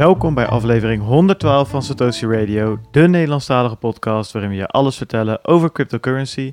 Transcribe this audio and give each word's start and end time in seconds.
Welkom 0.00 0.34
bij 0.34 0.46
aflevering 0.46 1.02
112 1.02 1.68
van 1.68 1.82
Satoshi 1.82 2.26
Radio, 2.26 2.78
de 2.90 3.08
Nederlandstalige 3.08 3.76
podcast 3.76 4.32
waarin 4.32 4.50
we 4.50 4.56
je 4.56 4.66
alles 4.66 4.96
vertellen 4.96 5.44
over 5.44 5.72
cryptocurrency. 5.72 6.52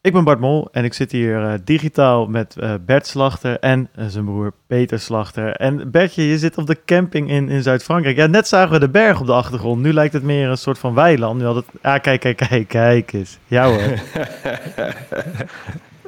Ik 0.00 0.12
ben 0.12 0.24
Bart 0.24 0.40
Mol 0.40 0.68
en 0.72 0.84
ik 0.84 0.94
zit 0.94 1.12
hier 1.12 1.42
uh, 1.42 1.52
digitaal 1.64 2.26
met 2.26 2.56
uh, 2.58 2.74
Bert 2.86 3.06
Slachter 3.06 3.58
en 3.58 3.88
uh, 3.98 4.04
zijn 4.08 4.24
broer 4.24 4.52
Peter 4.66 4.98
Slachter. 5.00 5.52
En 5.52 5.90
Bertje, 5.90 6.28
je 6.28 6.38
zit 6.38 6.58
op 6.58 6.66
de 6.66 6.78
camping 6.84 7.30
in, 7.30 7.48
in 7.48 7.62
Zuid-Frankrijk. 7.62 8.16
Ja, 8.16 8.26
net 8.26 8.48
zagen 8.48 8.72
we 8.72 8.78
de 8.78 8.88
berg 8.88 9.20
op 9.20 9.26
de 9.26 9.32
achtergrond. 9.32 9.82
Nu 9.82 9.92
lijkt 9.92 10.12
het 10.12 10.22
meer 10.22 10.48
een 10.48 10.58
soort 10.58 10.78
van 10.78 10.94
weiland. 10.94 11.38
Nu 11.38 11.44
had 11.44 11.54
het... 11.54 11.66
Ah, 11.82 12.00
kijk, 12.00 12.20
kijk, 12.20 12.36
kijk, 12.36 12.68
kijk 12.68 13.12
eens. 13.12 13.38
Ja 13.46 13.64
hoor. 13.68 13.80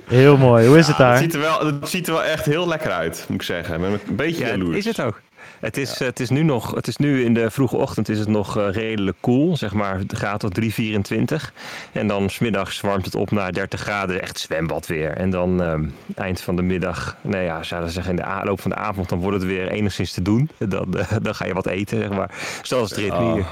Heel 0.08 0.36
mooi. 0.36 0.66
Hoe 0.66 0.78
is 0.78 0.86
Ja, 0.86 0.90
het 0.92 0.98
daar? 1.00 1.12
Het 1.12 1.22
ziet, 1.22 1.34
er 1.34 1.40
wel, 1.40 1.66
het 1.66 1.88
ziet 1.88 2.06
er 2.06 2.12
wel 2.12 2.24
echt 2.24 2.44
heel 2.44 2.68
lekker 2.68 2.90
uit, 2.90 3.24
moet 3.28 3.40
ik 3.40 3.46
zeggen. 3.46 3.80
Met 3.80 3.90
een 4.08 4.16
beetje 4.16 4.44
Ja, 4.44 4.50
jaloers. 4.50 4.76
is 4.76 4.84
het 4.84 5.00
ook. 5.00 5.20
Het 5.60 5.76
is, 5.76 5.98
het 5.98 6.20
is 6.20 6.30
nu 6.30 6.42
nog, 6.42 6.74
het 6.74 6.86
is 6.86 6.96
nu 6.96 7.24
in 7.24 7.34
de 7.34 7.50
vroege 7.50 7.76
ochtend 7.76 8.08
is 8.08 8.18
het 8.18 8.28
nog 8.28 8.56
eh, 8.58 8.70
redelijk 8.70 9.16
koel, 9.20 9.56
zeg 9.56 9.72
maar 9.72 10.06
de 10.06 10.16
graad 10.16 10.40
tot 10.40 10.60
3,24. 10.60 11.52
En 11.92 12.06
dan 12.06 12.28
smiddags 12.30 12.80
warmt 12.80 13.04
het 13.04 13.14
op 13.14 13.30
naar 13.30 13.52
30 13.52 13.80
graden, 13.80 14.22
echt 14.22 14.38
zwembad 14.38 14.86
weer. 14.86 15.10
En 15.10 15.30
dan 15.30 15.62
ehm, 15.62 15.84
eind 16.14 16.40
van 16.40 16.56
de 16.56 16.62
middag, 16.62 17.16
nou 17.20 17.44
ja, 17.44 17.62
zouden 17.62 17.90
zeggen 17.90 18.10
in 18.18 18.24
de 18.24 18.40
loop 18.44 18.60
van 18.60 18.70
de 18.70 18.76
avond, 18.76 19.08
dan 19.08 19.18
wordt 19.20 19.36
het 19.36 19.46
weer 19.46 19.68
enigszins 19.68 20.12
te 20.12 20.22
doen. 20.22 20.50
Dan, 20.68 20.98
eh, 20.98 21.12
dan 21.22 21.34
ga 21.34 21.44
je 21.46 21.54
wat 21.54 21.66
eten, 21.66 21.98
zeg 22.00 22.10
maar. 22.10 22.30
Zoals 22.62 22.90
het 22.90 22.98
ritme 22.98 23.32
hier. 23.32 23.44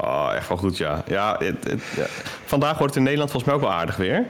Oh, 0.00 0.30
echt 0.36 0.48
wel 0.48 0.56
goed, 0.56 0.76
ja. 0.78 1.02
ja, 1.06 1.36
het, 1.38 1.64
het- 1.64 1.82
ja. 1.96 2.04
Vandaag 2.44 2.78
wordt 2.78 2.86
het 2.86 2.96
in 2.96 3.02
Nederland 3.02 3.30
volgens 3.30 3.52
mij 3.52 3.60
ook 3.62 3.66
wel 3.68 3.78
aardig 3.78 3.96
weer. 3.96 4.24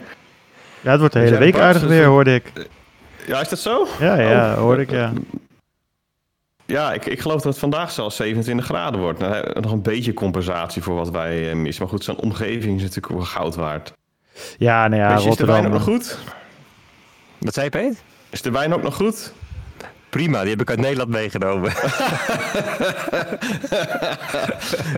Ja, 0.81 0.91
het 0.91 0.99
wordt 0.99 1.15
de 1.15 1.21
hele 1.21 1.39
week 1.39 1.59
aardig 1.59 1.83
weer, 1.83 1.97
het- 1.99 2.07
hoorde 2.07 2.35
ik. 2.35 2.53
Ja, 3.27 3.41
is 3.41 3.49
dat 3.49 3.59
zo? 3.59 3.87
Ja, 4.01 4.19
ja, 4.21 4.53
Oh. 4.53 4.59
hoorde 4.59 4.83
ik, 4.83 4.91
ja. 4.91 5.13
Ja, 6.67 6.93
ik, 6.93 7.07
ik 7.07 7.21
geloof 7.21 7.37
dat 7.43 7.53
het 7.53 7.59
vandaag 7.59 7.91
zelfs 7.91 8.17
27 8.17 8.65
graden 8.65 9.01
wordt. 9.01 9.19
Nou, 9.19 9.61
nog 9.61 9.73
een 9.73 9.83
beetje 9.83 10.15
compensatie 10.15 10.83
voor 10.83 10.95
wat 10.95 11.11
wij 11.11 11.51
eh, 11.51 11.57
missen. 11.57 11.83
Maar 11.83 11.93
goed, 11.93 12.05
zo'n 12.05 12.17
omgeving 12.21 12.77
is 12.77 12.83
natuurlijk 12.83 13.13
wel 13.15 13.23
goud 13.25 13.55
waard. 13.55 13.93
Ja, 14.59 14.89
nou 14.89 15.03
ja, 15.03 15.15
is 15.31 15.37
de 15.37 15.47
wijn 15.47 15.67
ook 15.67 15.73
nog 15.73 15.83
goed? 15.83 16.19
Wat 17.39 17.55
zei 17.55 17.65
je, 17.67 17.71
Peet? 17.71 18.03
Is 18.31 18.43
de 18.43 18.51
wijn 18.51 18.75
ook 18.75 18.83
nog 18.83 18.95
goed? 18.95 19.33
Prima, 20.09 20.41
die 20.41 20.51
heb 20.51 20.61
ik 20.61 20.71
uit 20.71 20.79
Nederland 20.79 21.11
meegenomen. 21.11 21.73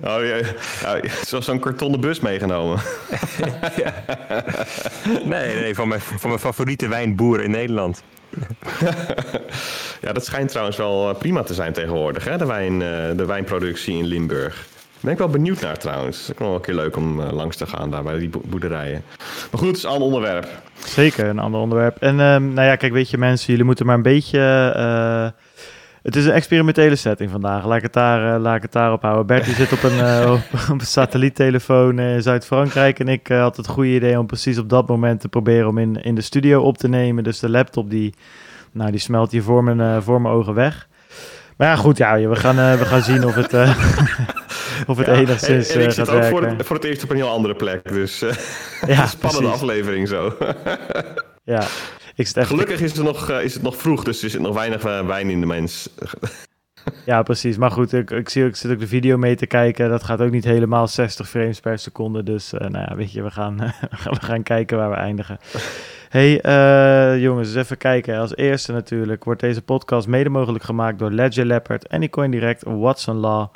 Oh, 0.04 0.24
ja, 0.24 0.36
ja, 0.82 1.00
zo- 1.26 1.40
zo'n 1.40 1.58
kartonnen 1.58 2.00
bus 2.00 2.20
meegenomen. 2.20 2.78
nee, 5.24 5.54
nee, 5.54 5.74
van 5.74 5.88
mijn, 5.88 6.00
van 6.00 6.28
mijn 6.28 6.40
favoriete 6.40 6.88
wijnboer 6.88 7.40
in 7.42 7.50
Nederland. 7.50 8.02
Ja, 10.00 10.12
dat 10.12 10.24
schijnt 10.24 10.48
trouwens 10.50 10.76
wel 10.76 11.08
eh, 11.10 11.18
prima 11.18 11.42
te 11.42 11.54
zijn 11.54 11.72
tegenwoordig, 11.72 12.24
hè? 12.24 12.38
De, 12.38 12.46
wijn, 12.46 12.82
eh, 12.82 12.88
de 13.16 13.24
wijnproductie 13.26 13.96
in 13.96 14.04
Limburg. 14.04 14.54
Daar 14.54 15.00
ben 15.00 15.12
ik 15.12 15.18
wel 15.18 15.28
benieuwd 15.28 15.60
naar 15.60 15.78
trouwens. 15.78 16.26
Het 16.26 16.28
is 16.28 16.38
wel 16.46 16.54
een 16.54 16.60
keer 16.60 16.74
leuk 16.74 16.96
om 16.96 17.20
eh, 17.20 17.32
langs 17.32 17.56
te 17.56 17.66
gaan 17.66 17.90
daar 17.90 18.02
bij 18.02 18.18
die 18.18 18.28
bo- 18.28 18.40
boerderijen. 18.44 19.02
Maar 19.50 19.58
goed, 19.60 19.66
het 19.68 19.76
is 19.76 19.82
een 19.82 19.88
ander 19.90 20.06
onderwerp. 20.06 20.48
Zeker, 20.84 21.26
een 21.26 21.38
ander 21.38 21.60
onderwerp. 21.60 21.96
En 21.96 22.20
ehm, 22.20 22.52
nou 22.52 22.66
ja, 22.66 22.76
kijk, 22.76 22.92
weet 22.92 23.10
je 23.10 23.18
mensen, 23.18 23.46
jullie 23.50 23.64
moeten 23.64 23.86
maar 23.86 23.94
een 23.96 24.02
beetje... 24.02 24.38
het 26.06 26.16
is 26.16 26.24
een 26.24 26.32
experimentele 26.32 26.96
setting 26.96 27.30
vandaag. 27.30 27.64
Laat 27.64 27.76
ik 27.76 27.82
het, 27.82 27.92
daar, 27.92 28.34
eh, 28.34 28.40
laat 28.40 28.56
ik 28.56 28.62
het 28.62 28.72
daarop 28.72 29.02
houden. 29.02 29.26
Bert 29.26 29.44
die 29.44 29.54
zit 29.54 29.72
op 29.72 29.82
een, 29.82 29.98
eh, 29.98 30.30
op, 30.52 30.60
op 30.70 30.80
een 30.80 30.86
satelliettelefoon 30.86 31.98
eh, 31.98 32.14
in 32.14 32.22
Zuid-Frankrijk. 32.22 32.98
En 32.98 33.08
ik 33.08 33.26
had 33.26 33.56
het 33.56 33.66
goede 33.66 33.94
idee 33.94 34.18
om 34.18 34.26
precies 34.26 34.58
op 34.58 34.68
dat 34.68 34.88
moment 34.88 35.20
te 35.20 35.28
proberen 35.28 35.68
om 35.68 35.78
in, 35.78 36.02
in 36.02 36.14
de 36.14 36.20
studio 36.20 36.62
op 36.62 36.78
te 36.78 36.88
nemen. 36.88 37.24
Dus 37.24 37.38
de 37.38 37.48
laptop 37.48 37.90
die, 37.90 38.14
nou, 38.72 38.90
die 38.90 39.00
smelt 39.00 39.30
hier 39.30 39.42
voor 39.42 39.64
mijn, 39.64 40.02
voor 40.02 40.20
mijn 40.20 40.34
ogen 40.34 40.54
weg. 40.54 40.88
Maar 41.56 41.68
ja, 41.68 41.76
goed, 41.76 41.96
ja, 41.96 42.18
we 42.28 42.36
gaan, 42.36 42.78
we 42.78 42.84
gaan 42.84 43.02
zien 43.02 43.24
of 43.24 43.34
het, 43.34 43.52
of 44.90 44.96
het 44.96 45.06
Ja, 45.06 45.12
enigszins 45.12 45.68
en, 45.68 45.80
en 45.80 45.86
ik 45.86 45.92
zit 45.92 46.10
ook 46.10 46.24
voor 46.24 46.42
het, 46.42 46.66
voor 46.66 46.76
het 46.76 46.84
eerst 46.84 47.02
op 47.02 47.10
een 47.10 47.16
heel 47.16 47.30
andere 47.30 47.54
plek. 47.54 47.92
Dus 47.92 48.18
ja, 48.86 49.06
spannende 49.16 49.18
precies. 49.18 49.62
aflevering 49.62 50.08
zo. 50.08 50.36
Ja, 51.44 51.62
ik 52.16 52.26
zit 52.26 52.36
echt 52.36 52.48
Gelukkig 52.48 52.80
is 52.80 52.92
het, 52.96 53.04
nog, 53.04 53.30
eh, 53.30 53.42
is 53.44 53.54
het 53.54 53.62
nog 53.62 53.76
vroeg, 53.76 54.04
dus 54.04 54.22
er 54.22 54.30
zit 54.30 54.40
nog 54.40 54.54
weinig 54.54 54.84
eh, 54.84 55.06
wijn 55.06 55.30
in 55.30 55.40
de 55.40 55.46
mens. 55.46 55.88
Ja, 57.04 57.22
precies. 57.22 57.56
Maar 57.56 57.70
goed, 57.70 57.92
ik, 57.92 58.10
ik, 58.10 58.28
zie, 58.28 58.42
ook- 58.42 58.48
ik 58.48 58.56
zit 58.56 58.70
ook 58.70 58.78
de 58.78 58.86
video 58.86 59.16
mee 59.16 59.36
te 59.36 59.46
kijken. 59.46 59.88
Dat 59.88 60.02
gaat 60.02 60.20
ook 60.20 60.30
niet 60.30 60.44
helemaal 60.44 60.88
60 60.88 61.28
frames 61.28 61.60
per 61.60 61.78
seconde. 61.78 62.22
Dus 62.22 62.52
eh, 62.52 62.68
nou 62.68 62.84
ja, 62.88 62.96
weet 62.96 63.12
je, 63.12 63.22
we 63.22 63.30
gaan, 63.30 63.56
we 64.10 64.20
gaan 64.20 64.42
kijken 64.42 64.76
waar 64.76 64.90
we 64.90 64.96
eindigen. 64.96 65.38
hey, 66.08 66.30
jongens, 67.20 67.48
eens 67.48 67.56
even 67.56 67.76
kijken. 67.78 68.18
Als 68.18 68.36
eerste 68.36 68.72
natuurlijk 68.72 69.24
wordt 69.24 69.40
deze 69.40 69.62
podcast 69.62 70.06
mede 70.08 70.28
mogelijk 70.30 70.64
gemaakt 70.64 70.98
door 70.98 71.10
Ledger 71.10 71.44
Leopard, 71.46 71.88
Anycoin 71.88 72.30
Direct, 72.30 72.62
Watson 72.66 73.16
Law, 73.16 73.48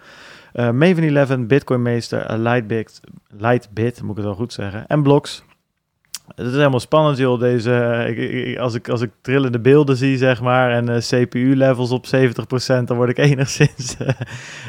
Maven 0.53 1.17
11, 1.17 1.47
Bitcoin 1.47 1.83
Meester, 1.83 2.39
Lightbit, 2.39 3.01
Lightbit, 3.29 4.01
moet 4.03 4.11
ik 4.11 4.17
het 4.17 4.25
wel 4.27 4.35
goed 4.35 4.53
zeggen, 4.53 4.87
en 4.87 5.03
Blocks. 5.03 5.45
Het 6.41 6.49
is 6.49 6.55
helemaal 6.57 6.81
spannend, 6.81 7.19
joh. 7.19 7.41
Deze, 7.41 7.73
eh, 7.75 8.09
ik, 8.09 8.19
ik- 8.47 8.59
als, 8.59 8.75
ik, 8.75 8.89
als 8.89 9.01
ik 9.01 9.11
trillende 9.21 9.61
beelden 9.61 9.97
zie, 9.97 10.17
zeg 10.17 10.41
maar, 10.41 10.71
en 10.71 10.89
eh, 10.89 10.97
CPU-levels 11.01 11.91
op 11.91 12.07
70%, 12.07 12.09
dan 12.85 12.97
word 12.97 13.11
ik 13.11 13.19
enigszins, 13.31 13.97
eh, 13.99 14.09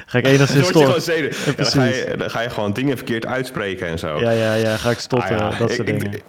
ga 0.05 0.17
ik 0.17 0.23
Dan 0.23 0.33
enigszins 0.33 0.67
stotteren. 0.67 1.23
Ja, 1.23 1.31
Ja, 1.47 1.53
dan, 1.55 1.65
ga 1.65 1.83
je, 1.83 2.13
dan 2.17 2.29
ga 2.29 2.41
je 2.41 2.49
gewoon 2.49 2.73
dingen 2.73 2.97
verkeerd 2.97 3.25
uitspreken 3.25 3.87
en 3.87 3.99
zo. 3.99 4.19
Ja, 4.19 4.31
ja, 4.31 4.53
ja, 4.53 4.77
ga 4.77 4.89
ik 4.89 4.99
stotteren, 4.99 5.41
Ah 5.41 5.51
ja, 5.51 5.57
dat 5.57 5.71
soort 5.71 5.89
ik- 5.89 5.99
dingen. 5.99 6.19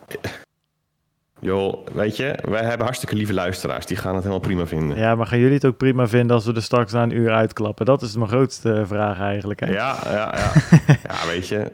Joh, 1.41 1.87
weet 1.93 2.17
je, 2.17 2.39
wij 2.49 2.63
hebben 2.65 2.85
hartstikke 2.85 3.17
lieve 3.17 3.35
luisteraars. 3.35 3.87
Die 3.87 3.97
gaan 3.97 4.13
het 4.15 4.23
helemaal 4.23 4.43
prima 4.47 4.67
vinden. 4.67 4.97
Ja, 4.99 5.15
maar 5.15 5.27
gaan 5.27 5.39
jullie 5.39 5.55
het 5.55 5.65
ook 5.65 5.77
prima 5.77 6.07
vinden 6.09 6.37
als 6.37 6.45
we 6.47 6.53
er 6.55 6.63
straks 6.63 6.93
na 6.93 7.03
een 7.03 7.17
uur 7.17 7.31
uitklappen? 7.33 7.87
Dat 7.87 8.03
is 8.03 8.17
mijn 8.17 8.29
grootste 8.29 8.83
vraag 8.87 9.19
eigenlijk. 9.21 9.61
Hè? 9.61 9.67
Ja, 9.73 9.97
ja, 10.05 10.35
ja. 10.37 10.53
ja 11.09 11.27
weet 11.31 11.49
je. 11.49 11.73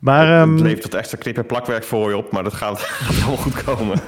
Maar 0.00 0.26
het 0.26 0.48
ehm, 0.48 0.62
levert 0.62 0.82
wat 0.82 0.94
extra 0.94 1.18
knip- 1.18 1.36
en 1.36 1.46
plakwerk 1.46 1.84
voor 1.84 2.08
je 2.08 2.16
op, 2.16 2.32
maar 2.32 2.42
dat 2.42 2.54
gaat, 2.54 2.80
gaat 2.82 3.14
helemaal 3.14 3.36
goed 3.36 3.64
komen. 3.64 3.98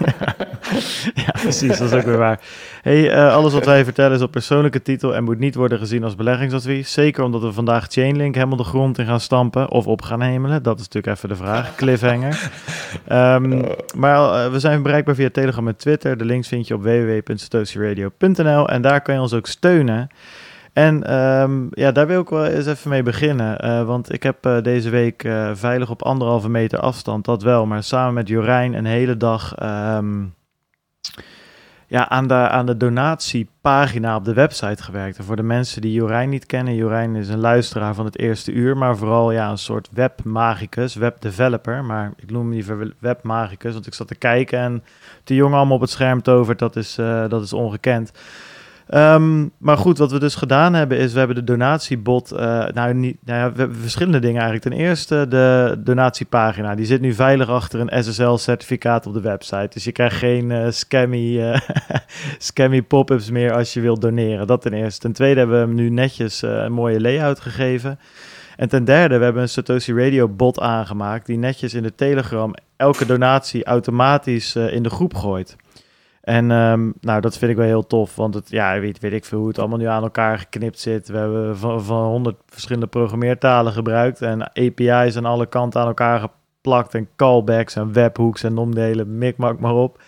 ja, 1.25 1.31
precies, 1.33 1.79
dat 1.79 1.93
is 1.93 1.99
ook 1.99 2.05
weer 2.05 2.19
waar. 2.19 2.41
Hey, 2.83 3.11
eh, 3.11 3.35
alles 3.35 3.53
wat 3.53 3.65
wij 3.65 3.85
vertellen 3.85 4.17
is 4.17 4.23
op 4.23 4.31
persoonlijke 4.31 4.83
titel 4.83 5.15
en 5.15 5.25
moet 5.25 5.39
niet 5.39 5.55
worden 5.55 5.79
gezien 5.79 6.05
als 6.05 6.15
beleggingsadvies. 6.15 6.93
Zeker 6.93 7.25
omdat 7.25 7.43
we 7.43 7.53
vandaag 7.53 7.87
Chainlink 7.89 8.35
helemaal 8.35 8.57
de 8.57 8.65
grond 8.65 8.99
in 8.99 9.07
gaan 9.07 9.21
stampen 9.21 9.71
of 9.71 9.87
op 9.87 10.03
gaan 10.03 10.21
hemelen. 10.21 10.63
Dat 10.63 10.79
is 10.79 10.89
natuurlijk 10.89 11.17
even 11.17 11.29
de 11.29 11.37
vraag. 11.37 11.75
Cliffhanger. 11.75 12.41
Ehm, 13.07 13.63
maar 13.97 14.45
eh, 14.45 14.53
we 14.53 14.59
zijn 14.61 14.83
bereikbaar 14.83 15.15
via 15.15 15.31
Telegram 15.31 15.69
en 15.69 15.77
Twitter. 15.77 16.17
De 16.17 16.25
links 16.25 16.49
vind 16.49 16.67
je 16.67 16.75
op 16.75 16.83
www.satoshiradio.nl 16.83 18.69
en 18.69 18.83
daar 18.83 19.01
kan 19.01 19.15
je 19.15 19.21
ons 19.21 19.33
ook 19.33 19.47
steunen. 19.47 20.09
En 20.73 21.05
ehm, 21.05 21.67
ja, 21.71 21.93
daar 21.93 22.07
wil 22.07 22.21
ik 22.21 22.29
wel 22.29 22.47
eens 22.47 22.67
even 22.67 22.91
mee 22.91 23.03
beginnen. 23.03 23.59
eh, 23.59 23.85
want 23.85 24.13
ik 24.13 24.23
heb 24.23 24.47
eh, 24.47 24.63
deze 24.63 24.91
week 24.91 25.25
eh, 25.25 25.51
veilig 25.55 25.91
op 25.91 26.03
anderhalve 26.03 26.49
meter 26.49 26.79
afstand, 26.79 27.25
dat 27.25 27.43
wel. 27.43 27.67
Maar 27.67 27.83
samen 27.83 28.15
met 28.15 28.29
Jorijn 28.29 28.75
een 28.75 28.85
hele 28.85 29.17
dag 29.17 29.55
ehm, 29.55 30.25
ja, 31.87 32.09
aan, 32.09 32.27
de, 32.27 32.35
aan 32.35 32.67
de 32.67 32.77
donatiepagina 32.77 34.17
op 34.17 34.25
de 34.25 34.33
website 34.33 34.83
gewerkt. 34.83 35.19
En 35.19 35.25
voor 35.25 35.37
de 35.37 35.43
mensen 35.43 35.81
die 35.81 35.93
Jorijn 35.93 36.29
niet 36.29 36.47
kennen, 36.47 36.75
Jorijn 36.75 37.17
is 37.17 37.29
een 37.29 37.39
luisteraar 37.39 37.95
van 37.95 38.05
het 38.05 38.19
eerste 38.19 38.53
uur, 38.53 38.77
maar 38.77 38.97
vooral 38.97 39.33
ja, 39.33 39.51
een 39.51 39.59
soort 39.59 39.89
webmagicus, 39.93 40.95
webdeveloper. 40.95 41.85
Maar 41.85 42.13
ik 42.17 42.31
noem 42.31 42.43
hem 42.43 42.53
liever 42.53 42.95
webmagicus, 42.99 43.73
want 43.73 43.87
ik 43.87 43.95
zat 43.95 44.09
te 44.09 44.15
kijken 44.15 44.59
en 44.59 44.83
die 45.25 45.37
jongen 45.37 45.57
allemaal 45.57 45.77
op 45.77 45.81
het 45.81 45.91
scherm 45.91 46.23
tovert, 46.23 46.59
dat 46.59 46.77
is, 46.77 46.95
dat 47.29 47.43
is 47.43 47.53
ongekend. 47.53 48.13
Ehm, 48.93 49.49
maar 49.59 49.77
goed, 49.77 49.99
wat 49.99 50.13
we 50.13 50.19
dus 50.19 50.35
gedaan 50.35 50.75
hebben 50.75 50.99
is, 50.99 51.13
we 51.13 51.19
hebben 51.19 51.37
de 51.37 51.45
donatiebot, 51.45 52.31
eh, 52.31 52.65
nou, 52.67 52.95
niet, 52.95 53.17
nou 53.25 53.39
ja, 53.39 53.53
we 53.53 53.59
hebben 53.59 53.77
verschillende 53.77 54.19
dingen 54.19 54.41
eigenlijk. 54.43 54.75
Ten 54.75 54.87
eerste 54.87 55.27
de 55.29 55.77
donatiepagina, 55.79 56.75
die 56.75 56.87
zit 56.87 57.01
nu 57.01 57.13
veilig 57.13 57.49
achter 57.49 57.81
een 57.81 58.05
SSL-certificaat 58.05 59.07
op 59.07 59.15
de 59.15 59.21
website. 59.21 59.69
Dus 59.71 59.85
je 59.85 59.93
krijgt 59.93 60.17
geen 60.17 60.51
eh, 60.51 60.71
scammy, 60.71 61.41
eh, 61.41 61.61
scammy 62.39 62.83
pop-ups 62.83 63.31
meer 63.31 63.53
als 63.53 63.73
je 63.73 63.81
wilt 63.81 64.01
doneren. 64.01 64.47
Dat 64.47 64.63
ten 64.63 64.73
eerste. 64.73 65.01
Ten 65.01 65.13
tweede 65.13 65.39
hebben 65.39 65.61
we 65.61 65.67
hem 65.67 65.75
nu 65.75 65.89
netjes 65.89 66.43
een 66.43 66.73
mooie 66.73 67.01
layout 67.01 67.41
gegeven. 67.41 67.99
En 68.57 68.69
ten 68.69 68.85
derde, 68.85 69.19
we 69.19 69.25
hebben 69.25 69.43
een 69.43 69.49
Satoshi 69.49 69.93
Radio 69.93 70.29
bot 70.29 70.61
aangemaakt 70.61 71.27
die 71.27 71.39
netjes 71.39 71.75
in 71.75 71.83
de 71.83 71.95
Telegram 71.95 72.55
elke 72.77 73.07
donatie 73.07 73.65
automatisch 73.65 74.57
in 74.57 74.83
de 74.83 74.91
groep 74.91 75.15
gooit. 75.15 75.57
En 76.23 76.51
ehm, 76.51 76.91
nou, 77.01 77.21
dat 77.21 77.39
vind 77.39 77.51
ik 77.51 77.57
wel 77.57 77.67
heel 77.67 77.87
tof, 77.87 78.17
want 78.17 78.35
het, 78.35 78.51
ja, 78.51 78.81
weet, 78.81 79.01
weet 79.01 79.13
ik 79.13 79.25
veel 79.25 79.39
hoe 79.39 79.49
het 79.49 79.59
allemaal 79.59 79.79
nu 79.79 79.87
aan 79.87 80.03
elkaar 80.03 80.39
geknipt 80.39 80.81
zit. 80.81 81.09
We 81.09 81.17
hebben 81.17 81.59
van, 81.59 81.83
van 81.83 82.05
100 82.05 82.37
verschillende 82.47 82.87
programmeertalen 82.87 83.73
gebruikt 83.73 84.23
en 84.23 84.43
API's 84.43 85.17
aan 85.17 85.25
alle 85.25 85.47
kanten 85.47 85.81
aan 85.81 85.87
elkaar 85.87 86.21
geplakt 86.21 86.95
en 86.95 87.09
callbacks 87.17 87.77
en 87.77 87.93
webhooks 87.93 88.43
en 88.43 88.55
noem 88.55 88.75
de 88.75 88.81
hele 88.81 89.05
mikmak 89.05 89.61
maar 89.61 89.75
op. 89.75 90.03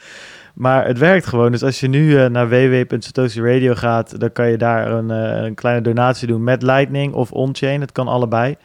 Maar 0.55 0.87
het 0.87 0.99
werkt 0.99 1.27
gewoon. 1.27 1.53
Dus 1.53 1.63
als 1.63 1.81
je 1.81 1.89
nu 1.89 2.19
eh, 2.19 2.31
naar 2.31 2.49
www.satoshiradio 2.49 3.75
gaat, 3.75 4.21
dan 4.21 4.33
kan 4.33 4.51
je 4.51 4.57
daar 4.57 4.91
een, 4.91 5.11
eh, 5.11 5.45
een 5.45 5.55
kleine 5.55 5.83
donatie 5.83 6.27
doen 6.27 6.45
met 6.45 6.63
Lightning 6.63 7.15
of 7.15 7.33
on-chain. 7.33 7.81
Het 7.81 7.93
kan 7.93 8.09
allebei. 8.09 8.57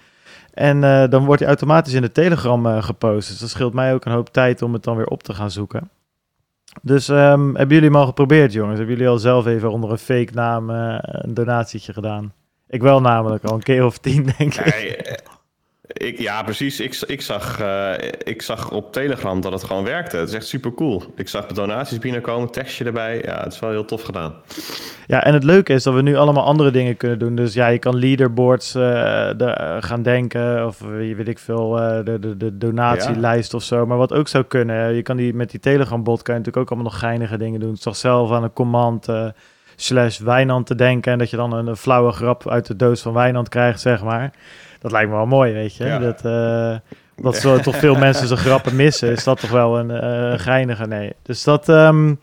En 0.54 0.84
eh, 0.84 1.10
dan 1.10 1.26
wordt 1.26 1.40
hij 1.40 1.50
automatisch 1.50 1.94
in 1.94 2.02
de 2.02 2.12
Telegram 2.12 2.82
gepost. 2.82 3.30
Dus 3.30 3.40
dat 3.40 3.50
scheelt 3.50 3.74
mij 3.74 3.94
ook 3.94 4.06
een 4.06 4.12
hoop 4.12 4.30
tijd 4.30 4.62
om 4.62 4.74
het 4.74 4.84
dan 4.84 4.96
weer 4.96 5.08
op 5.08 5.24
te 5.24 5.34
gaan 5.34 5.52
zoeken. 5.52 5.90
Dus 6.82 7.10
ehm, 7.10 7.46
hebben 7.46 7.76
jullie 7.76 7.90
hem 7.90 7.96
al 7.96 8.06
geprobeerd, 8.06 8.54
jongens? 8.54 8.78
Hebben 8.78 8.96
jullie 8.96 9.12
al 9.12 9.18
zelf 9.18 9.46
even 9.46 9.72
onder 9.72 9.92
een 9.92 9.98
fake 9.98 10.34
naam 10.34 10.70
eh, 10.70 10.98
een 11.00 11.34
donatietje 11.34 11.94
gedaan? 11.94 12.34
Ik 12.68 12.82
wel 12.82 13.02
namelijk 13.02 13.44
al 13.44 13.56
een 13.56 13.64
keer 13.64 13.86
of 13.86 13.98
tien, 13.98 14.30
denk 14.38 14.56
ik. 14.56 14.66
Eh, 14.66 15.16
ik, 16.00 16.20
ja, 16.20 16.44
precies. 16.44 16.80
Ik, 16.80 17.02
ik, 17.08 17.22
zag, 17.22 17.60
eh, 17.60 17.94
ik 18.24 18.42
zag 18.42 18.72
op 18.72 18.94
Telegram 18.94 19.42
dat 19.42 19.52
het 19.52 19.64
gewoon 19.64 19.84
werkte. 19.84 20.18
Het 20.18 20.30
is 20.30 20.36
echt 20.36 20.48
super 20.48 20.74
cool. 20.74 21.04
Ik 21.16 21.28
zag 21.28 21.46
donaties 21.46 21.98
binnenkomen, 21.98 22.52
tekstje 22.52 22.86
erbij. 22.86 23.22
Ja, 23.26 23.44
het 23.44 23.54
is 23.54 23.60
wel 23.60 23.70
heel 23.70 23.86
tof 23.86 24.02
gedaan. 24.02 24.34
Ja, 25.08 25.24
en 25.24 25.34
het 25.34 25.44
leuke 25.44 25.74
is 25.74 25.84
dat 25.84 25.94
we 25.94 26.02
nu 26.02 26.16
allemaal 26.16 26.44
andere 26.44 26.72
dingen 26.72 26.98
kunnen 26.98 27.20
doen. 27.20 27.36
Dus 27.36 27.54
ja, 27.54 27.68
je 27.68 27.80
kan 27.80 28.00
leaderboards 28.00 28.76
uh, 28.76 28.82
de, 29.38 29.78
gaan 29.80 30.02
denken. 30.02 30.66
Of 30.66 30.80
weet 30.80 31.28
ik 31.28 31.40
veel, 31.40 31.70
de, 32.04 32.18
de, 32.20 32.38
de 32.38 32.58
donatielijst 32.58 33.52
ja. 33.52 33.58
of 33.58 33.64
zo. 33.64 33.86
Maar 33.86 33.98
wat 33.98 34.14
ook 34.14 34.28
zou 34.28 34.44
kunnen, 34.44 34.94
je 34.94 35.02
kan 35.02 35.18
die 35.18 35.34
met 35.34 35.52
die 35.52 35.60
Telegram-bot 35.60 36.22
kan 36.22 36.34
je 36.34 36.40
natuurlijk 36.40 36.66
ook 36.66 36.78
allemaal 36.78 36.92
nog 36.92 37.02
geinige 37.02 37.38
dingen 37.38 37.60
doen. 37.60 37.76
Toch 37.76 37.96
zelf 37.96 38.32
aan 38.32 38.44
een 38.44 38.54
command 38.54 39.08
slash 39.82 40.20
Wijnand 40.20 40.66
te 40.66 40.76
denken. 40.76 41.12
En 41.12 41.18
dat 41.18 41.30
je 41.30 41.38
dan 41.38 41.54
een, 41.54 41.76
flauwe 41.76 42.12
grap 42.12 42.50
uit 42.50 42.66
de 42.66 42.76
doos 42.76 43.02
van 43.02 43.14
Wijnand 43.14 43.50
krijgt, 43.50 43.82
zeg 43.82 44.04
maar. 44.04 44.32
Dat 44.80 44.92
lijkt 44.92 45.10
me 45.10 45.16
wel 45.16 45.26
mooi, 45.26 45.54
weet 45.54 45.76
je. 45.76 45.86
Ja. 45.86 46.00
Dat, 46.00 46.26
uh, 46.26 46.76
dat 47.16 47.36
zo 47.36 47.60
toch 47.60 47.76
veel 47.76 47.96
mensen 47.96 48.28
zijn 48.28 48.40
grappen 48.40 48.76
missen, 48.76 49.12
is 49.12 49.24
dat 49.24 49.40
toch 49.40 49.50
wel 49.50 49.80
een 49.80 49.90
uh, 49.90 50.40
geinige. 50.40 50.88
Nee. 50.88 51.14
Dus 51.22 51.44
dat... 51.44 51.68
Um, 51.68 52.20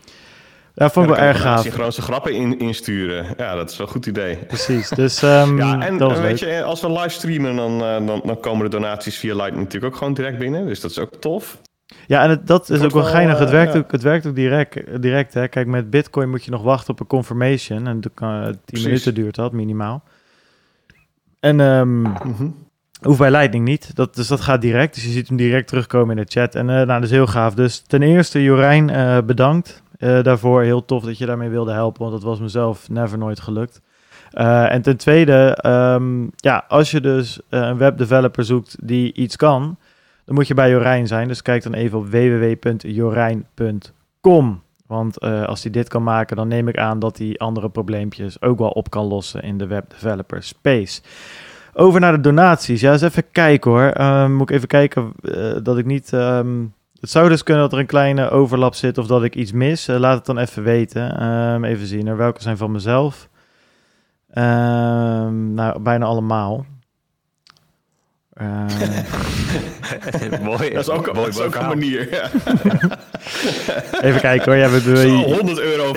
ja, 0.74 0.90
vond 0.90 1.08
ik 1.08 1.14
wel 1.14 1.24
erg 1.24 1.40
gaaf. 1.40 1.68
gewoon 1.68 1.92
zijn 1.92 2.06
grappen 2.06 2.32
in, 2.32 2.58
insturen. 2.58 3.26
Ja, 3.36 3.54
dat 3.54 3.70
is 3.70 3.76
wel 3.76 3.86
een 3.86 3.92
goed 3.92 4.06
idee. 4.06 4.36
Precies. 4.36 4.88
Dus, 4.88 5.22
um, 5.22 5.58
ja, 5.58 5.80
en 5.80 6.22
weet 6.22 6.38
je, 6.38 6.62
als 6.62 6.80
we 6.80 6.92
livestreamen, 6.92 7.56
dan, 7.56 7.72
uh, 7.82 8.06
dan, 8.06 8.22
dan 8.24 8.40
komen 8.40 8.64
de 8.64 8.70
donaties 8.70 9.18
via 9.18 9.34
Lightning 9.34 9.64
natuurlijk 9.64 9.92
ook 9.92 9.98
gewoon 9.98 10.14
direct 10.14 10.38
binnen. 10.38 10.66
Dus 10.66 10.80
dat 10.80 10.90
is 10.90 10.98
ook 10.98 11.14
tof. 11.14 11.58
Ja, 12.06 12.22
en 12.22 12.30
het, 12.30 12.46
dat 12.46 12.70
is 12.70 12.80
ook 12.80 12.90
wel 12.90 13.02
geinig. 13.02 13.38
Het 13.38 13.50
werkt, 13.50 13.76
ook, 13.76 13.92
het 13.92 14.02
werkt 14.02 14.26
ook 14.26 14.34
direct, 14.34 15.02
direct. 15.02 15.34
Hè. 15.34 15.48
Kijk, 15.48 15.66
met 15.66 15.90
Bitcoin 15.90 16.30
moet 16.30 16.44
je 16.44 16.50
nog 16.50 16.62
wachten 16.62 16.92
op 16.92 17.00
een 17.00 17.06
confirmation. 17.06 17.86
En 17.86 18.00
uh, 18.22 18.48
10 18.64 18.82
minuten 18.82 19.14
duurt 19.14 19.34
dat 19.34 19.52
minimaal. 19.52 20.02
En 21.40 21.60
um, 21.60 21.98
mm 21.98 22.14
-hmm. 22.36 22.54
hoeft 23.02 23.18
bij 23.18 23.30
Lightning 23.30 23.64
niet. 23.64 23.96
Dat, 23.96 24.14
dus 24.14 24.28
dat 24.28 24.40
gaat 24.40 24.60
direct. 24.60 24.94
Dus 24.94 25.04
je 25.04 25.10
ziet 25.10 25.28
hem 25.28 25.36
direct 25.36 25.68
terugkomen 25.68 26.16
in 26.16 26.24
de 26.24 26.30
chat. 26.30 26.54
En 26.54 26.68
uh, 26.68 26.74
nou, 26.74 26.86
dat 26.86 27.02
is 27.02 27.10
heel 27.10 27.26
gaaf. 27.26 27.54
Dus 27.54 27.78
ten 27.78 28.02
eerste, 28.02 28.42
Jorijn, 28.42 28.88
uh, 28.88 29.18
bedankt 29.20 29.82
uh, 29.98 30.22
daarvoor. 30.22 30.62
Heel 30.62 30.84
tof 30.84 31.04
dat 31.04 31.18
je 31.18 31.26
daarmee 31.26 31.48
wilde 31.48 31.72
helpen. 31.72 32.00
Want 32.00 32.12
dat 32.12 32.22
was 32.22 32.40
mezelf 32.40 32.88
never 32.88 33.18
nooit 33.18 33.40
gelukt. 33.40 33.80
en 34.30 34.82
ten 34.82 34.96
tweede, 34.96 35.58
um, 35.66 36.30
ja, 36.36 36.64
als 36.68 36.90
je 36.90 37.00
dus 37.00 37.40
een 37.48 37.76
webdeveloper 37.76 38.44
zoekt 38.44 38.76
die 38.80 39.12
iets 39.12 39.36
kan 39.36 39.76
dan 40.26 40.34
moet 40.34 40.46
je 40.46 40.54
bij 40.54 40.70
Jorijn 40.70 41.06
zijn. 41.06 41.28
Dus 41.28 41.42
kijk 41.42 41.62
dan 41.62 41.74
even 41.74 41.98
op 41.98 42.06
www.jorijn.com. 42.06 44.62
Want 44.86 45.22
uh, 45.22 45.44
als 45.44 45.62
hij 45.62 45.72
dit 45.72 45.88
kan 45.88 46.02
maken, 46.02 46.36
dan 46.36 46.48
neem 46.48 46.68
ik 46.68 46.78
aan 46.78 46.98
dat 46.98 47.18
hij 47.18 47.34
andere 47.36 47.68
probleempjes 47.68 48.42
ook 48.42 48.58
wel 48.58 48.68
op 48.68 48.90
kan 48.90 49.06
lossen 49.06 49.42
in 49.42 49.58
de 49.58 49.66
web 49.66 49.90
developer 49.90 50.42
space. 50.42 51.00
Over 51.74 52.00
naar 52.00 52.12
de 52.12 52.20
donaties. 52.20 52.80
Ja, 52.80 52.92
eens 52.92 53.02
even 53.02 53.30
kijken 53.30 53.70
hoor. 53.70 53.92
Uh, 53.96 54.28
moet 54.28 54.50
ik 54.50 54.56
even 54.56 54.68
kijken 54.68 55.12
uh, 55.22 55.56
dat 55.62 55.78
ik 55.78 55.84
niet. 55.84 56.12
Um, 56.12 56.74
het 57.00 57.10
zou 57.10 57.28
dus 57.28 57.42
kunnen 57.42 57.62
dat 57.62 57.72
er 57.72 57.78
een 57.78 57.86
kleine 57.86 58.30
overlap 58.30 58.74
zit 58.74 58.98
of 58.98 59.06
dat 59.06 59.24
ik 59.24 59.34
iets 59.34 59.52
mis. 59.52 59.86
laat 59.86 60.16
het 60.16 60.26
dan 60.26 60.38
even 60.38 60.62
weten. 60.62 61.26
Um, 61.26 61.64
even 61.64 61.86
zien. 61.86 62.06
Er 62.06 62.16
welke 62.16 62.42
zijn 62.42 62.56
van 62.56 62.72
mezelf? 62.72 63.28
Nou, 64.34 65.80
bijna 65.80 66.04
allemaal. 66.04 66.66
Uh... 68.42 68.66
mooi. 70.42 70.70
Dat 70.70 70.82
is 70.82 70.88
ook, 70.88 71.12
mooi, 71.12 71.26
dat 71.30 71.34
is 71.34 71.40
ook 71.40 71.54
een 71.54 71.66
manier. 71.66 72.10
Ja. 72.10 72.30
Even 74.06 74.20
kijken 74.20 74.52
hoor. 74.52 74.56
Ja, 74.56 74.68
we 74.68 74.74
hebben... 74.74 74.96
Zo, 74.96 75.08
100 75.08 75.58
euro. 75.58 75.86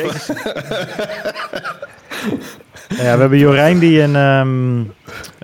ja, 2.89 3.13
we 3.13 3.19
hebben 3.19 3.37
Jorijn 3.37 3.79
die 3.79 4.01
een, 4.01 4.15
um, 4.15 4.93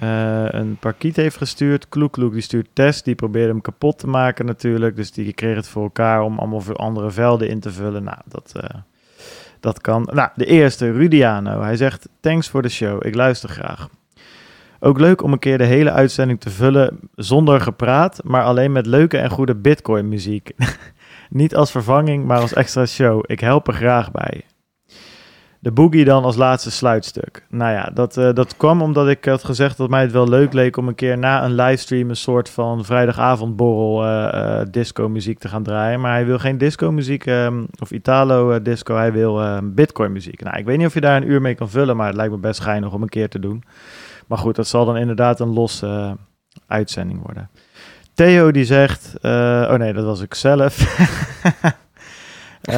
uh, 0.04 0.46
een 0.48 0.78
parkiet 0.80 1.16
heeft 1.16 1.38
gestuurd. 1.38 1.90
Kloek 1.90 2.32
die 2.32 2.42
stuurt 2.42 2.70
test. 2.74 3.06
Die 3.06 3.16
probeerde 3.16 3.50
hem 3.50 3.62
kapot 3.62 3.98
te 3.98 4.08
maken 4.08 4.46
natuurlijk. 4.46 4.96
Dus 4.96 5.12
die 5.12 5.34
kreeg 5.34 5.56
het 5.56 5.68
voor 5.68 5.84
elkaar 5.84 6.22
om 6.22 6.40
allemaal 6.40 6.62
voor 6.62 6.76
andere 6.76 7.12
velden 7.12 7.50
in 7.50 7.60
te 7.60 7.72
vullen. 7.72 8.04
Nou, 8.04 8.18
dat, 8.26 8.54
uh, 8.58 8.64
dat 9.60 9.82
kan. 9.82 10.10
Nou, 10.14 10.30
de 10.36 10.46
eerste, 10.46 10.92
Rudiano. 10.92 11.62
Hij 11.62 11.76
zegt, 11.76 12.10
thanks 12.20 12.50
voor 12.50 12.62
de 12.62 12.70
show. 12.70 13.06
Ik 13.06 13.16
luister 13.16 13.50
graag. 13.50 13.90
Ook 14.86 15.00
leuk 15.00 15.22
om 15.22 15.32
een 15.32 15.40
keer 15.40 15.58
de 15.58 15.64
hele 15.64 15.92
uitzending 15.92 16.40
te 16.40 16.50
vullen 16.50 17.00
zonder 17.16 17.62
gepraat, 17.62 18.20
maar 18.24 18.44
alleen 18.44 18.72
met 18.72 18.86
leuke 18.86 19.18
en 19.18 19.30
goede 19.30 19.56
Bitcoin 19.56 20.10
muziek. 20.10 20.52
Niet 21.30 21.56
als 21.56 21.72
vervanging, 21.72 22.26
maar 22.26 22.40
als 22.40 22.54
extra 22.54 22.86
show. 22.86 23.24
Ik 23.26 23.40
help 23.40 23.68
er 23.68 23.74
graag 23.74 24.12
bij. 24.12 24.42
De 25.60 25.72
boogie 25.72 26.06
dan 26.06 26.24
als 26.24 26.36
laatste 26.36 26.72
sluitstuk. 26.72 27.46
Nou 27.50 27.72
ja, 27.72 27.92
dat, 27.94 28.18
uh, 28.18 28.34
dat 28.34 28.58
kwam 28.58 28.82
omdat 28.82 29.08
ik 29.08 29.26
had 29.26 29.44
gezegd 29.44 29.78
dat 29.78 29.90
mij 29.90 30.02
het 30.02 30.12
wel 30.12 30.30
leuk 30.30 30.54
leek 30.54 30.78
om 30.78 30.88
een 30.88 30.96
keer 30.96 31.18
na 31.18 31.44
een 31.44 31.56
livestream 31.56 32.10
een 32.10 32.16
soort 32.16 32.50
van 32.50 32.86
vrijdagavondborrel 32.86 34.06
uh, 34.06 34.32
uh, 34.34 34.62
disco 34.72 35.10
muziek 35.10 35.40
te 35.40 35.48
gaan 35.48 35.64
draaien. 35.64 36.00
Maar 36.00 36.12
hij 36.12 36.26
wil 36.26 36.40
geen 36.40 36.58
disco 36.58 36.92
muziek 36.92 37.26
um, 37.26 37.68
of 37.80 37.92
Italo 37.92 38.62
disco, 38.62 38.96
hij 38.96 39.12
wil 39.12 39.62
Bitcoin 39.64 40.12
muziek. 40.12 40.44
Nou, 40.44 40.58
ik 40.58 40.66
weet 40.66 40.78
niet 40.78 40.88
of 40.88 40.94
je 40.94 41.02
daar 41.02 41.22
een 41.22 41.30
uur 41.30 41.42
mee 41.42 41.56
kan 41.56 41.70
vullen, 41.70 41.98
maar 41.98 42.08
het 42.08 42.16
lijkt 42.16 42.32
me 42.32 42.40
best 42.40 42.60
geinig 42.60 42.94
om 42.94 43.02
een 43.02 43.10
keer 43.10 43.30
te 43.30 43.40
doen. 43.40 43.64
Maar 44.28 44.38
goed, 44.38 44.56
dat 44.56 44.68
zal 44.68 44.86
dan 44.86 44.98
inderdaad 44.98 45.40
een 45.40 45.54
losse 45.54 45.88
uh, 45.88 46.12
uitzending 46.68 47.22
worden. 47.22 47.50
Theo 48.14 48.52
die 48.52 48.66
zegt, 48.66 49.14
uh, 49.22 49.32
oh 49.72 49.76
nee, 49.76 49.94
dat 49.94 50.06
was 50.06 50.22
ik 50.22 50.34
zelf. 50.34 50.78
uh, 52.72 52.74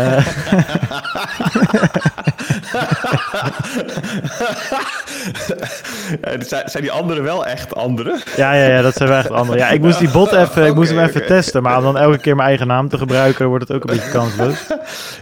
zijn 6.66 6.84
die 6.84 6.92
anderen 6.92 7.24
wel 7.24 7.46
echt 7.46 7.76
anderen? 7.76 8.20
Ja, 8.36 8.54
ja, 8.54 8.68
ja, 8.68 8.82
dat 8.82 8.96
zijn 8.96 9.10
wel 9.10 9.18
echt 9.18 9.32
anderen. 9.32 9.60
Ja, 9.60 9.70
ik 9.70 9.82
moest 9.82 10.00
die 10.00 10.10
bot 10.10 10.32
even, 10.42 10.66
ik 10.66 10.76
moest 10.76 10.90
hem 10.90 11.00
even 11.00 11.16
okay. 11.16 11.28
testen, 11.28 11.64
maar 11.64 11.78
om 11.78 11.84
dan 11.84 11.98
elke 11.98 12.18
keer 12.18 12.36
mijn 12.36 12.48
eigen 12.48 12.68
naam 12.68 12.90
te 12.90 12.98
gebruiken, 12.98 13.48
wordt 13.48 13.68
het 13.68 13.78
ook 13.78 13.84
een 13.84 13.96
beetje 13.96 14.12
kansloos. 14.12 14.66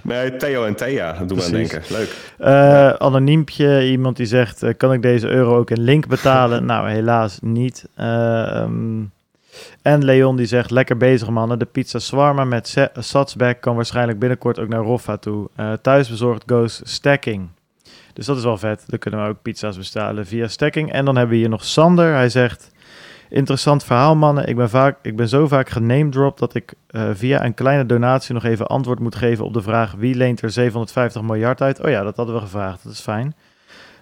Nee, 0.02 0.36
Theo 0.36 0.64
en 0.66 0.76
Thea, 0.76 1.14
dat 1.14 1.28
doen 1.28 1.38
we 1.38 1.44
aan 1.44 1.52
denken. 1.52 1.82
Leuk. 1.88 2.16
Uh, 2.40 2.90
anoniempje, 2.90 3.90
iemand 3.90 4.18
die 4.18 4.26
zegt, 4.26 4.64
uh, 4.64 4.70
kan 4.78 4.94
ik 4.94 5.02
deze 5.02 5.28
euro 5.28 5.58
ook 5.58 5.70
in 5.70 5.82
link 5.82 6.08
betalen? 6.08 6.66
nou, 6.66 6.90
helaas 6.90 7.40
niet. 7.42 7.86
Um, 8.00 9.14
en 9.82 10.04
Leon 10.04 10.36
die 10.36 10.46
zegt, 10.46 10.72
lekker 10.72 10.98
bezig 10.98 11.30
mannen. 11.30 11.60
De 11.60 11.66
pizza 11.66 12.00
Swarma 12.00 12.44
met 12.44 12.90
satsback 12.98 13.62
kan 13.62 13.76
waarschijnlijk 13.76 14.20
binnenkort 14.20 14.60
ook 14.60 14.68
naar 14.68 14.84
Roffa 14.84 15.18
toe. 15.18 15.50
Uh, 15.60 15.74
thuisbezorgd 15.74 16.44
goes 16.48 16.82
stacking. 16.84 17.50
Dus 18.14 18.26
dat 18.26 18.38
is 18.38 18.44
wel 18.44 18.58
vet. 18.58 18.84
Dan 18.88 19.00
kunnen 19.00 19.24
we 19.24 19.30
ook 19.30 19.42
pizza's 19.42 19.78
bestellen 19.78 20.26
via 20.26 20.48
stacking. 20.48 20.92
En 20.92 21.06
dan 21.06 21.16
hebben 21.16 21.34
we 21.36 21.42
hier 21.42 21.50
nog 21.50 21.64
Sander. 21.64 22.14
Hij 22.14 22.30
zegt, 22.30 22.72
interessant 23.30 23.84
verhaal 23.84 24.16
mannen. 24.16 24.48
Ik 24.48 24.56
ben, 24.56 24.70
vaak, 24.70 24.98
ik 25.02 25.16
ben 25.16 25.30
zo 25.30 25.48
vaak 25.48 25.70
genamedropt 25.70 26.40
dat 26.40 26.56
ik 26.56 26.74
uh, 26.90 27.10
via 27.14 27.46
een 27.46 27.54
kleine 27.54 27.86
donatie 27.86 28.34
nog 28.34 28.44
even 28.44 28.68
antwoord 28.68 29.00
moet 29.00 29.16
geven 29.16 29.46
op 29.46 29.54
de 29.54 29.62
vraag... 29.62 29.94
wie 29.98 30.16
leent 30.16 30.42
er 30.42 30.52
750 30.52 31.22
miljard 31.22 31.62
uit? 31.62 31.82
Oh 31.82 31.90
ja, 31.90 32.04
dat 32.04 32.16
hadden 32.16 32.36
we 32.36 32.42
gevraagd. 32.42 32.84
Dat 32.84 32.94
is 32.94 33.00
fijn. 33.00 33.36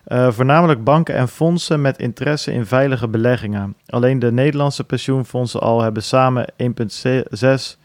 Uh, 0.07 0.31
voornamelijk 0.31 0.83
banken 0.83 1.15
en 1.15 1.27
fondsen 1.27 1.81
met 1.81 1.97
interesse 1.97 2.51
in 2.51 2.65
veilige 2.65 3.07
beleggingen. 3.07 3.75
Alleen 3.85 4.19
de 4.19 4.31
Nederlandse 4.31 4.83
pensioenfondsen 4.83 5.59
al 5.59 5.81
hebben 5.81 6.03
samen 6.03 6.53
1,6 6.57 7.79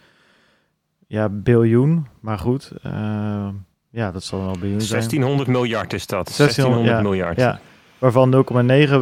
ja, 1.07 1.29
biljoen. 1.29 2.07
Maar 2.21 2.39
goed, 2.39 2.73
uh, 2.87 3.49
ja, 3.91 4.11
dat 4.13 4.25
zal 4.25 4.41
wel 4.41 4.59
biljoen 4.59 4.81
zijn. 4.81 5.01
1600 5.01 5.49
miljard 5.49 5.93
is 5.93 6.07
dat. 6.07 6.37
1600, 6.37 6.87
1600 6.87 6.97
ja, 6.97 7.03
miljard. 7.03 7.37
Ja, 7.41 7.61
waarvan 7.99 8.45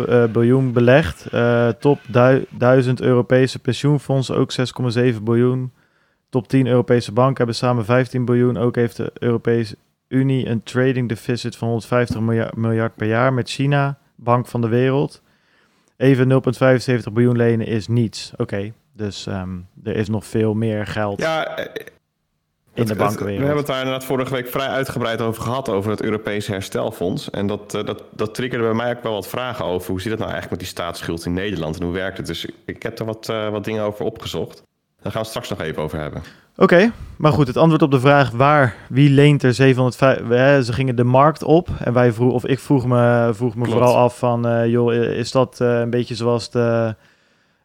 0,9 0.04 0.10
uh, 0.10 0.24
biljoen 0.24 0.72
belegd. 0.72 1.26
Top 1.80 2.00
1000 2.50 3.00
Europese 3.00 3.58
pensioenfondsen 3.58 4.36
ook 4.36 4.52
6,7 5.14 5.22
biljoen. 5.22 5.72
Top 6.28 6.48
10 6.48 6.66
Europese 6.66 7.12
banken 7.12 7.36
hebben 7.36 7.54
samen 7.54 7.84
15 7.84 8.24
biljoen. 8.24 8.56
Ook 8.56 8.74
heeft 8.74 8.96
de 8.96 9.12
Europese 9.18 9.76
Unie 10.08 10.46
een 10.46 10.62
trading 10.62 11.08
deficit 11.08 11.56
van 11.56 11.68
150 11.68 12.20
miljard, 12.20 12.56
miljard 12.56 12.94
per 12.94 13.06
jaar 13.06 13.32
met 13.32 13.50
China, 13.50 13.98
bank 14.14 14.46
van 14.46 14.60
de 14.60 14.68
wereld. 14.68 15.22
Even 15.96 16.42
0,75 17.06 17.12
biljoen 17.12 17.36
lenen 17.36 17.66
is 17.66 17.88
niets. 17.88 18.30
Oké, 18.32 18.42
okay, 18.42 18.72
dus 18.92 19.26
um, 19.26 19.68
er 19.84 19.96
is 19.96 20.08
nog 20.08 20.26
veel 20.26 20.54
meer 20.54 20.86
geld 20.86 21.20
ja, 21.20 21.58
in 22.76 22.86
de 22.86 22.94
bankenwereld. 22.94 23.40
we 23.40 23.46
hebben 23.46 23.56
het 23.56 23.66
daar 23.66 23.78
inderdaad 23.78 24.04
vorige 24.04 24.32
week 24.32 24.48
vrij 24.48 24.68
uitgebreid 24.68 25.20
over 25.20 25.42
gehad, 25.42 25.68
over 25.68 25.90
het 25.90 26.02
Europese 26.02 26.52
herstelfonds. 26.52 27.30
En 27.30 27.46
dat, 27.46 27.74
uh, 27.74 27.84
dat, 27.84 28.02
dat 28.10 28.34
triggerde 28.34 28.64
bij 28.64 28.74
mij 28.74 28.96
ook 28.96 29.02
wel 29.02 29.12
wat 29.12 29.28
vragen 29.28 29.64
over. 29.64 29.90
Hoe 29.90 30.00
zit 30.00 30.10
het 30.10 30.20
nou 30.20 30.32
eigenlijk 30.32 30.60
met 30.60 30.70
die 30.70 30.78
staatsschuld 30.78 31.24
in 31.24 31.32
Nederland 31.32 31.78
en 31.78 31.84
hoe 31.84 31.94
werkt 31.94 32.16
het? 32.16 32.26
Dus 32.26 32.46
ik 32.64 32.82
heb 32.82 32.98
er 32.98 33.04
wat, 33.04 33.28
uh, 33.28 33.48
wat 33.48 33.64
dingen 33.64 33.82
over 33.82 34.04
opgezocht. 34.04 34.62
Daar 35.02 35.12
gaan 35.12 35.22
we 35.22 35.28
straks 35.28 35.48
nog 35.48 35.60
even 35.60 35.82
over 35.82 35.98
hebben. 35.98 36.22
Oké, 36.58 36.74
okay, 36.74 36.92
maar 37.16 37.32
goed, 37.32 37.46
het 37.46 37.56
antwoord 37.56 37.82
op 37.82 37.90
de 37.90 38.00
vraag 38.00 38.30
waar, 38.30 38.76
wie 38.88 39.10
leent 39.10 39.42
er 39.42 39.54
705, 39.54 40.28
hè, 40.28 40.62
ze 40.62 40.72
gingen 40.72 40.96
de 40.96 41.04
markt 41.04 41.42
op 41.42 41.68
en 41.78 41.92
wij 41.92 42.12
vroeg, 42.12 42.32
of 42.32 42.46
ik 42.46 42.58
vroeg 42.58 42.86
me, 42.86 43.30
vroeg 43.34 43.54
me 43.54 43.64
vooral 43.64 43.96
af 43.96 44.18
van, 44.18 44.46
uh, 44.46 44.66
joh, 44.66 44.94
is 44.94 45.32
dat 45.32 45.58
uh, 45.62 45.78
een 45.78 45.90
beetje 45.90 46.14
zoals 46.14 46.50
de 46.50 46.94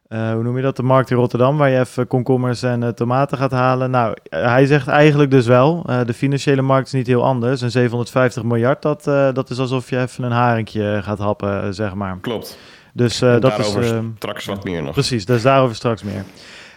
hoe 0.08 0.42
noem 0.42 0.56
je 0.56 0.62
dat, 0.62 0.76
de 0.76 0.82
markt 0.82 1.10
in 1.10 1.16
Rotterdam, 1.16 1.56
waar 1.56 1.70
je 1.70 1.78
even 1.78 2.06
komkommers 2.06 2.62
en 2.62 2.94
tomaten 2.94 3.38
gaat 3.38 3.50
halen. 3.50 3.90
Nou, 3.90 4.16
hij 4.30 4.66
zegt 4.66 4.88
eigenlijk 4.88 5.30
dus 5.30 5.46
wel, 5.46 5.82
de 6.06 6.14
financiële 6.14 6.62
markt 6.62 6.86
is 6.86 6.92
niet 6.92 7.06
heel 7.06 7.24
anders. 7.24 7.62
En 7.62 7.70
750 7.70 8.42
miljard, 8.42 8.82
dat, 8.82 9.04
dat 9.34 9.50
is 9.50 9.58
alsof 9.58 9.90
je 9.90 9.98
even 10.00 10.24
een 10.24 10.32
haringje 10.32 11.00
gaat 11.02 11.18
happen, 11.18 11.74
zeg 11.74 11.94
maar. 11.94 12.18
Klopt. 12.20 12.58
Dus 12.92 13.18
dat 13.18 13.42
daarover 13.42 13.82
is... 13.82 13.92
straks 14.16 14.44
wat 14.44 14.64
meer 14.64 14.82
nog. 14.82 14.92
Precies, 14.92 15.24
dus 15.24 15.42
daarover 15.42 15.76
straks 15.76 16.02
meer. 16.02 16.24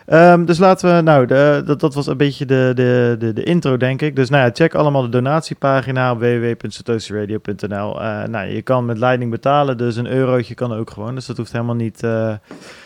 Um, 0.08 0.46
dus 0.46 0.58
laten 0.58 0.96
we, 0.96 1.02
nou, 1.02 1.26
de, 1.26 1.62
dat, 1.66 1.80
dat 1.80 1.94
was 1.94 2.08
een 2.08 2.18
beetje 2.18 2.46
de, 2.46 2.72
de, 2.76 3.16
de, 3.20 3.34
de 3.34 3.44
intro, 3.44 3.78
denk 3.78 4.02
ik. 4.02 4.16
Dus 4.16 4.30
nou 4.30 4.46
ja, 4.46 4.50
check 4.54 4.74
allemaal 4.74 5.02
de 5.02 5.10
donatiepagina 5.10 6.12
op 6.12 6.20
www.satoshiradio.nl. 6.20 8.02
Uh, 8.02 8.24
nou, 8.24 8.48
je 8.48 8.62
kan 8.62 8.86
met 8.86 8.98
Lightning 8.98 9.32
betalen, 9.32 9.78
dus 9.78 9.96
een 9.96 10.08
eurotje 10.08 10.54
kan 10.54 10.74
ook 10.74 10.90
gewoon. 10.90 11.16
Dus 11.16 11.26
dat 11.26 11.38
hoeft 11.38 11.52
helemaal 11.52 11.76
niet 11.76 12.04
uh, 12.04 12.34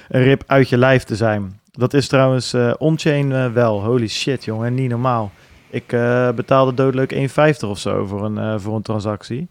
een 0.09 0.23
rip 0.23 0.43
uit 0.47 0.69
je 0.69 0.77
lijf 0.77 1.03
te 1.03 1.15
zijn. 1.15 1.59
Dat 1.71 1.93
is 1.93 2.07
trouwens 2.07 2.53
uh, 2.53 2.73
on-chain 2.77 3.53
wel. 3.53 3.83
Holy 3.83 4.07
shit, 4.07 4.45
jongen, 4.45 4.73
niet 4.73 4.89
normaal. 4.89 5.31
Ik 5.69 5.87
betaalde 6.35 6.73
doodleuk 6.73 7.13
1,50 7.13 7.69
of 7.69 7.79
zo 7.79 8.05
voor 8.05 8.25
een, 8.25 8.59
voor 8.59 8.75
een 8.75 8.81
transactie. 8.81 9.47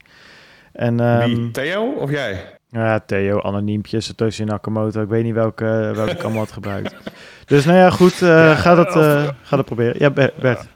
En, 0.73 1.01
um, 1.01 1.35
Wie, 1.35 1.51
Theo 1.51 1.93
of 1.93 2.11
jij? 2.11 2.45
Ja, 2.71 3.01
Theo, 3.01 3.41
anoniempje, 3.41 4.01
Satoshi 4.01 4.45
Nakamoto. 4.45 5.03
Ik 5.03 5.09
weet 5.09 5.25
niet 5.25 5.35
welke, 5.35 5.93
welke 5.95 6.11
ik 6.11 6.23
allemaal 6.23 6.41
had 6.41 6.53
gebruikt. 6.53 6.95
Dus 7.49 7.65
nou 7.65 7.79
ja, 7.79 7.91
goed. 7.91 8.21
Uh, 8.21 8.59
ga, 8.59 8.75
dat, 8.75 8.97
uh, 8.97 9.29
ga 9.43 9.57
dat 9.57 9.65
proberen. 9.65 9.95
Ja, 9.99 10.11
Bert. 10.11 10.69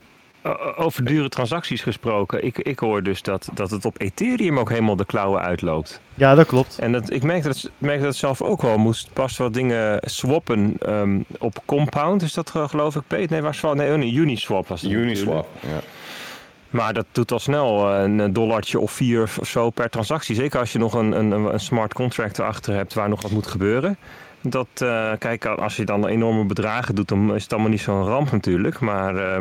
Over 0.77 1.05
dure 1.05 1.29
transacties 1.29 1.83
gesproken. 1.83 2.45
Ik, 2.45 2.59
ik 2.59 2.79
hoor 2.79 3.03
dus 3.03 3.23
dat, 3.23 3.49
dat 3.55 3.71
het 3.71 3.85
op 3.85 4.01
Ethereum 4.01 4.59
ook 4.59 4.69
helemaal 4.69 4.97
de 4.97 5.05
klauwen 5.05 5.43
uitloopt. 5.43 6.01
Ja, 6.15 6.35
dat 6.35 6.47
klopt. 6.47 6.79
En 6.79 6.93
dat, 6.93 7.11
ik 7.11 7.23
merk 7.23 7.43
dat, 7.43 7.71
merk 7.79 8.03
dat 8.03 8.17
zelf 8.17 8.43
ook 8.43 8.63
wel. 8.63 8.79
Moest 8.79 9.13
pas 9.13 9.37
wat 9.37 9.55
dingen 9.55 10.01
swappen 10.05 10.77
um, 10.87 11.25
op 11.39 11.63
Compound. 11.65 12.23
Is 12.23 12.33
dat 12.33 12.51
geloof 12.51 12.97
ik, 12.97 13.03
Peet? 13.07 13.31
Nee, 13.31 13.43
waar 13.43 13.59
Nee, 13.75 13.93
oh 13.93 14.15
Uniswap 14.15 14.69
was 14.69 14.83
het. 14.83 14.91
Uniswap, 14.91 15.49
ja. 15.61 15.81
Maar 16.71 16.93
dat 16.93 17.07
doet 17.13 17.33
al 17.33 17.39
snel 17.39 17.95
eh, 17.95 18.03
een 18.03 18.33
dollartje 18.33 18.81
of 18.81 18.93
vier 18.93 19.23
of 19.23 19.39
zo 19.49 19.71
per 19.71 19.91
transactie. 19.91 20.35
Zeker 20.35 20.61
als 20.61 20.73
je 20.73 20.79
nog 20.79 20.95
een, 20.95 21.13
een, 21.13 21.31
een 21.31 21.61
smart 21.61 21.95
contract 21.95 22.39
erachter 22.39 22.75
hebt 22.75 22.95
waar 22.95 23.09
nog 23.09 23.23
wat 23.23 23.31
moet 23.31 23.47
gebeuren. 23.47 23.97
Dat, 24.43 24.69
uh, 24.83 25.13
kijk, 25.19 25.45
als 25.45 25.77
je 25.77 25.85
dan 25.85 26.07
enorme 26.07 26.45
bedragen 26.45 26.95
doet, 26.95 27.09
dan 27.09 27.35
is 27.35 27.43
het 27.43 27.53
allemaal 27.53 27.71
niet 27.71 27.81
zo'n 27.81 28.05
ramp 28.05 28.33
natuurlijk. 28.33 28.81
Maar 28.81 29.15
uh, 29.15 29.39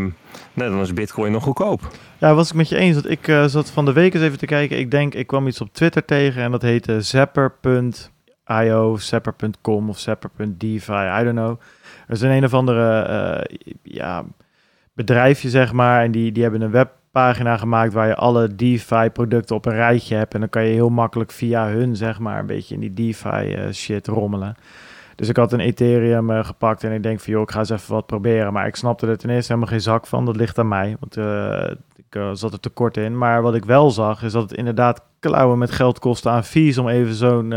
nee, 0.53 0.69
dan 0.69 0.79
is 0.79 0.93
bitcoin 0.93 1.31
nog 1.31 1.43
goedkoop. 1.43 1.81
Ja, 2.17 2.33
was 2.33 2.49
ik 2.49 2.55
met 2.55 2.69
je 2.69 2.77
eens. 2.77 2.93
Want 2.93 3.09
ik 3.09 3.27
uh, 3.27 3.45
zat 3.45 3.71
van 3.71 3.85
de 3.85 3.93
week 3.93 4.13
eens 4.13 4.23
even 4.23 4.37
te 4.37 4.45
kijken. 4.45 4.79
Ik 4.79 4.91
denk, 4.91 5.13
ik 5.13 5.27
kwam 5.27 5.47
iets 5.47 5.61
op 5.61 5.73
Twitter 5.73 6.05
tegen 6.05 6.43
en 6.43 6.51
dat 6.51 6.61
heette 6.61 7.01
zapper.io, 7.01 8.97
zapper.com 8.97 9.89
of 9.89 9.99
zapper.defi, 9.99 11.19
I 11.19 11.23
don't 11.23 11.35
know. 11.35 11.59
Er 12.07 12.13
is 12.13 12.21
een 12.21 12.31
een 12.31 12.43
of 12.43 12.53
andere 12.53 13.47
ja, 13.83 14.23
bedrijfje, 14.93 15.49
zeg 15.49 15.73
maar, 15.73 16.03
en 16.03 16.11
die, 16.11 16.31
die 16.31 16.43
hebben 16.43 16.61
een 16.61 16.71
web 16.71 16.91
pagina 17.11 17.57
gemaakt 17.57 17.93
waar 17.93 18.07
je 18.07 18.15
alle 18.15 18.55
DeFi-producten 18.55 19.55
op 19.55 19.65
een 19.65 19.73
rijtje 19.73 20.15
hebt. 20.15 20.33
En 20.33 20.39
dan 20.39 20.49
kan 20.49 20.65
je 20.65 20.73
heel 20.73 20.89
makkelijk 20.89 21.31
via 21.31 21.67
hun, 21.67 21.95
zeg 21.95 22.19
maar, 22.19 22.39
een 22.39 22.45
beetje 22.45 22.75
in 22.75 22.79
die 22.79 22.93
DeFi-shit 22.93 24.07
eh, 24.07 24.13
rommelen. 24.13 24.55
Dus 25.21 25.29
ik 25.29 25.37
had 25.37 25.53
een 25.53 25.59
Ethereum 25.59 26.29
uh, 26.29 26.45
gepakt 26.45 26.83
en 26.83 26.91
ik 26.91 27.03
denk 27.03 27.19
van, 27.19 27.33
joh, 27.33 27.41
ik 27.41 27.51
ga 27.51 27.59
eens 27.59 27.69
even 27.69 27.93
wat 27.93 28.05
proberen. 28.05 28.53
Maar 28.53 28.67
ik 28.67 28.75
snapte 28.75 29.07
er 29.07 29.17
ten 29.17 29.29
eerste 29.29 29.53
helemaal 29.53 29.71
geen 29.71 29.81
zak 29.81 30.07
van. 30.07 30.25
Dat 30.25 30.35
ligt 30.35 30.59
aan 30.59 30.67
mij, 30.67 30.95
want 30.99 31.17
uh, 31.17 31.71
ik 31.95 32.21
zat 32.33 32.53
er 32.53 32.59
tekort 32.59 32.97
in. 32.97 33.17
Maar 33.17 33.41
wat 33.41 33.55
ik 33.55 33.65
wel 33.65 33.91
zag, 33.91 34.23
is 34.23 34.31
dat 34.31 34.41
het 34.41 34.53
inderdaad 34.53 35.01
klauwen 35.19 35.57
met 35.57 35.71
geld 35.71 35.99
kostte 35.99 36.29
aan 36.29 36.43
fees 36.43 36.77
om 36.77 36.87
even 36.87 37.13
zo'n 37.13 37.53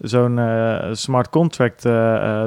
zo'n 0.00 0.40
smart 0.92 1.28
contract 1.28 1.82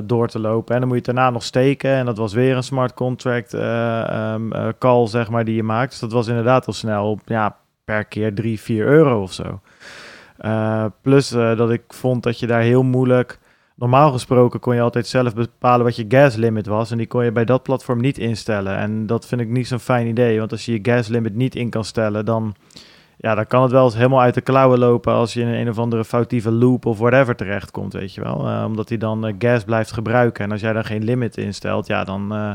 door 0.03 0.27
te 0.27 0.39
lopen. 0.39 0.74
En 0.74 0.79
dan 0.79 0.89
moet 0.89 0.98
je 0.98 1.05
het 1.05 1.15
daarna 1.15 1.29
nog 1.29 1.43
steken. 1.43 1.91
En 1.91 2.05
dat 2.05 2.17
was 2.17 2.33
weer 2.33 2.55
een 2.55 2.63
smart 2.63 2.93
contract 2.93 3.53
um, 3.53 4.51
call, 4.79 5.07
zeg 5.07 5.29
maar, 5.29 5.45
die 5.45 5.55
je 5.55 5.63
maakt. 5.63 5.89
Dus 5.89 6.00
dat 6.00 6.12
was 6.12 6.27
inderdaad 6.27 6.67
al 6.67 6.74
snel 6.74 7.19
ja, 7.25 7.55
per 7.83 8.05
keer 8.05 8.33
3, 8.33 8.59
4 8.59 8.86
euro 8.86 9.21
of 9.21 9.33
zo. 9.33 9.59
plus 11.01 11.29
dat 11.29 11.71
ik 11.71 11.83
vond 11.88 12.24
dat 12.24 12.39
je 12.39 12.48
daar 12.48 12.62
heel 12.62 12.83
moeilijk... 12.83 13.39
Normaal 13.79 14.12
gesproken 14.12 14.59
kon 14.59 14.75
je 14.75 14.81
altijd 14.81 15.07
zelf 15.07 15.33
bepalen 15.33 15.86
wat 15.86 15.95
je 15.95 16.05
gas 16.07 16.36
limit 16.36 16.65
was. 16.65 16.91
En 16.91 16.98
die 16.98 17.07
kon 17.07 17.24
je 17.24 17.31
bij 17.31 17.45
dat 17.45 17.63
platform 17.63 18.01
niet 18.01 18.17
instellen. 18.17 18.77
En 18.77 19.05
dat 19.05 19.25
vind 19.25 19.41
ik 19.41 19.50
niet 19.50 19.67
zo'n 19.67 19.79
fijn 19.79 20.07
idee. 20.07 20.39
Want 20.39 20.51
als 20.51 20.65
je 20.65 20.71
je 20.71 20.79
gas 20.81 21.07
limit 21.07 21.36
niet 21.36 21.55
in 21.55 21.69
kan 21.69 21.83
stellen, 21.83 22.25
dan 22.25 22.55
ja, 23.17 23.36
dan 23.36 23.48
kan 23.48 23.62
het 23.62 23.71
wel 23.71 23.83
eens 23.83 23.95
helemaal 23.95 24.21
uit 24.21 24.33
de 24.33 24.41
klauwen 24.41 24.79
lopen 24.79 25.13
als 25.13 25.33
je 25.33 25.41
in 25.41 25.48
een 25.48 25.69
of 25.69 25.77
andere 25.77 26.05
foutieve 26.05 26.51
loop 26.51 26.86
of 26.86 26.98
whatever 26.98 27.36
terechtkomt, 27.36 27.93
weet 27.93 28.13
je 28.13 28.21
wel. 28.21 28.48
Uh, 28.48 28.63
omdat 28.67 28.89
hij 28.89 28.98
dan 28.98 29.27
uh, 29.27 29.33
gas 29.39 29.63
blijft 29.63 29.91
gebruiken. 29.91 30.43
En 30.43 30.51
als 30.51 30.62
jij 30.62 30.74
dan 30.74 30.86
geen 30.86 31.03
limit 31.03 31.38
instelt, 31.38 31.88
ja, 31.88 32.03
dan, 32.03 32.33
uh, 32.33 32.53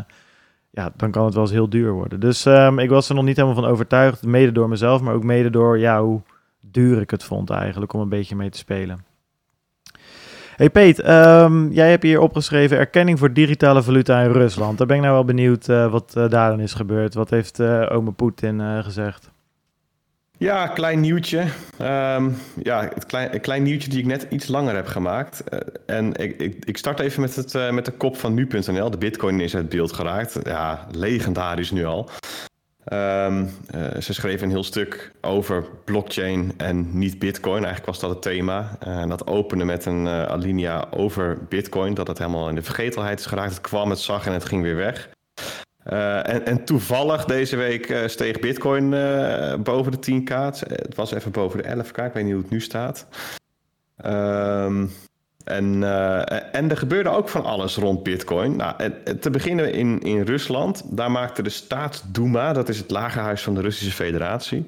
ja, 0.70 0.92
dan 0.96 1.10
kan 1.10 1.24
het 1.24 1.34
wel 1.34 1.42
eens 1.42 1.52
heel 1.52 1.68
duur 1.68 1.92
worden. 1.92 2.20
Dus 2.20 2.44
um, 2.44 2.78
ik 2.78 2.90
was 2.90 3.08
er 3.08 3.14
nog 3.14 3.24
niet 3.24 3.36
helemaal 3.36 3.62
van 3.62 3.70
overtuigd, 3.70 4.26
mede 4.26 4.52
door 4.52 4.68
mezelf, 4.68 5.00
maar 5.00 5.14
ook 5.14 5.24
mede 5.24 5.50
door 5.50 5.78
ja, 5.78 6.02
hoe 6.02 6.20
duur 6.60 7.00
ik 7.00 7.10
het 7.10 7.24
vond 7.24 7.50
eigenlijk 7.50 7.92
om 7.92 8.00
een 8.00 8.08
beetje 8.08 8.36
mee 8.36 8.50
te 8.50 8.58
spelen. 8.58 9.13
Hey 10.56 10.70
Peet, 10.70 11.08
um, 11.08 11.72
jij 11.72 11.90
hebt 11.90 12.02
hier 12.02 12.20
opgeschreven 12.20 12.78
erkenning 12.78 13.18
voor 13.18 13.32
digitale 13.32 13.82
valuta 13.82 14.20
in 14.20 14.32
Rusland. 14.32 14.78
Daar 14.78 14.86
ben 14.86 14.96
ik 14.96 15.02
nou 15.02 15.14
wel 15.14 15.24
benieuwd 15.24 15.66
wat 15.66 16.12
daarin 16.28 16.60
is 16.60 16.74
gebeurd. 16.74 17.14
Wat 17.14 17.30
heeft 17.30 17.60
ome 17.90 18.12
Poetin 18.12 18.82
gezegd? 18.82 19.32
Ja, 20.38 20.66
klein 20.66 21.00
nieuwtje. 21.00 21.40
Um, 21.82 22.36
ja, 22.62 22.90
het 22.94 23.06
klein, 23.06 23.40
klein 23.40 23.62
nieuwtje 23.62 23.90
die 23.90 23.98
ik 23.98 24.06
net 24.06 24.26
iets 24.30 24.48
langer 24.48 24.74
heb 24.74 24.86
gemaakt. 24.86 25.44
Uh, 25.48 25.60
en 25.86 26.14
ik, 26.14 26.40
ik, 26.40 26.64
ik, 26.64 26.76
start 26.76 27.00
even 27.00 27.20
met, 27.20 27.36
het, 27.36 27.54
uh, 27.54 27.70
met 27.70 27.84
de 27.84 27.92
kop 27.92 28.16
van 28.16 28.34
nu.nl. 28.34 28.90
De 28.90 28.98
bitcoin 28.98 29.40
is 29.40 29.56
uit 29.56 29.68
beeld 29.68 29.92
geraakt. 29.92 30.38
Ja, 30.42 30.86
legendarisch 30.90 31.70
nu 31.70 31.84
al. 31.84 32.08
Um, 32.92 33.50
uh, 33.74 34.00
ze 34.00 34.14
schreven 34.14 34.44
een 34.44 34.52
heel 34.52 34.64
stuk 34.64 35.12
over 35.20 35.64
blockchain 35.84 36.52
en 36.56 36.98
niet 36.98 37.18
bitcoin. 37.18 37.64
Eigenlijk 37.64 37.86
was 37.86 38.00
dat 38.00 38.10
het 38.10 38.22
thema. 38.22 38.76
En 38.78 39.08
dat 39.08 39.26
opende 39.26 39.64
met 39.64 39.84
een 39.84 40.08
alinea 40.08 40.86
over 40.90 41.38
bitcoin. 41.48 41.94
Dat 41.94 42.06
het 42.06 42.18
helemaal 42.18 42.48
in 42.48 42.54
de 42.54 42.62
vergetelheid 42.62 43.18
is 43.18 43.26
geraakt. 43.26 43.50
Het 43.50 43.60
kwam, 43.60 43.90
het 43.90 43.98
zag 43.98 44.26
en 44.26 44.32
het 44.32 44.44
ging 44.44 44.62
weer 44.62 44.76
weg. 44.76 45.08
En, 45.84 46.46
en, 46.46 46.64
toevallig 46.64 47.24
deze 47.24 47.56
week 47.56 47.94
steeg 48.06 48.40
Bitcoin 48.40 48.90
boven 49.62 49.92
de 49.92 50.12
10k. 50.12 50.58
Het 50.68 50.94
was 50.94 51.12
even 51.12 51.30
boven 51.30 51.62
de 51.62 51.84
11k. 51.84 52.04
Ik 52.04 52.12
weet 52.12 52.24
niet 52.24 52.32
hoe 52.32 52.42
het 52.42 52.50
nu 52.50 52.60
staat. 52.60 53.06
Um, 54.04 54.90
en, 55.44 55.82
en 56.52 56.70
er 56.70 56.76
gebeurde 56.76 57.08
ook 57.08 57.28
van 57.28 57.44
alles 57.44 57.76
rond 57.76 58.02
Bitcoin. 58.02 58.56
Nou, 58.56 58.92
te 59.20 59.30
beginnen 59.30 59.72
in, 59.72 60.00
in 60.00 60.22
Rusland. 60.22 60.82
Daar 60.96 61.10
maakte 61.10 61.42
de 61.42 61.50
Staatsduma, 61.50 62.52
dat 62.52 62.68
is 62.68 62.78
het 62.78 62.90
lagerhuis 62.90 63.42
van 63.42 63.54
de 63.54 63.60
Russische 63.60 63.94
Federatie. 63.94 64.66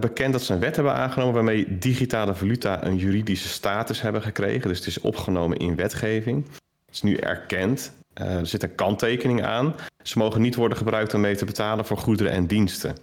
bekend 0.00 0.32
dat 0.32 0.42
ze 0.42 0.52
een 0.52 0.60
wet 0.60 0.76
hebben 0.76 0.94
aangenomen 0.94 1.34
waarmee 1.34 1.78
digitale 1.78 2.34
valuta 2.34 2.84
een 2.84 2.96
juridische 2.96 3.48
status 3.48 4.02
hebben 4.02 4.22
gekregen. 4.22 4.68
Dus 4.68 4.78
het 4.78 4.86
is 4.86 5.00
opgenomen 5.00 5.56
in 5.56 5.76
wetgeving. 5.76 6.46
Het 6.86 6.94
is 6.94 7.02
nu 7.02 7.16
erkend. 7.16 7.92
Uh, 8.20 8.38
er 8.38 8.46
zit 8.46 8.62
een 8.62 8.74
kanttekening 8.74 9.44
aan. 9.44 9.74
Ze 10.02 10.18
mogen 10.18 10.40
niet 10.40 10.54
worden 10.54 10.76
gebruikt 10.76 11.14
om 11.14 11.20
mee 11.20 11.36
te 11.36 11.44
betalen 11.44 11.84
voor 11.84 11.98
goederen 11.98 12.32
en 12.32 12.46
diensten. 12.46 12.94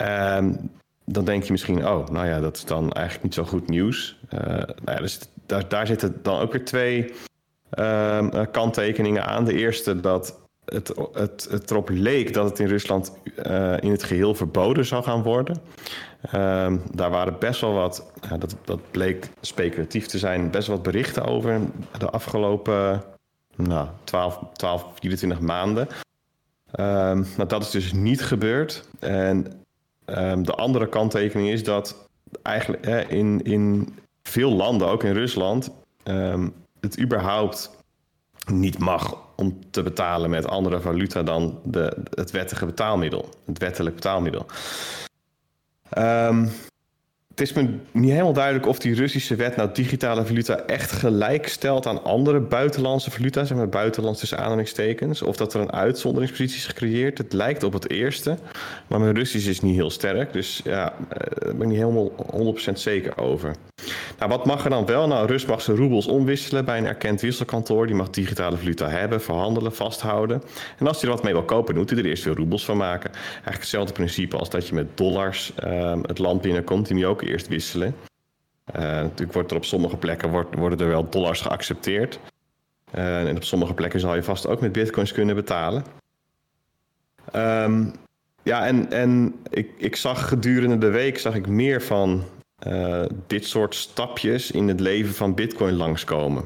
Uh, 0.00 0.46
dan 1.04 1.24
denk 1.24 1.42
je 1.42 1.52
misschien, 1.52 1.86
oh, 1.86 2.08
nou 2.08 2.26
ja, 2.26 2.40
dat 2.40 2.56
is 2.56 2.64
dan 2.64 2.92
eigenlijk 2.92 3.24
niet 3.24 3.34
zo 3.34 3.44
goed 3.44 3.68
nieuws. 3.68 4.18
Nou 4.30 4.74
ja, 4.84 4.96
dus 4.96 5.18
daar, 5.48 5.68
daar 5.68 5.86
zitten 5.86 6.18
dan 6.22 6.40
ook 6.40 6.52
weer 6.52 6.64
twee 6.64 7.12
ehm, 7.70 8.28
eh, 8.28 8.46
kanttekeningen 8.50 9.26
aan. 9.26 9.44
De 9.44 9.54
eerste 9.54 10.00
dat 10.00 10.38
het, 10.64 10.92
het, 11.12 11.46
het 11.50 11.70
erop 11.70 11.88
leek 11.88 12.32
dat 12.32 12.48
het 12.48 12.58
in 12.58 12.66
Rusland 12.66 13.12
in 13.80 13.90
het 13.90 14.02
geheel 14.02 14.34
verboden 14.34 14.86
zou 14.86 15.02
gaan 15.02 15.22
worden. 15.22 15.60
Ehm, 16.22 16.76
daar 16.92 17.10
waren 17.10 17.38
best 17.38 17.60
wel 17.60 17.72
wat, 17.72 18.12
dat, 18.38 18.56
dat 18.64 18.90
bleek 18.90 19.28
speculatief 19.40 20.06
te 20.06 20.18
zijn, 20.18 20.50
best 20.50 20.66
wel 20.66 20.76
wat 20.76 20.84
berichten 20.84 21.24
over 21.24 21.60
de 21.98 22.10
afgelopen 22.10 23.02
nou, 23.56 23.88
12, 24.04 24.38
12 24.52 24.84
24 24.94 25.40
maanden. 25.40 25.88
Um, 26.80 27.26
nou, 27.36 27.46
dat 27.46 27.62
is 27.62 27.70
dus 27.70 27.92
niet 27.92 28.22
gebeurd. 28.22 28.88
En 28.98 29.62
um, 30.06 30.44
de 30.44 30.54
andere 30.54 30.88
kanttekening 30.88 31.48
is 31.48 31.64
dat 31.64 32.08
eigenlijk 32.42 32.86
in, 33.10 33.42
in 33.42 33.88
veel 34.28 34.52
landen, 34.52 34.88
ook 34.88 35.04
in 35.04 35.12
Rusland, 35.12 35.70
um, 36.04 36.54
het 36.80 37.00
überhaupt 37.00 37.70
niet 38.46 38.78
mag 38.78 39.16
om 39.36 39.58
te 39.70 39.82
betalen 39.82 40.30
met 40.30 40.46
andere 40.46 40.80
valuta 40.80 41.22
dan 41.22 41.60
de, 41.64 41.96
het 42.10 42.30
wettige 42.30 42.66
betaalmiddel, 42.66 43.28
het 43.46 43.58
wettelijk 43.58 43.94
betaalmiddel. 43.94 44.46
Het 47.38 47.48
is 47.48 47.52
me 47.52 47.68
niet 47.92 48.10
helemaal 48.10 48.32
duidelijk 48.32 48.66
of 48.66 48.78
die 48.78 48.94
Russische 48.94 49.36
wet 49.36 49.56
nou 49.56 49.68
digitale 49.72 50.26
valuta 50.26 50.56
echt 50.56 50.92
gelijk 50.92 51.48
stelt 51.48 51.86
aan 51.86 52.04
andere 52.04 52.40
buitenlandse 52.40 53.10
valuta, 53.10 53.44
zeg 53.44 53.56
maar 53.56 53.68
buitenlands 53.68 54.20
tussen 54.20 54.38
aanhalingstekens, 54.38 55.22
of 55.22 55.36
dat 55.36 55.54
er 55.54 55.60
een 55.60 55.72
uitzonderingspositie 55.72 56.56
is 56.56 56.66
gecreëerd. 56.66 57.18
Het 57.18 57.32
lijkt 57.32 57.62
op 57.62 57.72
het 57.72 57.90
eerste, 57.90 58.36
maar 58.86 59.00
mijn 59.00 59.14
Russisch 59.14 59.48
is 59.48 59.60
niet 59.60 59.74
heel 59.74 59.90
sterk, 59.90 60.32
dus 60.32 60.60
ja, 60.64 60.92
eh, 60.92 61.18
daar 61.18 61.56
ben 61.56 61.62
ik 61.62 61.66
niet 61.66 61.78
helemaal 61.78 62.12
100% 62.30 62.80
zeker 62.80 63.18
over. 63.18 63.54
Nou, 64.18 64.30
wat 64.30 64.46
mag 64.46 64.64
er 64.64 64.70
dan 64.70 64.86
wel? 64.86 65.06
Nou, 65.06 65.26
Rus 65.26 65.46
mag 65.46 65.62
zijn 65.62 65.76
roebels 65.76 66.06
omwisselen 66.06 66.64
bij 66.64 66.78
een 66.78 66.86
erkend 66.86 67.20
wisselkantoor. 67.20 67.86
Die 67.86 67.94
mag 67.94 68.10
digitale 68.10 68.56
valuta 68.56 68.88
hebben, 68.88 69.22
verhandelen, 69.22 69.74
vasthouden. 69.74 70.42
En 70.78 70.86
als 70.86 71.00
hij 71.00 71.10
er 71.10 71.14
wat 71.14 71.24
mee 71.24 71.32
wil 71.32 71.42
kopen, 71.42 71.76
moet 71.76 71.90
hij 71.90 71.98
er 71.98 72.04
eerst 72.04 72.24
weer 72.24 72.34
roebels 72.34 72.64
van 72.64 72.76
maken. 72.76 73.10
Eigenlijk 73.12 73.58
hetzelfde 73.58 73.92
principe 73.92 74.36
als 74.36 74.50
dat 74.50 74.68
je 74.68 74.74
met 74.74 74.96
dollars 74.96 75.52
uh, 75.64 75.96
het 76.02 76.18
land 76.18 76.40
binnenkomt. 76.40 76.88
Die 76.88 76.96
je 76.96 77.06
ook 77.06 77.22
eerst 77.28 77.48
wisselen. 77.48 77.94
Uh, 78.76 78.82
natuurlijk 78.82 79.32
wordt 79.32 79.50
er 79.50 79.56
op 79.56 79.64
sommige 79.64 79.96
plekken 79.96 80.30
wordt, 80.30 80.54
worden 80.54 80.78
er 80.78 80.88
wel 80.88 81.08
dollars 81.08 81.40
geaccepteerd. 81.40 82.20
Uh, 82.94 83.28
en 83.28 83.36
op 83.36 83.44
sommige 83.44 83.74
plekken 83.74 84.00
zal 84.00 84.14
je 84.14 84.22
vast 84.22 84.46
ook 84.46 84.60
met 84.60 84.72
bitcoins 84.72 85.12
kunnen 85.12 85.34
betalen. 85.34 85.84
Um, 87.34 87.92
ja, 88.42 88.66
en, 88.66 88.90
en 88.92 89.34
ik, 89.50 89.70
ik 89.76 89.96
zag 89.96 90.28
gedurende 90.28 90.78
de 90.78 90.90
week 90.90 91.18
zag 91.18 91.34
ik 91.34 91.46
meer 91.46 91.82
van 91.82 92.24
uh, 92.66 93.04
dit 93.26 93.46
soort 93.46 93.74
stapjes 93.74 94.50
in 94.50 94.68
het 94.68 94.80
leven 94.80 95.14
van 95.14 95.34
Bitcoin 95.34 95.74
langskomen. 95.74 96.44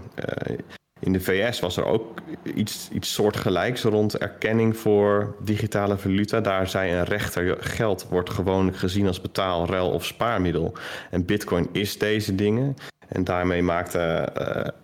In 1.05 1.13
de 1.13 1.21
VS 1.21 1.61
was 1.61 1.77
er 1.77 1.85
ook 1.85 2.21
iets, 2.55 2.89
iets 2.93 3.13
soortgelijks 3.13 3.83
rond 3.83 4.19
erkenning 4.19 4.77
voor 4.77 5.37
digitale 5.41 5.99
valuta. 5.99 6.41
Daar 6.41 6.69
zei 6.69 6.93
een 6.93 7.05
rechter: 7.05 7.57
geld 7.61 8.07
wordt 8.09 8.31
gewoonlijk 8.31 8.77
gezien 8.77 9.07
als 9.07 9.21
betaal, 9.21 9.67
ruil 9.67 9.91
of 9.91 10.05
spaarmiddel. 10.05 10.73
En 11.11 11.25
Bitcoin 11.25 11.69
is 11.73 11.99
deze 11.99 12.35
dingen. 12.35 12.77
En 13.09 13.25
daarmee 13.25 13.63
maakte. 13.63 14.29
Uh, 14.39 14.81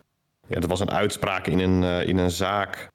ja, 0.47 0.61
dat 0.61 0.71
was 0.71 0.81
een 0.81 0.91
uitspraak 0.91 1.47
in 1.47 1.59
een, 1.59 2.07
in 2.07 2.19
een 2.19 2.31
zaak 2.31 2.89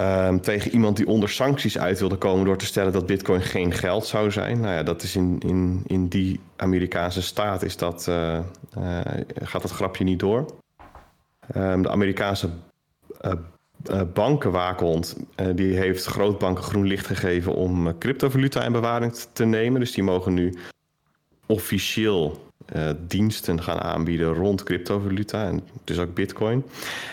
Um, 0.00 0.40
tegen 0.40 0.70
iemand 0.72 0.96
die 0.96 1.06
onder 1.06 1.28
sancties 1.28 1.78
uit 1.78 1.98
wilde 1.98 2.16
komen 2.16 2.44
door 2.44 2.56
te 2.56 2.64
stellen 2.64 2.92
dat 2.92 3.06
bitcoin 3.06 3.40
geen 3.40 3.72
geld 3.72 4.06
zou 4.06 4.30
zijn. 4.30 4.60
Nou 4.60 4.74
ja, 4.74 4.82
dat 4.82 5.02
is 5.02 5.16
in, 5.16 5.38
in, 5.38 5.82
in 5.86 6.08
die 6.08 6.40
Amerikaanse 6.56 7.22
staat 7.22 7.62
is 7.62 7.76
dat, 7.76 8.06
uh, 8.08 8.40
gaat 9.42 9.62
dat 9.62 9.70
grapje 9.70 10.04
niet 10.04 10.18
door. 10.18 10.46
Um, 11.56 11.82
de 11.82 11.90
Amerikaanse 11.90 12.48
uh, 13.24 13.32
bankenwaakhond 14.14 15.16
die 15.54 15.76
heeft 15.76 16.04
grootbanken 16.04 16.64
groen 16.64 16.86
licht 16.86 17.06
gegeven 17.06 17.54
om 17.54 17.98
cryptovaluta 17.98 18.64
in 18.64 18.72
bewaring 18.72 19.12
te 19.32 19.44
nemen. 19.44 19.80
Dus 19.80 19.92
die 19.92 20.04
mogen 20.04 20.34
nu 20.34 20.54
officieel 21.46 22.50
uh, 22.74 22.90
diensten 23.06 23.62
gaan 23.62 23.80
aanbieden 23.80 24.34
rond 24.34 24.62
cryptovaluta 24.62 25.46
en 25.46 25.60
dus 25.84 25.98
ook 25.98 26.14
bitcoin. 26.14 26.64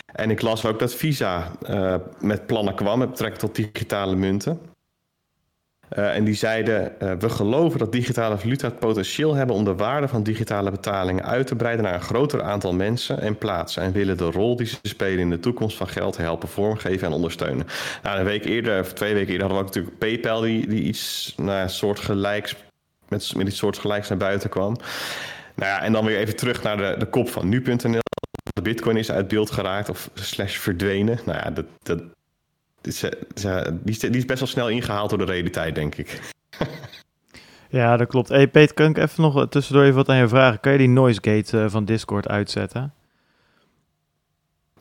En 0.06 0.30
ik 0.30 0.42
las 0.42 0.66
ook 0.66 0.78
dat 0.78 0.94
Visa 0.94 1.52
uh, 1.70 1.94
met 2.20 2.46
plannen 2.46 2.74
kwam 2.74 2.98
met 2.98 3.10
betrekking 3.10 3.40
tot 3.40 3.54
digitale 3.54 4.16
munten. 4.16 4.60
Uh, 5.98 6.16
en 6.16 6.24
die 6.24 6.34
zeiden: 6.34 6.92
We 7.18 7.28
geloven 7.28 7.78
dat 7.78 7.92
digitale 7.92 8.38
valuta 8.38 8.66
het 8.66 8.78
potentieel 8.78 9.34
hebben 9.34 9.56
om 9.56 9.64
de 9.64 9.74
waarde 9.74 10.08
van 10.08 10.22
digitale 10.22 10.70
betalingen 10.70 11.24
uit 11.24 11.46
te 11.46 11.56
breiden 11.56 11.84
naar 11.84 11.94
een 11.94 12.00
groter 12.00 12.42
aantal 12.42 12.72
mensen 12.72 13.20
en 13.20 13.38
plaatsen. 13.38 13.82
En 13.82 13.92
willen 13.92 14.16
de 14.16 14.30
rol 14.30 14.56
die 14.56 14.66
ze 14.66 14.76
spelen 14.82 15.18
in 15.18 15.30
de 15.30 15.40
toekomst 15.40 15.76
van 15.76 15.88
geld 15.88 16.16
helpen 16.16 16.48
vormgeven 16.48 17.06
en 17.06 17.12
ondersteunen. 17.12 17.66
Nou, 18.02 18.18
een 18.18 18.24
week 18.24 18.44
eerder, 18.44 18.80
of 18.80 18.92
twee 18.92 19.14
weken 19.14 19.32
eerder, 19.32 19.46
hadden 19.46 19.64
we 19.64 19.68
ook 19.68 19.74
natuurlijk 19.74 19.98
PayPal, 19.98 20.40
die, 20.40 20.66
die 20.66 20.82
iets 20.82 21.34
nou, 21.36 21.68
soortgelijks, 21.68 22.56
met, 23.08 23.32
met 23.36 23.46
iets 23.46 23.58
soortgelijks 23.58 24.08
naar 24.08 24.18
buiten 24.18 24.50
kwam. 24.50 24.76
Nou 25.54 25.70
ja, 25.70 25.82
en 25.82 25.92
dan 25.92 26.04
weer 26.04 26.18
even 26.18 26.36
terug 26.36 26.62
naar 26.62 26.76
de, 26.76 26.94
de 26.98 27.06
kop 27.06 27.28
van 27.28 27.48
nu.nl. 27.48 28.02
De 28.52 28.62
bitcoin 28.62 28.96
is 28.96 29.10
uit 29.10 29.28
beeld 29.28 29.50
geraakt 29.50 29.88
of 29.88 30.10
slash 30.14 30.56
verdwenen. 30.56 31.18
Nou 31.24 31.38
ja, 31.38 31.50
dat, 31.50 31.66
dat, 31.82 32.02
is, 32.86 33.00
die, 33.82 34.10
is 34.10 34.24
best 34.24 34.38
wel 34.38 34.48
snel 34.48 34.68
ingehaald 34.68 35.10
door 35.10 35.18
de 35.18 35.24
realiteit, 35.24 35.74
denk 35.74 35.94
ik. 35.94 36.20
Ja, 37.74 37.96
dat 37.96 38.08
klopt. 38.08 38.28
Hey 38.28 38.48
Peter, 38.48 38.74
kan 38.74 38.90
ik 38.90 38.98
even 38.98 39.22
nog 39.22 39.48
tussendoor 39.48 39.84
even 39.84 39.96
wat 39.96 40.08
aan 40.08 40.16
je 40.16 40.28
vragen? 40.28 40.60
Kan 40.60 40.72
je 40.72 40.78
die 40.78 40.88
noise 40.88 41.20
gate 41.22 41.58
uh, 41.58 41.64
van 41.68 41.84
Discord 41.84 42.28
uitzetten? 42.28 42.92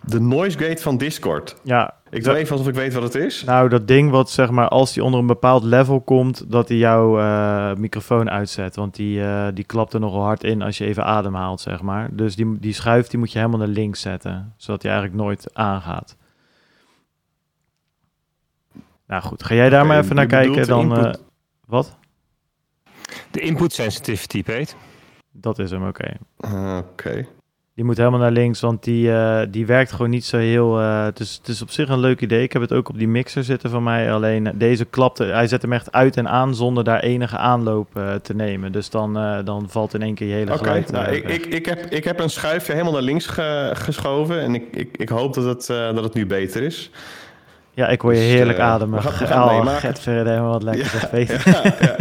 De 0.06 0.20
noise 0.20 0.58
gate 0.58 0.82
van 0.82 0.98
Discord? 0.98 1.56
Ja. 1.64 1.94
Ik 2.10 2.24
doe 2.24 2.36
even 2.36 2.52
alsof 2.52 2.68
ik 2.68 2.74
weet 2.74 2.94
wat 2.94 3.04
het 3.04 3.16
is. 3.16 3.44
Nou, 3.44 3.70
dat 3.70 3.88
ding 3.88 4.12
wat 4.12 4.30
zeg 4.30 4.50
maar 4.50 4.68
als 4.68 4.94
die 4.94 5.04
onder 5.04 5.20
een 5.20 5.28
bepaald 5.28 5.64
level 5.64 6.02
komt, 6.02 6.52
dat 6.52 6.68
hij 6.68 6.78
jouw 6.78 7.20
uh, 7.20 7.74
microfoon 7.74 8.30
uitzet. 8.30 8.76
Want 8.76 8.96
die, 8.96 9.20
uh, 9.20 9.48
die 9.54 9.64
klapt 9.64 9.94
er 9.94 10.00
nogal 10.00 10.22
hard 10.22 10.44
in 10.44 10.62
als 10.62 10.78
je 10.78 10.86
even 10.86 11.06
ademhaalt, 11.06 11.62
zeg 11.62 11.82
maar. 11.82 12.10
Dus 12.12 12.36
die, 12.36 12.60
die 12.60 12.74
schuif 12.74 13.08
die 13.08 13.20
moet 13.20 13.32
je 13.32 13.38
helemaal 13.38 13.60
naar 13.60 13.68
links 13.68 14.02
zetten, 14.02 14.54
zodat 14.58 14.82
hij 14.82 14.92
eigenlijk 14.92 15.24
nooit 15.24 15.50
aangaat. 15.54 16.16
Nou 19.14 19.26
goed, 19.26 19.44
ga 19.44 19.56
jij 19.56 19.70
daar 19.70 19.84
okay, 19.84 19.96
maar 19.96 20.04
even 20.04 20.16
naar 20.16 20.26
kijken. 20.26 20.68
Dan, 20.68 21.06
uh, 21.06 21.14
wat? 21.66 21.98
De 23.32 23.40
input 23.40 23.74
sensitivity, 23.74 24.44
Peet. 24.44 24.76
Dat 25.32 25.60
is 25.60 25.72
hem, 25.72 25.88
oké. 25.88 26.18
Okay. 26.38 26.78
Oké. 26.78 26.88
Okay. 26.92 27.28
Die 27.76 27.86
moet 27.86 27.98
helemaal 27.98 28.20
naar 28.20 28.32
links, 28.32 28.60
want 28.60 28.84
die, 28.84 29.08
uh, 29.08 29.42
die 29.50 29.66
werkt 29.66 29.92
gewoon 29.92 30.10
niet 30.10 30.26
zo 30.26 30.38
heel... 30.38 30.82
Uh, 30.82 31.04
het, 31.04 31.20
is, 31.20 31.34
het 31.34 31.48
is 31.48 31.62
op 31.62 31.70
zich 31.70 31.90
een 31.90 32.00
leuk 32.00 32.22
idee. 32.22 32.44
Ik 32.44 32.54
heb 32.54 32.62
het 32.62 32.74
ook 32.74 32.90
op 32.90 32.98
die 32.98 33.08
mixer 33.08 33.44
zitten 33.44 33.70
van 33.70 33.84
mij. 33.84 34.14
Alleen 34.14 34.52
deze 34.56 34.86
klapte... 34.86 35.24
Hij 35.24 35.48
zet 35.48 35.62
hem 35.62 35.74
echt 35.74 35.92
uit 35.92 36.18
en 36.18 36.30
aan 36.30 36.56
zonder 36.56 36.84
daar 36.84 37.00
enige 37.00 37.38
aanloop 37.38 37.98
uh, 37.98 38.14
te 38.14 38.36
nemen. 38.36 38.72
Dus 38.72 38.90
dan, 38.90 39.14
dan 39.46 39.70
valt 39.70 39.94
in 39.94 40.02
één 40.02 40.16
keer 40.16 40.28
je 40.28 40.34
hele 40.34 40.52
Oké, 40.54 40.60
okay, 40.60 40.86
nou, 40.92 41.12
ik, 41.12 41.30
ik, 41.30 41.46
ik, 41.46 41.66
heb, 41.66 41.86
ik 41.86 42.04
heb 42.04 42.20
een 42.20 42.30
schuifje 42.30 42.72
helemaal 42.72 42.94
naar 42.94 43.02
links 43.02 43.26
ge, 43.26 43.72
geschoven. 43.74 44.40
En 44.40 44.56
ik, 44.56 44.76
ik, 44.76 44.98
ik 44.98 45.10
hoop 45.10 45.34
dat 45.34 45.44
het, 45.44 45.68
dat 45.96 46.04
het 46.04 46.14
nu 46.14 46.26
beter 46.26 46.64
is. 46.64 46.92
Ja, 47.76 47.88
ik 47.88 48.02
hoor 48.02 48.14
je 48.14 48.20
heerlijk 48.20 48.58
dus, 48.58 48.66
uh, 48.66 48.72
ademen. 48.72 49.02
We 49.02 49.10
gaan, 49.10 49.28
we 49.28 49.28
gaan 49.34 49.68
oh, 49.68 49.76
Gert 49.76 50.00
verder 50.00 50.28
helemaal 50.28 50.52
wat 50.52 50.64
lekker 50.64 51.10
ja, 51.12 51.20
ja, 51.46 51.76
ja. 51.80 51.96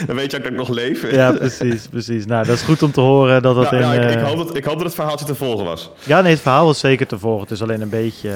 Dan 0.06 0.16
weet 0.16 0.30
je 0.30 0.36
ook 0.36 0.42
dat 0.42 0.52
ik 0.52 0.58
nog 0.58 0.68
leef. 0.68 1.10
ja, 1.10 1.32
precies, 1.32 1.86
precies. 1.88 2.26
Nou, 2.26 2.46
dat 2.46 2.54
is 2.54 2.62
goed 2.62 2.82
om 2.82 2.92
te 2.92 3.00
horen 3.00 3.42
dat 3.42 3.54
dat 3.54 3.70
nou, 3.70 3.94
in... 3.94 4.02
Ik, 4.02 4.10
ik, 4.10 4.20
hoop 4.20 4.36
dat, 4.36 4.56
ik 4.56 4.64
hoop 4.64 4.76
dat 4.76 4.84
het 4.84 4.94
verhaaltje 4.94 5.26
te 5.26 5.34
volgen 5.34 5.64
was. 5.64 5.90
Ja, 6.02 6.20
nee, 6.20 6.32
het 6.32 6.40
verhaal 6.40 6.64
was 6.64 6.78
zeker 6.78 7.06
te 7.06 7.18
volgen. 7.18 7.42
Het 7.42 7.50
is 7.50 7.62
alleen 7.62 7.80
een 7.80 7.88
beetje... 7.88 8.30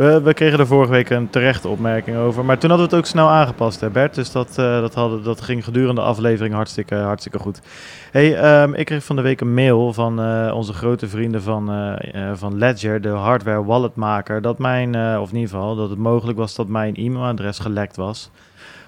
We, 0.00 0.20
we, 0.22 0.34
kregen 0.34 0.58
er 0.58 0.66
vorige 0.66 0.92
week 0.92 1.10
een 1.10 1.30
terechte 1.30 1.68
opmerking 1.68 2.16
over. 2.16 2.44
Maar 2.44 2.58
toen 2.58 2.70
hadden 2.70 2.88
we 2.88 2.94
het 2.94 3.04
ook 3.04 3.10
snel 3.10 3.28
aangepast, 3.28 3.80
hè 3.80 3.90
Bert? 3.90 4.14
Dus 4.14 4.32
dat, 4.32 4.48
uh, 4.58 4.80
dat, 4.80 4.94
hadden, 4.94 5.22
dat 5.22 5.40
ging 5.40 5.64
gedurende 5.64 6.00
de 6.00 6.06
aflevering 6.06 6.54
hartstikke, 6.54 6.94
hartstikke 6.94 7.38
goed. 7.38 7.60
hey, 8.10 8.62
um, 8.62 8.74
ik 8.74 8.86
kreeg 8.86 9.04
van 9.04 9.16
de 9.16 9.22
week 9.22 9.40
een 9.40 9.54
mail 9.54 9.92
van 9.92 10.20
uh, 10.20 10.54
onze 10.54 10.72
grote 10.72 11.08
vrienden 11.08 11.42
van, 11.42 11.72
uh, 11.74 12.30
van 12.34 12.58
Ledger, 12.58 13.00
de 13.00 13.08
hardware 13.08 13.64
walletmaker. 13.64 14.42
Dat 14.42 14.58
mijn, 14.58 15.18
of 15.18 15.30
in 15.30 15.36
ieder 15.36 15.50
geval, 15.50 15.76
dat 15.76 15.90
het 15.90 15.98
mogelijk 15.98 16.38
was 16.38 16.54
dat 16.54 16.68
mijn 16.68 16.96
e-mailadres 16.96 17.58
gelekt 17.58 17.96
was. 17.96 18.30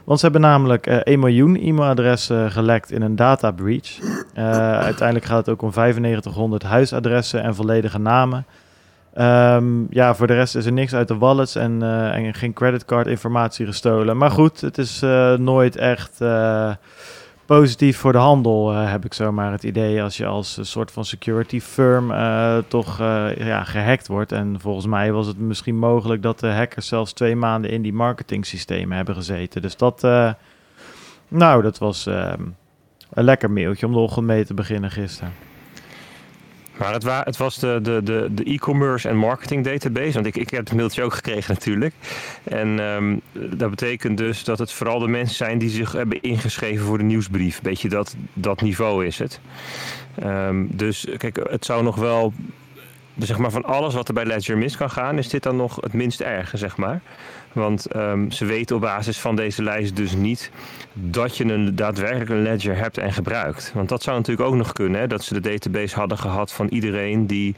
Want 0.05 0.19
ze 0.19 0.25
hebben 0.25 0.43
namelijk 0.43 0.87
1 0.87 1.19
miljoen 1.19 1.57
e-mailadressen 1.57 2.51
gelekt 2.51 2.91
in 2.91 3.03
een 3.03 3.17
data 3.17 3.51
breach. 3.51 3.99
uiteindelijk 4.85 5.25
gaat 5.25 5.47
het 5.47 5.49
ook 5.49 5.63
om 5.63 5.73
9500 5.75 6.63
huisadressen 6.63 7.43
en 7.43 7.55
volledige 7.55 7.99
namen. 7.99 8.47
Um, 9.19 9.87
ja, 9.91 10.15
voor 10.15 10.27
de 10.27 10.35
rest 10.35 10.57
is 10.57 10.67
er 10.67 10.73
niks 10.73 10.95
uit 10.95 11.09
de 11.09 11.17
wallets 11.17 11.55
en, 11.55 11.83
uh, 11.83 12.15
en 12.15 12.35
geen 12.35 12.53
creditcard 12.53 13.07
informatie 13.07 13.67
gestolen. 13.67 14.17
Maar 14.17 14.31
goed, 14.31 14.61
het 14.61 14.79
is 14.79 15.03
uh, 15.03 15.37
nooit 15.37 15.77
echt 15.77 16.21
uh, 16.21 16.73
positief 17.47 17.99
voor 17.99 18.13
de 18.13 18.19
handel, 18.19 18.75
heb 18.75 19.05
ik 19.05 19.15
zomaar 19.15 19.53
het 19.53 19.63
idee. 19.63 20.03
Als 20.03 20.17
je 20.17 20.27
als 20.27 20.57
een 20.57 20.67
soort 20.67 20.91
van 20.91 21.05
security 21.05 21.61
firm 21.61 22.09
toch 22.69 22.99
ja, 23.37 23.65
gehackt 23.65 24.07
wordt. 24.07 24.33
En 24.33 24.57
volgens 24.61 24.87
mij 24.87 25.13
was 25.13 25.27
het 25.27 25.39
misschien 25.39 25.79
mogelijk 25.79 26.23
dat 26.23 26.41
de 26.41 26.53
hackers 26.53 26.87
zelfs 26.87 27.13
twee 27.13 27.37
maanden 27.37 27.71
in 27.71 27.83
die 27.83 27.93
marketing 27.93 28.47
systemen 28.47 28.97
hebben 28.97 29.15
gezeten. 29.15 29.63
Dus 29.63 29.77
dat, 29.77 30.03
nou, 31.29 31.63
dat 31.63 31.79
was 31.79 32.07
ehm, 32.07 32.43
een 33.11 33.25
lekker 33.25 33.51
mailtje 33.51 33.87
om 33.87 33.93
de 33.93 33.99
ochtend 33.99 34.27
mee 34.27 34.45
te 34.45 34.55
beginnen 34.55 34.91
gisteren. 34.91 35.52
Maar 36.77 36.93
het, 36.93 37.05
het 37.25 37.37
was 37.37 37.59
de, 37.59 37.79
de, 37.83 38.01
de, 38.05 38.29
de 38.31 38.45
e-commerce 38.45 39.09
en 39.09 39.17
marketing 39.17 39.65
database. 39.65 40.13
Want 40.13 40.27
ik, 40.27 40.37
ik 40.37 40.51
heb 40.51 40.65
het 40.65 40.77
mailtje 40.77 41.03
ook 41.03 41.15
gekregen 41.15 41.55
natuurlijk. 41.55 41.95
En 42.43 42.79
um, 42.79 43.21
dat 43.33 43.71
betekent 43.71 44.19
dus 44.19 44.45
dat 44.45 44.59
het 44.59 44.73
vooral 44.73 44.99
de 44.99 45.09
mensen 45.09 45.37
zijn 45.37 45.59
die 45.59 45.71
zich 45.71 45.93
hebben 45.93 46.23
ingeschreven 46.23 46.87
voor 46.87 46.99
de 46.99 47.05
nieuwsbrief. 47.05 47.61
Beetje 47.61 47.89
dat, 47.89 48.17
dat 48.33 48.61
niveau 48.61 49.07
is 49.07 49.19
het. 49.19 49.41
Um, 50.25 50.69
dus 50.71 51.07
kijk, 51.17 51.41
het 51.51 51.65
zou 51.65 51.83
nog 51.83 51.97
wel 51.97 52.33
zeg 53.19 53.39
maar, 53.39 53.51
van 53.51 53.65
alles 53.65 53.95
wat 53.95 54.09
er 54.09 54.15
bij 54.15 54.25
Ledger 54.25 54.59
mis 54.59 54.77
kan 54.77 54.91
gaan, 54.91 55.19
is 55.19 55.29
dit 55.29 55.43
dan 55.43 55.57
nog 55.57 55.77
het 55.81 55.93
minst 55.93 56.21
erge, 56.21 56.57
zeg 56.57 56.77
maar. 56.77 57.01
Want 57.53 57.97
um, 57.97 58.31
ze 58.31 58.45
weten 58.45 58.77
op 58.77 58.83
basis 58.83 59.19
van 59.19 59.37
deze 59.37 59.63
lijst 59.63 59.97
dus 59.97 60.13
niet 60.13 60.51
dat 60.93 61.37
je 61.37 61.45
een 61.45 61.77
daadwerkelijk 61.77 62.31
een 62.31 62.43
ledger 62.43 62.77
hebt 62.77 62.99
en 62.99 63.13
gebruikt. 63.13 63.73
Want 63.75 63.89
dat 63.89 64.03
zou 64.03 64.17
natuurlijk 64.17 64.49
ook 64.49 64.55
nog 64.55 64.73
kunnen, 64.73 65.01
hè, 65.01 65.07
dat 65.07 65.25
ze 65.25 65.35
de 65.35 65.51
database 65.51 65.99
hadden 65.99 66.19
gehad 66.19 66.53
van 66.53 66.69
iedereen 66.69 67.27
die 67.27 67.55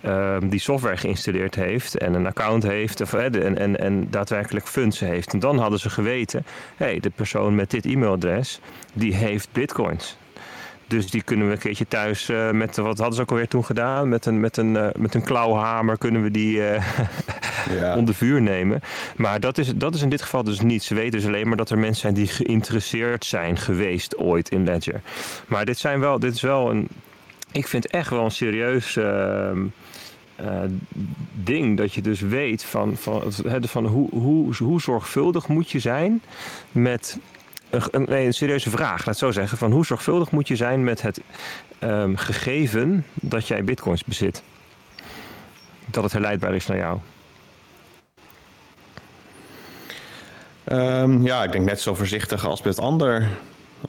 ehm, 0.00 0.48
die 0.48 0.60
software 0.60 0.96
geïnstalleerd 0.96 1.54
heeft 1.54 1.98
en 1.98 2.14
een 2.14 2.26
account 2.26 2.62
heeft 2.62 3.00
of, 3.00 3.12
en, 3.12 3.58
en, 3.58 3.78
en 3.78 4.10
daadwerkelijk 4.10 4.66
funds 4.66 5.00
heeft. 5.00 5.32
En 5.32 5.38
dan 5.38 5.58
hadden 5.58 5.78
ze 5.78 5.90
geweten, 5.90 6.44
hé, 6.76 6.86
hey, 6.86 7.00
de 7.00 7.10
persoon 7.10 7.54
met 7.54 7.70
dit 7.70 7.84
e-mailadres, 7.84 8.60
die 8.92 9.14
heeft 9.14 9.48
bitcoins. 9.52 10.16
Dus 10.86 11.10
die 11.10 11.22
kunnen 11.22 11.46
we 11.46 11.52
een 11.52 11.58
keertje 11.58 11.88
thuis 11.88 12.30
uh, 12.30 12.50
met, 12.50 12.76
wat 12.76 12.98
hadden 12.98 13.14
ze 13.14 13.20
ook 13.20 13.30
alweer 13.30 13.48
toen 13.48 13.64
gedaan? 13.64 14.08
Met 14.08 14.26
een, 14.26 14.40
met 14.40 14.56
een, 14.56 14.74
uh, 14.74 14.88
met 14.96 15.14
een 15.14 15.24
klauwhamer 15.24 15.98
kunnen 15.98 16.22
we 16.22 16.30
die 16.30 16.56
uh, 16.56 16.74
ja. 17.70 17.96
onder 17.98 18.14
vuur 18.14 18.42
nemen. 18.42 18.80
Maar 19.16 19.40
dat 19.40 19.58
is, 19.58 19.72
dat 19.74 19.94
is 19.94 20.02
in 20.02 20.08
dit 20.08 20.22
geval 20.22 20.44
dus 20.44 20.60
niet. 20.60 20.82
Ze 20.82 20.94
weten 20.94 21.18
dus 21.18 21.26
alleen 21.26 21.48
maar 21.48 21.56
dat 21.56 21.70
er 21.70 21.78
mensen 21.78 22.00
zijn 22.00 22.14
die 22.14 22.26
geïnteresseerd 22.26 23.24
zijn 23.24 23.56
geweest 23.56 24.16
ooit 24.16 24.48
in 24.48 24.64
Ledger. 24.64 25.00
Maar 25.46 25.64
dit, 25.64 25.78
zijn 25.78 26.00
wel, 26.00 26.18
dit 26.18 26.34
is 26.34 26.42
wel 26.42 26.70
een, 26.70 26.88
ik 27.52 27.66
vind 27.66 27.86
echt 27.86 28.10
wel 28.10 28.24
een 28.24 28.30
serieus... 28.30 28.96
Uh, 30.40 30.62
ding 31.32 31.76
dat 31.76 31.94
je 31.94 32.02
dus 32.02 32.20
weet 32.20 32.64
van, 32.64 32.96
van, 32.96 33.22
van 33.60 33.86
hoe, 33.86 34.08
hoe, 34.10 34.54
hoe 34.56 34.80
zorgvuldig 34.80 35.48
moet 35.48 35.70
je 35.70 35.78
zijn 35.78 36.22
met 36.72 37.18
een, 37.70 38.04
nee, 38.08 38.26
een 38.26 38.34
serieuze 38.34 38.70
vraag, 38.70 39.06
laat 39.06 39.18
zo 39.18 39.30
zeggen. 39.30 39.58
Van 39.58 39.72
hoe 39.72 39.86
zorgvuldig 39.86 40.30
moet 40.30 40.48
je 40.48 40.56
zijn 40.56 40.84
met 40.84 41.02
het 41.02 41.20
um, 41.80 42.16
gegeven 42.16 43.06
dat 43.14 43.48
jij 43.48 43.64
bitcoins 43.64 44.04
bezit? 44.04 44.42
Dat 45.86 46.02
het 46.02 46.12
herleidbaar 46.12 46.54
is 46.54 46.66
naar 46.66 46.76
jou. 46.76 46.98
Um, 50.72 51.22
ja, 51.22 51.44
ik 51.44 51.52
denk 51.52 51.64
net 51.64 51.80
zo 51.80 51.94
voorzichtig 51.94 52.46
als 52.46 52.62
met 52.62 52.78
ander. 52.78 53.28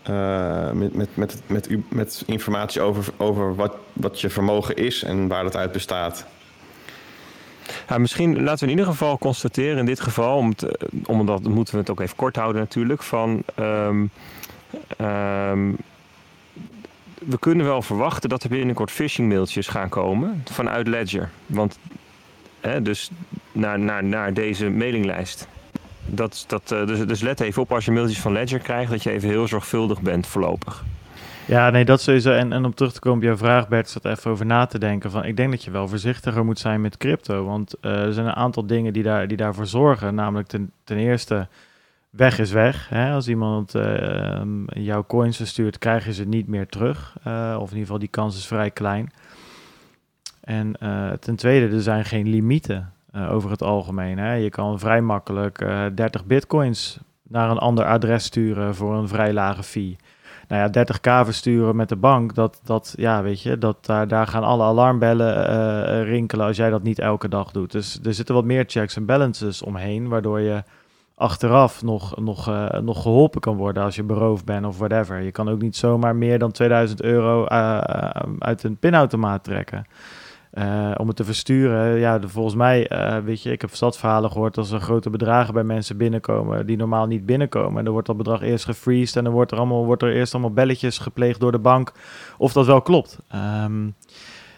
Uh, 0.10 0.72
met, 0.72 0.96
met, 0.96 1.10
met, 1.16 1.42
met, 1.48 1.70
met 1.90 2.24
informatie 2.26 2.82
over, 2.82 3.14
over 3.18 3.56
wat, 3.56 3.76
wat 3.94 4.22
je 4.22 4.30
vermogen 4.30 4.76
is 4.76 5.04
en 5.04 5.28
waar 5.28 5.44
dat 5.44 5.56
uit 5.56 5.72
bestaat. 5.72 6.26
Ja, 7.88 7.98
misschien 7.98 8.44
laten 8.44 8.66
we 8.66 8.72
in 8.72 8.78
ieder 8.78 8.92
geval 8.92 9.18
constateren, 9.18 9.78
in 9.78 9.86
dit 9.86 10.00
geval, 10.00 10.38
om 10.38 10.54
omdat 11.06 11.44
moeten 11.44 11.74
we 11.74 11.80
het 11.80 11.90
ook 11.90 12.00
even 12.00 12.16
kort 12.16 12.36
houden 12.36 12.62
natuurlijk, 12.62 13.04
van 13.04 13.44
um, 13.60 14.10
um, 15.02 15.78
we 17.20 17.40
kunnen 17.40 17.66
wel 17.66 17.82
verwachten 17.82 18.30
dat 18.30 18.44
er 18.44 18.50
binnenkort 18.50 18.92
phishing 18.92 19.28
mailtjes 19.28 19.68
gaan 19.68 19.90
komen 19.90 20.44
vanuit 20.52 20.88
Ledger. 20.88 21.30
Want 21.46 21.80
hè, 22.62 22.82
dus 22.82 23.10
naar, 23.52 23.80
naar, 23.80 24.04
naar 24.04 24.34
deze 24.34 24.70
mailinglijst. 24.70 25.48
Dat, 26.06 26.44
dat, 26.48 26.72
uh, 26.72 26.88
dus, 26.88 27.00
dus 27.06 27.22
let 27.22 27.40
even 27.40 27.62
op 27.62 27.72
als 27.72 27.86
je 27.86 27.92
mailtjes 27.92 28.20
van 28.20 28.32
Ledger 28.32 28.60
krijgt, 28.60 28.92
dat 28.92 29.04
je 29.04 29.12
even 29.12 29.30
heel 29.30 29.48
zorgvuldig 29.48 30.02
bent 30.02 30.28
voorlopig. 30.28 30.84
Ja, 31.48 31.70
nee, 31.70 31.86
dat 31.86 32.02
sowieso. 32.02 32.32
En, 32.32 32.54
en 32.54 32.66
om 32.66 32.74
terug 32.74 32.94
te 32.94 33.00
komen 33.00 33.18
op 33.18 33.24
jouw 33.24 33.38
vraag, 33.38 33.68
Bert, 33.68 33.90
zat 33.90 34.06
even 34.06 34.32
over 34.32 34.46
na 34.46 34.66
te 34.66 34.80
denken. 34.80 35.12
Van, 35.12 35.26
ik 35.26 35.38
denk 35.38 35.52
dat 35.52 35.64
je 35.64 35.72
wel 35.72 35.88
voorzichtiger 35.88 36.46
moet 36.46 36.60
zijn 36.60 36.82
met 36.82 36.98
crypto. 36.98 37.46
Want 37.46 37.76
uh, 37.82 37.92
er 37.92 38.14
zijn 38.14 38.26
een 38.26 38.34
aantal 38.34 38.66
dingen 38.66 38.94
die, 38.94 39.04
daar, 39.04 39.28
die 39.28 39.38
daarvoor 39.38 39.68
zorgen. 39.68 40.16
Namelijk 40.16 40.48
ten, 40.48 40.72
ten 40.84 40.98
eerste, 40.98 41.48
weg 42.10 42.40
is 42.40 42.52
weg. 42.52 42.90
Hè? 42.90 43.12
Als 43.12 43.28
iemand 43.28 43.76
uh, 43.76 44.42
jouw 44.68 45.06
coins 45.08 45.38
verstuurt, 45.38 45.78
krijg 45.78 46.06
je 46.06 46.14
ze 46.14 46.24
niet 46.24 46.48
meer 46.48 46.68
terug. 46.68 47.16
Uh, 47.28 47.56
of 47.56 47.70
in 47.70 47.78
ieder 47.78 47.80
geval, 47.80 48.00
die 48.00 48.08
kans 48.08 48.38
is 48.38 48.48
vrij 48.48 48.72
klein. 48.72 49.12
En 50.42 50.76
ten 51.20 51.36
tweede, 51.36 51.76
er 51.76 51.82
zijn 51.82 52.06
geen 52.06 52.30
limieten 52.30 52.94
over 53.30 53.50
het 53.50 53.64
algemeen. 53.64 54.18
Hè? 54.18 54.34
Je 54.34 54.50
kan 54.50 54.80
vrij 54.80 55.02
makkelijk 55.02 55.66
30 55.96 56.26
bitcoins 56.26 57.00
naar 57.24 57.50
een 57.50 57.58
ander 57.58 57.86
adres 57.86 58.24
sturen 58.24 58.76
voor 58.76 58.96
een 58.96 59.08
vrij 59.08 59.34
lage 59.34 59.64
fee 59.64 59.98
nou 60.48 60.72
ja, 60.72 60.86
30k 60.86 61.26
versturen 61.26 61.76
met 61.76 61.90
de 61.90 61.96
bank, 61.96 62.36
dat, 62.36 62.60
dat 62.64 62.94
ja, 62.98 63.22
weet 63.24 63.42
je, 63.42 63.58
dat, 63.58 63.86
daar, 63.86 64.08
daar 64.08 64.28
gaan 64.28 64.44
alle 64.44 64.64
alarmbellen 64.64 65.50
uh, 65.50 66.04
rinkelen 66.04 66.46
als 66.46 66.58
jij 66.58 66.70
dat 66.70 66.84
niet 66.84 67.00
elke 67.00 67.28
dag 67.28 67.52
doet. 67.52 67.72
Dus 67.72 68.00
er 68.04 68.14
zitten 68.14 68.36
wat 68.36 68.46
meer 68.46 68.64
checks 68.68 68.96
en 68.96 69.06
balances 69.06 69.62
omheen, 69.62 70.08
waardoor 70.08 70.40
je 70.40 70.64
achteraf 71.16 71.84
nog, 71.84 72.20
nog, 72.20 72.52
nog 72.82 73.02
geholpen 73.02 73.42
kan 73.42 73.56
worden 73.56 73.84
als 73.84 73.96
je 73.96 74.04
beroofd 74.04 74.46
bent 74.46 74.66
of 74.66 74.78
whatever. 74.78 75.22
Je 75.22 75.32
kan 75.32 75.50
ook 75.50 75.62
niet 75.62 75.76
zomaar 75.76 76.16
meer 76.16 76.40
dan 76.40 76.52
2000 76.52 77.02
euro 77.02 77.46
uit 78.40 78.64
een 78.64 78.78
pinautomaat 78.78 79.44
trekken. 79.44 79.86
Uh, 80.58 80.92
om 80.98 81.08
het 81.08 81.16
te 81.16 81.24
versturen, 81.24 82.00
ja, 82.00 82.20
volgens 82.26 82.56
mij, 82.56 82.92
uh, 82.92 83.18
weet 83.18 83.42
je, 83.42 83.52
ik 83.52 83.62
heb 83.62 83.76
verhalen 83.76 84.32
gehoord 84.32 84.58
als 84.58 84.72
er 84.72 84.80
grote 84.80 85.10
bedragen 85.10 85.54
bij 85.54 85.64
mensen 85.64 85.98
binnenkomen 85.98 86.66
die 86.66 86.78
normaal 86.78 87.06
niet 87.06 87.26
binnenkomen. 87.26 87.78
En 87.78 87.84
dan 87.84 87.94
wordt 87.94 88.08
dat 88.08 88.18
bedrag 88.18 88.42
eerst 88.42 88.66
gefreezed 88.66 89.16
en 89.16 89.24
dan 89.24 89.34
wordt 89.34 89.52
er, 89.52 89.58
allemaal, 89.58 89.86
wordt 89.86 90.02
er 90.02 90.14
eerst 90.14 90.34
allemaal 90.34 90.54
belletjes 90.54 90.98
gepleegd 90.98 91.40
door 91.40 91.52
de 91.52 91.60
bank 91.60 91.92
of 92.38 92.54
dat 92.54 92.66
wel 92.66 92.82
klopt. 92.82 93.20
Um, 93.64 93.96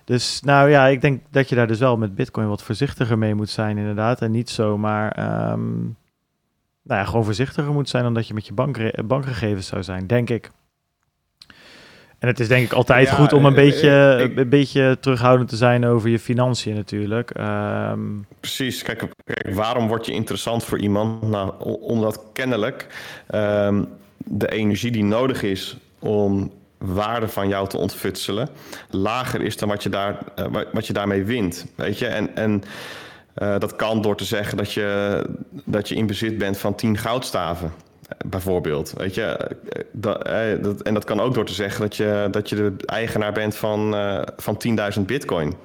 dus 0.04 0.42
nou 0.42 0.70
ja, 0.70 0.86
ik 0.86 1.02
denk 1.02 1.22
dat 1.30 1.50
je 1.50 1.56
daar 1.56 1.68
dus 1.68 1.80
wel 1.80 1.98
met 1.98 2.16
Bitcoin 2.16 2.48
wat 2.48 2.64
voorzichtiger 2.64 3.18
mee 3.18 3.36
moet 3.36 3.50
zijn, 3.50 3.78
inderdaad. 3.78 4.22
En 4.22 4.32
niet 4.32 4.50
zomaar, 4.50 5.20
um, 5.52 5.98
nou 6.84 7.00
ja, 7.00 7.06
gewoon 7.06 7.26
voorzichtiger 7.26 7.74
moet 7.74 7.90
zijn 7.90 8.04
dan 8.04 8.14
dat 8.14 8.28
je 8.28 8.34
met 8.34 8.48
je 8.48 8.54
bank, 8.54 9.08
bankgegevens 9.08 9.68
zou 9.68 9.84
zijn, 9.84 10.08
denk 10.08 10.30
ik. 10.30 10.52
En 12.20 12.28
het 12.28 12.40
is 12.40 12.48
denk 12.48 12.66
ik 12.66 12.74
altijd 12.74 13.10
goed 13.10 13.34
om 13.34 13.46
een, 13.46 13.52
uh, 13.52 13.58
beetje, 13.58 14.20
ik, 14.24 14.38
een 14.38 14.50
beetje 14.50 14.98
terughoudend 15.00 15.50
te 15.50 15.56
zijn 15.56 15.86
over 15.86 16.10
je 16.10 16.20
financiën 16.20 16.76
natuurlijk. 16.76 17.32
Um... 17.92 18.26
Precies. 18.40 18.82
Kijk, 18.84 19.04
kijk, 19.24 19.56
waarom 19.56 19.88
word 19.88 20.06
je 20.06 20.12
interessant 20.12 20.64
voor 20.64 20.80
iemand? 20.80 21.22
Nou, 21.22 21.54
omdat 21.82 22.24
kennelijk 22.34 22.88
um, 23.36 23.88
de 24.18 24.52
energie 24.52 24.92
die 24.92 25.04
nodig 25.04 25.44
is 25.44 25.78
om 26.00 26.52
waarde 26.78 27.28
van 27.28 27.48
jou 27.48 27.68
te 27.68 27.78
ontfutselen 27.78 28.50
lager 28.90 29.42
is 29.42 29.58
dan 29.58 29.70
wat 29.70 29.84
je, 29.84 29.90
daar, 29.90 30.18
uh, 30.40 30.62
wat 30.72 30.88
je 30.88 30.94
daarmee 30.94 31.24
wint. 31.24 31.66
Weet 31.76 32.00
je? 32.00 32.08
En, 32.08 32.36
en 32.36 32.64
uh, 33.38 33.60
dat 33.60 33.76
kan 33.76 34.02
door 34.02 34.18
te 34.18 34.26
zeggen 34.26 34.58
dat 34.58 34.74
je, 34.74 35.22
dat 35.64 35.90
je 35.90 35.96
in 35.96 36.08
bezit 36.08 36.38
bent 36.38 36.58
van 36.58 36.76
10 36.76 36.98
goudstaven. 36.98 37.72
Bijvoorbeeld, 38.26 38.94
weet 38.98 39.16
je, 39.16 39.52
dat, 39.92 40.30
dat, 40.62 40.82
en 40.82 40.94
dat 40.94 41.04
kan 41.04 41.20
ook 41.20 41.34
door 41.34 41.46
te 41.46 41.54
zeggen 41.54 41.82
dat 41.82 41.96
je, 41.96 42.28
dat 42.32 42.50
je 42.50 42.56
de 42.56 42.74
eigenaar 42.86 43.32
bent 43.34 43.56
van, 43.56 43.94
uh, 43.94 44.22
van 44.38 44.62
10.000 44.98 45.02
bitcoin. 45.06 45.56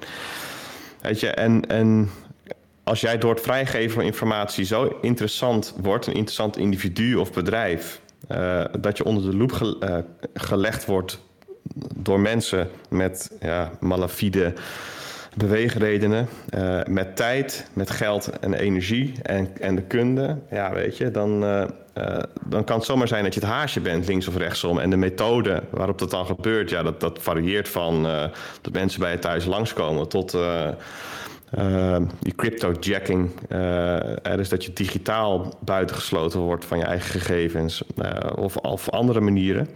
Weet 1.01 1.19
je, 1.19 1.27
en, 1.27 1.67
en 1.67 2.09
als 2.83 3.01
jij 3.01 3.17
door 3.17 3.33
het 3.33 3.43
vrijgeven 3.43 3.91
van 3.91 4.03
informatie 4.03 4.65
zo 4.65 4.97
interessant 5.01 5.75
wordt, 5.81 6.07
een 6.07 6.13
interessant 6.13 6.57
individu 6.57 7.15
of 7.15 7.33
bedrijf, 7.33 8.01
dat 8.79 8.97
je 8.97 9.05
onder 9.05 9.31
de 9.31 9.37
loep 9.37 9.51
ge, 9.51 10.03
gelegd 10.33 10.85
wordt 10.85 11.19
door 11.95 12.19
mensen 12.19 12.69
met 12.89 13.31
ja, 13.39 13.71
malafide 13.79 14.53
beweegredenen, 15.35 16.27
met 16.87 17.15
tijd, 17.15 17.67
met 17.73 17.89
geld 17.89 18.39
en 18.39 18.53
energie 18.53 19.13
en, 19.21 19.49
en 19.59 19.75
de 19.75 19.81
kunde, 19.83 20.37
ja, 20.49 20.73
weet 20.73 20.97
je, 20.97 21.11
dan, 21.11 21.43
uh, 21.97 22.17
dan 22.45 22.63
kan 22.63 22.77
het 22.77 22.85
zomaar 22.85 23.07
zijn 23.07 23.23
dat 23.23 23.33
je 23.33 23.39
het 23.39 23.49
haasje 23.49 23.79
bent, 23.79 24.07
links 24.07 24.27
of 24.27 24.37
rechtsom. 24.37 24.79
En 24.79 24.89
de 24.89 24.97
methode 24.97 25.63
waarop 25.69 25.99
dat 25.99 26.11
dan 26.11 26.25
gebeurt, 26.25 26.69
ja, 26.69 26.83
dat, 26.83 26.99
dat 26.99 27.19
varieert 27.21 27.69
van 27.69 28.03
dat 28.61 28.73
mensen 28.73 28.99
bij 28.99 29.11
je 29.11 29.19
thuis 29.19 29.45
langskomen 29.45 30.07
tot 30.07 30.33
uh, 30.33 31.97
die 32.19 32.35
cryptojacking. 32.35 33.29
Dus 34.35 34.49
dat 34.49 34.65
je 34.65 34.73
digitaal 34.73 35.53
buitengesloten 35.59 36.39
wordt 36.39 36.65
van 36.65 36.77
je 36.77 36.83
eigen 36.83 37.19
gegevens. 37.19 37.83
Of, 38.35 38.57
of 38.57 38.89
andere 38.89 39.19
manieren. 39.19 39.69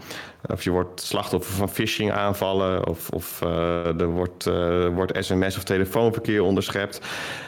Of 0.47 0.63
je 0.63 0.71
wordt 0.71 1.01
slachtoffer 1.01 1.56
van 1.56 1.69
phishing 1.69 2.12
aanvallen. 2.12 2.88
Of, 2.88 3.10
of 3.10 3.41
er 3.41 4.08
wordt, 4.08 4.45
wordt 4.93 5.25
sms 5.25 5.58
of 5.58 5.63
telefoonverkeer 5.63 6.41
onderschept. 6.41 7.01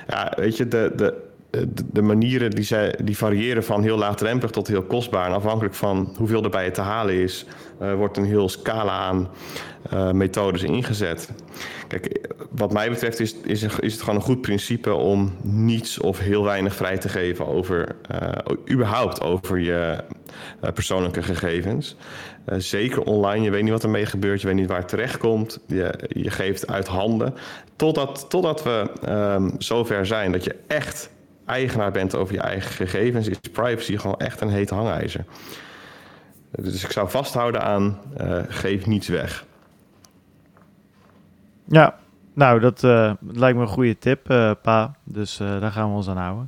Ja, 0.07 0.33
weet 0.35 0.57
je, 0.57 0.67
de, 0.67 0.91
de, 0.95 1.27
de, 1.49 1.67
de 1.91 2.01
manieren 2.01 2.51
die, 2.51 2.63
zij, 2.63 2.95
die 3.03 3.17
variëren 3.17 3.63
van 3.63 3.83
heel 3.83 3.97
laagdrempelig 3.97 4.51
tot 4.51 4.67
heel 4.67 4.83
kostbaar. 4.83 5.25
En 5.25 5.33
afhankelijk 5.33 5.75
van 5.75 6.13
hoeveel 6.17 6.43
er 6.43 6.49
bij 6.49 6.65
je 6.65 6.71
te 6.71 6.81
halen 6.81 7.13
is, 7.13 7.45
uh, 7.81 7.93
wordt 7.93 8.17
een 8.17 8.25
heel 8.25 8.49
scala 8.49 8.91
aan 8.91 9.29
uh, 9.93 10.11
methodes 10.11 10.63
ingezet. 10.63 11.29
Kijk, 11.87 12.27
wat 12.49 12.73
mij 12.73 12.89
betreft 12.89 13.19
is, 13.19 13.35
is, 13.43 13.63
is, 13.63 13.93
het 13.93 14.01
gewoon 14.01 14.15
een 14.15 14.21
goed 14.21 14.41
principe 14.41 14.93
om 14.93 15.35
niets 15.41 15.99
of 15.99 16.19
heel 16.19 16.43
weinig 16.43 16.75
vrij 16.75 16.97
te 16.97 17.09
geven 17.09 17.47
over, 17.47 17.95
überhaupt 18.71 19.21
over 19.21 19.59
je 19.59 20.03
persoonlijke 20.73 21.23
gegevens. 21.23 21.95
zeker 22.57 23.01
online, 23.01 23.43
je 23.43 23.49
weet 23.49 23.63
niet 23.63 23.71
wat 23.71 23.83
ermee 23.83 24.05
gebeurt, 24.05 24.41
je 24.41 24.47
weet 24.47 24.55
niet 24.55 24.67
waar 24.67 24.79
het 24.79 24.87
terecht 24.87 25.17
komt. 25.17 25.59
Je, 25.67 25.93
je 26.07 26.29
geeft 26.29 26.67
uit 26.67 26.87
handen. 26.87 27.33
Totdat, 27.75 28.25
totdat 28.29 28.63
we 28.63 28.91
um, 29.09 29.51
zover 29.57 30.05
zijn 30.05 30.31
dat 30.31 30.43
je 30.43 30.55
echt 30.67 31.09
eigenaar 31.49 31.91
bent 31.91 32.15
over 32.15 32.33
je 32.33 32.41
eigen 32.41 32.71
gegevens, 32.71 33.27
is 33.27 33.37
privacy 33.51 33.97
gewoon 33.97 34.17
echt 34.17 34.41
een 34.41 34.49
heet 34.49 34.69
hangijzer. 34.69 35.25
Dus 36.51 36.83
ik 36.83 36.91
zou 36.91 37.09
vasthouden 37.09 37.61
aan 37.61 37.99
uh, 38.21 38.39
geef 38.47 38.85
niets 38.85 39.07
weg. 39.07 39.45
Ja, 41.67 41.95
nou, 42.33 42.59
dat 42.59 42.83
uh, 42.83 43.11
lijkt 43.33 43.57
me 43.57 43.63
een 43.63 43.69
goede 43.69 43.97
tip, 43.97 44.31
uh, 44.31 44.51
Pa. 44.61 44.95
Dus 45.03 45.37
daar 45.37 45.71
gaan 45.71 45.89
we 45.89 45.95
ons 45.95 46.09
aan 46.09 46.17
houden. 46.17 46.47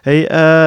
Hey, 0.00 0.18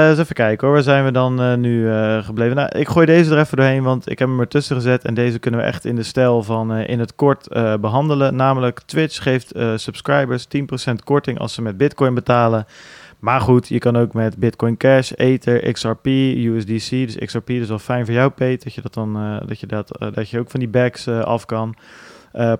eens 0.09 0.19
even 0.19 0.35
kijken 0.35 0.67
hoor. 0.67 0.75
Waar 0.75 0.83
zijn 0.83 1.05
we 1.05 1.11
dan 1.11 1.59
nu 1.59 1.91
gebleven? 2.21 2.55
Nou, 2.55 2.79
ik 2.79 2.87
gooi 2.87 3.05
deze 3.05 3.33
er 3.33 3.39
even 3.39 3.57
doorheen, 3.57 3.83
want 3.83 4.09
ik 4.09 4.19
heb 4.19 4.27
hem 4.27 4.39
ertussen 4.39 4.75
gezet. 4.75 5.03
En 5.03 5.13
deze 5.13 5.39
kunnen 5.39 5.59
we 5.59 5.65
echt 5.65 5.85
in 5.85 5.95
de 5.95 6.03
stijl 6.03 6.43
van 6.43 6.75
in 6.75 6.99
het 6.99 7.15
kort 7.15 7.47
behandelen. 7.81 8.35
Namelijk, 8.35 8.81
Twitch 8.85 9.23
geeft 9.23 9.51
subscribers 9.75 10.47
10% 10.91 10.93
korting 11.03 11.39
als 11.39 11.53
ze 11.53 11.61
met 11.61 11.77
Bitcoin 11.77 12.13
betalen. 12.13 12.65
Maar 13.23 13.41
goed, 13.41 13.67
je 13.67 13.79
kan 13.79 13.97
ook 13.97 14.13
met 14.13 14.37
Bitcoin 14.37 14.77
Cash, 14.77 15.11
Ether, 15.11 15.71
XRP, 15.71 16.05
USDC. 16.05 16.89
Dus 16.89 17.15
XRP 17.15 17.49
is 17.49 17.67
wel 17.67 17.79
fijn 17.79 18.05
voor 18.05 18.13
jou, 18.13 18.29
Peter, 18.29 18.63
dat 18.63 18.73
je, 18.73 18.81
dat 18.81 18.93
dan, 18.93 19.41
dat 19.45 19.59
je, 19.59 19.67
dat, 19.67 19.97
dat 20.13 20.29
je 20.29 20.39
ook 20.39 20.49
van 20.49 20.59
die 20.59 20.69
bags 20.69 21.07
af 21.07 21.45
kan. 21.45 21.75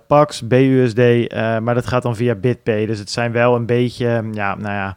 Pax, 0.08 0.48
BUSD, 0.48 0.98
maar 1.62 1.74
dat 1.74 1.88
gaat 1.88 2.04
dan 2.04 2.16
via 2.16 2.36
BitPay. 2.36 2.86
Dus 2.86 3.00
het 3.00 3.10
zijn 3.10 3.32
wel 3.32 3.56
een 3.56 3.66
beetje, 3.66 4.30
ja, 4.32 4.56
nou 4.56 4.74
ja 4.74 4.96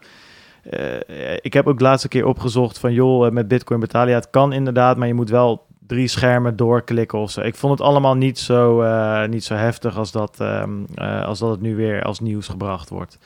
ik 1.40 1.52
heb 1.52 1.66
ook 1.66 1.78
de 1.78 1.84
laatste 1.84 2.08
keer 2.08 2.26
opgezocht 2.26 2.78
van 2.78 2.92
joh, 2.92 3.26
eh, 3.26 3.32
met 3.32 3.48
Bitcoin 3.48 3.80
betalen. 3.80 4.08
Ja, 4.08 4.14
het 4.14 4.30
kan 4.30 4.52
inderdaad, 4.52 4.96
maar 4.96 5.08
je 5.08 5.14
moet 5.14 5.30
wel 5.30 5.66
drie 5.86 6.08
schermen 6.08 6.56
doorklikken 6.56 7.18
of 7.18 7.30
zo. 7.30 7.40
Ik 7.40 7.54
vond 7.54 7.78
het 7.78 7.88
allemaal 7.88 8.14
niet 8.14 8.38
zo, 8.38 8.82
niet 9.26 9.44
zo 9.44 9.54
heftig 9.54 9.96
als 9.96 10.12
dat, 10.12 10.36
um, 10.40 10.86
als 11.24 11.38
dat 11.38 11.50
het 11.50 11.60
nu 11.60 11.76
weer 11.76 12.02
als 12.02 12.20
nieuws 12.20 12.48
gebracht 12.48 12.88
wordt. 12.88 13.18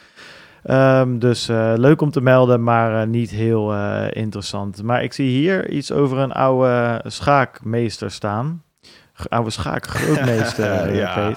Um, 0.64 1.18
dus 1.18 1.46
leuk 1.76 2.00
om 2.00 2.10
te 2.10 2.20
melden, 2.20 2.62
maar 2.62 3.06
niet 3.06 3.30
heel 3.30 3.74
interessant. 4.08 4.82
Maar 4.82 5.02
ik 5.02 5.12
zie 5.12 5.28
hier 5.28 5.70
iets 5.70 5.92
over 5.92 6.18
een 6.18 6.32
oude 6.32 7.02
schaakmeester 7.06 8.10
staan. 8.10 8.62
Oude 9.28 9.50
schaakgrootmeester. 9.50 10.94
ja. 10.94 11.32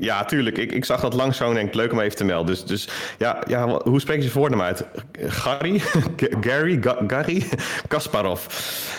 Ja, 0.00 0.24
tuurlijk. 0.24 0.58
Ik, 0.58 0.72
ik 0.72 0.84
zag 0.84 1.00
dat 1.00 1.14
langs 1.14 1.36
zo 1.36 1.48
en 1.48 1.54
denk 1.54 1.74
leuk 1.74 1.92
om 1.92 2.00
even 2.00 2.16
te 2.16 2.24
melden. 2.24 2.46
Dus, 2.46 2.64
dus 2.64 2.88
ja, 3.18 3.42
ja, 3.46 3.80
hoe 3.82 4.00
spreek 4.00 4.16
je 4.16 4.22
zijn 4.22 4.34
voornaam 4.34 4.62
uit? 4.62 4.84
Gary? 5.26 5.82
Gary? 6.46 6.78
Gary? 7.06 7.44
Kasparov. 7.88 8.46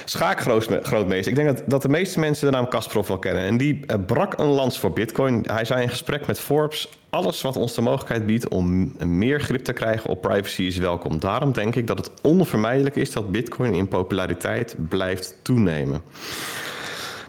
Schaakgrootmeester. 0.05 1.31
Ik 1.31 1.35
denk 1.35 1.47
dat, 1.47 1.63
dat 1.65 1.81
de 1.81 1.89
meeste 1.89 2.19
mensen 2.19 2.45
de 2.45 2.51
naam 2.51 2.67
Kasparov 2.67 3.07
wel 3.07 3.19
kennen. 3.19 3.43
En 3.43 3.57
die 3.57 3.79
eh, 3.87 3.95
brak 4.05 4.37
een 4.37 4.45
lans 4.45 4.79
voor 4.79 4.91
bitcoin. 4.91 5.45
Hij 5.51 5.65
zei 5.65 5.81
in 5.81 5.89
gesprek 5.89 6.27
met 6.27 6.39
Forbes... 6.39 6.89
alles 7.09 7.41
wat 7.41 7.57
ons 7.57 7.75
de 7.75 7.81
mogelijkheid 7.81 8.25
biedt 8.25 8.47
om 8.47 8.93
meer 9.05 9.41
grip 9.41 9.63
te 9.63 9.73
krijgen 9.73 10.09
op 10.09 10.21
privacy 10.21 10.63
is 10.63 10.77
welkom. 10.77 11.19
Daarom 11.19 11.51
denk 11.51 11.75
ik 11.75 11.87
dat 11.87 11.97
het 11.97 12.11
onvermijdelijk 12.21 12.95
is 12.95 13.11
dat 13.11 13.31
bitcoin 13.31 13.73
in 13.73 13.87
populariteit 13.87 14.75
blijft 14.89 15.35
toenemen. 15.41 16.01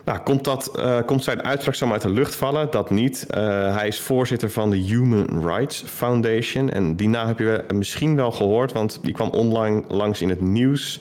Nou, 0.05 0.19
komt, 0.19 0.45
dat, 0.45 0.73
uh, 0.77 0.99
komt 1.07 1.25
zijn 1.25 1.43
uitspraak 1.43 1.75
zomaar 1.75 1.95
uit 1.95 2.03
de 2.03 2.11
lucht 2.11 2.35
vallen? 2.35 2.71
Dat 2.71 2.91
niet. 2.91 3.27
Uh, 3.31 3.77
hij 3.77 3.89
is 3.89 4.01
voorzitter 4.01 4.51
van 4.51 4.71
de 4.71 4.77
Human 4.77 5.47
Rights 5.47 5.85
Foundation. 5.87 6.71
En 6.71 6.97
die 6.97 7.09
naam 7.09 7.27
heb 7.27 7.39
je 7.39 7.65
misschien 7.75 8.17
wel 8.17 8.31
gehoord, 8.33 8.73
want 8.73 8.99
die 9.03 9.15
kwam 9.15 9.29
online 9.29 9.83
langs 9.89 10.23
in 10.23 10.29
het 10.29 10.41
nieuws. 10.41 11.01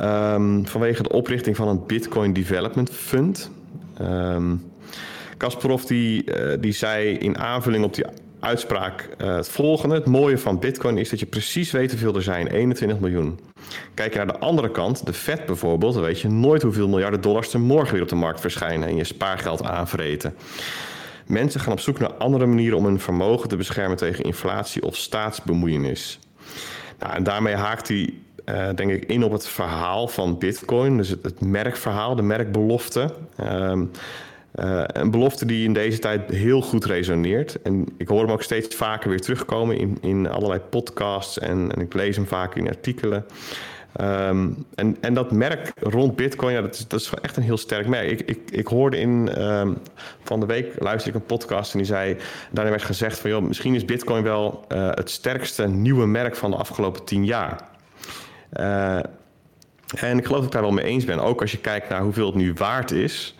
Um, 0.00 0.66
vanwege 0.66 1.02
de 1.02 1.08
oprichting 1.08 1.56
van 1.56 1.68
een 1.68 1.86
Bitcoin 1.86 2.32
Development 2.32 2.90
Fund. 2.90 3.50
Um, 4.00 4.70
Kasparov 5.36 5.82
die, 5.82 6.24
die 6.60 6.72
zei 6.72 7.16
in 7.16 7.38
aanvulling 7.38 7.84
op 7.84 7.94
die 7.94 8.04
uitspraak 8.42 9.08
het 9.16 9.48
volgende. 9.48 9.94
Het 9.94 10.06
mooie 10.06 10.38
van 10.38 10.58
Bitcoin 10.58 10.98
is 10.98 11.10
dat 11.10 11.20
je 11.20 11.26
precies 11.26 11.70
weet 11.70 11.90
hoeveel 11.90 12.14
er 12.14 12.22
zijn. 12.22 12.46
21 12.46 12.98
miljoen. 12.98 13.40
Kijk 13.94 14.12
je 14.12 14.18
naar 14.18 14.26
de 14.26 14.38
andere 14.38 14.70
kant, 14.70 15.06
de 15.06 15.12
Fed 15.12 15.46
bijvoorbeeld, 15.46 15.94
dan 15.94 16.02
weet 16.02 16.20
je 16.20 16.28
nooit 16.28 16.62
hoeveel 16.62 16.88
miljarden 16.88 17.20
dollars 17.20 17.54
er 17.54 17.60
morgen 17.60 17.92
weer 17.92 18.02
op 18.02 18.08
de 18.08 18.14
markt 18.14 18.40
verschijnen 18.40 18.88
en 18.88 18.96
je 18.96 19.04
spaargeld 19.04 19.64
aanvreten. 19.64 20.34
Mensen 21.26 21.60
gaan 21.60 21.72
op 21.72 21.80
zoek 21.80 21.98
naar 21.98 22.12
andere 22.12 22.46
manieren 22.46 22.78
om 22.78 22.84
hun 22.84 23.00
vermogen 23.00 23.48
te 23.48 23.56
beschermen 23.56 23.96
tegen 23.96 24.24
inflatie 24.24 24.82
of 24.82 24.96
staatsbemoeienis. 24.96 26.18
Nou, 26.98 27.14
en 27.14 27.22
daarmee 27.22 27.54
haakt 27.54 27.88
hij, 27.88 28.14
uh, 28.44 28.68
denk 28.74 28.90
ik, 28.90 29.04
in 29.04 29.24
op 29.24 29.32
het 29.32 29.48
verhaal 29.48 30.08
van 30.08 30.38
Bitcoin, 30.38 30.96
dus 30.96 31.08
het, 31.08 31.40
merkverhaal, 31.40 32.14
de 32.14 32.22
merkbelofte. 32.22 33.14
Um, 33.40 33.90
uh, 34.54 34.82
een 34.86 35.10
belofte 35.10 35.46
die 35.46 35.64
in 35.64 35.72
deze 35.72 35.98
tijd 35.98 36.30
heel 36.30 36.60
goed 36.60 36.84
resoneert. 36.84 37.62
En 37.62 37.86
ik 37.96 38.08
hoor 38.08 38.22
hem 38.22 38.30
ook 38.30 38.42
steeds 38.42 38.76
vaker 38.76 39.08
weer 39.08 39.20
terugkomen 39.20 39.78
in, 39.78 39.98
in 40.00 40.28
allerlei 40.28 40.60
podcasts 40.60 41.38
en, 41.38 41.72
en 41.74 41.80
ik 41.80 41.94
lees 41.94 42.16
hem 42.16 42.26
vaak 42.26 42.54
in 42.54 42.68
artikelen. 42.68 43.24
Um, 44.00 44.66
en, 44.74 44.96
en 45.00 45.14
dat 45.14 45.32
merk 45.32 45.72
rond 45.80 46.16
Bitcoin, 46.16 46.54
ja, 46.54 46.60
dat, 46.60 46.74
is, 46.74 46.88
dat 46.88 47.00
is 47.00 47.10
echt 47.22 47.36
een 47.36 47.42
heel 47.42 47.56
sterk 47.56 47.86
merk. 47.86 48.10
Ik, 48.10 48.20
ik, 48.20 48.38
ik 48.50 48.66
hoorde 48.66 48.98
in 48.98 49.42
um, 49.42 49.78
van 50.22 50.40
de 50.40 50.46
week 50.46 50.72
luisterde 50.78 51.18
ik 51.18 51.22
een 51.22 51.36
podcast 51.36 51.72
en 51.72 51.78
die 51.78 51.86
zei, 51.86 52.16
daarin 52.50 52.72
werd 52.72 52.86
gezegd 52.86 53.18
van 53.18 53.30
joh, 53.30 53.42
misschien 53.42 53.74
is 53.74 53.84
Bitcoin 53.84 54.22
wel 54.22 54.64
uh, 54.68 54.88
het 54.90 55.10
sterkste 55.10 55.68
nieuwe 55.68 56.06
merk 56.06 56.36
van 56.36 56.50
de 56.50 56.56
afgelopen 56.56 57.04
tien 57.04 57.24
jaar. 57.24 57.68
Uh, 58.60 58.96
en 59.94 60.18
ik 60.18 60.24
geloof 60.24 60.38
dat 60.38 60.44
ik 60.44 60.52
daar 60.52 60.62
wel 60.62 60.70
mee 60.70 60.84
eens 60.84 61.04
ben. 61.04 61.18
Ook 61.20 61.40
als 61.40 61.52
je 61.52 61.58
kijkt 61.58 61.88
naar 61.88 62.02
hoeveel 62.02 62.26
het 62.26 62.34
nu 62.34 62.52
waard 62.52 62.90
is. 62.90 63.36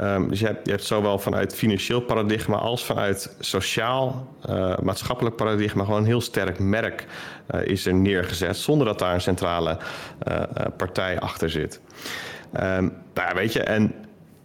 Um, 0.00 0.28
dus 0.28 0.40
je 0.40 0.46
hebt, 0.46 0.64
je 0.64 0.70
hebt 0.70 0.84
zowel 0.84 1.18
vanuit 1.18 1.54
financieel 1.54 2.00
paradigma 2.00 2.56
als 2.56 2.84
vanuit 2.84 3.36
sociaal, 3.40 4.28
uh, 4.50 4.78
maatschappelijk 4.78 5.36
paradigma 5.36 5.84
gewoon 5.84 6.00
een 6.00 6.06
heel 6.06 6.20
sterk 6.20 6.58
merk 6.58 7.06
uh, 7.54 7.66
is 7.66 7.86
er 7.86 7.94
neergezet, 7.94 8.56
zonder 8.56 8.86
dat 8.86 8.98
daar 8.98 9.14
een 9.14 9.20
centrale 9.20 9.78
uh, 10.28 10.42
partij 10.76 11.20
achter 11.20 11.50
zit. 11.50 11.80
Um, 12.54 12.60
nou 13.14 13.28
ja, 13.28 13.34
weet 13.34 13.52
je, 13.52 13.60
en 13.60 13.94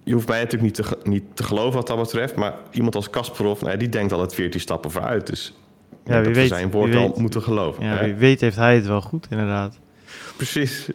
je 0.03 0.13
hoeft 0.13 0.27
mij 0.27 0.39
natuurlijk 0.39 0.77
niet 0.77 0.87
te, 0.87 0.97
niet 1.09 1.23
te 1.33 1.43
geloven 1.43 1.73
wat 1.73 1.87
dat 1.87 1.97
betreft, 1.97 2.35
maar 2.35 2.53
iemand 2.71 2.95
als 2.95 3.09
Kasparov, 3.09 3.61
nou, 3.61 3.77
die 3.77 3.89
denkt 3.89 4.11
altijd 4.11 4.33
14 4.33 4.59
stappen 4.59 4.91
vooruit. 4.91 5.27
Dus 5.27 5.53
ja, 6.05 6.21
wie 6.21 6.33
weet, 6.33 6.47
zijn 6.47 6.71
woord 6.71 6.93
wel 6.93 7.13
moeten 7.17 7.41
geloven. 7.41 7.85
Ja, 7.85 8.03
wie 8.03 8.13
weet 8.13 8.41
heeft 8.41 8.55
hij 8.55 8.75
het 8.75 8.85
wel 8.85 9.01
goed, 9.01 9.27
inderdaad. 9.29 9.79
Precies. 10.35 10.89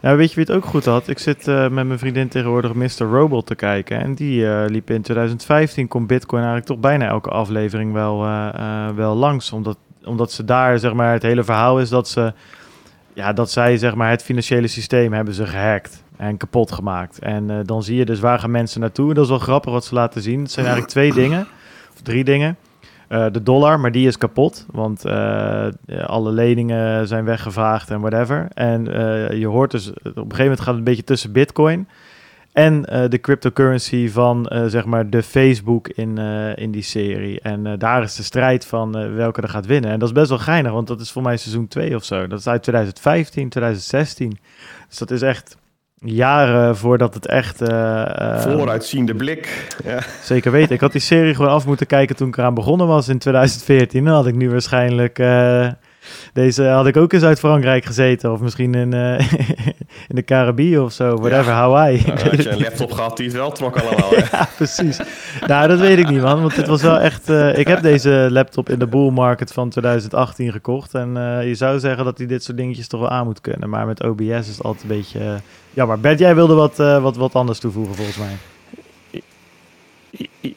Nou, 0.00 0.16
weet 0.16 0.28
je 0.28 0.34
wie 0.34 0.44
het 0.44 0.54
ook 0.54 0.64
goed 0.64 0.84
had? 0.84 1.08
Ik 1.08 1.18
zit 1.18 1.46
uh, 1.46 1.68
met 1.68 1.86
mijn 1.86 1.98
vriendin 1.98 2.28
tegenwoordig 2.28 2.74
Mr. 2.74 3.06
Robot 3.06 3.46
te 3.46 3.54
kijken. 3.54 4.00
En 4.00 4.14
die 4.14 4.40
uh, 4.40 4.64
liep 4.66 4.90
in 4.90 5.02
2015, 5.02 5.88
komt 5.88 6.06
Bitcoin 6.06 6.42
eigenlijk 6.42 6.72
toch 6.72 6.80
bijna 6.80 7.06
elke 7.06 7.30
aflevering 7.30 7.92
wel, 7.92 8.24
uh, 8.24 8.88
wel 8.88 9.14
langs. 9.14 9.52
Omdat, 9.52 9.78
omdat 10.04 10.32
ze 10.32 10.44
daar, 10.44 10.78
zeg 10.78 10.92
maar, 10.92 11.12
het 11.12 11.22
hele 11.22 11.44
verhaal 11.44 11.80
is 11.80 11.88
dat 11.88 12.08
ze... 12.08 12.32
Ja, 13.14 13.32
dat 13.32 13.50
zij, 13.50 13.76
zeg 13.76 13.94
maar, 13.94 14.10
het 14.10 14.22
financiële 14.22 14.66
systeem 14.66 15.12
hebben 15.12 15.34
ze 15.34 15.46
gehackt 15.46 16.04
en 16.16 16.36
kapot 16.36 16.72
gemaakt. 16.72 17.18
En 17.18 17.62
dan 17.66 17.82
zie 17.82 17.96
je 17.96 18.04
dus 18.04 18.20
waar 18.20 18.38
gaan 18.38 18.50
mensen 18.50 18.80
naartoe. 18.80 19.08
En 19.08 19.14
dat 19.14 19.24
is 19.24 19.30
wel 19.30 19.38
grappig 19.38 19.72
wat 19.72 19.84
ze 19.84 19.94
laten 19.94 20.22
zien. 20.22 20.40
Het 20.40 20.50
zijn 20.50 20.66
eigenlijk 20.66 20.94
twee 20.94 21.12
dingen, 21.12 21.46
of 21.94 22.00
drie 22.02 22.24
dingen. 22.24 22.56
Uh, 23.12 23.26
de 23.32 23.42
dollar, 23.42 23.80
maar 23.80 23.92
die 23.92 24.06
is 24.06 24.18
kapot, 24.18 24.66
want 24.70 25.06
uh, 25.06 25.66
alle 26.06 26.30
leningen 26.30 27.08
zijn 27.08 27.24
weggevaagd 27.24 27.90
en 27.90 28.00
whatever. 28.00 28.48
En 28.54 28.88
uh, 28.88 29.32
je 29.32 29.46
hoort 29.46 29.70
dus, 29.70 29.90
op 29.90 29.96
een 30.04 30.12
gegeven 30.14 30.38
moment 30.38 30.60
gaat 30.60 30.68
het 30.68 30.76
een 30.76 30.84
beetje 30.84 31.04
tussen 31.04 31.32
bitcoin 31.32 31.88
en 32.52 32.82
de 32.82 33.18
cryptocurrency 33.20 34.08
van, 34.08 34.46
zeg 34.66 34.84
maar, 34.84 35.10
de 35.10 35.22
Facebook 35.22 35.88
in, 35.88 36.18
in 36.56 36.70
die 36.70 36.82
serie. 36.82 37.40
En 37.40 37.78
daar 37.78 38.02
is 38.02 38.16
de 38.16 38.22
strijd 38.22 38.66
van 38.66 39.14
welke 39.14 39.40
er 39.40 39.48
gaat 39.48 39.66
winnen. 39.66 39.90
En 39.90 39.98
dat 39.98 40.08
is 40.08 40.14
best 40.14 40.28
wel 40.28 40.38
geinig, 40.38 40.72
want 40.72 40.86
dat 40.86 41.00
is 41.00 41.10
voor 41.10 41.22
mij 41.22 41.36
seizoen 41.36 41.68
2 41.68 41.94
of 41.94 42.04
zo. 42.04 42.26
Dat 42.26 42.38
is 42.38 42.46
uit 42.46 42.62
2015, 42.62 43.48
2016. 43.48 44.38
Dus 44.88 44.98
dat 44.98 45.10
is 45.10 45.22
echt 45.22 45.56
jaren 46.04 46.76
voordat 46.76 47.14
het 47.14 47.26
echt... 47.26 47.62
Uh, 47.62 48.40
Vooruitziende 48.40 49.14
blik. 49.14 49.66
Ja. 49.84 49.98
Zeker 50.22 50.52
weten. 50.52 50.74
Ik 50.74 50.80
had 50.80 50.92
die 50.92 51.00
serie 51.00 51.34
gewoon 51.34 51.50
af 51.50 51.66
moeten 51.66 51.86
kijken 51.86 52.16
toen 52.16 52.28
ik 52.28 52.36
eraan 52.36 52.54
begonnen 52.54 52.86
was 52.86 53.08
in 53.08 53.18
2014. 53.18 54.04
Dan 54.04 54.14
had 54.14 54.26
ik 54.26 54.34
nu 54.34 54.50
waarschijnlijk... 54.50 55.18
Deze 56.32 56.64
had 56.64 56.86
ik 56.86 56.96
ook 56.96 57.12
in 57.12 57.20
Zuid-Frankrijk 57.20 57.84
gezeten. 57.84 58.32
Of 58.32 58.40
misschien 58.40 58.74
in, 58.74 58.94
uh, 58.94 59.18
in 60.08 60.14
de 60.14 60.24
Caribië 60.24 60.78
of 60.78 60.92
zo. 60.92 61.16
Whatever, 61.16 61.52
ja. 61.52 61.58
Hawaii. 61.58 62.02
Nou, 62.06 62.18
had 62.28 62.42
je 62.42 62.50
een 62.50 62.60
laptop 62.60 62.92
gehad 62.92 63.16
die 63.16 63.26
het 63.26 63.34
wel 63.34 63.52
trok 63.52 63.76
allemaal. 63.76 64.14
ja, 64.30 64.48
precies. 64.56 65.00
nou, 65.46 65.68
dat 65.68 65.78
weet 65.78 65.98
ik 65.98 66.08
niet, 66.08 66.22
man. 66.22 66.40
Want 66.40 66.54
dit 66.54 66.66
was 66.66 66.82
wel 66.82 66.98
echt... 66.98 67.30
Uh, 67.30 67.58
ik 67.58 67.66
heb 67.66 67.82
deze 67.82 68.28
laptop 68.30 68.68
in 68.68 68.78
de 68.78 68.86
bull 68.86 69.10
market 69.10 69.52
van 69.52 69.68
2018 69.68 70.52
gekocht. 70.52 70.94
En 70.94 71.16
uh, 71.16 71.46
je 71.46 71.54
zou 71.54 71.78
zeggen 71.78 72.04
dat 72.04 72.18
hij 72.18 72.26
dit 72.26 72.44
soort 72.44 72.56
dingetjes 72.56 72.88
toch 72.88 73.00
wel 73.00 73.10
aan 73.10 73.24
moet 73.24 73.40
kunnen. 73.40 73.70
Maar 73.70 73.86
met 73.86 74.02
OBS 74.02 74.22
is 74.22 74.48
het 74.48 74.62
altijd 74.62 74.82
een 74.82 74.96
beetje... 74.96 75.40
jammer. 75.70 76.00
Bert, 76.00 76.18
jij 76.18 76.34
wilde 76.34 76.54
wat, 76.54 76.76
wat, 76.76 77.16
wat 77.16 77.34
anders 77.34 77.58
toevoegen 77.58 77.94
volgens 77.94 78.16
mij. 78.16 78.36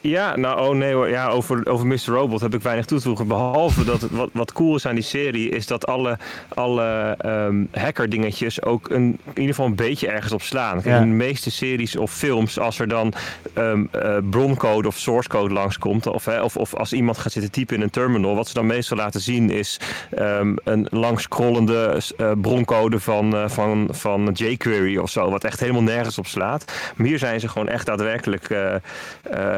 Ja, 0.00 0.36
nou, 0.36 0.68
oh 0.68 0.76
nee 0.76 0.92
hoor. 0.92 1.08
Ja, 1.08 1.28
over, 1.28 1.66
over 1.66 1.86
Mr. 1.86 2.04
Robot 2.04 2.40
heb 2.40 2.54
ik 2.54 2.62
weinig 2.62 2.84
toe 2.84 2.98
te 2.98 3.04
voegen. 3.04 3.26
Behalve 3.26 3.84
dat 3.84 4.00
het, 4.00 4.10
wat, 4.10 4.28
wat 4.32 4.52
cool 4.52 4.76
is 4.76 4.86
aan 4.86 4.94
die 4.94 5.04
serie, 5.04 5.48
is 5.48 5.66
dat 5.66 5.86
alle, 5.86 6.18
alle 6.48 7.16
um, 7.24 7.68
hacker 7.72 8.08
dingetjes 8.08 8.62
ook 8.62 8.90
een, 8.90 9.18
in 9.24 9.40
ieder 9.40 9.54
geval 9.54 9.66
een 9.66 9.74
beetje 9.74 10.08
ergens 10.08 10.32
op 10.32 10.42
slaan. 10.42 10.80
Ja. 10.84 10.98
In 10.98 11.08
de 11.08 11.14
meeste 11.14 11.50
series 11.50 11.96
of 11.96 12.12
films, 12.12 12.58
als 12.58 12.78
er 12.78 12.88
dan 12.88 13.12
um, 13.54 13.88
uh, 13.96 14.16
broncode 14.30 14.88
of 14.88 14.96
source 14.96 15.28
code 15.28 15.54
langskomt, 15.54 16.06
of, 16.06 16.24
hè, 16.24 16.42
of, 16.42 16.56
of 16.56 16.74
als 16.74 16.92
iemand 16.92 17.18
gaat 17.18 17.32
zitten 17.32 17.50
typen 17.50 17.76
in 17.76 17.82
een 17.82 17.90
terminal, 17.90 18.34
wat 18.34 18.48
ze 18.48 18.54
dan 18.54 18.66
meestal 18.66 18.96
laten 18.96 19.20
zien 19.20 19.50
is 19.50 19.80
um, 20.18 20.56
een 20.64 20.86
langscrollende 20.90 22.00
uh, 22.16 22.32
broncode 22.40 23.00
van, 23.00 23.34
uh, 23.34 23.48
van, 23.48 23.88
van 23.90 24.30
jQuery 24.32 24.96
of 24.96 25.10
zo, 25.10 25.30
wat 25.30 25.44
echt 25.44 25.60
helemaal 25.60 25.82
nergens 25.82 26.18
op 26.18 26.26
slaat. 26.26 26.72
Maar 26.96 27.06
hier 27.06 27.18
zijn 27.18 27.40
ze 27.40 27.48
gewoon 27.48 27.68
echt 27.68 27.86
daadwerkelijk 27.86 28.54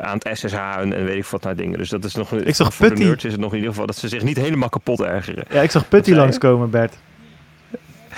aan 0.01 0.18
het 0.23 0.39
SSH 0.39 0.55
en, 0.55 0.93
en, 0.93 1.05
weet 1.05 1.17
ik 1.17 1.25
wat 1.27 1.43
naar 1.43 1.57
dingen. 1.57 1.79
Dus 1.79 1.89
dat 1.89 2.05
is 2.05 2.15
nog 2.15 2.33
ik 2.33 2.55
zag 2.55 2.75
voor 2.75 2.87
Putty. 2.87 3.03
de 3.03 3.09
nerds 3.09 3.25
is 3.25 3.33
het 3.33 3.41
nog 3.41 3.51
in 3.51 3.57
ieder 3.57 3.71
geval 3.73 3.87
dat 3.87 3.97
ze 3.97 4.09
zich 4.09 4.23
niet 4.23 4.37
helemaal 4.37 4.69
kapot 4.69 5.01
ergeren. 5.03 5.45
Ja, 5.51 5.61
ik 5.61 5.71
zag 5.71 5.89
Putty 5.89 6.13
langskomen, 6.13 6.71
Bert. 6.71 6.93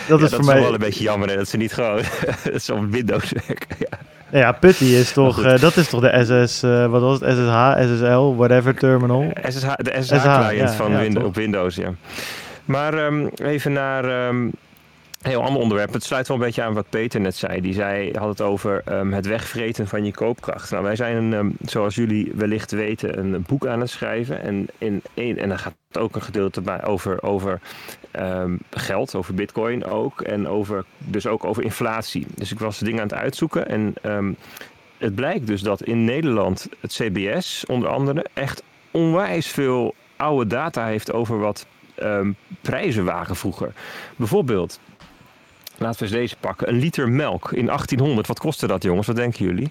Dat 0.09 0.19
Ja, 0.19 0.25
is 0.25 0.31
dat 0.31 0.31
voor 0.31 0.39
is 0.41 0.47
mij... 0.47 0.61
wel 0.61 0.73
een 0.73 0.79
beetje 0.79 1.03
jammer 1.03 1.29
hè, 1.29 1.37
dat 1.37 1.49
ze 1.49 1.57
niet 1.57 1.73
gewoon 1.73 2.01
zo'n 2.55 2.91
Windows 2.91 3.33
werken. 3.47 3.77
Ja. 3.79 3.99
Ja, 4.33 4.53
Putty 4.53 4.85
is 4.85 5.13
toch, 5.13 5.43
eh, 5.45 5.59
dat 5.61 5.77
is 5.77 5.89
toch 5.89 6.01
de 6.01 6.45
SS, 6.47 6.63
eh, 6.63 6.87
wat 6.87 7.01
was 7.01 7.21
het, 7.21 7.31
SSH, 7.37 7.95
SSL, 7.97 8.35
whatever 8.37 8.75
terminal. 8.75 9.33
SSH, 9.49 9.73
de 9.77 9.97
SSH, 10.01 10.15
SSH-client 10.17 10.69
ja, 10.69 10.73
van 10.73 10.91
ja, 10.91 10.99
Win- 10.99 11.15
toch? 11.15 11.23
op 11.25 11.35
Windows, 11.35 11.75
ja. 11.77 11.93
Maar 12.65 12.95
ehm, 12.95 13.27
even 13.43 13.73
naar 13.73 14.05
ehm, 14.05 14.49
heel 15.21 15.43
ander 15.43 15.63
onderwerp. 15.63 15.93
Het 15.93 16.05
sluit 16.05 16.29
wel 16.29 16.37
een 16.37 16.43
beetje 16.43 16.63
aan 16.63 16.75
wat 16.75 16.89
Peter 16.89 17.21
net 17.21 17.37
zei. 17.37 17.61
Die 17.61 17.75
zei, 17.75 18.13
had 18.19 18.29
het 18.29 18.41
over 18.41 18.83
ehm, 18.85 19.13
het 19.13 19.27
wegvreten 19.27 19.89
van 19.89 20.05
je 20.05 20.13
koopkracht. 20.13 20.71
Nou, 20.71 20.83
wij 20.83 20.97
zijn, 20.97 21.17
een, 21.17 21.33
ehm, 21.35 21.51
zoals 21.71 21.95
jullie 21.95 22.33
wellicht 22.35 22.71
weten, 22.71 23.19
een 23.19 23.45
boek 23.47 23.67
aan 23.67 23.81
het 23.81 23.91
schrijven. 23.91 24.43
En, 24.43 24.67
in 24.79 25.03
één, 25.15 25.39
en 25.39 25.49
daar 25.49 25.59
gaat 25.59 25.75
ook 25.93 26.15
een 26.15 26.23
gedeelte 26.23 26.61
bij 26.61 26.85
over, 26.85 27.23
over 27.23 27.61
ehm, 28.11 28.57
geld, 28.71 29.15
over 29.15 29.35
bitcoin 29.35 29.85
ook. 29.85 30.21
En 30.21 30.49
over, 30.49 30.85
dus 30.99 31.27
ook 31.27 31.45
over 31.45 31.63
inflatie. 31.63 32.27
Dus 32.35 32.53
ik 32.53 32.59
was 32.59 32.79
dingen 32.79 33.01
aan 33.01 33.09
het 33.09 33.19
uitzoeken. 33.19 33.69
En 33.69 33.95
het 34.99 35.15
blijkt 35.15 35.47
dus 35.47 35.63
dat 35.63 35.83
in 35.83 36.05
Nederland 36.05 36.69
het 36.81 36.93
CBS 36.93 37.65
onder 37.67 37.89
andere 37.89 38.27
echt 38.35 38.63
onwijs 38.91 39.47
veel 39.47 39.95
oude 40.17 40.47
data 40.47 40.87
heeft 40.87 41.13
over 41.13 41.39
wat 41.39 41.67
prijzen 42.61 43.05
waren 43.05 43.37
vroeger. 43.37 43.73
Bijvoorbeeld, 44.17 44.81
laten 45.81 45.99
we 45.99 46.05
eens 46.05 46.15
deze 46.15 46.37
pakken. 46.41 46.69
Een 46.69 46.79
liter 46.79 47.09
melk 47.09 47.53
in 47.53 47.67
1800. 47.67 48.27
Wat 48.27 48.39
kostte 48.39 48.67
dat 48.67 48.83
jongens? 48.83 49.07
Wat 49.07 49.17
denken 49.17 49.45
jullie? 49.45 49.71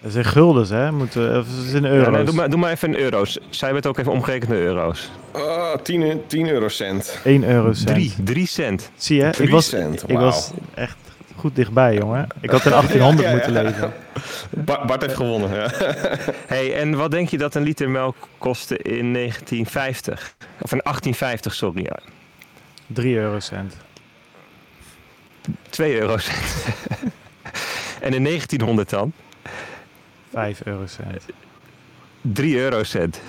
Dat 0.00 0.10
is 0.10 0.16
in 0.16 0.24
guldens, 0.24 0.68
hè? 0.70 0.92
Moeten, 0.92 1.38
of 1.38 1.46
is 1.66 1.72
in 1.72 1.82
Ja, 1.82 1.88
euro's? 1.88 2.14
nee, 2.14 2.24
doe, 2.24 2.34
maar, 2.34 2.50
doe 2.50 2.58
maar 2.58 2.70
even 2.70 2.88
in 2.94 3.00
euro's. 3.00 3.38
Zij 3.50 3.72
werd 3.72 3.86
ook 3.86 3.98
even 3.98 4.12
omgerekend 4.12 4.50
naar 4.50 4.58
euro's. 4.58 5.10
Oh, 5.32 5.74
10, 5.82 6.22
10 6.26 6.48
eurocent. 6.48 7.18
1 7.24 7.44
eurocent. 7.44 7.88
Drie, 7.88 8.14
drie 8.24 8.46
cent. 8.46 8.90
Zie 8.96 9.16
je, 9.16 9.26
ik 9.26 9.32
3 9.32 9.50
was, 9.50 9.68
cent, 9.68 10.02
ik 10.08 10.18
was 10.18 10.50
echt 10.74 10.96
goed 11.36 11.56
dichtbij, 11.56 11.94
jongen. 11.94 12.26
Ik 12.40 12.50
had 12.50 12.64
in 12.64 12.70
1800 12.70 13.20
Ja, 13.28 13.28
ja, 13.28 13.34
moeten 13.36 13.52
ja. 13.52 13.62
leven. 13.62 13.92
Bart, 14.64 14.86
Bart 14.86 15.02
heeft 15.02 15.16
gewonnen. 15.16 15.54
Ja. 15.54 15.70
Hey, 16.46 16.74
en 16.76 16.96
wat 16.96 17.10
denk 17.10 17.28
je 17.28 17.38
dat 17.38 17.54
een 17.54 17.62
liter 17.62 17.90
melk 17.90 18.16
kostte 18.38 18.76
in 18.78 19.12
1950? 19.12 20.34
Of 20.60 20.72
in 20.72 20.80
1850, 20.82 21.54
sorry. 21.54 21.82
Ja. 21.82 21.98
3 22.86 23.16
eurocent. 23.16 23.76
2 25.70 26.00
eurocent. 26.00 26.66
en 28.06 28.14
in 28.14 28.24
1900 28.24 28.90
dan? 28.90 29.12
5 30.32 30.60
eurocent. 30.64 31.22
3 32.20 32.56
eurocent. 32.56 33.20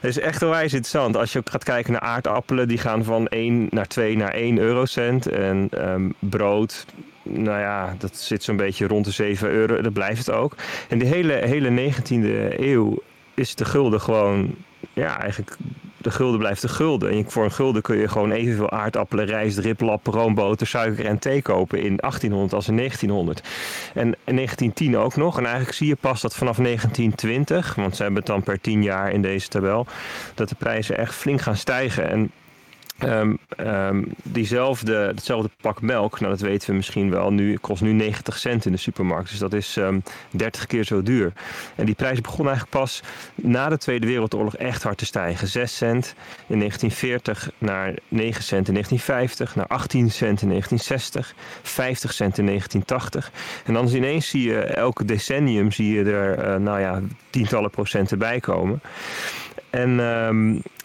Dat 0.00 0.10
is 0.10 0.18
echt 0.18 0.42
onwijs 0.42 0.72
interessant. 0.72 1.16
Als 1.16 1.32
je 1.32 1.38
ook 1.38 1.50
gaat 1.50 1.64
kijken 1.64 1.92
naar 1.92 2.00
aardappelen, 2.00 2.68
die 2.68 2.78
gaan 2.78 3.04
van 3.04 3.28
1 3.28 3.66
naar 3.70 3.86
2 3.86 4.16
naar 4.16 4.32
1 4.32 4.58
eurocent. 4.58 5.26
En 5.26 5.68
ehm, 5.70 6.10
brood, 6.18 6.86
nou 7.22 7.60
ja, 7.60 7.94
dat 7.98 8.16
zit 8.16 8.42
zo'n 8.42 8.56
beetje 8.56 8.86
rond 8.86 9.04
de 9.04 9.10
7 9.10 9.48
euro. 9.48 9.80
Dat 9.80 9.92
blijft 9.92 10.26
het 10.26 10.34
ook. 10.34 10.56
En 10.88 10.98
de 10.98 11.04
hele, 11.04 11.32
hele 11.32 11.92
19e 11.92 12.58
eeuw 12.60 13.02
is 13.34 13.54
de 13.54 13.64
gulden 13.64 14.00
gewoon, 14.00 14.54
ja, 14.92 15.20
eigenlijk 15.20 15.56
de 16.00 16.10
gulden 16.10 16.38
blijft 16.38 16.62
de 16.62 16.68
gulden. 16.68 17.10
En 17.10 17.30
voor 17.30 17.44
een 17.44 17.52
gulden 17.52 17.82
kun 17.82 17.96
je 17.96 18.08
gewoon 18.08 18.30
evenveel 18.30 18.70
aardappelen, 18.70 19.24
rijst, 19.26 19.58
riplap, 19.58 20.06
roomboter, 20.06 20.66
suiker 20.66 21.06
en 21.06 21.18
thee 21.18 21.42
kopen 21.42 21.78
in 21.78 21.96
1800 21.96 22.52
als 22.52 22.68
in 22.68 22.76
1900. 22.76 23.42
En 23.94 24.06
in 24.24 24.36
1910 24.36 24.96
ook 24.96 25.16
nog. 25.16 25.38
En 25.38 25.44
eigenlijk 25.44 25.76
zie 25.76 25.86
je 25.86 25.96
pas 25.96 26.20
dat 26.20 26.34
vanaf 26.34 26.56
1920, 26.56 27.74
want 27.74 27.96
ze 27.96 28.02
hebben 28.02 28.20
het 28.20 28.30
dan 28.30 28.42
per 28.42 28.60
10 28.60 28.82
jaar 28.82 29.12
in 29.12 29.22
deze 29.22 29.48
tabel, 29.48 29.86
dat 30.34 30.48
de 30.48 30.54
prijzen 30.54 30.98
echt 30.98 31.14
flink 31.14 31.40
gaan 31.40 31.56
stijgen. 31.56 32.10
En 32.10 32.30
ehm, 33.00 33.34
ehm, 33.56 34.02
diezelfde, 34.22 34.94
hetzelfde 34.94 35.50
pak 35.60 35.80
melk, 35.80 36.20
nou 36.20 36.32
dat 36.32 36.40
weten 36.40 36.70
we 36.70 36.76
misschien 36.76 37.10
wel, 37.10 37.32
nu 37.32 37.56
kost 37.56 37.82
nu 37.82 37.92
90 37.92 38.38
cent 38.38 38.66
in 38.66 38.72
de 38.72 38.78
supermarkt. 38.78 39.30
Dus 39.30 39.38
dat 39.38 39.52
is 39.52 39.76
ehm 39.76 39.98
30 40.30 40.66
keer 40.66 40.84
zo 40.84 41.02
duur. 41.02 41.32
En 41.74 41.84
die 41.84 41.94
prijs 41.94 42.20
begon 42.20 42.46
eigenlijk 42.46 42.76
pas 42.76 43.02
na 43.34 43.68
de 43.68 43.78
Tweede 43.78 44.06
Wereldoorlog 44.06 44.56
echt 44.56 44.82
hard 44.82 44.98
te 44.98 45.04
stijgen. 45.04 45.48
6 45.48 45.76
cent 45.76 46.14
in 46.46 46.58
1940 46.58 47.50
naar 47.58 47.94
9 48.08 48.42
cent 48.42 48.68
in 48.68 48.72
1950, 48.72 49.56
naar 49.56 49.66
18 49.66 50.10
cent 50.10 50.42
in 50.42 50.48
1960, 50.48 51.34
50 51.62 52.12
cent 52.12 52.38
in 52.38 52.46
1980. 52.46 53.32
En 53.64 53.74
dan 53.74 53.88
ineens 53.88 54.28
zie 54.28 54.42
je 54.42 54.60
elke 54.60 55.04
decennium 55.04 55.72
zie 55.72 55.94
je 55.94 56.04
er 56.04 56.38
eh, 56.38 56.56
nou 56.56 56.80
ja, 56.80 57.00
tientallen 57.30 57.70
procenten 57.70 58.18
bij 58.18 58.40
komen. 58.40 58.82
En 59.70 59.94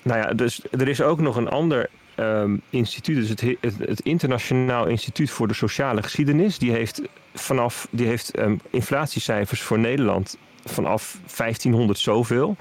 nou 0.06 0.20
ja, 0.20 0.34
dus 0.34 0.62
er 0.72 0.88
is 0.88 1.02
ook 1.02 1.20
nog 1.20 1.36
een 1.36 1.50
ander 1.50 1.90
ehm, 2.16 2.58
instituut, 2.70 3.16
dus 3.16 3.30
het, 3.30 3.42
het, 3.42 3.78
het 3.78 4.00
Internationaal 4.00 4.86
Instituut 4.88 5.30
voor 5.30 5.48
de 5.48 5.54
Sociale 5.54 6.04
Geschiedenis. 6.04 6.58
Die 6.58 6.72
heeft 6.72 7.02
vanaf 7.34 7.88
die 7.92 8.08
heeft 8.08 8.32
ehm, 8.32 8.58
inflatiecijfers 8.70 9.62
voor 9.62 9.80
Nederland 9.80 10.38
vanaf 10.66 11.18
1500 11.38 12.00
zoveel. 12.00 12.56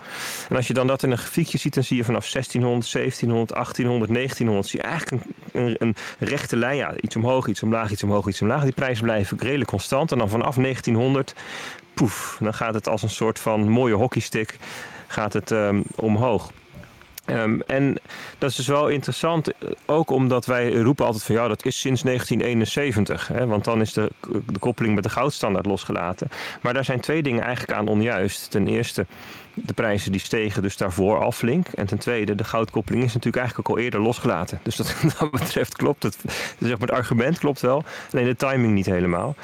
En 0.49 0.57
als 0.57 0.67
je 0.67 0.75
dan 0.75 0.87
dat 0.87 1.03
in 1.03 1.11
een 1.11 1.19
grafiekje 1.19 1.59
ziet, 1.59 1.75
dan 1.75 1.85
zie 1.85 1.97
je 1.97 2.05
vanaf 2.05 2.31
1600, 2.31 2.93
1700, 2.93 3.53
1800, 3.53 4.15
1900, 4.15 4.69
zie 4.69 4.81
je 4.81 4.87
eigenlijk 4.87 5.25
een, 5.53 5.67
een, 5.67 5.77
een 5.79 5.97
rechte 6.19 6.57
lijn. 6.57 6.77
Ja, 6.77 6.95
iets 7.01 7.17
omhoog, 7.17 7.47
iets 7.47 7.63
omlaag, 7.63 7.91
iets 7.91 8.03
omhoog, 8.03 8.29
iets 8.29 8.43
omlaag. 8.43 8.63
Die 8.63 8.73
prijzen 8.73 9.05
blijven 9.05 9.39
redelijk 9.39 9.71
constant. 9.71 10.13
En 10.13 10.19
dan 10.19 10.29
vanaf 10.29 10.55
1900, 10.55 11.35
poef, 11.95 12.37
dan 12.41 12.55
gaat 12.55 12.75
het 12.75 12.89
als 12.89 13.03
een 13.03 13.11
soort 13.11 13.39
van 13.39 13.69
mooie 13.69 13.95
hockeystick 13.95 14.59
gaat 15.07 15.33
het 15.33 15.51
ehm, 15.51 15.83
omhoog. 15.95 16.53
Ehm, 17.25 17.61
en 17.67 17.99
dat 18.39 18.51
is 18.51 18.57
dus 18.57 18.67
wel 18.67 18.89
interessant, 18.89 19.53
ook 19.87 20.11
omdat 20.11 20.47
wij 20.47 20.73
roepen 20.73 21.05
altijd 21.05 21.25
van 21.25 21.35
ja, 21.35 21.49
dat 21.49 21.65
is 21.65 21.81
sinds 21.81 22.03
1971. 22.03 23.29
Hè, 23.29 23.47
want 23.47 23.65
dan 23.65 23.81
is 23.81 23.93
de, 23.93 24.11
de 24.47 24.59
koppeling 24.59 24.95
met 24.95 25.05
de 25.05 25.11
goudstandaard 25.11 25.67
losgelaten. 25.67 26.29
Maar 26.61 26.75
daar 26.75 26.85
zijn 26.85 27.01
twee 27.01 27.23
dingen 27.23 27.43
eigenlijk 27.43 27.79
aan 27.79 27.89
onjuist. 27.89 28.51
Ten 28.51 28.67
eerste, 28.67 29.07
de 29.55 29.73
prijzen 29.73 30.13
die 30.13 30.21
stegen 30.21 30.63
dus 30.63 30.77
daarvoor 30.77 31.19
al 31.19 31.33
flink. 31.33 31.69
En 31.69 31.87
ten 31.87 31.99
tweede, 31.99 32.35
de 32.35 32.45
goudkoppeling 32.45 33.05
is 33.05 33.13
natuurlijk 33.13 33.43
eigenlijk 33.43 33.69
ook 33.69 33.77
al 33.77 33.83
eerder 33.83 34.01
losgelaten. 34.01 34.61
Dus 34.63 34.77
dat, 34.77 34.95
dat 35.19 35.31
betreft 35.31 35.77
klopt 35.77 36.03
het. 36.03 36.19
Zeg 36.59 36.79
maar, 36.79 36.89
het 36.89 36.91
argument 36.91 37.39
klopt 37.39 37.61
wel, 37.61 37.85
alleen 38.13 38.25
de 38.25 38.37
timing 38.37 38.75
niet 38.75 38.87
helemaal. 38.87 39.35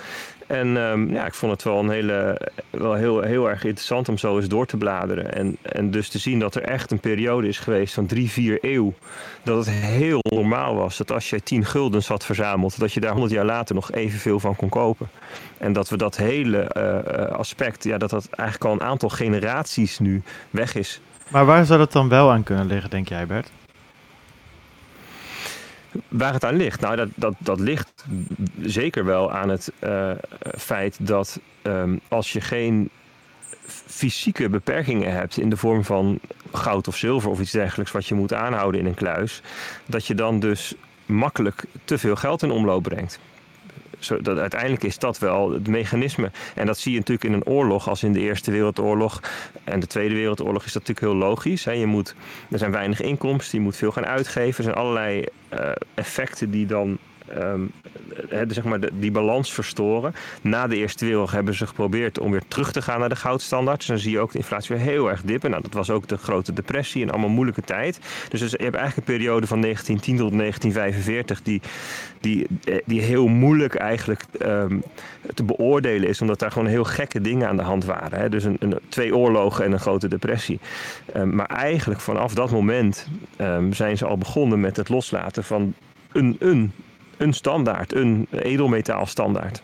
En 0.50 0.76
ehm, 0.76 1.12
ja, 1.12 1.26
ik 1.26 1.34
vond 1.34 1.52
het 1.52 1.62
wel, 1.62 1.78
een 1.78 1.90
hele, 1.90 2.40
wel 2.70 2.94
heel, 2.94 3.20
heel 3.20 3.48
erg 3.48 3.64
interessant 3.64 4.08
om 4.08 4.18
zo 4.18 4.36
eens 4.36 4.48
door 4.48 4.66
te 4.66 4.76
bladeren. 4.76 5.34
En, 5.34 5.56
en 5.62 5.90
dus 5.90 6.08
te 6.08 6.18
zien 6.18 6.38
dat 6.38 6.54
er 6.54 6.62
echt 6.62 6.90
een 6.90 7.00
periode 7.00 7.48
is 7.48 7.58
geweest 7.58 7.94
van 7.94 8.06
drie, 8.06 8.30
vier 8.30 8.58
eeuw. 8.60 8.94
Dat 9.42 9.56
het 9.56 9.74
heel 9.74 10.20
normaal 10.22 10.74
was 10.74 10.96
dat 10.96 11.12
als 11.12 11.30
je 11.30 11.42
10 11.42 11.64
guldens 11.64 12.08
had 12.08 12.24
verzameld, 12.24 12.78
dat 12.80 12.92
je 12.92 13.00
daar 13.00 13.10
100 13.10 13.32
jaar 13.32 13.44
later 13.44 13.74
nog 13.74 13.92
evenveel 13.92 14.40
van 14.40 14.56
kon 14.56 14.68
kopen. 14.68 15.08
En 15.58 15.72
dat 15.72 15.88
we 15.88 15.96
dat 15.96 16.16
hele 16.16 16.58
eh, 16.58 17.36
aspect, 17.36 17.84
ja, 17.84 17.98
dat 17.98 18.10
dat 18.10 18.28
eigenlijk 18.30 18.70
al 18.70 18.72
een 18.72 18.88
aantal 18.88 19.08
generaties 19.08 19.98
nu 19.98 20.22
weg 20.50 20.74
is. 20.74 21.00
Maar 21.28 21.46
waar 21.46 21.64
zou 21.64 21.78
dat 21.78 21.92
dan 21.92 22.08
wel 22.08 22.30
aan 22.30 22.42
kunnen 22.42 22.66
liggen, 22.66 22.90
denk 22.90 23.08
jij, 23.08 23.26
Bert? 23.26 23.50
Waar 26.08 26.32
het 26.32 26.44
aan 26.44 26.56
ligt? 26.56 26.80
Nou, 26.80 26.96
dat, 26.96 27.08
dat, 27.14 27.34
dat 27.38 27.60
ligt 27.60 28.04
zeker 28.60 29.04
wel 29.04 29.32
aan 29.32 29.48
het 29.48 29.72
uh, 29.80 30.10
feit 30.58 31.06
dat 31.06 31.40
um, 31.62 32.00
als 32.08 32.32
je 32.32 32.40
geen 32.40 32.90
fysieke 33.86 34.48
beperkingen 34.48 35.12
hebt 35.12 35.36
in 35.36 35.50
de 35.50 35.56
vorm 35.56 35.84
van 35.84 36.20
goud 36.52 36.88
of 36.88 36.96
zilver 36.96 37.30
of 37.30 37.40
iets 37.40 37.50
dergelijks 37.50 37.92
wat 37.92 38.06
je 38.06 38.14
moet 38.14 38.32
aanhouden 38.32 38.80
in 38.80 38.86
een 38.86 38.94
kluis, 38.94 39.42
dat 39.86 40.06
je 40.06 40.14
dan 40.14 40.40
dus 40.40 40.74
makkelijk 41.06 41.64
te 41.84 41.98
veel 41.98 42.16
geld 42.16 42.42
in 42.42 42.50
omloop 42.50 42.82
brengt. 42.82 43.18
Dat, 44.08 44.38
uiteindelijk 44.38 44.82
is 44.82 44.98
dat 44.98 45.18
wel 45.18 45.50
het 45.50 45.68
mechanisme. 45.68 46.30
En 46.54 46.66
dat 46.66 46.78
zie 46.78 46.92
je 46.92 46.98
natuurlijk 46.98 47.26
in 47.26 47.32
een 47.32 47.46
oorlog 47.46 47.88
als 47.88 48.02
in 48.02 48.12
de 48.12 48.20
Eerste 48.20 48.50
Wereldoorlog 48.50 49.20
en 49.64 49.80
de 49.80 49.86
Tweede 49.86 50.14
Wereldoorlog 50.14 50.64
is 50.64 50.72
dat 50.72 50.88
natuurlijk 50.88 51.12
heel 51.12 51.28
logisch. 51.28 51.64
Hè. 51.64 51.72
Je 51.72 51.86
moet, 51.86 52.14
er 52.50 52.58
zijn 52.58 52.70
weinig 52.70 53.00
inkomsten, 53.00 53.58
je 53.58 53.64
moet 53.64 53.76
veel 53.76 53.92
gaan 53.92 54.06
uitgeven. 54.06 54.56
Er 54.56 54.64
zijn 54.64 54.76
allerlei 54.76 55.24
uh, 55.52 55.70
effecten 55.94 56.50
die 56.50 56.66
dan 56.66 56.98
um, 57.36 57.72
zeg 58.48 58.64
maar 58.64 58.78
die 58.92 59.10
balans 59.10 59.52
verstoren. 59.52 60.14
Na 60.42 60.66
de 60.66 60.76
Eerste 60.76 61.04
Wereldoorlog 61.04 61.34
hebben 61.34 61.54
ze 61.54 61.66
geprobeerd 61.66 62.18
om 62.18 62.30
weer 62.30 62.42
terug 62.48 62.72
te 62.72 62.82
gaan 62.82 63.00
naar 63.00 63.08
de 63.08 63.16
goudstandaard. 63.16 63.78
Dus 63.78 63.86
dan 63.86 63.98
zie 63.98 64.10
je 64.10 64.18
ook 64.18 64.32
de 64.32 64.38
inflatie 64.38 64.76
weer 64.76 64.84
heel 64.84 65.10
erg 65.10 65.22
dippen. 65.22 65.50
Nou, 65.50 65.62
dat 65.62 65.72
was 65.72 65.90
ook 65.90 66.08
de 66.08 66.16
grote 66.16 66.52
depressie 66.52 67.02
en 67.02 67.10
allemaal 67.10 67.28
moeilijke 67.28 67.62
tijd. 67.62 68.00
Dus, 68.28 68.40
dus 68.40 68.50
je 68.50 68.62
hebt 68.62 68.76
eigenlijk 68.76 69.08
een 69.08 69.14
periode 69.14 69.46
van 69.46 69.60
1910 69.60 70.16
tot 70.16 70.38
1945 70.38 71.42
die, 71.42 71.60
die, 72.20 72.46
die 72.84 73.00
heel 73.00 73.26
moeilijk 73.26 73.74
eigenlijk 73.74 74.24
um, 74.42 74.82
te 75.34 75.44
beoordelen 75.44 76.08
is. 76.08 76.20
Omdat 76.20 76.38
daar 76.38 76.52
gewoon 76.52 76.68
heel 76.68 76.84
gekke 76.84 77.20
dingen 77.20 77.48
aan 77.48 77.56
de 77.56 77.62
hand 77.62 77.84
waren. 77.84 78.30
Dus 78.30 78.44
een, 78.44 78.56
een, 78.58 78.78
twee 78.88 79.16
oorlogen 79.16 79.64
en 79.64 79.72
een 79.72 79.80
grote 79.80 80.08
depressie. 80.08 80.60
Um, 81.16 81.34
maar 81.34 81.46
eigenlijk 81.46 82.00
vanaf 82.00 82.34
dat 82.34 82.50
moment 82.50 83.08
zijn 83.70 83.96
ze 83.96 84.06
al 84.06 84.18
begonnen 84.18 84.60
met 84.60 84.76
het 84.76 84.88
loslaten 84.88 85.44
van 85.44 85.74
een, 86.12 86.36
een 86.38 86.72
een 87.20 87.32
standaard, 87.32 87.94
een 87.94 88.26
edelmetaalstandaard. 88.30 89.62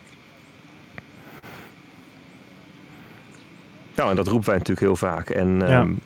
Nou, 3.95 4.09
en 4.09 4.15
dat 4.15 4.27
roepen 4.27 4.45
wij 4.49 4.57
natuurlijk 4.57 4.85
heel 4.85 4.95
vaak. 4.95 5.29
En, 5.29 5.59
ja. 5.59 5.79
um, 5.79 5.99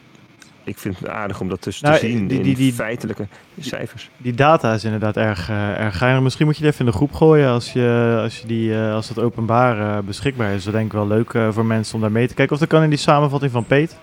ik 0.64 0.78
vind 0.78 1.00
het 1.00 1.08
aardig 1.08 1.40
om 1.42 1.50
dat 1.50 1.68
Nou, 1.82 2.00
te 2.00 2.00
zien 2.08 2.28
die- 2.28 2.42
die- 2.42 2.56
die- 2.56 2.68
in 2.68 2.74
feitelijke 2.74 3.28
cijfers. 3.60 4.10
Die 4.18 4.34
data 4.34 4.74
is 4.74 4.84
inderdaad 4.84 5.18
erg, 5.18 5.50
eh, 5.50 5.80
erg 5.80 5.98
geinig. 5.98 6.22
Misschien 6.22 6.46
moet 6.46 6.58
je 6.58 6.64
het 6.66 6.74
even 6.74 6.86
in 6.86 6.92
de 6.92 6.98
groep 6.98 7.14
gooien 7.14 7.50
als, 7.50 7.74
je, 7.74 8.20
als, 8.24 8.40
je 8.40 8.48
die, 8.48 8.74
eh, 8.76 8.94
als 8.94 9.10
het 9.10 9.20
openbaar 9.20 9.98
eh, 9.98 10.04
beschikbaar 10.04 10.54
is. 10.54 10.64
Dat 10.64 10.74
denk 10.74 10.86
ik 10.86 10.94
wel 10.94 11.08
leuk 11.08 11.32
voor 11.50 11.66
mensen 11.66 11.96
om 11.96 12.02
daar 12.02 12.12
mee 12.12 12.28
te 12.28 12.34
kijken. 12.34 12.54
Of 12.54 12.60
dat 12.62 12.70
kan 12.70 12.84
in 12.84 12.90
die 12.90 12.98
samenvatting 13.00 13.52
van 13.52 13.66
Peet. 13.66 13.98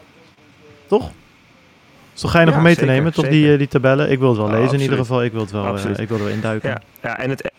Toch? 0.87 1.11
Is 2.19 2.25
toch 2.25 2.33
geinig 2.33 2.53
Ja, 2.55 2.59
om 2.61 2.67
mee 2.67 2.77
te 2.77 2.85
nemen, 2.85 3.13
toch 3.13 3.25
zeker. 3.25 3.39
die, 3.41 3.53
eh, 3.53 3.59
die 3.59 3.69
tabellen? 3.69 4.11
Ik 4.11 4.19
wil 4.19 4.29
het 4.29 4.37
wel 4.39 4.47
Oh, 4.47 4.53
lezen 4.53 4.75
in 4.75 4.81
ieder 4.81 4.97
geval. 4.99 5.25
Ik 5.25 5.33
wil 5.33 5.41
het 5.41 5.51
wel, 5.51 5.77
eh, 5.77 5.99
ik 5.99 6.09
wil 6.09 6.19
er 6.19 6.25
wel 6.25 6.33
induiken. 6.33 6.69
Ja, 6.71 6.81
ja 7.03 7.19
en, 7.19 7.31
het, 7.31 7.51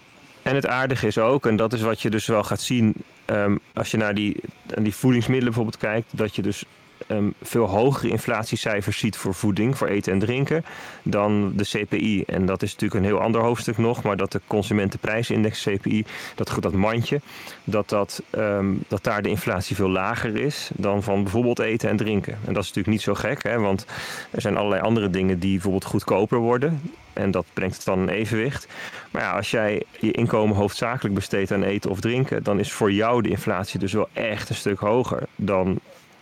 en 0.41 0.55
het 0.55 0.67
aardige 0.67 1.07
is 1.07 1.17
ook, 1.17 1.45
en 1.45 1.55
dat 1.55 1.73
is 1.73 1.81
wat 1.81 2.01
je 2.01 2.09
dus 2.09 2.25
wel 2.25 2.43
gaat 2.43 2.61
zien 2.61 2.93
ehm, 3.25 3.55
als 3.73 3.91
je 3.91 3.97
naar 3.97 4.13
die, 4.13 4.35
naar 4.65 4.83
die 4.83 4.95
voedingsmiddelen 4.95 5.53
bijvoorbeeld 5.53 5.83
kijkt, 5.83 6.17
dat 6.17 6.35
je 6.35 6.41
dus 6.41 6.63
ehm, 7.07 7.29
veel 7.41 7.65
hogere 7.65 8.09
inflatiecijfers 8.09 8.97
ziet 8.97 9.17
voor 9.17 9.33
voeding, 9.33 9.77
voor 9.77 9.87
eten 9.87 10.13
en 10.13 10.19
drinken, 10.19 10.65
dan 11.03 11.53
de 11.55 11.63
CPI. 11.63 12.23
En 12.23 12.45
dat 12.45 12.61
is 12.61 12.71
natuurlijk 12.71 12.99
een 12.99 13.09
heel 13.09 13.21
ander 13.21 13.41
hoofdstuk 13.41 13.77
nog, 13.77 14.03
maar 14.03 14.17
dat 14.17 14.31
de 14.31 14.41
consumentenprijsindex 14.47 15.63
CPI, 15.63 16.05
dat, 16.35 16.57
dat 16.59 16.73
mandje, 16.73 17.21
dat, 17.63 17.89
dat, 17.89 18.23
ehm, 18.29 18.67
dat 18.87 19.03
daar 19.03 19.21
de 19.21 19.29
inflatie 19.29 19.75
veel 19.75 19.89
lager 19.89 20.35
is 20.35 20.69
dan 20.73 21.03
van 21.03 21.23
bijvoorbeeld 21.23 21.59
eten 21.59 21.89
en 21.89 21.97
drinken. 21.97 22.33
En 22.33 22.53
dat 22.53 22.63
is 22.63 22.67
natuurlijk 22.67 22.87
niet 22.87 23.01
zo 23.01 23.13
gek, 23.13 23.43
hè, 23.43 23.59
want 23.59 23.85
er 24.31 24.41
zijn 24.41 24.57
allerlei 24.57 24.81
andere 24.81 25.09
dingen 25.09 25.39
die 25.39 25.51
bijvoorbeeld 25.51 25.85
goedkoper 25.85 26.37
worden. 26.37 26.81
En 27.13 27.31
dat 27.31 27.45
brengt 27.53 27.75
het 27.75 27.85
dan 27.85 27.99
in 27.99 28.09
evenwicht. 28.09 28.67
Maar 29.11 29.21
ja, 29.21 29.31
als 29.31 29.51
jij 29.51 29.83
je 29.99 30.11
inkomen 30.11 30.55
hoofdzakelijk 30.55 31.15
besteedt 31.15 31.51
aan 31.51 31.63
eten 31.63 31.89
of 31.89 31.99
drinken, 31.99 32.43
dan 32.43 32.59
is 32.59 32.71
voor 32.71 32.91
jou 32.91 33.21
de 33.21 33.29
inflatie 33.29 33.79
dus 33.79 33.93
wel 33.93 34.09
echt 34.13 34.49
een 34.49 34.55
stuk 34.55 34.79
hoger 34.79 35.23
dan 35.35 35.79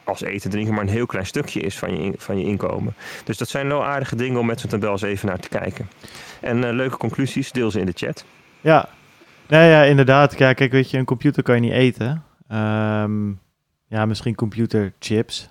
als 0.08 0.22
eten 0.22 0.44
en 0.44 0.50
drinken 0.50 0.74
maar 0.74 0.84
een 0.84 0.90
heel 0.90 1.06
klein 1.06 1.26
stukje 1.26 1.60
is 1.60 1.78
van 1.78 2.04
je, 2.04 2.14
van 2.18 2.40
je 2.40 2.46
inkomen. 2.46 2.96
Dus 3.24 3.38
dat 3.38 3.50
zijn 3.50 3.68
wel 3.68 3.86
aardige 3.86 4.16
dingen 4.16 4.40
om 4.40 4.46
met 4.46 4.60
zo'n 4.60 4.70
tabel 4.70 4.92
eens 4.92 5.02
even 5.02 5.28
naar 5.28 5.40
te 5.40 5.50
kijken. 5.50 5.90
En 6.42 6.64
eh, 6.64 6.74
leuke 6.74 6.98
conclusies, 6.98 7.52
deel 7.52 7.72
ze 7.72 7.80
in 7.80 7.86
de 7.86 7.92
chat. 7.96 8.26
Ja, 8.62 8.90
nee, 9.48 9.70
ja, 9.70 9.84
inderdaad. 9.84 10.38
Ja, 10.38 10.54
kijk, 10.54 10.72
weet 10.72 10.92
je, 10.92 10.98
een 10.98 11.06
computer 11.06 11.44
kan 11.44 11.56
je 11.56 11.62
niet 11.62 11.72
eten. 11.72 12.24
Ehm, 12.48 13.30
ja, 13.88 14.06
misschien 14.06 14.36
computerchips. 14.36 15.48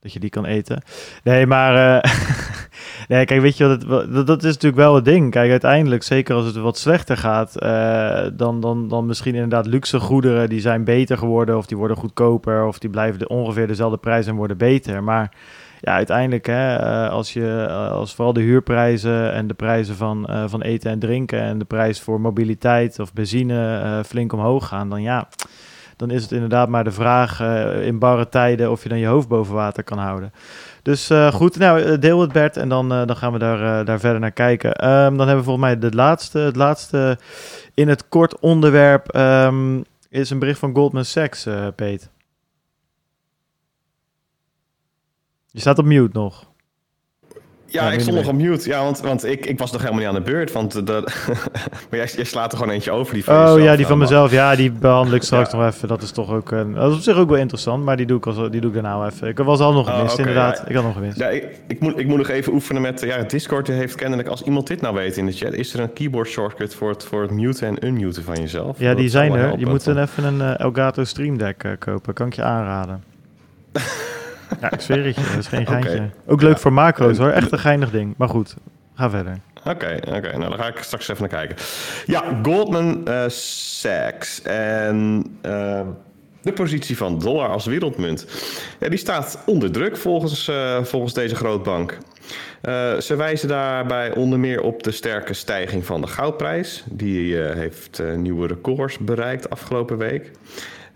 Dat 0.00 0.12
je 0.12 0.20
die 0.20 0.30
kan 0.30 0.44
eten. 0.44 0.82
Nee, 1.24 1.46
maar... 1.46 2.02
eh, 2.02 2.12
nee, 3.08 3.24
kijk, 3.24 3.40
weet 3.40 3.56
je 3.56 3.66
wat... 3.66 4.12
Dat, 4.12 4.26
dat 4.26 4.38
is 4.44 4.52
natuurlijk 4.52 4.82
wel 4.82 4.94
het 4.94 5.04
ding. 5.04 5.30
Kijk, 5.30 5.50
uiteindelijk, 5.50 6.02
zeker 6.02 6.34
als 6.34 6.46
het 6.46 6.56
wat 6.56 6.78
slechter 6.78 7.16
gaat... 7.16 7.56
eh, 7.56 8.26
dan, 8.32 8.60
dan, 8.60 8.88
dan 8.88 9.06
misschien 9.06 9.34
inderdaad 9.34 9.66
luxe 9.66 10.00
goederen... 10.00 10.48
die 10.48 10.60
zijn 10.60 10.84
beter 10.84 11.18
geworden 11.18 11.56
of 11.56 11.66
die 11.66 11.76
worden 11.76 11.96
goedkoper... 11.96 12.66
of 12.66 12.78
die 12.78 12.90
blijven 12.90 13.18
de, 13.18 13.28
ongeveer 13.28 13.66
dezelfde 13.66 13.98
prijs 13.98 14.26
en 14.26 14.34
worden 14.34 14.56
beter. 14.56 15.02
Maar 15.02 15.32
ja, 15.80 15.92
uiteindelijk, 15.92 16.46
hè, 16.46 16.76
eh, 16.76 17.10
als, 17.10 17.32
je, 17.32 17.68
als 17.92 18.14
vooral 18.14 18.32
de 18.32 18.40
huurprijzen 18.40 19.32
en 19.32 19.46
de 19.46 19.54
prijzen 19.54 19.96
van, 19.96 20.28
van 20.46 20.62
eten 20.62 20.90
en 20.90 20.98
drinken 20.98 21.40
en 21.40 21.58
de 21.58 21.64
prijs 21.64 22.00
voor 22.00 22.20
mobiliteit 22.20 22.98
of 22.98 23.12
benzine 23.12 24.02
flink 24.06 24.32
omhoog 24.32 24.66
gaan, 24.68 24.88
dan 24.88 25.02
ja, 25.02 25.28
dan 26.00 26.10
is 26.10 26.22
het 26.22 26.32
inderdaad 26.32 26.68
maar 26.68 26.84
de 26.84 26.92
vraag 26.92 27.40
eh, 27.40 27.86
in 27.86 27.98
barre 27.98 28.28
tijden 28.28 28.70
of 28.70 28.82
je 28.82 28.88
dan 28.88 28.98
je 28.98 29.06
hoofd 29.06 29.28
boven 29.28 29.54
water 29.54 29.84
kan 29.84 29.98
houden. 29.98 30.32
Dus 30.82 31.10
eh, 31.10 31.32
goed, 31.32 31.58
nou, 31.58 31.80
eh, 31.80 32.00
deel 32.00 32.20
het 32.20 32.32
Bert 32.32 32.56
en 32.56 32.68
dan, 32.68 32.88
dan 32.88 33.16
gaan 33.16 33.32
we 33.32 33.38
daar, 33.38 33.84
daar 33.84 34.00
verder 34.00 34.20
naar 34.20 34.30
kijken. 34.30 34.74
Ehm, 34.74 35.16
dan 35.16 35.26
hebben 35.26 35.36
we 35.36 35.42
volgens 35.42 35.64
mij 35.64 35.78
de 35.78 35.96
laatste, 35.96 36.38
het 36.38 36.56
laatste 36.56 37.18
in 37.74 37.88
het 37.88 38.08
kort 38.08 38.38
onderwerp 38.38 39.08
ehm, 39.08 39.82
is 40.08 40.30
een 40.30 40.38
bericht 40.38 40.58
van 40.58 40.74
Goldman 40.74 41.04
Sachs, 41.04 41.46
Peet. 41.76 42.10
Je 45.46 45.60
staat 45.60 45.78
op 45.78 45.84
mute 45.84 46.18
nog. 46.18 46.49
Ja, 47.72 47.92
ik 47.92 48.00
stond 48.00 48.16
nog 48.16 48.26
op 48.28 48.34
mute. 48.34 48.68
Ja, 48.68 48.82
want, 48.82 49.00
want 49.00 49.24
ik, 49.24 49.46
ik 49.46 49.58
was 49.58 49.72
nog 49.72 49.80
helemaal 49.80 50.00
niet 50.00 50.08
aan 50.10 50.22
de 50.24 50.30
beurt. 50.30 50.52
Want 50.52 50.86
de, 50.86 51.02
maar 51.90 51.98
jij, 51.98 52.08
jij 52.16 52.24
slaat 52.24 52.52
er 52.52 52.58
gewoon 52.58 52.72
eentje 52.74 52.90
over. 52.90 53.14
Die 53.14 53.24
van 53.24 53.34
Oh 53.34 53.40
jezelf 53.42 53.62
ja, 53.62 53.76
die 53.76 53.86
van 53.86 53.98
mezelf. 53.98 54.30
Ja, 54.30 54.56
die 54.56 54.70
behandel 54.72 55.14
ik 55.14 55.22
straks 55.22 55.50
Ja. 55.50 55.56
nog 55.56 55.66
even. 55.66 55.88
Dat 55.88 56.02
is 56.02 56.10
toch 56.10 56.30
ook... 56.32 56.50
een- 56.50 56.72
dat 56.74 56.90
is 56.90 56.96
op 56.96 57.02
zich 57.02 57.16
ook 57.16 57.28
wel 57.28 57.38
interessant, 57.38 57.84
maar 57.84 57.96
die 57.96 58.06
doe 58.06 58.16
ik, 58.18 58.26
als, 58.26 58.36
die 58.36 58.60
doe 58.60 58.70
ik 58.74 58.82
daarna 58.82 59.06
even. 59.06 59.28
Ik 59.28 59.38
was 59.38 59.60
al 59.60 59.72
nog 59.72 59.88
Oh, 59.88 59.94
gemist, 59.94 60.12
oké, 60.12 60.20
inderdaad. 60.28 60.56
ja. 60.56 60.68
Ik 60.68 60.74
had 60.74 60.84
nog 60.84 60.92
gemist. 60.94 61.18
Ja, 61.18 61.26
ik, 61.28 61.44
ik, 61.66 61.80
moet, 61.80 61.98
ik 61.98 62.06
moet 62.06 62.18
nog 62.18 62.28
even 62.28 62.52
oefenen 62.52 62.82
met... 62.82 63.00
Ja, 63.00 63.22
Discord 63.22 63.66
heeft 63.66 63.94
kennelijk... 63.94 64.28
Als 64.28 64.42
iemand 64.42 64.66
dit 64.66 64.80
nou 64.80 64.94
weet 64.94 65.16
in 65.16 65.26
de 65.26 65.32
chat... 65.32 65.52
Is 65.52 65.74
er 65.74 65.80
een 65.80 65.92
keyboard 65.92 66.28
shortcut 66.28 66.74
voor 66.74 66.88
het, 66.90 67.04
voor 67.04 67.22
het 67.22 67.30
muten 67.30 67.66
en 67.68 67.86
unmuten 67.86 68.22
van 68.24 68.34
jezelf? 68.40 68.78
Ja, 68.78 68.94
die 68.94 69.08
zijn 69.08 69.32
er. 69.32 69.58
Je 69.58 69.66
moet 69.66 69.84
dan 69.84 69.98
even 69.98 70.24
een 70.24 70.40
eh, 70.40 70.58
Elgato 70.60 71.04
Stream 71.04 71.38
Deck 71.38 71.64
eh, 71.64 71.70
kopen. 71.78 72.14
Kan 72.14 72.26
ik 72.26 72.32
je 72.34 72.42
aanraden. 72.42 73.02
ja, 74.60 74.70
ik 74.70 74.80
zweer 74.80 75.04
het 75.04 75.14
je. 75.16 75.22
Dat 75.22 75.38
is 75.38 75.46
geen 75.46 75.66
geintje. 75.66 76.10
Ook 76.26 76.42
leuk 76.42 76.52
Ja. 76.54 76.58
voor 76.58 76.72
macro's 76.72 77.18
hoor. 77.18 77.30
Echt 77.30 77.52
een 77.52 77.58
geinig 77.58 77.90
ding. 77.90 78.14
Maar 78.16 78.28
goed, 78.28 78.54
ga 78.94 79.10
verder. 79.10 79.38
Oké, 79.64 79.98
oké. 80.08 80.36
Nou, 80.36 80.40
dan 80.50 80.58
ga 80.58 80.66
ik 80.66 80.78
straks 80.78 81.08
even 81.08 81.20
naar 81.30 81.38
kijken. 81.38 81.56
Ja, 82.06 82.38
Goldman 82.42 83.06
eh, 83.06 83.24
Sachs 83.28 84.42
en 84.42 85.24
eh, 85.42 85.80
de 86.42 86.52
positie 86.52 86.96
van 86.96 87.18
dollar 87.18 87.48
als 87.48 87.66
wereldmunt. 87.66 88.26
Ja, 88.78 88.88
die 88.88 88.98
staat 88.98 89.42
onder 89.46 89.70
druk 89.72 89.96
volgens, 89.96 90.48
eh, 90.48 90.82
volgens 90.82 91.12
deze 91.14 91.34
grootbank. 91.34 91.98
Eh, 92.60 92.96
ze 92.96 93.16
wijzen 93.16 93.48
daarbij 93.48 94.14
onder 94.14 94.38
meer 94.38 94.62
op 94.62 94.82
de 94.82 94.90
sterke 94.90 95.34
stijging 95.34 95.84
van 95.86 96.00
de 96.00 96.06
goudprijs. 96.06 96.84
Die 96.90 97.36
heeft 97.36 98.02
nieuwe 98.16 98.46
records 98.46 98.98
bereikt 98.98 99.50
afgelopen 99.50 99.96
week. 99.98 100.30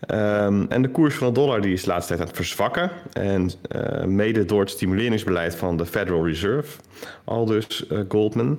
Ehm, 0.07 0.65
en 0.69 0.83
de 0.83 0.89
koers 0.91 1.15
van 1.15 1.27
de 1.27 1.33
dollar 1.41 1.61
die 1.61 1.73
is 1.73 1.83
de 1.83 1.89
laatste 1.89 2.09
tijd 2.09 2.21
aan 2.21 2.27
het 2.27 2.37
verzwakken. 2.37 2.91
En 3.13 3.51
eh, 3.69 4.05
mede 4.05 4.45
door 4.45 4.61
het 4.61 4.71
stimuleringsbeleid 4.71 5.55
van 5.57 5.77
de 5.77 5.87
Federal 5.87 6.27
Reserve, 6.27 6.79
al 7.25 7.45
dus 7.45 7.87
eh, 7.87 7.99
Goldman. 8.09 8.59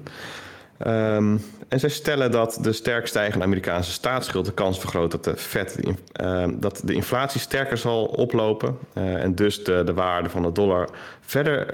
Ehm, 0.77 1.37
en 1.67 1.79
zij 1.79 1.89
stellen 1.89 2.31
dat 2.31 2.57
de 2.61 2.73
sterk 2.73 3.07
stijgende 3.07 3.45
Amerikaanse 3.45 3.91
staatsschuld 3.91 4.45
de 4.45 4.53
kans 4.53 4.79
vergroot 4.79 5.11
dat 5.11 5.23
de, 5.23 5.35
in- 5.79 5.97
ehm, 6.11 6.51
dat 6.59 6.81
de 6.83 6.93
inflatie 6.93 7.39
sterker 7.39 7.77
zal 7.77 8.05
oplopen. 8.05 8.77
eh, 8.93 9.23
en 9.23 9.35
dus 9.35 9.63
de, 9.63 9.83
de 9.85 9.93
waarde 9.93 10.29
van 10.29 10.41
de 10.41 10.51
dollar 10.51 10.89
verder 11.21 11.67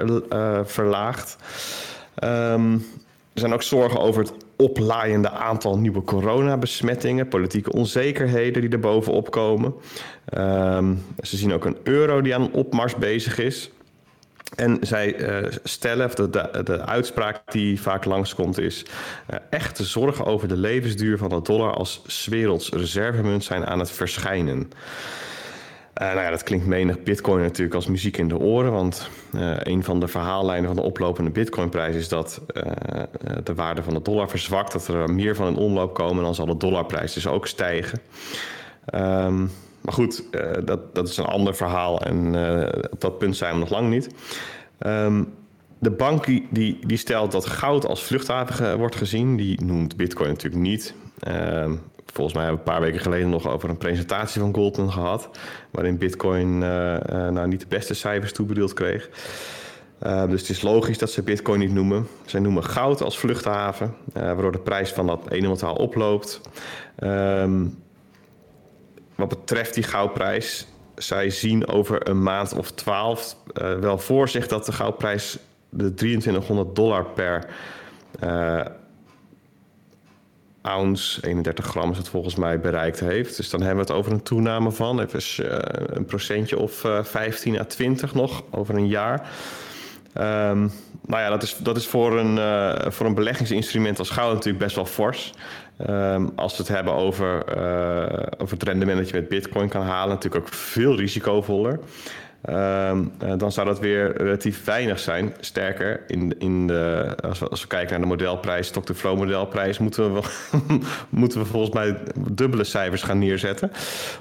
verlaagt. 0.70 1.36
Ehm, 2.16 2.74
er 3.34 3.40
zijn 3.40 3.54
ook 3.54 3.64
zorgen 3.64 4.00
over 4.00 4.22
het 4.22 4.34
oplaaiende 4.62 5.30
aantal 5.30 5.78
nieuwe 5.78 6.04
coronabesmettingen, 6.04 7.28
politieke 7.28 7.72
onzekerheden 7.72 8.62
die 8.62 8.70
er 8.72 8.80
bovenop 8.80 9.32
komen. 9.32 9.74
Ehm, 10.26 10.94
ze 11.22 11.38
zien 11.38 11.54
ook 11.54 11.66
een 11.66 11.78
euro 11.84 12.22
die 12.22 12.36
aan 12.36 12.52
opmars 12.52 12.96
bezig 12.96 13.38
is. 13.38 13.72
En 14.56 14.78
zij 14.82 15.16
eh, 15.16 15.52
stellen, 15.64 16.06
of 16.06 16.14
de, 16.14 16.30
de, 16.30 16.64
de 16.64 16.86
uitspraak 16.86 17.52
die 17.52 17.82
vaak 17.82 18.06
langskomt, 18.06 18.60
is 18.60 18.86
eh, 19.28 19.38
echte 19.50 19.84
zorgen 19.84 20.26
over 20.26 20.48
de 20.48 20.58
levensduur 20.58 21.18
van 21.18 21.30
de 21.30 21.42
dollar 21.42 21.74
als 21.74 22.28
werelds 22.30 22.70
reservemunt 22.70 23.44
zijn 23.44 23.66
aan 23.66 23.80
het 23.80 23.92
verschijnen. 23.92 24.72
Eh, 25.94 26.08
nou 26.08 26.20
ja, 26.20 26.30
dat 26.30 26.44
klinkt 26.44 26.66
menig 26.66 27.04
bitcoin 27.04 27.42
natuurlijk 27.42 27.76
als 27.76 27.88
muziek 27.88 28.18
in 28.18 28.28
de 28.28 28.38
oren. 28.38 28.72
Want 28.72 29.10
eh, 29.34 29.58
een 29.60 29.84
van 29.84 30.00
de 30.00 30.08
verhaallijnen 30.08 30.68
van 30.68 30.76
de 30.76 30.82
oplopende 30.82 31.32
bitcoinprijs 31.32 31.96
is 31.96 32.08
dat 32.08 32.42
eh, 32.48 32.72
de 33.44 33.56
waarde 33.56 33.84
van 33.84 33.94
de 33.94 34.02
dollar 34.02 34.30
verzwakt. 34.30 34.72
Dat 34.72 34.88
er 34.88 35.14
meer 35.14 35.36
van 35.36 35.48
in 35.48 35.56
omloop 35.56 35.94
komen, 35.94 36.24
dan 36.24 36.36
zal 36.36 36.46
de 36.46 36.58
dollarprijs 36.58 37.14
dus 37.14 37.28
ook 37.28 37.48
stijgen. 37.48 38.00
Ehm, 38.86 39.40
maar 39.82 39.94
goed, 39.94 40.24
dat, 40.66 40.96
dat 40.96 41.08
is 41.08 41.18
een 41.18 41.26
ander 41.26 41.56
verhaal 41.56 42.02
en 42.02 42.36
op 42.92 43.02
dat 43.02 43.18
punt 43.18 43.38
zijn 43.38 43.54
we 43.54 43.60
nog 43.60 43.70
lang 43.70 43.90
niet. 43.90 44.10
Ehm, 44.78 45.24
de 45.80 45.92
bank 45.92 46.26
die, 46.50 46.78
die, 46.86 46.98
stelt 46.98 47.32
dat 47.32 47.46
goud 47.46 47.86
als 47.86 48.04
vluchthaven 48.04 48.78
wordt 48.78 48.96
gezien. 48.96 49.36
Die 49.36 49.64
noemt 49.64 49.96
bitcoin 49.96 50.30
natuurlijk 50.30 50.62
niet. 50.62 50.94
Ehm, 51.20 51.76
volgens 52.12 52.36
mij 52.36 52.46
hebben 52.46 52.64
we 52.64 52.70
een 52.70 52.78
paar 52.78 52.88
weken 52.88 53.02
geleden 53.02 53.30
nog 53.30 53.48
over 53.48 53.70
een 53.70 53.78
presentatie 53.78 54.42
van 54.42 54.54
Goldman 54.54 54.92
gehad. 54.92 55.30
Waarin 55.72 55.98
bitcoin 55.98 56.64
eh, 56.64 56.96
eh, 56.96 57.34
nou 57.34 57.48
niet 57.48 57.60
de 57.60 57.66
beste 57.68 57.94
cijfers 57.94 58.34
toebedeeld 58.34 58.74
kreeg. 58.74 59.10
Uh, 60.04 60.30
dus 60.30 60.42
het 60.42 60.50
is 60.50 60.62
logisch 60.62 60.98
dat 60.98 61.12
ze 61.12 61.24
bitcoin 61.24 61.60
niet 61.60 61.74
noemen. 61.74 62.08
Zij 62.26 62.40
noemen 62.40 62.64
goud 62.64 63.02
als 63.02 63.20
vluchthaven, 63.20 63.96
waardoor 64.14 64.52
de 64.52 64.60
prijs 64.60 64.92
van 64.92 65.08
dat 65.08 65.30
ene 65.30 65.48
metaal 65.48 65.76
oploopt. 65.76 66.42
Um, 67.04 67.80
wat 69.16 69.30
betreft 69.30 69.74
die 69.74 69.84
goudprijs, 69.84 70.68
zij 70.96 71.30
zien 71.30 71.68
over 71.68 72.10
een 72.10 72.24
maand 72.24 72.54
of 72.54 72.72
twaalf 72.72 73.36
wel 73.80 73.98
voor 73.98 74.30
zich 74.30 74.48
dat 74.48 74.66
de 74.66 74.72
goudprijs 74.72 75.38
de 75.70 75.94
2300 75.94 76.76
dollar 76.76 77.06
per 77.06 77.46
ounce, 80.62 81.28
31 81.28 81.66
gram 81.66 81.92
is 81.92 81.98
het 81.98 82.10
volgens 82.10 82.36
mij, 82.36 82.60
bereikt 82.60 83.00
heeft. 83.00 83.38
Dus 83.38 83.50
dan 83.50 83.62
hebben 83.62 83.86
we 83.86 83.92
het 83.92 84.00
over 84.00 84.12
een 84.12 84.24
toename 84.24 84.72
van 84.72 85.02
even 85.02 85.46
uh, 85.46 85.58
een 85.86 86.06
procentje 86.06 86.60
of 86.60 86.86
15 87.02 87.60
à 87.60 87.64
20 87.64 88.14
nog 88.14 88.44
over 88.50 88.76
een 88.76 88.88
jaar. 88.88 89.30
Um, 90.18 90.72
nou 91.06 91.22
ja, 91.22 91.30
dat 91.30 91.44
is, 91.44 91.58
dat 91.58 91.78
is 91.78 91.88
voor, 91.88 92.20
een, 92.20 92.38
uh, 92.38 92.92
voor 92.92 93.06
een 93.06 93.14
beleggingsinstrument 93.14 94.00
als 94.00 94.10
goud 94.10 94.34
natuurlijk 94.34 94.64
best 94.64 94.76
wel 94.76 94.86
fors. 94.86 95.34
Um, 95.90 96.32
als 96.36 96.58
we 96.58 96.64
het 96.64 96.72
hebben 96.72 96.94
over, 96.94 97.44
over 98.38 98.54
het 98.54 98.64
rendement 98.64 98.98
dat 98.98 99.10
je 99.10 99.16
met 99.16 99.30
bitcoin 99.30 99.70
kan 99.70 99.82
halen, 99.82 100.16
natuurlijk 100.16 100.46
ook 100.46 100.54
veel 100.54 100.96
risicovoller. 100.96 101.80
Ehm, 102.42 103.04
eh, 103.20 103.34
dan 103.38 103.52
zou 103.52 103.68
dat 103.68 103.80
weer 103.80 104.18
relatief 104.18 104.64
weinig 104.64 105.00
zijn. 105.00 105.34
Sterker, 105.40 106.04
in, 106.08 106.40
in 106.40 106.68
de, 106.68 107.16
als, 107.22 107.40
we, 107.40 107.48
als 107.48 107.62
we 107.62 107.68
kijken 107.68 107.92
naar 107.92 108.00
de 108.00 108.06
modelprijs, 108.06 108.68
stock-to-flow 108.68 109.18
modelprijs, 109.18 109.78
moeten 109.78 110.14
we, 110.14 110.22
moeten 111.10 111.40
we 111.40 111.46
volgens 111.46 111.74
mij 111.74 111.98
dubbele 112.16 112.64
cijfers 112.64 113.04
gaan 113.04 113.20
neerzetten. 113.20 113.72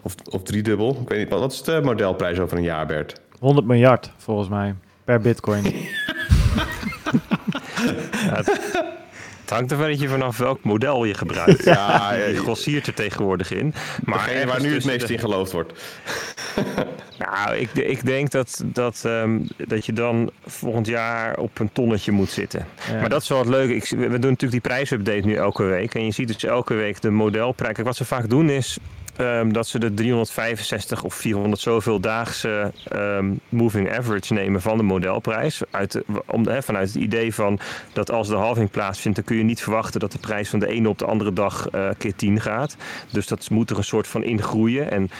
Of, 0.03 0.15
of 0.31 0.43
driedubbel. 0.43 0.99
Ik 1.03 1.09
weet 1.09 1.19
niet, 1.19 1.29
wat 1.29 1.53
is 1.53 1.63
de 1.63 1.81
modelprijs 1.85 2.39
over 2.39 2.57
een 2.57 2.63
jaar, 2.63 2.87
Bert? 2.87 3.21
100 3.39 3.67
miljard, 3.67 4.13
volgens 4.17 4.49
mij, 4.49 4.75
per 5.05 5.21
bitcoin. 5.21 5.65
Het 8.35 9.00
hangt 9.51 9.71
er 9.71 9.79
beetje 9.79 10.09
vanaf 10.09 10.37
welk 10.37 10.65
model 10.65 11.05
je 11.05 11.15
gebruikt. 11.15 11.65
ja, 11.75 12.13
je 12.13 12.37
grossiert 12.37 12.87
er 12.87 12.95
tegenwoordig 12.95 13.53
in. 13.53 13.75
Maar 14.05 14.47
waar 14.47 14.61
nu 14.61 14.75
het 14.75 14.85
meest 14.85 15.09
in 15.09 15.19
geloofd 15.19 15.53
wordt. 15.53 15.73
nou, 17.19 17.57
ik, 17.57 17.73
ik 17.73 18.07
denk 18.07 18.31
dat, 18.31 18.63
dat, 18.65 19.03
um, 19.07 19.49
dat 19.57 19.87
je 19.87 19.93
dan 19.93 20.31
volgend 20.47 20.87
jaar 20.87 21.39
op 21.39 21.59
een 21.59 21.73
tonnetje 21.73 22.13
moet 22.13 22.31
zitten. 22.31 22.67
Maar 23.01 23.09
dat 23.09 23.23
is 23.23 23.29
wel 23.29 23.39
het 23.39 23.49
leuke. 23.49 23.75
Ik, 23.75 23.89
we 23.89 23.97
doen 23.97 24.31
natuurlijk 24.31 24.51
die 24.51 24.61
prijsupdate 24.61 25.27
nu 25.27 25.35
elke 25.35 25.63
week. 25.63 25.95
En 25.95 26.05
je 26.05 26.13
ziet 26.13 26.29
dus 26.29 26.45
elke 26.45 26.75
week 26.75 27.01
de 27.01 27.11
modelprijs. 27.11 27.75
Kijk, 27.75 27.87
wat 27.87 27.97
ze 27.97 28.05
vaak 28.05 28.29
doen 28.29 28.51
is 28.51 28.79
um, 29.21 29.53
dat 29.53 29.67
ze 29.67 29.79
de 29.79 29.95
365 29.95 31.05
of 31.05 31.15
400 31.15 31.63
zoveel 31.63 32.01
daagse 32.01 32.73
um, 32.93 33.41
moving 33.49 33.97
average 33.97 34.33
nemen 34.33 34.63
van 34.63 34.77
de 34.77 34.83
modelprijs. 34.83 35.63
Uit 35.71 36.03
om, 36.27 36.47
vanuit 36.63 36.89
het 36.89 37.03
idee 37.03 37.35
van 37.35 37.59
dat 37.93 38.11
als 38.11 38.29
de 38.29 38.35
halving 38.35 38.71
plaatsvindt, 38.71 39.17
dan 39.17 39.27
kun 39.27 39.37
je 39.37 39.43
niet 39.43 39.63
verwachten 39.63 40.01
dat 40.01 40.13
de 40.13 40.19
prijs 40.19 40.49
van 40.49 40.59
de 40.59 40.67
ene 40.67 40.89
op 40.89 40.99
de 40.99 41.07
andere 41.07 41.33
dag 41.33 41.69
uh, 41.75 41.89
keer 41.99 42.15
10 42.15 42.41
gaat. 42.41 42.77
Dus 43.13 43.27
dat 43.27 43.51
moet 43.51 43.71
er 43.71 43.77
een 43.77 43.85
soort 43.85 44.07
van 44.07 44.25
ingroeien. 44.25 44.91
En, 44.91 45.11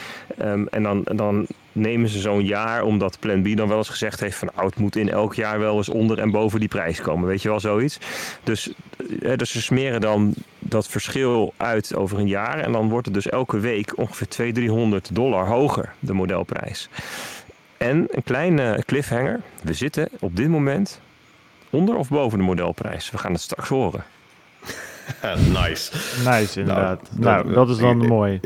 um, 0.41 0.67
en 0.67 0.83
dan, 0.83 1.01
dan 1.03 1.47
nemen 1.71 2.09
ze 2.09 2.19
zo'n 2.19 2.45
jaar, 2.45 2.83
omdat 2.83 3.19
Plan 3.19 3.41
B 3.41 3.57
dan 3.57 3.67
wel 3.67 3.77
eens 3.77 3.89
gezegd 3.89 4.19
heeft 4.19 4.37
van 4.37 4.55
oud 4.55 4.75
moet 4.75 4.95
in 4.95 5.09
elk 5.09 5.33
jaar 5.33 5.59
wel 5.59 5.77
eens 5.77 5.89
onder 5.89 6.19
en 6.19 6.31
boven 6.31 6.59
die 6.59 6.69
prijs 6.69 7.01
komen. 7.01 7.27
Weet 7.27 7.41
je 7.41 7.49
wel, 7.49 7.59
zoiets. 7.59 7.97
Dus, 8.43 8.73
eh, 9.21 9.37
dus 9.37 9.51
ze 9.51 9.61
smeren 9.61 10.01
dan 10.01 10.33
dat 10.59 10.87
verschil 10.87 11.53
uit 11.57 11.95
over 11.95 12.19
een 12.19 12.27
jaar 12.27 12.59
en 12.59 12.71
dan 12.71 12.89
wordt 12.89 13.05
het 13.05 13.15
dus 13.15 13.29
elke 13.29 13.59
week 13.59 13.97
ongeveer 13.97 14.27
200, 14.27 14.65
300 14.65 15.15
dollar 15.15 15.47
hoger, 15.47 15.93
de 15.99 16.13
modelprijs. 16.13 16.89
En 17.77 18.07
een 18.09 18.23
kleine 18.23 18.83
cliffhanger, 18.85 19.39
we 19.63 19.73
zitten 19.73 20.09
op 20.19 20.35
dit 20.35 20.49
moment 20.49 21.01
onder 21.69 21.95
of 21.95 22.09
boven 22.09 22.37
de 22.37 22.43
modelprijs. 22.43 23.11
We 23.11 23.17
gaan 23.17 23.31
het 23.31 23.41
straks 23.41 23.69
horen. 23.69 24.03
nice. 25.63 25.91
Nice, 26.29 26.59
inderdaad. 26.59 27.09
Nou, 27.11 27.43
nou 27.43 27.53
dat 27.53 27.69
is 27.69 27.77
dan 27.77 27.97
mooi. 27.97 28.39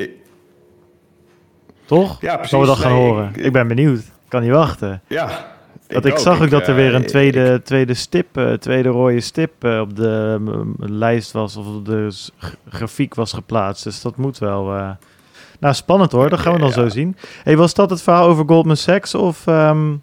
Toch? 1.86 2.22
Ja, 2.22 2.34
precies. 2.34 2.50
Zullen 2.50 2.66
we 2.66 2.72
dat 2.72 2.82
gaan 2.82 2.92
horen? 2.92 3.32
Ik, 3.36 3.52
ben 3.52 3.68
benieuwd. 3.68 4.00
Ik 4.00 4.06
kan 4.28 4.42
niet 4.42 4.52
wachten. 4.52 5.02
Ja. 5.08 5.54
Dat 5.88 6.06
ik, 6.06 6.18
zag 6.18 6.42
ook 6.42 6.50
dat 6.50 6.68
er 6.68 6.76
weer 6.76 6.96
een 6.96 7.06
tweede, 7.06 7.62
tweede 7.64 7.94
stip, 7.94 8.38
uh, 8.38 8.54
tweede 8.54 8.90
rode 8.90 9.20
stip 9.20 9.64
uh, 9.64 9.80
op 9.80 9.96
de 9.96 10.40
lijst 10.78 11.32
was 11.32 11.56
of 11.56 11.68
op 11.68 11.86
de 11.86 12.10
grafiek 12.70 13.16
was 13.16 13.34
geplaatst. 13.34 13.84
Dus 13.84 14.02
dat 14.02 14.18
moet 14.18 14.38
wel. 14.38 14.64
Nou, 15.60 15.74
spannend 15.74 16.12
hoor. 16.12 16.30
Dat 16.30 16.40
gaan 16.40 16.54
we 16.54 16.60
dan 16.60 16.72
zo 16.72 16.90
zien. 16.90 17.18
Hey, 17.44 17.58
was 17.58 17.74
dat 17.74 17.90
het 17.90 18.02
verhaal 18.02 18.28
over 18.28 18.44
Goldman 18.48 18.78
Sachs 18.78 19.16
of 19.16 19.48
um, 19.48 20.02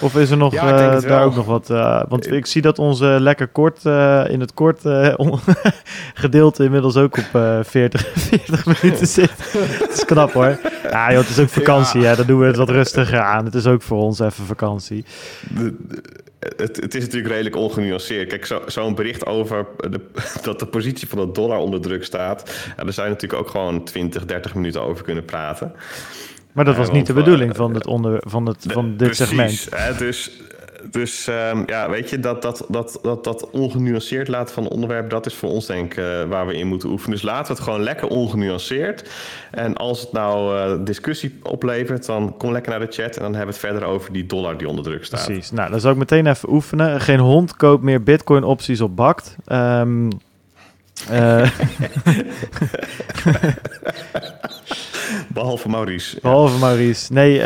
of 0.00 0.16
is 0.16 0.30
er 0.30 0.36
nog 0.36 0.52
ja, 0.52 0.96
uh, 0.96 1.00
daar 1.00 1.24
ook 1.24 1.34
nog 1.34 1.46
wat? 1.46 1.70
Uh, 1.70 2.02
want 2.08 2.32
ik 2.32 2.46
zie 2.46 2.62
dat 2.62 2.78
onze 2.78 3.06
lekker 3.20 3.48
kort 3.48 3.84
uh, 3.84 4.24
in 4.28 4.40
het 4.40 4.54
kort 4.54 4.80
gedeelte 6.14 6.64
inmiddels 6.64 6.96
ook 6.96 7.18
op 7.18 7.40
40, 7.62 8.06
40 8.14 8.66
minuten 8.82 9.06
zit. 9.06 9.32
Het 9.80 9.92
is 9.92 10.04
knap 10.04 10.32
hoor. 10.32 10.58
Ja, 10.90 11.12
joh, 11.12 11.20
het 11.20 11.28
is 11.28 11.38
ook 11.38 11.48
vakantie. 11.48 12.00
Ja. 12.00 12.08
Hè? 12.08 12.16
Dan 12.16 12.26
doen 12.26 12.40
we 12.40 12.46
het 12.46 12.56
wat 12.56 12.70
rustiger 12.70 13.20
aan. 13.20 13.44
Het 13.44 13.54
is 13.54 13.66
ook 13.66 13.82
voor 13.82 13.98
ons 13.98 14.18
even 14.18 14.44
vakantie. 14.44 15.04
De, 15.48 15.74
de, 15.88 16.02
het, 16.56 16.76
het, 16.76 16.94
is 16.94 17.04
natuurlijk 17.04 17.32
redelijk 17.32 17.56
ongenuanceerd. 17.56 18.28
Kijk, 18.28 18.46
zo'n 18.46 18.60
zo 18.66 18.94
bericht 18.94 19.26
over 19.26 19.66
de, 19.76 20.00
dat 20.42 20.58
de 20.58 20.66
positie 20.66 21.08
van 21.08 21.18
de 21.18 21.32
dollar 21.32 21.58
onder 21.58 21.80
druk 21.80 22.04
staat. 22.04 22.50
Daar 22.76 22.92
zou 22.92 23.06
je 23.06 23.12
natuurlijk 23.12 23.42
ook 23.42 23.50
gewoon 23.50 23.84
20, 23.84 24.24
30 24.24 24.54
minuten 24.54 24.82
over 24.82 25.04
kunnen 25.04 25.24
praten. 25.24 25.72
Maar 26.52 26.64
dat 26.64 26.76
was 26.76 26.90
niet 26.90 27.06
de 27.06 27.12
bedoeling 27.12 27.56
van, 27.56 27.74
het 27.74 27.86
onder, 27.86 28.22
van, 28.26 28.46
het, 28.46 28.64
van 28.68 28.96
dit 28.96 28.96
precies, 28.96 29.28
segment. 29.28 29.66
Hè, 29.70 29.96
dus 29.96 30.30
dus 30.90 31.26
um, 31.26 31.62
ja, 31.66 31.90
weet 31.90 32.10
je, 32.10 32.20
dat, 32.20 32.42
dat, 32.42 32.64
dat, 32.68 32.98
dat, 33.02 33.24
dat 33.24 33.50
ongenuanceerd 33.50 34.28
laten 34.28 34.54
van 34.54 34.68
onderwerp, 34.68 35.10
dat 35.10 35.26
is 35.26 35.34
voor 35.34 35.48
ons 35.48 35.66
denk 35.66 35.92
ik 35.92 35.98
uh, 35.98 36.22
waar 36.24 36.46
we 36.46 36.54
in 36.54 36.66
moeten 36.66 36.88
oefenen. 36.88 37.16
Dus 37.16 37.22
laten 37.22 37.46
we 37.46 37.52
het 37.52 37.62
gewoon 37.62 37.82
lekker 37.82 38.08
ongenuanceerd. 38.08 39.10
En 39.50 39.76
als 39.76 40.00
het 40.00 40.12
nou 40.12 40.56
uh, 40.56 40.84
discussie 40.84 41.38
oplevert, 41.42 42.06
dan 42.06 42.34
kom 42.36 42.52
lekker 42.52 42.70
naar 42.70 42.80
de 42.80 42.92
chat 42.92 43.16
en 43.16 43.22
dan 43.22 43.34
hebben 43.34 43.54
we 43.54 43.60
het 43.60 43.70
verder 43.70 43.84
over 43.84 44.12
die 44.12 44.26
dollar 44.26 44.58
die 44.58 44.68
onder 44.68 44.84
druk 44.84 45.04
staat. 45.04 45.24
Precies, 45.24 45.50
nou 45.50 45.70
dan 45.70 45.80
zal 45.80 45.90
ik 45.90 45.96
meteen 45.96 46.26
even 46.26 46.52
oefenen. 46.52 47.00
Geen 47.00 47.18
hond 47.18 47.56
koopt 47.56 47.82
meer 47.82 48.02
bitcoin 48.02 48.44
opties 48.44 48.80
op 48.80 48.96
Bakt. 48.96 49.36
Um, 49.46 50.08
uh, 51.10 51.50
Behalve 55.32 55.68
Maurice. 55.68 56.18
Behalve 56.20 56.58
Maurice. 56.58 57.12
Nee, 57.12 57.38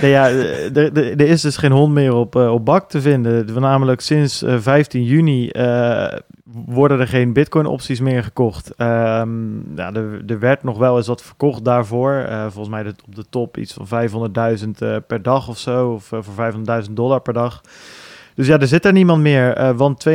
nee 0.00 0.10
ja, 0.10 0.28
er 0.28 1.20
is 1.20 1.40
dus 1.40 1.56
geen 1.56 1.72
hond 1.72 1.92
meer 1.92 2.14
op, 2.14 2.36
uh, 2.36 2.52
op 2.52 2.64
bak 2.64 2.88
te 2.88 3.00
vinden. 3.00 3.60
Namelijk 3.60 4.00
sinds 4.00 4.42
uh, 4.42 4.56
15 4.58 5.04
juni 5.04 5.50
uh, 5.52 6.12
worden 6.44 7.00
er 7.00 7.08
geen 7.08 7.32
bitcoin-opties 7.32 8.00
meer 8.00 8.22
gekocht. 8.22 8.72
Um, 8.78 9.72
er, 9.76 10.22
er, 10.26 10.38
werd 10.38 10.62
nog 10.62 10.78
wel 10.78 10.96
eens 10.96 11.06
wat 11.06 11.22
verkocht 11.22 11.64
daarvoor. 11.64 12.26
Volgens 12.28 12.68
mij 12.68 12.94
op 13.06 13.14
de 13.14 13.24
top 13.30 13.56
iets 13.56 13.76
van 13.80 14.10
500.000 14.64 14.68
per 15.06 15.22
dag 15.22 15.48
of 15.48 15.58
zo. 15.58 15.92
Of 15.92 16.04
voor 16.04 16.52
500.000 16.86 16.90
dollar 16.90 17.20
per 17.20 17.32
dag. 17.32 17.60
Dus 18.34 18.46
ja, 18.46 18.58
er 18.58 18.66
zit 18.66 18.84
er 18.84 18.92
niemand 18.92 19.22
meer, 19.22 19.74
want 19.76 20.06
92% 20.08 20.12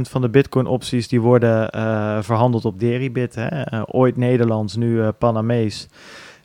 van 0.00 0.20
de 0.20 0.28
Bitcoin-opties 0.28 1.08
die 1.08 1.20
worden 1.20 1.68
verhandeld 2.24 2.64
op 2.64 2.80
Deribit. 2.80 3.34
Hè? 3.34 3.48
Ooit 3.86 4.16
Nederlands, 4.16 4.76
nu 4.76 5.10
Panamees. 5.10 5.88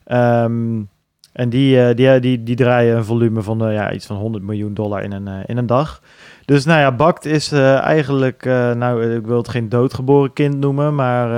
Um, 0.06 0.90
en 1.34 1.50
die, 1.50 1.94
die, 1.94 2.20
die, 2.20 2.44
die 2.44 2.56
draaien 2.56 2.98
een 2.98 3.06
volume 3.06 3.42
van 3.42 3.72
ja, 3.72 3.92
iets 3.92 4.06
van 4.06 4.18
100 4.18 4.44
miljoen 4.44 4.74
dollar 4.74 5.04
in 5.04 5.12
een, 5.12 5.46
in 5.46 5.58
een 5.58 5.66
dag. 5.66 6.02
Dus 6.46 6.66
nou 6.66 6.80
ja, 6.80 6.92
Bakt 6.92 7.26
is 7.26 7.52
eigenlijk, 7.52 8.46
nou 8.76 9.16
ik 9.16 9.26
wil 9.26 9.38
het 9.38 9.50
geen 9.50 9.70
doodgeboren 9.70 10.34
kind 10.34 10.60
noemen, 10.60 10.96
maar 10.96 11.30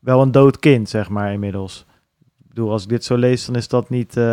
wel 0.00 0.22
een 0.22 0.32
dood 0.32 0.58
kind, 0.58 0.88
zeg 0.88 1.08
maar 1.08 1.32
inmiddels 1.32 1.86
bedoel, 2.50 2.70
als 2.70 2.82
ik 2.82 2.88
dit 2.88 3.04
zo 3.04 3.16
lees, 3.16 3.46
dan 3.46 3.54
is 3.54 3.68
dat 3.68 3.90
niet. 3.90 4.16
Uh, 4.16 4.24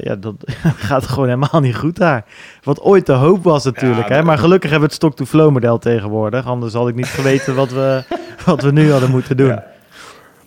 ja, 0.00 0.14
dat 0.16 0.34
gaat 0.88 1.06
gewoon 1.06 1.28
helemaal 1.28 1.60
niet 1.60 1.76
goed 1.76 1.96
daar. 1.96 2.24
Wat 2.62 2.80
ooit 2.80 3.06
de 3.06 3.12
hoop 3.12 3.44
was 3.44 3.64
natuurlijk. 3.64 4.08
hè? 4.08 4.22
Maar 4.22 4.38
gelukkig 4.38 4.70
hebben 4.70 4.88
we 4.88 4.94
het 4.94 5.02
stock-to-flow 5.04 5.50
model 5.50 5.78
tegenwoordig. 5.78 6.46
Anders 6.46 6.72
had 6.72 6.88
ik 6.88 6.94
niet 6.94 7.06
geweten 7.06 7.54
wat 7.54 7.70
we, 7.70 8.04
wat 8.46 8.62
we 8.62 8.72
nu 8.72 8.90
hadden 8.90 9.10
moeten 9.10 9.36
doen. 9.36 9.60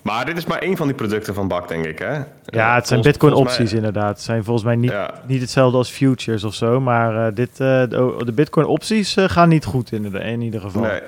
Maar 0.09 0.25
dit 0.25 0.37
is 0.37 0.45
maar 0.45 0.59
één 0.59 0.77
van 0.77 0.87
die 0.87 0.95
producten 0.95 1.33
van 1.33 1.47
Bak, 1.47 1.67
denk 1.67 1.85
ik. 1.85 1.99
Hè? 1.99 2.19
Ja, 2.45 2.75
het 2.75 2.87
zijn 2.87 3.01
Bitcoin-opties 3.01 3.73
inderdaad. 3.73 4.09
Het 4.09 4.21
zijn 4.21 4.43
volgens 4.43 4.65
mij 4.65 4.75
niet, 4.75 4.93
niet 5.25 5.41
hetzelfde 5.41 5.77
als 5.77 5.89
futures 5.89 6.43
of 6.43 6.53
zo. 6.53 6.79
Maar 6.79 7.27
uh, 7.27 7.35
dit, 7.35 7.49
uh, 7.49 7.57
de, 7.57 8.21
de 8.25 8.31
Bitcoin-opties 8.31 9.15
gaan 9.19 9.49
niet 9.49 9.65
goed 9.65 9.91
in, 9.91 10.09
de, 10.09 10.19
in 10.19 10.41
ieder 10.41 10.61
geval. 10.61 10.81
Nee. 10.81 11.01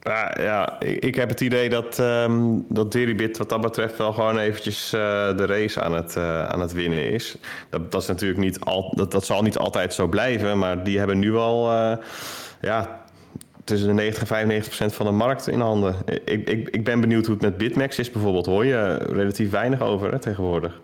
Ja, 0.00 0.34
ja 0.40 0.80
ik, 0.80 1.04
ik, 1.04 1.14
heb 1.14 1.28
het 1.28 1.40
idee 1.40 1.68
dat, 1.68 1.98
um, 1.98 2.64
dat 2.68 2.92
Deribit 2.92 3.38
wat 3.38 3.48
dat 3.48 3.60
betreft 3.60 3.96
wel 3.96 4.12
gewoon 4.12 4.38
eventjes 4.38 4.90
de 4.90 5.46
race 5.46 5.82
aan 5.82 5.94
het, 5.94 6.16
aan 6.48 6.60
het 6.60 6.72
winnen 6.72 7.10
is. 7.10 7.36
Dat, 7.70 7.92
dat 7.92 8.02
is 8.02 8.08
natuurlijk 8.08 8.40
niet 8.40 8.60
al, 8.60 8.92
dat, 8.96 9.10
dat 9.10 9.24
zal 9.24 9.42
niet 9.42 9.58
altijd 9.58 9.94
zo 9.94 10.06
blijven, 10.06 10.58
maar 10.58 10.84
die 10.84 10.98
hebben 10.98 11.18
nu 11.18 11.36
al 11.36 11.70
ja, 12.60 13.00
tussen 13.68 13.88
de 13.88 13.94
90 13.94 14.20
en 14.20 14.26
95 14.26 14.66
procent 14.66 14.94
van 14.94 15.06
de 15.06 15.12
markt 15.12 15.48
in 15.48 15.60
handen. 15.60 15.94
Ik, 16.24 16.48
ik, 16.48 16.68
ik 16.68 16.84
ben 16.84 17.00
benieuwd 17.00 17.26
hoe 17.26 17.34
het 17.34 17.44
met 17.44 17.56
Bitmax 17.56 17.98
is 17.98 18.10
bijvoorbeeld. 18.10 18.46
Hoor 18.46 18.64
je 18.64 18.94
relatief 18.94 19.50
weinig 19.50 19.80
over 19.80 20.12
hè, 20.12 20.18
tegenwoordig. 20.18 20.80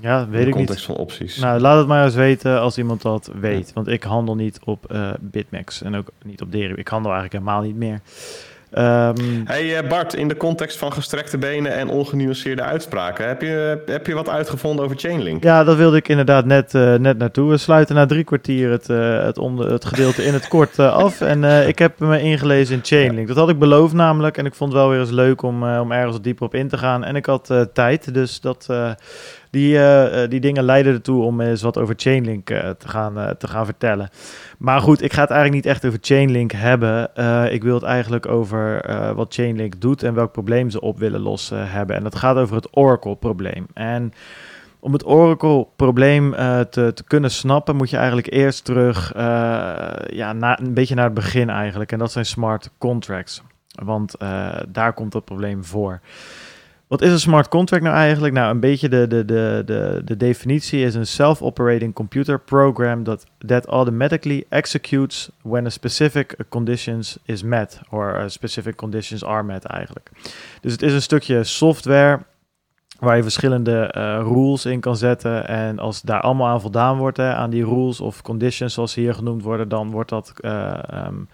Ja, 0.00 0.28
weet 0.28 0.46
ik 0.46 0.52
context 0.52 0.84
van 0.84 0.96
opties. 0.96 1.36
Nou, 1.36 1.60
laat 1.60 1.78
het 1.78 1.86
maar 1.86 2.04
eens 2.04 2.14
weten 2.14 2.60
als 2.60 2.78
iemand 2.78 3.02
dat 3.02 3.30
weet. 3.40 3.72
Want 3.72 3.88
ik 3.88 4.02
handel 4.02 4.34
niet 4.34 4.60
op 4.64 4.92
uh, 4.92 5.10
Bitmax 5.20 5.82
en 5.82 5.94
ook 5.94 6.08
niet 6.24 6.40
op 6.40 6.52
Deribit. 6.52 6.78
Ik 6.78 6.88
handel 6.88 7.12
eigenlijk 7.12 7.44
helemaal 7.44 7.62
niet 7.66 7.76
meer. 7.76 8.00
Um, 8.70 9.42
hey 9.44 9.82
uh, 9.82 9.88
Bart, 9.88 10.14
in 10.14 10.28
de 10.28 10.36
context 10.36 10.78
van 10.78 10.92
gestrekte 10.92 11.38
benen 11.38 11.72
en 11.72 11.88
ongenuanceerde 11.88 12.62
uitspraken, 12.62 13.28
heb 13.28 13.42
je, 13.42 13.82
heb 13.86 14.06
je 14.06 14.14
wat 14.14 14.28
uitgevonden 14.28 14.84
over 14.84 14.96
Chainlink? 14.96 15.42
Ja, 15.42 15.64
dat 15.64 15.76
wilde 15.76 15.96
ik 15.96 16.08
inderdaad 16.08 16.44
net, 16.44 16.74
uh, 16.74 16.94
net 16.94 17.18
naartoe. 17.18 17.50
We 17.50 17.56
sluiten 17.56 17.94
na 17.94 18.06
drie 18.06 18.24
kwartier 18.24 18.70
het, 18.70 18.88
uh, 18.88 19.22
het, 19.22 19.38
onder, 19.38 19.72
het 19.72 19.84
gedeelte 19.84 20.24
in 20.24 20.32
het 20.32 20.48
kort 20.48 20.78
af. 20.78 21.20
En 21.28 21.44
ik 21.68 21.78
heb 21.78 21.98
me 21.98 22.20
ingelezen 22.20 22.74
in 22.74 22.84
Chainlink. 22.84 23.28
Dat 23.28 23.36
had 23.36 23.48
ik 23.48 23.58
beloofd 23.58 23.94
namelijk. 23.94 24.36
En 24.36 24.46
ik 24.46 24.54
vond 24.54 24.72
het 24.72 24.80
wel 24.80 24.90
weer 24.90 25.00
eens 25.00 25.10
leuk 25.10 25.42
om, 25.42 25.62
om 25.62 25.92
ergens 25.92 26.20
dieper 26.20 26.46
op 26.46 26.54
in 26.54 26.68
te 26.68 26.78
gaan. 26.78 27.04
En 27.04 27.16
ik 27.16 27.26
had 27.26 27.52
tijd, 27.72 28.14
dus 28.14 28.40
dat 28.40 28.66
die, 29.50 29.74
uh, 29.74 30.28
die 30.28 30.40
dingen 30.40 30.64
leiden 30.64 30.92
ertoe 30.92 31.22
om 31.22 31.40
eens 31.40 31.62
wat 31.62 31.78
over 31.78 31.94
Chainlink 31.96 32.50
uh, 32.50 32.58
te, 32.58 32.88
gaan, 32.88 33.36
te 33.38 33.48
gaan 33.48 33.64
vertellen. 33.64 34.08
Maar 34.58 34.80
goed, 34.80 35.02
ik 35.02 35.12
ga 35.12 35.20
het 35.20 35.30
eigenlijk 35.30 35.64
niet 35.64 35.74
echt 35.74 35.86
over 35.86 35.98
Chainlink 36.02 36.52
hebben. 36.52 37.10
ik 37.52 37.62
wil 37.62 37.74
het 37.74 37.82
eigenlijk 37.82 38.26
over 38.26 38.82
wat 39.14 39.34
Chainlink 39.34 39.80
doet 39.80 40.02
en 40.02 40.14
welk 40.14 40.32
probleem 40.32 40.70
ze 40.70 40.80
op 40.80 40.98
willen 40.98 41.20
lossen 41.20 41.70
hebben. 41.70 41.96
En 41.96 42.02
dat 42.02 42.16
gaat 42.16 42.36
over 42.36 42.56
het 42.56 42.76
Oracle-probleem. 42.76 43.66
En 43.74 44.12
om 44.80 44.92
het 44.92 45.06
Oracle-probleem 45.06 46.32
te, 46.70 46.90
te, 46.94 47.04
kunnen 47.06 47.30
snappen, 47.30 47.76
moet 47.76 47.90
je 47.90 47.96
eigenlijk 47.96 48.32
eerst 48.32 48.64
terug 48.64 49.12
ja, 50.12 50.34
een 50.58 50.74
beetje 50.74 50.94
naar 50.94 51.04
het 51.04 51.14
begin 51.14 51.50
eigenlijk. 51.50 51.92
En 51.92 51.98
dat 51.98 52.12
zijn 52.12 52.26
smart 52.26 52.70
contracts. 52.78 53.42
Want 53.84 54.14
daar 54.68 54.92
komt 54.92 55.12
dat 55.12 55.24
probleem 55.24 55.64
voor. 55.64 56.00
Wat 56.88 57.02
is 57.02 57.10
een 57.10 57.20
smart 57.20 57.48
contract 57.48 57.82
nou 57.82 57.96
eigenlijk? 57.96 58.34
Nou, 58.34 58.50
een 58.50 58.60
beetje 58.60 58.88
de, 58.88 59.06
de, 59.06 59.24
de, 59.24 59.62
de, 59.66 60.02
de 60.04 60.16
definitie 60.16 60.84
is 60.84 60.94
een 60.94 61.06
self-operating 61.06 61.94
computer 61.94 62.40
program 62.40 63.04
that, 63.04 63.26
that 63.46 63.66
automatically 63.66 64.44
executes 64.48 65.30
when 65.42 65.66
a 65.66 65.68
specific 65.68 66.36
conditions 66.48 67.18
is 67.24 67.42
met. 67.42 67.80
Or 67.90 68.24
specific 68.26 68.76
conditions 68.76 69.24
are 69.24 69.42
met 69.42 69.64
eigenlijk. 69.64 70.10
Dus 70.60 70.72
het 70.72 70.82
is 70.82 70.92
een 70.92 71.02
stukje 71.02 71.44
software 71.44 72.18
waar 72.98 73.16
je 73.16 73.22
verschillende 73.22 73.94
uh, 73.96 74.20
rules 74.22 74.64
in 74.64 74.80
kan 74.80 74.96
zetten. 74.96 75.48
En 75.48 75.78
als 75.78 76.02
daar 76.02 76.20
allemaal 76.20 76.46
aan 76.46 76.60
voldaan 76.60 76.96
wordt, 76.98 77.18
aan 77.18 77.50
die 77.50 77.64
rules 77.64 78.00
of 78.00 78.22
conditions 78.22 78.74
zoals 78.74 78.94
hier 78.94 79.14
genoemd 79.14 79.42
worden, 79.42 79.68
dan 79.68 79.90
wordt 79.90 80.10
dat 80.10 80.32
uh, 80.40 80.78
um, 81.06 81.28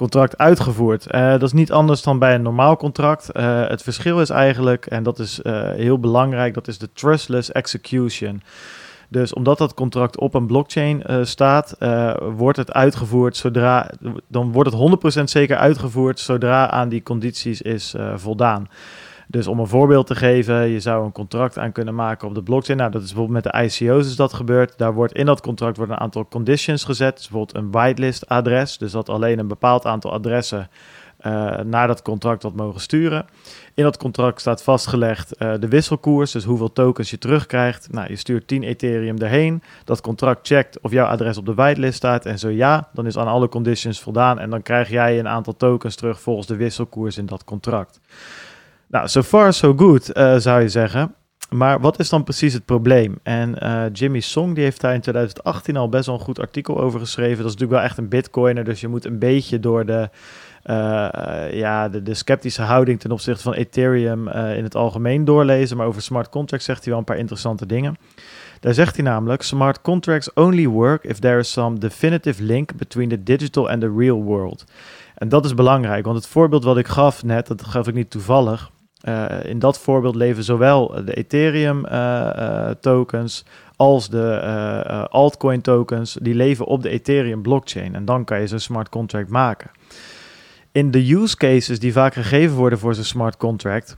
contract 0.00 0.38
uitgevoerd. 0.38 1.06
Uh, 1.14 1.30
dat 1.30 1.42
is 1.42 1.52
niet 1.52 1.72
anders 1.72 2.02
dan 2.02 2.18
bij 2.18 2.34
een 2.34 2.42
normaal 2.42 2.76
contract. 2.76 3.28
het 3.32 3.82
verschil 3.82 4.20
is 4.20 4.30
eigenlijk, 4.30 4.86
en 4.86 5.02
dat 5.02 5.18
is 5.18 5.40
heel 5.76 5.98
belangrijk, 5.98 6.54
dat 6.54 6.68
is 6.68 6.78
de 6.78 6.92
trustless 6.92 7.52
execution. 7.52 8.42
Dus 9.08 9.32
omdat 9.32 9.58
dat 9.58 9.74
contract 9.74 10.18
op 10.18 10.34
een 10.34 10.46
blockchain 10.46 11.26
staat, 11.26 11.76
wordt 12.34 12.56
het 12.56 12.72
uitgevoerd 12.72 13.36
zodra, 13.36 13.90
dan 14.28 14.52
wordt 14.52 14.70
het 14.72 15.20
100% 15.20 15.22
zeker 15.24 15.56
uitgevoerd 15.56 16.18
zodra 16.18 16.70
aan 16.70 16.88
die 16.88 17.02
condities 17.02 17.62
is 17.62 17.94
voldaan. 18.14 18.68
Dus 19.30 19.46
om 19.46 19.58
een 19.58 19.66
voorbeeld 19.66 20.06
te 20.06 20.14
geven, 20.14 20.68
je 20.68 20.80
zou 20.80 21.04
een 21.04 21.12
contract 21.12 21.58
aan 21.58 21.72
kunnen 21.72 21.94
maken 21.94 22.28
op 22.28 22.34
de 22.34 22.42
blockchain. 22.42 22.78
Nou, 22.78 22.90
dat 22.90 23.02
is 23.02 23.12
bijvoorbeeld 23.12 23.44
met 23.44 23.52
de 23.52 23.62
ICO's 23.62 24.06
is 24.06 24.16
dat 24.16 24.32
gebeurd. 24.32 24.78
Daar 24.78 24.94
wordt 24.94 25.12
in 25.12 25.26
dat 25.26 25.40
contract 25.40 25.76
wordt 25.76 25.92
een 25.92 25.98
aantal 25.98 26.28
conditions 26.28 26.84
gezet. 26.84 27.16
Dus 27.16 27.28
bijvoorbeeld 27.28 27.64
een 27.64 27.70
whitelist 27.70 28.28
adres. 28.28 28.78
Dus 28.78 28.92
dat 28.92 29.08
alleen 29.08 29.38
een 29.38 29.48
bepaald 29.48 29.86
aantal 29.86 30.12
adressen 30.12 30.68
uh, 31.26 31.58
naar 31.58 31.86
dat 31.86 32.02
contract 32.02 32.42
wat 32.42 32.54
mogen 32.54 32.80
sturen. 32.80 33.26
In 33.74 33.84
dat 33.84 33.96
contract 33.96 34.40
staat 34.40 34.62
vastgelegd 34.62 35.34
uh, 35.38 35.52
de 35.60 35.68
wisselkoers, 35.68 36.32
dus 36.32 36.44
hoeveel 36.44 36.72
tokens 36.72 37.10
je 37.10 37.18
terugkrijgt. 37.18 37.92
Nou, 37.92 38.08
je 38.08 38.16
stuurt 38.16 38.46
10 38.46 38.62
Ethereum 38.62 39.18
erheen. 39.18 39.62
Dat 39.84 40.00
contract 40.00 40.46
checkt 40.46 40.80
of 40.80 40.90
jouw 40.90 41.06
adres 41.06 41.38
op 41.38 41.46
de 41.46 41.54
whitelist 41.54 41.96
staat. 41.96 42.26
En 42.26 42.38
zo 42.38 42.48
ja, 42.48 42.88
dan 42.92 43.06
is 43.06 43.18
aan 43.18 43.26
alle 43.26 43.48
conditions 43.48 44.00
voldaan. 44.00 44.38
En 44.38 44.50
dan 44.50 44.62
krijg 44.62 44.88
jij 44.88 45.18
een 45.18 45.28
aantal 45.28 45.56
tokens 45.56 45.94
terug 45.94 46.20
volgens 46.20 46.46
de 46.46 46.56
wisselkoers 46.56 47.18
in 47.18 47.26
dat 47.26 47.44
contract. 47.44 48.00
Nou, 48.90 49.08
so 49.08 49.22
far 49.22 49.52
so 49.52 49.74
good, 49.76 50.16
uh, 50.16 50.36
zou 50.36 50.60
je 50.60 50.68
zeggen. 50.68 51.14
Maar 51.50 51.80
wat 51.80 51.98
is 51.98 52.08
dan 52.08 52.24
precies 52.24 52.52
het 52.52 52.64
probleem? 52.64 53.18
En 53.22 53.56
uh, 53.62 53.82
Jimmy 53.92 54.20
Song 54.20 54.54
die 54.54 54.64
heeft 54.64 54.80
daar 54.80 54.94
in 54.94 55.00
2018 55.00 55.76
al 55.76 55.88
best 55.88 56.06
wel 56.06 56.14
een 56.14 56.20
goed 56.20 56.40
artikel 56.40 56.80
over 56.80 57.00
geschreven. 57.00 57.36
Dat 57.36 57.46
is 57.46 57.52
natuurlijk 57.52 57.80
wel 57.80 57.88
echt 57.88 57.98
een 57.98 58.08
bitcoiner, 58.08 58.64
dus 58.64 58.80
je 58.80 58.88
moet 58.88 59.04
een 59.04 59.18
beetje 59.18 59.60
door 59.60 59.86
de, 59.86 60.08
uh, 60.64 61.52
ja, 61.52 61.88
de, 61.88 62.02
de, 62.02 62.14
sceptische 62.14 62.62
houding 62.62 63.00
ten 63.00 63.10
opzichte 63.10 63.42
van 63.42 63.52
Ethereum 63.52 64.28
in 64.28 64.62
het 64.62 64.74
algemeen 64.74 65.24
doorlezen. 65.24 65.76
Maar 65.76 65.86
over 65.86 66.02
smart 66.02 66.28
contracts 66.28 66.66
zegt 66.66 66.80
hij 66.80 66.88
wel 66.88 66.98
een 66.98 67.04
paar 67.04 67.18
interessante 67.18 67.66
dingen. 67.66 67.96
Daar 68.60 68.74
zegt 68.74 68.96
hij 68.96 69.04
namelijk: 69.04 69.42
Smart 69.42 69.80
contracts 69.80 70.32
only 70.32 70.66
work 70.66 71.04
if 71.04 71.18
there 71.18 71.38
is 71.38 71.52
some 71.52 71.78
definitive 71.78 72.42
link 72.42 72.74
between 72.74 73.08
the 73.08 73.22
digital 73.22 73.70
and 73.70 73.80
the 73.80 73.94
real 73.96 74.22
world. 74.22 74.64
En 75.14 75.28
dat 75.28 75.44
is 75.44 75.54
belangrijk, 75.54 76.04
want 76.04 76.16
het 76.16 76.26
voorbeeld 76.26 76.64
wat 76.64 76.78
ik 76.78 76.86
gaf 76.86 77.24
net, 77.24 77.46
dat 77.46 77.64
gaf 77.64 77.88
ik 77.88 77.94
niet 77.94 78.10
toevallig. 78.10 78.70
Uh, 79.08 79.44
in 79.44 79.58
dat 79.58 79.78
voorbeeld 79.78 80.14
leven 80.14 80.44
zowel 80.44 81.04
de 81.04 81.14
Ethereum 81.14 81.86
uh, 81.86 81.92
uh, 81.92 82.70
tokens 82.80 83.44
als 83.76 84.08
de 84.08 85.06
altcoin 85.10 85.60
tokens, 85.60 86.18
die 86.20 86.34
leven 86.34 86.66
op 86.66 86.82
de 86.82 86.88
Ethereum 86.88 87.42
blockchain. 87.42 87.94
En 87.94 88.04
dan 88.04 88.24
kan 88.24 88.40
je 88.40 88.46
zo'n 88.46 88.58
smart 88.58 88.88
contract 88.88 89.28
maken. 89.28 89.70
In 90.72 90.90
de 90.90 91.12
use 91.12 91.36
cases 91.36 91.78
die 91.78 91.92
vaak 91.92 92.14
gegeven 92.14 92.56
worden 92.56 92.78
voor 92.78 92.94
zo'n 92.94 93.04
smart 93.04 93.36
contract, 93.36 93.96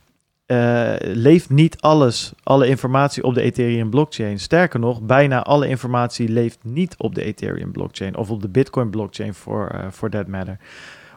leeft 1.00 1.50
niet 1.50 1.80
alles, 1.80 2.32
alle 2.42 2.66
informatie 2.66 3.24
op 3.24 3.34
de 3.34 3.42
Ethereum 3.42 3.90
blockchain. 3.90 4.38
Sterker 4.38 4.80
nog, 4.80 5.00
bijna 5.00 5.42
alle 5.42 5.68
informatie 5.68 6.28
leeft 6.28 6.58
niet 6.62 6.94
op 6.98 7.14
de 7.14 7.24
Ethereum 7.24 7.72
blockchain 7.72 8.16
of 8.16 8.30
op 8.30 8.42
de 8.42 8.48
Bitcoin 8.48 8.90
blockchain 8.90 9.34
for 9.34 10.10
that 10.10 10.26
matter. 10.26 10.58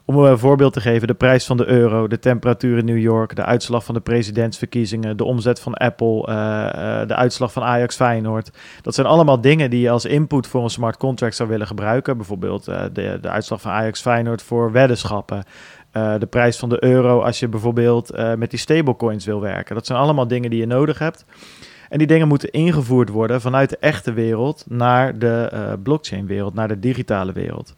Om 0.08 0.18
een 0.18 0.39
voorbeeld 0.39 0.74
te 0.74 0.82
geven, 0.82 1.08
de 1.08 1.14
prijs 1.14 1.45
van 1.45 1.58
de 1.58 1.66
euro, 1.66 2.08
de 2.08 2.20
temperatuur 2.20 2.78
in 2.78 2.86
New 2.86 2.97
York, 2.97 3.36
de 3.36 3.43
uitslag 3.43 3.86
van 3.86 3.93
de 3.93 4.01
presidentsverkiezingen, 4.01 5.18
de 5.18 5.24
omzet 5.24 5.60
van 5.60 5.74
Apple, 5.74 6.28
uh, 6.30 6.36
uh, 6.36 7.08
de 7.08 7.16
uitslag 7.16 7.51
van 7.51 7.64
Ajax 7.64 7.95
Feyenoord. 7.95 8.51
Dat 8.82 8.95
zijn 8.95 9.08
allemaal 9.08 9.41
dingen 9.41 9.70
die 9.70 9.82
je 9.82 9.89
als 9.89 10.06
input 10.06 10.47
voor 10.47 10.64
een 10.64 10.70
smart 10.70 10.97
contract 10.97 11.36
zou 11.36 11.49
willen 11.49 11.68
gebruiken. 11.68 12.18
Bijvoorbeeld 12.18 12.68
uh, 12.68 12.84
de, 12.93 13.18
de 13.22 13.30
uitslag 13.30 13.62
van 13.62 13.72
Ajax 13.72 14.01
Feyenoord 14.01 14.41
voor 14.41 14.72
weddenschappen. 14.72 15.43
de 15.91 16.28
prijs 16.30 16.58
van 16.58 16.70
de 16.70 16.84
euro 16.84 17.22
als 17.22 17.39
je 17.39 17.47
bijvoorbeeld 17.47 18.12
met 18.38 18.49
die 18.49 18.60
stablecoins 18.60 19.26
wil 19.26 19.41
werken. 19.41 19.76
Dat 19.76 19.86
zijn 19.86 19.99
allemaal 19.99 20.28
dingen 20.28 20.49
die 20.49 20.60
je 20.60 20.66
nodig 20.66 20.99
hebt. 20.99 21.26
En 21.89 21.97
die 21.97 22.08
dingen 22.08 22.28
moeten 22.28 22.51
ingevoerd 22.51 23.10
worden 23.10 23.41
vanuit 23.41 23.70
de 23.70 23.78
echte 23.78 24.14
wereld 24.14 24.66
naar 24.68 25.20
de 25.20 25.78
blockchain-wereld, 25.84 26.53
naar 26.53 26.68
de 26.68 26.80
digitale 26.80 27.32
wereld. 27.32 27.74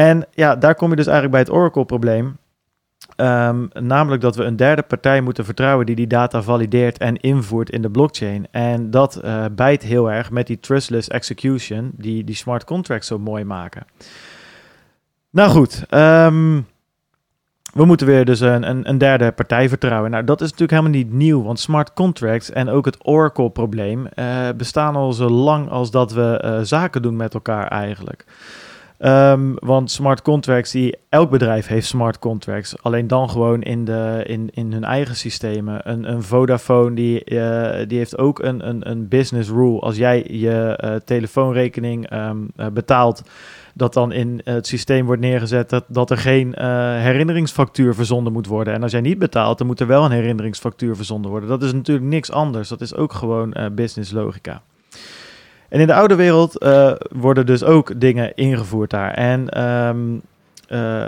En 0.00 0.26
ja, 0.30 0.56
daar 0.56 0.74
kom 0.74 0.90
je 0.90 0.96
dus 0.96 1.06
eigenlijk 1.06 1.34
bij 1.34 1.40
het 1.40 1.62
Oracle-probleem. 1.62 2.38
Um, 3.16 3.68
namelijk 3.72 4.22
dat 4.22 4.36
we 4.36 4.44
een 4.44 4.56
derde 4.56 4.82
partij 4.82 5.20
moeten 5.20 5.44
vertrouwen 5.44 5.86
die 5.86 5.96
die 5.96 6.06
data 6.06 6.42
valideert 6.42 6.98
en 6.98 7.16
invoert 7.16 7.70
in 7.70 7.82
de 7.82 7.90
blockchain. 7.90 8.46
En 8.50 8.90
dat 8.90 9.20
uh, 9.24 9.44
bijt 9.52 9.82
heel 9.82 10.10
erg 10.10 10.30
met 10.30 10.46
die 10.46 10.60
trustless 10.60 11.08
execution, 11.08 11.90
die 11.96 12.24
die 12.24 12.34
smart 12.34 12.64
contracts 12.64 13.06
zo 13.06 13.18
mooi 13.18 13.44
maken. 13.44 13.86
Nou 15.30 15.50
goed, 15.50 15.84
um, 15.90 16.66
we 17.72 17.84
moeten 17.84 18.06
weer 18.06 18.24
dus 18.24 18.40
een, 18.40 18.68
een, 18.68 18.88
een, 18.88 18.98
derde 18.98 19.32
partij 19.32 19.68
vertrouwen. 19.68 20.10
Nou, 20.10 20.24
dat 20.24 20.40
is 20.40 20.50
natuurlijk 20.50 20.80
helemaal 20.80 20.98
niet 20.98 21.12
nieuw, 21.12 21.42
want 21.42 21.60
smart 21.60 21.92
contracts 21.92 22.50
en 22.50 22.68
ook 22.68 22.84
het 22.84 23.06
Oracle-probleem 23.06 24.06
uh, 24.14 24.48
bestaan 24.56 24.96
al 24.96 25.12
zo 25.12 25.28
lang 25.28 25.70
als 25.70 25.90
dat 25.90 26.12
we 26.12 26.42
uh, 26.44 26.58
zaken 26.62 27.02
doen 27.02 27.16
met 27.16 27.34
elkaar 27.34 27.68
eigenlijk. 27.68 28.24
Um, 29.04 29.54
want 29.58 29.90
smart 29.90 30.22
contracts, 30.22 30.70
die, 30.70 30.96
elk 31.08 31.30
bedrijf 31.30 31.66
heeft 31.66 31.86
smart 31.86 32.18
contracts. 32.18 32.82
Alleen 32.82 33.06
dan 33.06 33.30
gewoon 33.30 33.62
in, 33.62 33.84
de, 33.84 34.22
in, 34.26 34.48
in 34.52 34.72
hun 34.72 34.84
eigen 34.84 35.16
systemen. 35.16 35.90
Een, 35.90 36.10
een 36.10 36.22
Vodafone 36.22 36.94
die, 36.94 37.30
uh, 37.30 37.70
die 37.86 37.98
heeft 37.98 38.18
ook 38.18 38.38
een, 38.38 38.68
een, 38.68 38.90
een 38.90 39.08
business 39.08 39.50
rule. 39.50 39.80
Als 39.80 39.96
jij 39.96 40.26
je 40.30 40.80
uh, 40.84 40.94
telefoonrekening 40.94 42.12
um, 42.12 42.50
uh, 42.56 42.66
betaalt, 42.66 43.22
dat 43.74 43.92
dan 43.92 44.12
in 44.12 44.40
het 44.44 44.66
systeem 44.66 45.06
wordt 45.06 45.20
neergezet 45.20 45.70
dat, 45.70 45.84
dat 45.88 46.10
er 46.10 46.18
geen 46.18 46.54
herinneringsfactuur 46.98 47.94
verzonden 47.94 48.32
moet 48.32 48.46
worden. 48.46 48.74
En 48.74 48.82
als 48.82 48.92
jij 48.92 49.00
niet 49.00 49.18
betaalt, 49.18 49.58
dan 49.58 49.66
moet 49.66 49.80
er 49.80 49.86
wel 49.86 50.04
een 50.04 50.10
herinneringsfactuur 50.10 50.96
verzonden 50.96 51.30
worden. 51.30 51.48
Dat 51.48 51.62
is 51.62 51.72
natuurlijk 51.72 52.06
niks 52.06 52.30
anders. 52.30 52.68
Dat 52.68 52.80
is 52.80 52.94
ook 52.94 53.12
gewoon 53.12 53.54
business 53.74 54.12
logica. 54.12 54.62
En 55.70 55.80
in 55.80 55.86
de 55.86 55.94
oude 55.94 56.14
wereld 56.14 56.62
uh, 56.62 56.92
worden 57.10 57.46
dus 57.46 57.64
ook 57.64 58.00
dingen 58.00 58.34
ingevoerd 58.34 58.90
daar. 58.90 59.14
En 59.14 59.62
um, 59.64 60.22
uh, 60.68 61.06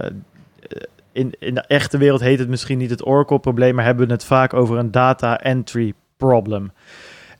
in, 1.12 1.34
in 1.38 1.54
de 1.54 1.60
echte 1.60 1.98
wereld 1.98 2.20
heet 2.20 2.38
het 2.38 2.48
misschien 2.48 2.78
niet 2.78 2.90
het 2.90 3.06
Oracle-probleem, 3.06 3.74
maar 3.74 3.84
hebben 3.84 4.06
we 4.06 4.12
het 4.12 4.24
vaak 4.24 4.54
over 4.54 4.78
een 4.78 4.90
data 4.90 5.40
entry 5.40 5.92
problem. 6.16 6.72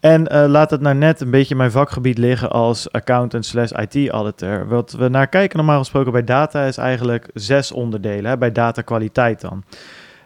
En 0.00 0.32
uh, 0.32 0.44
laat 0.48 0.70
het 0.70 0.80
nou 0.80 0.94
net 0.94 1.20
een 1.20 1.30
beetje 1.30 1.54
mijn 1.54 1.70
vakgebied 1.70 2.18
liggen 2.18 2.50
als 2.50 2.92
accountant 2.92 3.46
slash 3.46 3.70
IT-auditor. 3.70 4.68
Wat 4.68 4.92
we 4.92 5.08
naar 5.08 5.28
kijken 5.28 5.56
normaal 5.56 5.78
gesproken 5.78 6.12
bij 6.12 6.24
data 6.24 6.64
is 6.64 6.76
eigenlijk 6.76 7.28
zes 7.34 7.72
onderdelen, 7.72 8.30
hè, 8.30 8.38
bij 8.38 8.52
datakwaliteit 8.52 9.40
dan. 9.40 9.64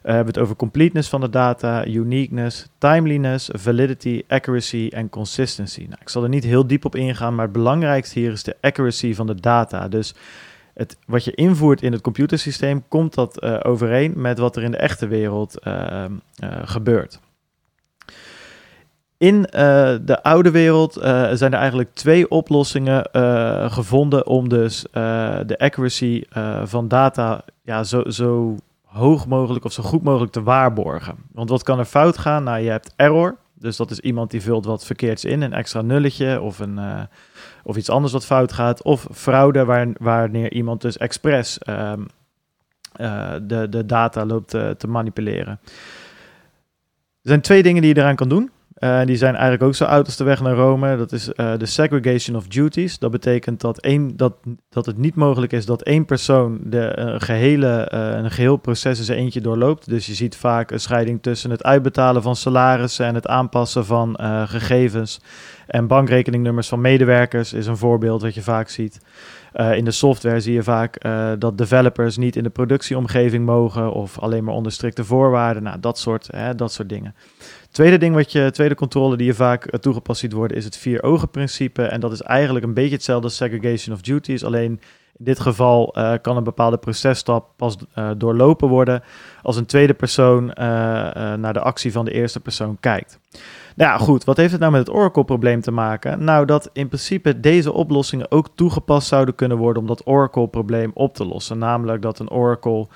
We 0.07 0.13
hebben 0.13 0.35
het 0.35 0.43
over 0.43 0.57
completeness 0.57 1.09
van 1.09 1.21
de 1.21 1.31
data, 1.31 1.87
uniqueness, 1.87 2.67
timeliness, 2.79 3.49
validity, 3.53 4.23
accuracy 4.29 4.91
en 4.93 5.09
consistency. 5.09 5.81
Nou, 5.81 5.97
ik 6.01 6.09
zal 6.09 6.23
er 6.23 6.29
niet 6.29 6.45
heel 6.45 6.67
diep 6.67 6.85
op 6.85 6.95
ingaan, 6.95 7.35
maar 7.35 7.45
het 7.45 7.53
belangrijkste 7.53 8.19
hier 8.19 8.33
is 8.33 8.43
de 8.43 8.57
accuracy 8.61 9.15
van 9.15 9.27
de 9.27 9.41
data. 9.41 9.89
Dus 9.89 10.15
het, 10.75 10.97
wat 11.07 11.25
je 11.25 11.35
invoert 11.35 11.83
in 11.83 11.93
het 11.93 12.01
computersysteem, 12.01 12.85
komt 12.89 13.15
dat 13.15 13.45
uh, 13.45 13.61
overeen 13.63 14.13
met 14.17 14.39
wat 14.39 14.57
er 14.57 14.63
in 14.63 14.71
de 14.71 14.77
echte 14.77 15.07
wereld 15.07 15.67
uh, 15.67 16.05
gebeurt. 16.63 17.21
In 19.19 19.43
de 19.43 20.19
oude 20.23 20.51
wereld 20.51 20.93
zijn 21.33 21.53
er 21.53 21.59
eigenlijk 21.59 21.95
twee 21.95 22.31
oplossingen 22.31 23.09
gevonden 23.73 24.27
om 24.27 24.49
dus 24.49 24.87
de 25.47 25.55
accuracy 25.59 26.23
van 26.65 26.89
data 26.89 27.45
ja, 27.63 27.85
zo, 27.85 28.11
zo 28.11 28.57
hoog 28.97 29.27
mogelijk 29.27 29.65
of 29.65 29.73
zo 29.73 29.83
goed 29.83 30.03
mogelijk 30.03 30.33
te 30.33 30.43
waarborgen. 30.43 31.17
Want 31.33 31.49
wat 31.49 31.63
kan 31.63 31.79
er 31.79 31.85
fout 31.85 32.19
gaan? 32.19 32.43
Nou, 32.43 32.61
je 32.61 32.71
hebt 32.71 32.93
error. 32.97 33.37
Dus 33.55 33.77
dat 33.77 33.91
is 33.91 34.01
iemand 34.01 34.31
die 34.31 34.43
vult 34.43 34.65
wat 34.65 34.85
verkeerds 34.85 35.25
in, 35.25 35.43
een 35.43 35.53
extra 35.53 35.83
nulletje 35.83 36.41
of, 36.41 36.59
een, 36.59 36.79
uh, 36.79 37.01
of 37.63 37.77
iets 37.77 37.91
anders 37.91 38.13
wat 38.13 38.27
fout 38.27 38.53
gaat. 38.53 38.83
Of 38.83 39.09
fraude, 39.13 39.65
waar, 39.65 39.89
wanneer 39.99 40.53
iemand 40.53 40.81
dus 40.81 40.97
expres 40.97 41.59
um, 41.69 42.07
uh, 43.01 43.33
de, 43.43 43.69
de 43.69 43.87
data 43.87 44.25
loopt 44.25 44.49
te 44.51 44.87
manipuleren. 44.89 45.61
Er 47.23 47.33
zijn 47.33 47.41
twee 47.41 47.63
dingen 47.63 47.83
die 47.83 47.95
je 47.95 48.01
eraan 48.01 48.17
kan 48.17 48.29
doen. 48.29 48.51
Uh, 48.79 49.05
die 49.05 49.17
zijn 49.17 49.35
eigenlijk 49.35 49.63
ook 49.63 49.75
zo 49.75 49.85
oud 49.85 50.07
als 50.07 50.17
de 50.17 50.25
weg 50.25 50.41
naar 50.41 50.55
Rome. 50.55 50.97
Dat 50.97 51.13
is 51.13 51.29
uh, 51.29 51.53
de 51.59 51.67
segregation 51.67 52.37
of 52.37 52.47
duties. 52.47 52.99
Dat 52.99 53.11
betekent 53.11 53.61
dat, 53.61 53.79
één, 53.79 54.17
dat, 54.17 54.35
dat 54.69 54.87
het 54.87 54.99
niet 54.99 55.15
mogelijk 55.15 55.53
is 55.53 55.67
dat 55.67 55.83
één 55.83 56.05
persoon 56.05 56.59
de, 56.63 56.97
uh, 56.99 57.15
gehele, 57.19 57.93
een 57.93 58.31
geheel 58.31 58.57
proces 58.57 58.99
in 58.99 59.05
zijn 59.05 59.19
eentje 59.19 59.41
doorloopt. 59.41 59.89
Dus 59.89 60.07
je 60.07 60.15
ziet 60.15 60.37
vaak 60.37 60.71
een 60.71 60.81
scheiding 60.81 61.23
tussen 61.23 61.51
het 61.51 61.65
uitbetalen 61.65 62.23
van 62.23 62.37
salarissen 62.37 63.07
en 63.07 63.15
het 63.15 63.27
aanpassen 63.27 63.85
van 63.85 64.19
gegevens. 64.49 65.21
En 65.67 65.87
bankrekeningnummers 65.87 66.69
van 66.69 66.81
medewerkers 66.81 67.53
is 67.53 67.67
een 67.67 67.77
voorbeeld 67.77 68.23
wat 68.23 68.35
je 68.35 68.43
vaak 68.43 68.69
ziet. 68.69 69.01
in 69.75 69.85
de 69.85 69.91
software 69.91 70.41
zie 70.41 70.55
je 70.55 70.63
vaak 70.63 71.01
dat 71.39 71.59
developers 71.59 72.17
niet 72.17 72.37
in 72.37 72.43
de 72.43 72.51
productieomgeving 72.51 73.47
mogen 73.47 73.93
of 73.93 74.19
alleen 74.19 74.45
maar 74.45 74.55
onder 74.55 74.73
strikte 74.73 75.05
voorwaarden. 75.05 75.63
Nou, 75.63 75.81
dat 75.81 75.99
soort, 75.99 76.31
dat 76.57 76.73
soort 76.73 76.89
dingen. 76.89 77.15
Tweede 77.77 77.99
ding 77.99 78.15
wat 78.15 78.33
je, 78.33 78.51
tweede 78.51 78.75
controle 78.75 79.17
die 79.17 79.27
je 79.27 79.35
vaak 79.35 79.65
eh, 79.65 79.81
toegepast 79.81 80.21
ziet 80.21 80.33
worden, 80.33 80.57
is 80.57 80.65
het 80.65 80.77
vier 80.77 81.03
ogen 81.03 81.31
principe. 81.31 81.83
En 81.83 82.01
dat 82.01 82.13
is 82.13 82.23
eigenlijk 82.23 82.65
een 82.65 82.75
beetje 82.75 82.95
hetzelfde 82.95 83.25
als 83.25 83.37
segregation 83.37 83.95
of 83.95 84.01
duties. 84.03 84.45
Alleen 84.45 84.81
in 85.17 85.25
dit 85.25 85.41
geval 85.41 85.95
uh, 85.99 86.13
kan 86.23 86.37
een 86.37 86.45
bepaalde 86.45 86.77
processtap 86.77 87.49
pas 87.57 87.77
uh, 87.99 88.11
doorlopen 88.17 88.69
worden 88.69 89.03
als 89.43 89.57
een 89.57 89.67
tweede 89.67 89.95
persoon 89.95 90.47
naar 91.37 91.53
de 91.53 91.61
actie 91.61 91.93
van 91.93 92.05
de 92.05 92.13
eerste 92.13 92.41
persoon 92.41 92.77
kijkt. 92.81 93.19
Nou 93.75 93.91
ja, 93.91 93.99
goed, 93.99 94.25
wat 94.25 94.37
heeft 94.37 94.53
het 94.53 94.61
nou 94.61 94.73
met 94.73 94.87
het 94.87 94.97
Oracle-probleem 94.97 95.61
te 95.61 95.71
maken? 95.71 96.25
Nou, 96.25 96.47
dat 96.47 96.71
in 96.73 96.89
principe 96.89 97.41
deze 97.41 97.73
oplossingen 97.73 98.31
ook 98.31 98.49
toegepast 98.55 99.09
zouden 99.09 99.35
kunnen 99.35 99.57
worden 99.57 99.83
om 99.83 99.89
dat 99.89 100.07
Oracle-probleem 100.07 100.91
op 100.95 101.15
te 101.15 101.25
lossen. 101.25 101.59
Namelijk 101.59 102.03
dat 102.03 102.19
een 102.19 102.31
Oracle 102.31 102.87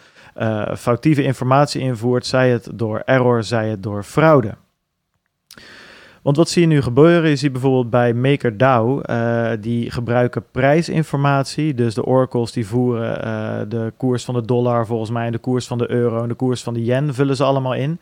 foutieve 0.77 1.23
informatie 1.23 1.81
invoert, 1.81 2.27
zij 2.27 2.51
het 2.51 2.69
door 2.75 3.03
error, 3.05 3.45
zij 3.45 3.69
het 3.69 3.83
door 3.83 4.03
fraude. 4.03 4.55
Want 6.23 6.37
wat 6.37 6.49
zie 6.49 6.63
je 6.63 6.69
nu 6.69 6.83
gebeuren? 6.83 7.31
Je 7.31 7.37
ziet 7.37 7.53
bijvoorbeeld 7.53 7.91
bij 7.91 8.15
MakerDAO, 8.15 9.01
uh, 9.11 9.51
die 9.61 9.91
gebruiken 9.91 10.45
prijsinformatie. 10.51 11.75
Dus 11.75 11.95
de 11.95 12.05
oracles 12.05 12.53
die 12.53 12.67
voeren 12.67 13.27
uh, 13.27 13.61
de 13.69 13.93
koers 13.97 14.25
van 14.25 14.35
de 14.35 14.45
dollar 14.45 14.87
volgens 14.87 15.11
mij, 15.11 15.27
en 15.27 15.33
de 15.33 15.39
koers 15.39 15.67
van 15.67 15.79
de 15.79 15.91
euro 15.91 16.23
en 16.23 16.29
de 16.29 16.35
koers 16.35 16.63
van 16.63 16.75
de 16.75 16.85
yen 16.85 17.15
vullen 17.15 17.37
ze 17.37 17.45
allemaal 17.45 17.75
in. 17.75 18.01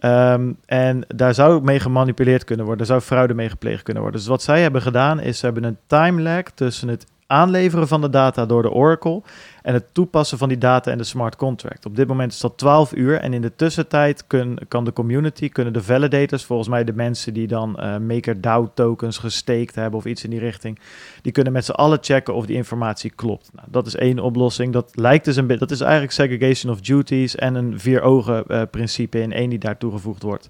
Um, 0.00 0.56
en 0.66 1.04
daar 1.14 1.34
zou 1.34 1.62
mee 1.62 1.80
gemanipuleerd 1.80 2.44
kunnen 2.44 2.66
worden, 2.66 2.86
daar 2.86 2.96
zou 2.96 3.08
fraude 3.08 3.34
mee 3.34 3.48
gepleegd 3.48 3.82
kunnen 3.82 4.02
worden. 4.02 4.20
Dus 4.20 4.30
wat 4.30 4.42
zij 4.42 4.62
hebben 4.62 4.82
gedaan 4.82 5.20
is, 5.20 5.38
ze 5.38 5.44
hebben 5.44 5.64
een 5.64 5.78
time 5.86 6.22
lag 6.22 6.42
tussen 6.42 6.88
het 6.88 7.06
aanleveren 7.30 7.88
van 7.88 8.00
de 8.00 8.10
data 8.10 8.46
door 8.46 8.62
de 8.62 8.70
Oracle 8.70 9.22
en 9.62 9.74
het 9.74 9.84
toepassen 9.92 10.38
van 10.38 10.48
die 10.48 10.58
data 10.58 10.90
in 10.90 10.98
de 10.98 11.04
smart 11.04 11.36
contract. 11.36 11.86
Op 11.86 11.96
dit 11.96 12.08
moment 12.08 12.32
is 12.32 12.40
dat 12.40 12.58
12 12.58 12.92
uur 12.94 13.20
en 13.20 13.32
in 13.32 13.40
de 13.40 13.54
tussentijd 13.56 14.24
kan 14.68 14.84
de 14.84 14.92
community, 14.92 15.48
kunnen 15.48 15.72
de 15.72 15.82
validators, 15.82 16.44
volgens 16.44 16.68
mij 16.68 16.84
de 16.84 16.92
mensen 16.92 17.34
die 17.34 17.46
dan 17.46 17.76
uh, 17.78 17.96
MakerDAO 17.98 18.70
tokens 18.74 19.18
gesteekt 19.18 19.74
hebben 19.74 19.98
of 19.98 20.04
iets 20.04 20.24
in 20.24 20.30
die 20.30 20.38
richting, 20.38 20.78
die 21.22 21.32
kunnen 21.32 21.52
met 21.52 21.64
z'n 21.64 21.70
allen 21.70 21.98
checken 22.00 22.34
of 22.34 22.46
die 22.46 22.56
informatie 22.56 23.10
klopt. 23.10 23.50
Nou, 23.52 23.68
dat 23.70 23.86
is 23.86 23.96
één 23.96 24.18
oplossing. 24.18 24.72
Dat 24.72 24.90
lijkt 24.94 25.24
dus 25.24 25.36
een 25.36 25.46
beetje, 25.46 25.66
dat 25.66 25.70
is 25.70 25.80
eigenlijk 25.80 26.12
segregation 26.12 26.72
of 26.72 26.80
duties 26.80 27.36
en 27.36 27.54
een 27.54 27.80
vier 27.80 28.00
ogen 28.00 28.44
uh, 28.48 28.62
principe 28.70 29.20
in 29.20 29.32
één 29.32 29.50
die 29.50 29.58
daar 29.58 29.78
toegevoegd 29.78 30.22
wordt. 30.22 30.48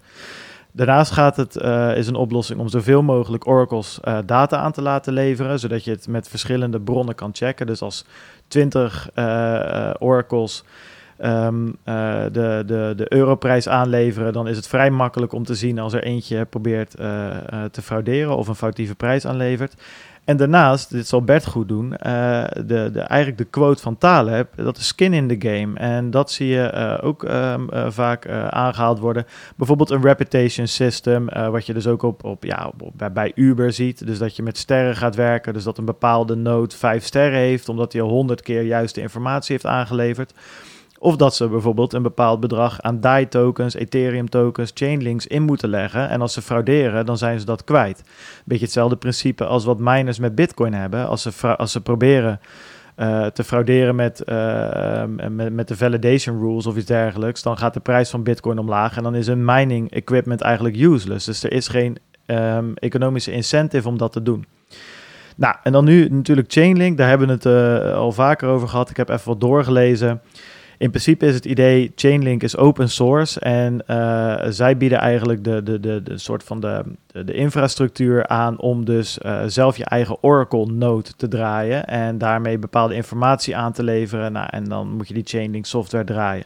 Daarnaast 0.73 1.13
gaat 1.13 1.37
het, 1.37 1.57
uh, 1.57 1.97
is 1.97 2.07
een 2.07 2.15
oplossing 2.15 2.61
om 2.61 2.69
zoveel 2.69 3.03
mogelijk 3.03 3.47
oracles 3.47 3.99
uh, 4.05 4.19
data 4.27 4.57
aan 4.57 4.73
te 4.73 4.83
laten 4.83 5.13
leveren, 5.13 5.59
zodat 5.59 5.85
je 5.85 5.91
het 5.91 6.09
met 6.09 6.29
verschillende 6.29 6.81
bronnen 6.81 7.15
kan 7.15 7.31
checken. 7.33 7.67
Dus 7.67 7.83
als 7.83 8.05
20 8.49 9.11
uh, 9.15 9.91
oracles 9.99 10.65
um, 11.25 11.77
de, 11.85 12.63
de, 12.67 12.93
de 12.97 13.07
europrijs 13.09 13.69
aanleveren, 13.69 14.33
dan 14.33 14.49
is 14.49 14.57
het 14.57 14.69
vrij 14.69 14.91
makkelijk 14.91 15.33
om 15.33 15.45
te 15.45 15.55
zien 15.55 15.79
als 15.79 15.93
er 15.93 16.03
eentje 16.03 16.45
probeert 16.45 16.91
te 17.71 17.83
frauderen 17.83 18.37
of 18.37 18.49
een 18.49 18.55
foutieve 18.55 18.95
prijs 18.95 19.27
aanlevert. 19.27 19.75
En 20.29 20.37
daarnaast, 20.37 20.91
dit 20.91 21.09
zal 21.09 21.23
Bert 21.23 21.47
goed 21.47 21.69
doen, 21.69 21.85
uh, 22.07 22.45
de, 22.55 22.91
de, 22.93 23.01
eigenlijk 23.01 23.39
de 23.39 23.45
quote 23.45 23.83
van 23.83 23.99
Taleb, 23.99 24.49
dat 24.57 24.77
is 24.77 24.87
skin 24.87 25.13
in 25.13 25.29
the 25.29 25.49
game. 25.49 25.79
En 25.79 26.11
dat 26.11 26.31
zie 26.31 26.47
je 26.49 26.73
uh, 26.75 27.07
ook 27.07 27.23
um, 27.23 27.69
uh, 27.73 27.87
vaak 27.89 28.29
aangehaald 28.51 28.99
worden. 28.99 29.27
Bijvoorbeeld 29.57 29.91
een 29.91 30.03
reputation 30.03 30.67
system, 30.67 31.29
wat 31.51 31.67
je 31.67 31.73
dus 31.73 31.87
ook 31.87 32.03
op, 32.03 32.25
op, 32.25 32.45
ja, 32.45 32.73
bij, 33.13 33.33
Uber 33.35 33.73
ziet. 33.73 34.07
Dus 34.07 34.19
dat 34.19 34.37
je 34.37 34.43
met 34.43 34.59
sterren 34.59 34.97
gaat 34.97 35.15
werken, 35.15 35.53
dus 35.53 35.65
dat 35.65 35.79
een 35.79 35.85
bepaalde 35.85 36.35
node 36.35 36.77
vijf 36.77 37.05
sterren 37.05 37.39
heeft, 37.39 37.69
omdat 37.69 37.93
hij 37.93 38.03
al 38.03 38.09
honderd 38.09 38.43
keer 38.43 38.63
juiste 38.63 39.01
informatie 39.01 39.53
heeft 39.53 39.67
aangeleverd. 39.67 40.33
Of 40.99 41.17
dat 41.17 41.35
ze 41.35 41.49
bijvoorbeeld 41.49 41.93
een 41.93 42.03
bepaald 42.03 42.41
bedrag 42.41 42.81
aan 42.81 43.01
DAI 43.01 43.29
tokens, 43.29 43.75
Ethereum 43.75 44.29
tokens, 44.29 44.71
Chainlinks 44.75 45.27
in 45.27 45.43
moeten 45.43 45.69
leggen. 45.69 46.09
En 46.09 46.21
als 46.21 46.33
ze 46.33 46.43
frauderen, 46.43 47.07
dan 47.07 47.19
zijn 47.19 47.39
ze 47.41 47.47
dat 47.47 47.65
kwijt. 47.65 48.03
Beetje 48.45 48.65
hetzelfde 48.65 48.97
principe 48.97 49.45
als 49.45 49.65
wat 49.65 49.79
miners 49.79 50.19
met 50.19 50.35
Bitcoin 50.35 50.75
hebben. 50.75 51.09
Als 51.09 51.23
ze, 51.23 51.57
als 51.57 51.73
ze 51.73 51.81
proberen 51.81 52.41
uh, 52.97 53.27
te 53.27 53.45
frauderen 53.45 53.95
met, 53.95 54.23
uh, 54.27 55.03
met, 55.31 55.53
met 55.53 55.69
de 55.69 55.77
validation 55.77 56.39
rules 56.39 56.67
of 56.67 56.77
iets 56.77 56.87
dergelijks, 56.87 57.43
dan 57.43 57.59
gaat 57.59 57.75
de 57.75 57.81
prijs 57.81 58.11
van 58.11 58.23
Bitcoin 58.23 58.59
omlaag. 58.59 58.97
En 58.97 59.03
dan 59.03 59.15
is 59.15 59.27
hun 59.27 59.45
mining 59.45 59.91
equipment 59.91 60.41
eigenlijk 60.41 60.77
useless. 60.77 61.27
Dus 61.27 61.43
er 61.43 61.53
is 61.53 61.69
geen 61.69 61.99
um, 62.27 62.75
economische 62.75 63.33
incentive 63.33 63.89
om 63.89 63.99
dat 63.99 64.13
te 64.13 64.23
doen. 64.23 64.47
Nou, 65.37 65.55
en 65.63 65.73
dan 65.73 65.85
nu 65.85 66.09
natuurlijk 66.09 66.53
Chainlink. 66.53 66.99
Daar 66.99 67.09
hebben 67.09 67.27
we 67.27 67.33
het 67.33 67.45
uh, 67.45 67.95
al 67.95 68.13
vaker 68.13 68.49
over 68.49 68.69
gehad. 68.69 68.91
Ik 68.91 68.97
heb 68.97 69.09
even 69.09 69.29
wat 69.29 69.41
doorgelezen 69.41 70.21
in 70.79 70.91
principe 70.91 71.27
is 71.27 71.35
het 71.35 71.45
idee, 71.45 71.93
Chainlink 71.95 72.43
is 72.43 72.57
open 72.57 72.91
source 72.91 73.41
en 73.41 73.83
uh, 73.87 74.37
zij 74.49 74.77
bieden 74.77 74.99
eigenlijk 74.99 75.45
de, 75.45 75.63
de, 75.63 75.81
de, 75.81 76.03
de 76.03 76.19
soort 76.19 76.43
van 76.43 76.61
de, 76.61 76.83
de, 77.07 77.33
infrastructuur 77.33 78.27
aan 78.27 78.61
om 78.61 78.85
dus 78.85 79.19
uh, 79.23 79.41
zelf 79.47 79.77
je 79.77 79.85
eigen 79.85 80.23
Oracle 80.23 80.67
node 80.67 81.11
te 81.17 81.29
draaien 81.29 81.85
en 81.85 82.19
daarmee 82.19 82.59
bepaalde 82.59 82.95
informatie 82.95 83.57
aan 83.57 83.73
te 83.73 83.83
leveren. 83.83 84.33
Nou, 84.33 84.47
en 84.51 84.65
dan 84.65 84.89
moet 84.97 85.09
je 85.09 85.15
die 85.15 85.27
Chainlink 85.27 85.67
software 85.67 86.05
draaien. 86.05 86.45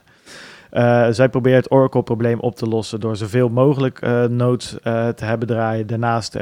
Uh, 0.72 1.06
zij 1.10 1.28
proberen 1.28 1.58
het 1.58 1.70
Oracle-probleem 1.70 2.40
op 2.40 2.56
te 2.56 2.66
lossen 2.66 3.00
door 3.00 3.16
zoveel 3.16 3.48
mogelijk 3.48 4.04
uh, 4.04 4.24
nodes 4.24 4.76
te 4.82 5.24
hebben 5.24 5.48
draaien. 5.48 5.86
Daarnaast 5.86 6.38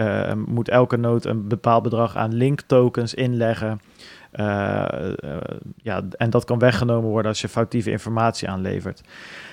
moet 0.47 0.69
elke 0.69 0.97
node 0.97 1.29
een 1.29 1.49
bepaald 1.49 1.83
bedrag 1.83 2.17
aan 2.17 2.35
link 2.35 2.61
tokens 2.61 3.15
inleggen. 3.15 3.81
Uh, 4.33 4.85
ja, 5.77 6.03
en 6.17 6.31
dat 6.31 6.45
kan 6.45 6.59
weggenomen 6.59 7.11
worden 7.11 7.31
als 7.31 7.41
je 7.41 7.49
foutieve 7.49 7.91
informatie 7.91 8.49
aanlevert. 8.49 9.01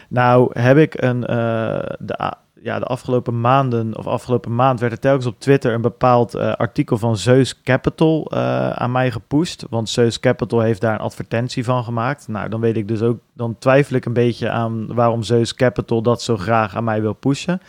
Nou 0.09 0.59
heb 0.59 0.77
ik 0.77 1.01
een, 1.01 1.21
uh, 1.21 1.79
de, 1.99 2.33
ja, 2.61 2.79
de 2.79 2.85
afgelopen 2.85 3.41
maanden 3.41 3.97
of 3.97 4.07
afgelopen 4.07 4.55
maand 4.55 4.79
werd 4.79 4.91
er 4.91 4.99
telkens 4.99 5.25
op 5.25 5.39
Twitter 5.39 5.73
een 5.73 5.81
bepaald 5.81 6.35
artikel 6.35 6.97
van 6.97 7.17
Zeus 7.17 7.61
Capital 7.61 8.31
aan 8.73 8.91
mij 8.91 9.11
gepusht. 9.11 9.65
Want 9.69 9.89
Zeus 9.89 10.19
Capital 10.19 10.59
heeft 10.59 10.81
daar 10.81 10.93
een 10.93 10.99
advertentie 10.99 11.63
van 11.63 11.83
gemaakt. 11.83 12.27
Nou, 12.27 12.49
dan 12.49 12.59
weet 12.59 12.77
ik 12.77 12.87
dus 12.87 13.01
ook, 13.01 13.19
dan 13.33 13.55
twijfel 13.59 13.95
ik 13.95 14.05
een 14.05 14.13
beetje 14.13 14.49
aan 14.49 14.93
waarom 14.93 15.23
Zeus 15.23 15.53
Capital 15.53 16.01
dat 16.01 16.21
zo 16.21 16.37
graag 16.37 16.75
aan 16.75 16.83
mij 16.83 17.01
wil 17.01 17.13
pushen. 17.13 17.61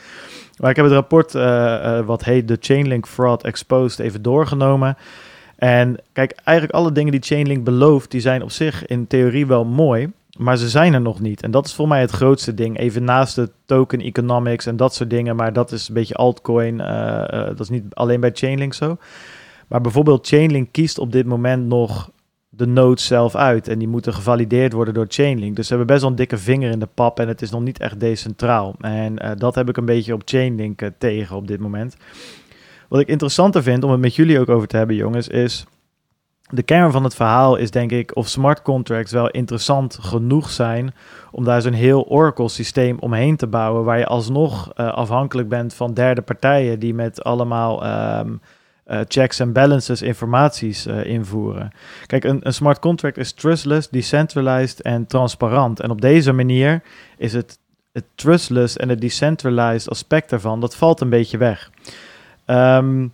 Maar 0.61 0.71
ik 0.71 0.77
heb 0.77 0.85
het 0.85 0.95
rapport 0.95 1.33
wat 2.07 2.25
heet 2.25 2.47
The 2.47 2.57
Chainlink 2.61 3.07
Fraud 3.07 3.45
Exposed 3.45 3.99
even 3.99 4.23
doorgenomen. 4.23 4.97
En 5.59 5.97
kijk, 6.13 6.33
eigenlijk 6.45 6.79
alle 6.79 6.93
dingen 6.93 7.13
die 7.13 7.23
Chainlink 7.23 7.65
belooft, 7.65 8.11
die 8.11 8.21
zijn 8.21 8.43
op 8.43 8.51
zich 8.51 8.87
in 8.87 9.07
theorie 9.07 9.47
wel 9.47 9.65
mooi, 9.65 10.13
maar 10.37 10.57
ze 10.57 10.69
zijn 10.69 10.95
er 10.95 11.01
nog 11.01 11.21
niet. 11.21 11.43
En 11.43 11.51
dat 11.51 11.67
is 11.67 11.75
voor 11.75 11.89
mij 11.89 12.01
het 12.01 12.11
grootste 12.11 12.55
ding. 12.55 12.79
Even 12.79 13.05
naast 13.05 13.35
de 13.35 13.51
token 13.65 14.01
economics 14.01 14.67
en 14.67 14.77
dat 14.77 14.95
soort 14.95 15.11
dingen, 15.11 15.37
maar 15.37 15.53
dat 15.53 15.73
is 15.73 15.89
een 15.89 15.95
beetje 15.95 16.15
altcoin. 16.15 16.75
Uh, 16.75 16.87
uh, 16.87 17.47
dat 17.47 17.61
is 17.61 17.69
niet 17.69 17.95
alleen 17.95 18.21
bij 18.21 18.31
Chainlink 18.35 18.75
zo. 18.75 18.97
Maar 19.69 19.81
bijvoorbeeld 19.81 20.27
Chainlink 20.27 20.69
kiest 20.73 20.99
op 20.99 21.13
dit 21.13 21.27
moment 21.27 21.67
nog 21.67 22.11
de 22.49 22.67
nodes 22.67 23.07
zelf 23.07 23.35
uit. 23.35 23.69
En 23.69 23.79
die 23.79 23.89
moeten 23.89 24.15
gevalideerd 24.15 24.73
worden 24.73 24.95
door 24.95 25.07
Chainlink. 25.09 25.57
Dus 25.57 25.67
ze 25.67 25.75
hebben 25.75 25.91
best 25.91 26.01
wel 26.01 26.11
een 26.11 26.17
dikke 26.17 26.39
vinger 26.39 26.71
in 26.71 26.79
de 26.79 26.89
pap 26.95 27.21
en 27.21 27.29
het 27.29 27.43
is 27.43 27.51
nog 27.51 27.63
niet 27.63 27.79
echt 27.79 28.01
decentraal. 28.01 28.75
En 28.81 29.25
uh, 29.25 29.31
dat 29.37 29.55
heb 29.55 29.69
ik 29.69 29.77
een 29.77 29.85
beetje 29.85 30.15
op 30.15 30.23
Chainlink 30.25 30.81
tegen 30.99 31.37
op 31.37 31.47
dit 31.47 31.61
moment. 31.61 31.97
Wat 32.89 33.01
ik 33.01 33.09
interessanter 33.09 33.63
vind 33.63 33.85
om 33.85 33.91
het 33.91 34.01
met 34.01 34.15
jullie 34.15 34.41
ook 34.41 34.49
over 34.49 34.69
te 34.69 34.77
hebben, 34.77 34.97
jongens, 34.97 35.29
is 35.29 35.67
de 36.51 36.63
kern 36.63 36.93
van 36.93 37.05
het 37.05 37.15
verhaal 37.15 37.57
is 37.57 37.71
denk 37.71 37.91
ik 37.91 38.17
of 38.17 38.29
smart 38.29 38.63
contracts 38.63 39.13
wel 39.13 39.29
interessant 39.29 39.99
genoeg 40.01 40.51
zijn 40.51 40.95
om 41.31 41.45
daar 41.45 41.63
zo'n 41.63 41.73
heel 41.73 42.05
Oracle 42.05 42.49
systeem 42.49 42.97
omheen 42.99 43.37
te 43.37 43.47
bouwen, 43.47 43.85
waar 43.85 43.99
je 43.99 44.07
alsnog 44.07 44.73
uh, 44.77 44.93
afhankelijk 44.93 45.49
bent 45.49 45.75
van 45.75 45.95
derde 45.95 46.23
partijen 46.23 46.79
die 46.79 46.95
met 46.95 47.25
allemaal 47.25 47.87
um, 48.21 48.41
uh, 48.87 49.01
checks 49.09 49.41
en 49.41 49.53
balances 49.53 50.03
informaties 50.03 50.87
uh, 50.87 51.05
invoeren. 51.05 51.71
Kijk, 52.07 52.25
een, 52.25 52.41
een, 52.43 52.55
smart 52.55 52.79
contract 52.79 53.17
is 53.17 53.33
trustless, 53.33 53.89
decentralized 53.89 54.83
en 54.83 55.07
transparant. 55.07 55.81
En 55.81 55.91
op 55.91 56.01
deze 56.01 56.33
manier 56.33 56.83
is 57.17 57.33
het, 57.33 57.59
het 57.93 58.05
trustless 58.15 58.77
en 58.77 58.89
het 58.89 59.01
decentralized 59.01 59.91
aspect 59.91 60.31
daarvan, 60.31 60.61
dat 60.61 60.77
valt 60.77 61.01
een 61.01 61.11
beetje 61.11 61.39
weg. 61.39 61.71
Um, 62.51 63.13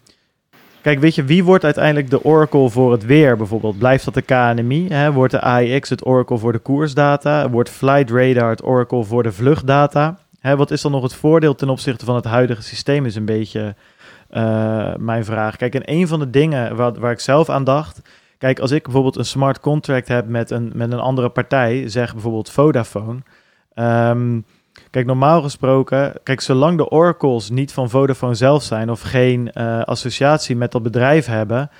kijk, 0.82 0.98
weet 0.98 1.14
je, 1.14 1.24
wie 1.24 1.44
wordt 1.44 1.64
uiteindelijk 1.64 2.10
de 2.10 2.24
Oracle 2.24 2.70
voor 2.70 2.92
het 2.92 3.04
weer 3.04 3.36
bijvoorbeeld? 3.36 3.78
Blijft 3.78 4.04
dat 4.04 4.14
de 4.14 4.22
KNMI? 4.22 4.88
Hè? 4.88 5.12
Wordt 5.12 5.32
de 5.32 5.40
AIX 5.40 5.88
het 5.88 6.06
Oracle 6.06 6.38
voor 6.38 6.52
de 6.52 6.58
koersdata? 6.58 7.50
Wordt 7.50 7.70
Flight 7.70 8.10
Radar 8.10 8.50
het 8.50 8.64
Oracle 8.64 9.04
voor 9.04 9.22
de 9.22 9.32
vluchtdata? 9.32 10.18
Hè, 10.40 10.56
wat 10.56 10.70
is 10.70 10.82
dan 10.82 10.92
nog 10.92 11.02
het 11.02 11.14
voordeel 11.14 11.54
ten 11.54 11.68
opzichte 11.68 12.04
van 12.04 12.14
het 12.14 12.24
huidige 12.24 12.62
systeem, 12.62 13.06
is 13.06 13.14
een 13.14 13.24
beetje 13.24 13.74
uh, 14.30 14.94
mijn 14.96 15.24
vraag. 15.24 15.56
Kijk, 15.56 15.74
en 15.74 15.82
een 15.84 16.08
van 16.08 16.18
de 16.18 16.30
dingen 16.30 16.76
waar, 16.76 16.92
waar 16.92 17.12
ik 17.12 17.20
zelf 17.20 17.48
aan 17.48 17.64
dacht. 17.64 18.02
Kijk, 18.38 18.58
als 18.58 18.70
ik 18.70 18.82
bijvoorbeeld 18.82 19.16
een 19.16 19.24
smart 19.24 19.60
contract 19.60 20.08
heb 20.08 20.28
met 20.28 20.50
een, 20.50 20.72
met 20.74 20.92
een 20.92 20.98
andere 20.98 21.28
partij, 21.28 21.88
zeg 21.88 22.12
bijvoorbeeld 22.12 22.50
Vodafone. 22.50 23.18
Um, 23.74 24.44
kijk, 24.94 25.06
normaal 25.06 25.42
gesproken, 25.42 26.12
kijk, 26.22 26.40
zolang 26.40 26.76
de 26.76 26.88
oracles 26.88 27.50
niet 27.50 27.72
van 27.72 27.90
Vodafone 27.90 28.34
zelf 28.34 28.62
zijn 28.62 28.90
of 28.90 29.00
geen 29.00 29.50
uh, 29.54 29.82
associatie 29.82 30.56
met 30.56 30.72
dat 30.72 30.82
bedrijf 30.82 31.26
hebben, 31.26 31.70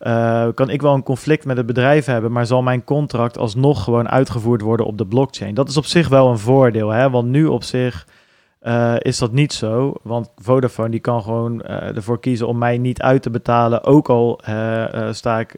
uh, 0.00 0.46
kan 0.54 0.70
ik 0.70 0.82
wel 0.82 0.94
een 0.94 1.02
conflict 1.02 1.44
met 1.44 1.56
het 1.56 1.66
bedrijf 1.66 2.04
hebben, 2.04 2.32
maar 2.32 2.46
zal 2.46 2.62
mijn 2.62 2.84
contract 2.84 3.38
alsnog 3.38 3.84
gewoon 3.84 4.08
uitgevoerd 4.08 4.60
worden 4.60 4.86
op 4.86 4.98
de 4.98 5.06
blockchain. 5.06 5.54
Dat 5.54 5.68
is 5.68 5.76
op 5.76 5.84
zich 5.86 6.08
wel 6.08 6.30
een 6.30 6.38
voordeel, 6.38 6.90
hè? 6.90 7.10
want 7.10 7.28
nu 7.28 7.46
op 7.46 7.62
zich 7.62 8.06
uh, 8.62 8.94
is 8.98 9.18
dat 9.18 9.32
niet 9.32 9.52
zo. 9.52 9.94
Want 10.02 10.30
Vodafone 10.36 10.90
die 10.90 11.00
kan 11.00 11.22
gewoon 11.22 11.62
ervoor 11.62 12.20
kiezen 12.20 12.46
om 12.46 12.58
mij 12.58 12.78
niet 12.78 13.02
uit 13.02 13.22
te 13.22 13.30
betalen, 13.30 13.84
ook 13.84 14.08
al 14.08 14.40
sta, 15.10 15.38
ik, 15.38 15.56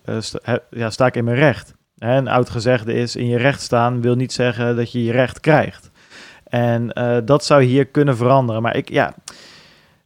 ja, 0.71 0.91
sta 0.91 1.07
ik 1.07 1.17
in 1.17 1.25
mijn 1.25 1.37
recht. 1.37 1.75
Een 1.99 2.29
oud 2.29 2.51
gezegde 2.51 2.93
is, 2.93 3.17
in 3.17 3.27
je 3.27 3.39
recht 3.39 3.61
staan 3.61 4.01
wil 4.01 4.15
niet 4.15 4.33
zeggen 4.33 4.77
dat 4.77 4.93
je 4.93 5.05
je 5.05 5.13
recht 5.13 5.41
krijgt. 5.41 5.91
En 6.49 6.89
dat 7.25 7.45
zou 7.45 7.63
hier 7.63 7.87
kunnen 7.87 8.17
veranderen. 8.17 8.63
Maar 8.63 8.77
ik, 8.77 8.89
ja, 8.89 9.15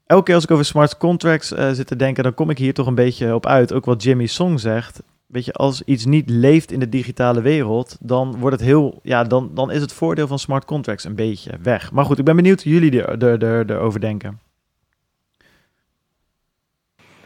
elke 0.07 0.25
keer 0.25 0.35
als 0.35 0.45
ik 0.45 0.51
over 0.51 0.65
smart 0.65 0.97
contracts 0.97 1.49
zit 1.49 1.87
te 1.87 1.97
denken, 1.97 2.23
dan 2.23 2.35
kom 2.35 2.51
ik 2.51 2.59
hier 2.59 2.75
toch 2.75 2.87
een 2.87 2.95
beetje 2.95 3.35
op 3.35 3.47
uit. 3.47 3.73
Ook 3.73 3.85
wat 3.85 4.03
Jimmy 4.03 4.27
Song 4.27 4.59
zegt 4.59 5.01
weet 5.31 5.45
je, 5.45 5.53
als 5.53 5.83
iets 5.83 6.05
niet 6.05 6.31
leeft 6.31 6.73
in 6.73 6.81
de 6.81 6.89
digitale 6.89 7.41
wereld, 7.41 7.97
dan 8.01 8.37
wordt 8.39 8.57
het 8.57 8.65
heel, 8.65 9.01
ja, 9.03 9.25
dan, 9.25 9.51
dan 9.55 9.71
is 9.71 9.81
het 9.81 9.93
voordeel 9.93 10.27
van 10.27 10.39
smart 10.39 10.65
contracts 10.65 11.05
een 11.05 11.15
beetje 11.15 11.59
weg. 11.63 11.93
Maar 11.93 12.05
goed, 12.05 12.19
ik 12.19 12.25
ben 12.25 12.37
benieuwd 12.37 12.63
hoe 12.63 12.73
jullie 12.73 13.03
er, 13.03 13.25
er, 13.25 13.43
er, 13.43 13.71
erover 13.71 14.01
denken. 14.01 14.41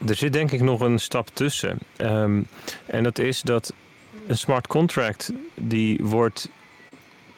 Er 0.07 0.15
zit 0.15 0.33
denk 0.33 0.53
ik 0.53 0.61
nog 0.61 0.81
een 0.81 0.99
stap 0.99 1.29
tussen. 1.29 1.79
Um, 1.99 2.47
en 2.87 3.03
dat 3.03 3.19
is 3.19 3.43
dat 3.43 3.73
een 4.27 4.39
smart 4.39 4.67
contract 4.67 5.33
die 5.55 6.01
wordt 6.03 6.49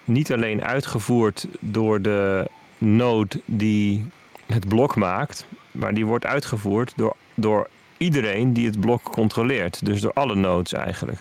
niet 0.06 0.32
alleen 0.32 0.64
uitgevoerd 0.64 1.46
door 1.60 2.02
de 2.02 2.50
node 2.78 3.40
die 3.44 4.06
het 4.46 4.68
blok 4.68 4.96
maakt, 4.96 5.46
maar 5.70 5.94
die 5.94 6.06
wordt 6.06 6.26
uitgevoerd 6.26 6.92
door, 6.96 7.16
door 7.34 7.68
iedereen 7.96 8.52
die 8.52 8.66
het 8.66 8.80
blok 8.80 9.02
controleert. 9.02 9.84
Dus 9.84 10.00
door 10.00 10.12
alle 10.12 10.34
nodes 10.34 10.72
eigenlijk. 10.72 11.18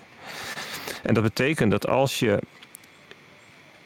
En 1.04 1.14
dat 1.14 1.24
betekent 1.24 1.72
dat 1.72 1.88
als 1.88 2.20
je 2.20 2.40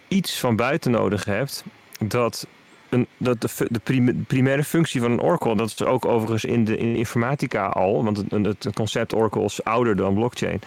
iets 0.07 0.39
van 0.39 0.55
buiten 0.55 0.91
nodig 0.91 1.25
hebt, 1.25 1.63
dat, 2.07 2.47
een, 2.89 3.07
dat 3.17 3.41
de, 3.41 3.67
de 3.69 4.13
primaire 4.27 4.63
functie 4.63 5.01
van 5.01 5.11
een 5.11 5.21
oracle, 5.21 5.55
dat 5.55 5.67
is 5.67 5.83
ook 5.83 6.05
overigens 6.05 6.45
in 6.45 6.65
de, 6.65 6.77
in 6.77 6.95
informatica 6.95 7.65
al, 7.65 8.03
want 8.03 8.17
het, 8.17 8.63
het 8.63 8.75
concept 8.75 9.15
oracle 9.15 9.43
is 9.43 9.63
ouder 9.63 9.95
dan 9.95 10.13
blockchain, 10.13 10.61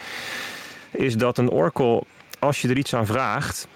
is 0.91 1.17
dat 1.17 1.39
een 1.39 1.51
oracle, 1.51 2.03
als 2.39 2.63
je 2.63 2.69
er 2.69 2.79
iets 2.79 2.95
aan 2.95 3.07
vraagt, 3.07 3.69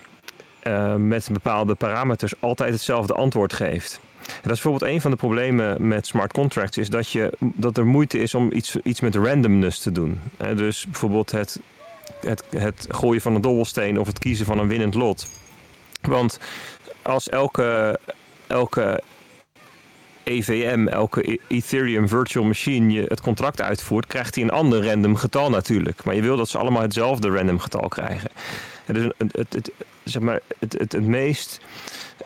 uh, 0.67 0.95
met 0.95 1.29
bepaalde 1.33 1.75
parameters, 1.75 2.35
altijd 2.41 2.73
hetzelfde 2.73 3.15
antwoord 3.15 3.53
geeft. 3.53 4.01
En 4.27 4.33
dat 4.43 4.53
is 4.53 4.61
bijvoorbeeld 4.63 4.91
een 4.91 5.01
van 5.01 5.11
de 5.11 5.17
problemen 5.17 5.89
met 5.89 6.07
smart 6.07 6.33
contracts, 6.33 6.79
is 6.79 6.89
dat, 6.89 7.11
je, 7.11 7.33
dat 7.39 7.77
er 7.77 7.87
moeite 7.87 8.19
is 8.19 8.35
om 8.35 8.53
iets, 8.53 8.77
iets 8.83 9.01
met 9.01 9.15
randomness 9.15 9.79
te 9.79 9.93
doen. 9.93 10.21
dus 10.37 10.85
bijvoorbeeld 10.85 11.31
het, 11.31 11.61
het, 12.21 12.45
het 12.51 12.87
gooien 12.89 13.21
van 13.21 13.35
een 13.35 13.41
dobbelsteen 13.41 14.01
of 14.01 14.07
het 14.07 14.19
kiezen 14.19 14.47
van 14.47 14.59
een 14.59 14.69
winnend 14.69 14.95
lot. 14.95 15.29
Want 16.01 16.39
als 17.03 17.29
elke, 17.29 17.99
elke 18.47 19.03
EVM, 20.25 20.87
elke 20.87 21.33
e- 21.33 21.37
Ethereum 21.49 22.09
Virtual 22.09 22.45
Machine, 22.45 22.93
je 22.93 23.05
het 23.09 23.21
contract 23.21 23.63
uitvoert, 23.63 24.07
krijgt 24.07 24.35
hij 24.35 24.45
een 24.45 24.51
ander 24.51 24.87
random 24.87 25.17
getal 25.17 25.51
natuurlijk. 25.51 26.05
Maar 26.05 26.15
je 26.15 26.23
wil 26.23 26.37
dat 26.37 26.49
ze 26.49 26.59
allemaal 26.59 26.83
hetzelfde 26.83 27.29
random 27.29 27.59
getal 27.59 27.89
krijgen. 27.89 28.31
het, 28.85 29.13
het, 29.49 29.71
zeg 30.11 30.23
maar, 30.23 30.41
het, 30.59 30.73
het, 30.79 30.93
het 30.93 31.07
meest 31.07 31.61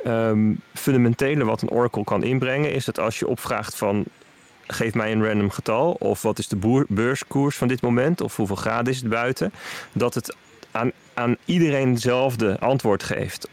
um, 0.07 0.61
fundamentele 0.75 1.45
wat 1.45 1.63
een 1.63 1.71
oracle 1.71 2.05
kan 2.05 2.23
inbrengen, 2.23 2.73
is 2.73 2.85
dat 2.85 2.99
als 2.99 3.19
je 3.19 3.27
opvraagt 3.27 3.77
van 3.77 4.05
geef 4.67 4.95
mij 4.95 5.13
een 5.13 5.27
random 5.27 5.51
getal 5.51 5.93
of 5.93 6.23
wat 6.23 6.39
is 6.39 6.49
de 6.49 6.85
beurskoers 6.89 7.57
van 7.57 7.69
dit 7.69 7.83
moment 7.83 8.21
of 8.21 8.37
hoeveel 8.37 8.57
graden 8.57 8.93
is 8.93 8.99
het 8.99 9.09
buiten, 9.09 9.53
dat 9.93 10.15
het 10.15 10.37
aan, 10.71 10.93
aan 11.15 11.37
iedereen 11.45 11.91
hetzelfde 11.91 12.59
antwoord 12.59 13.03
geeft. 13.03 13.49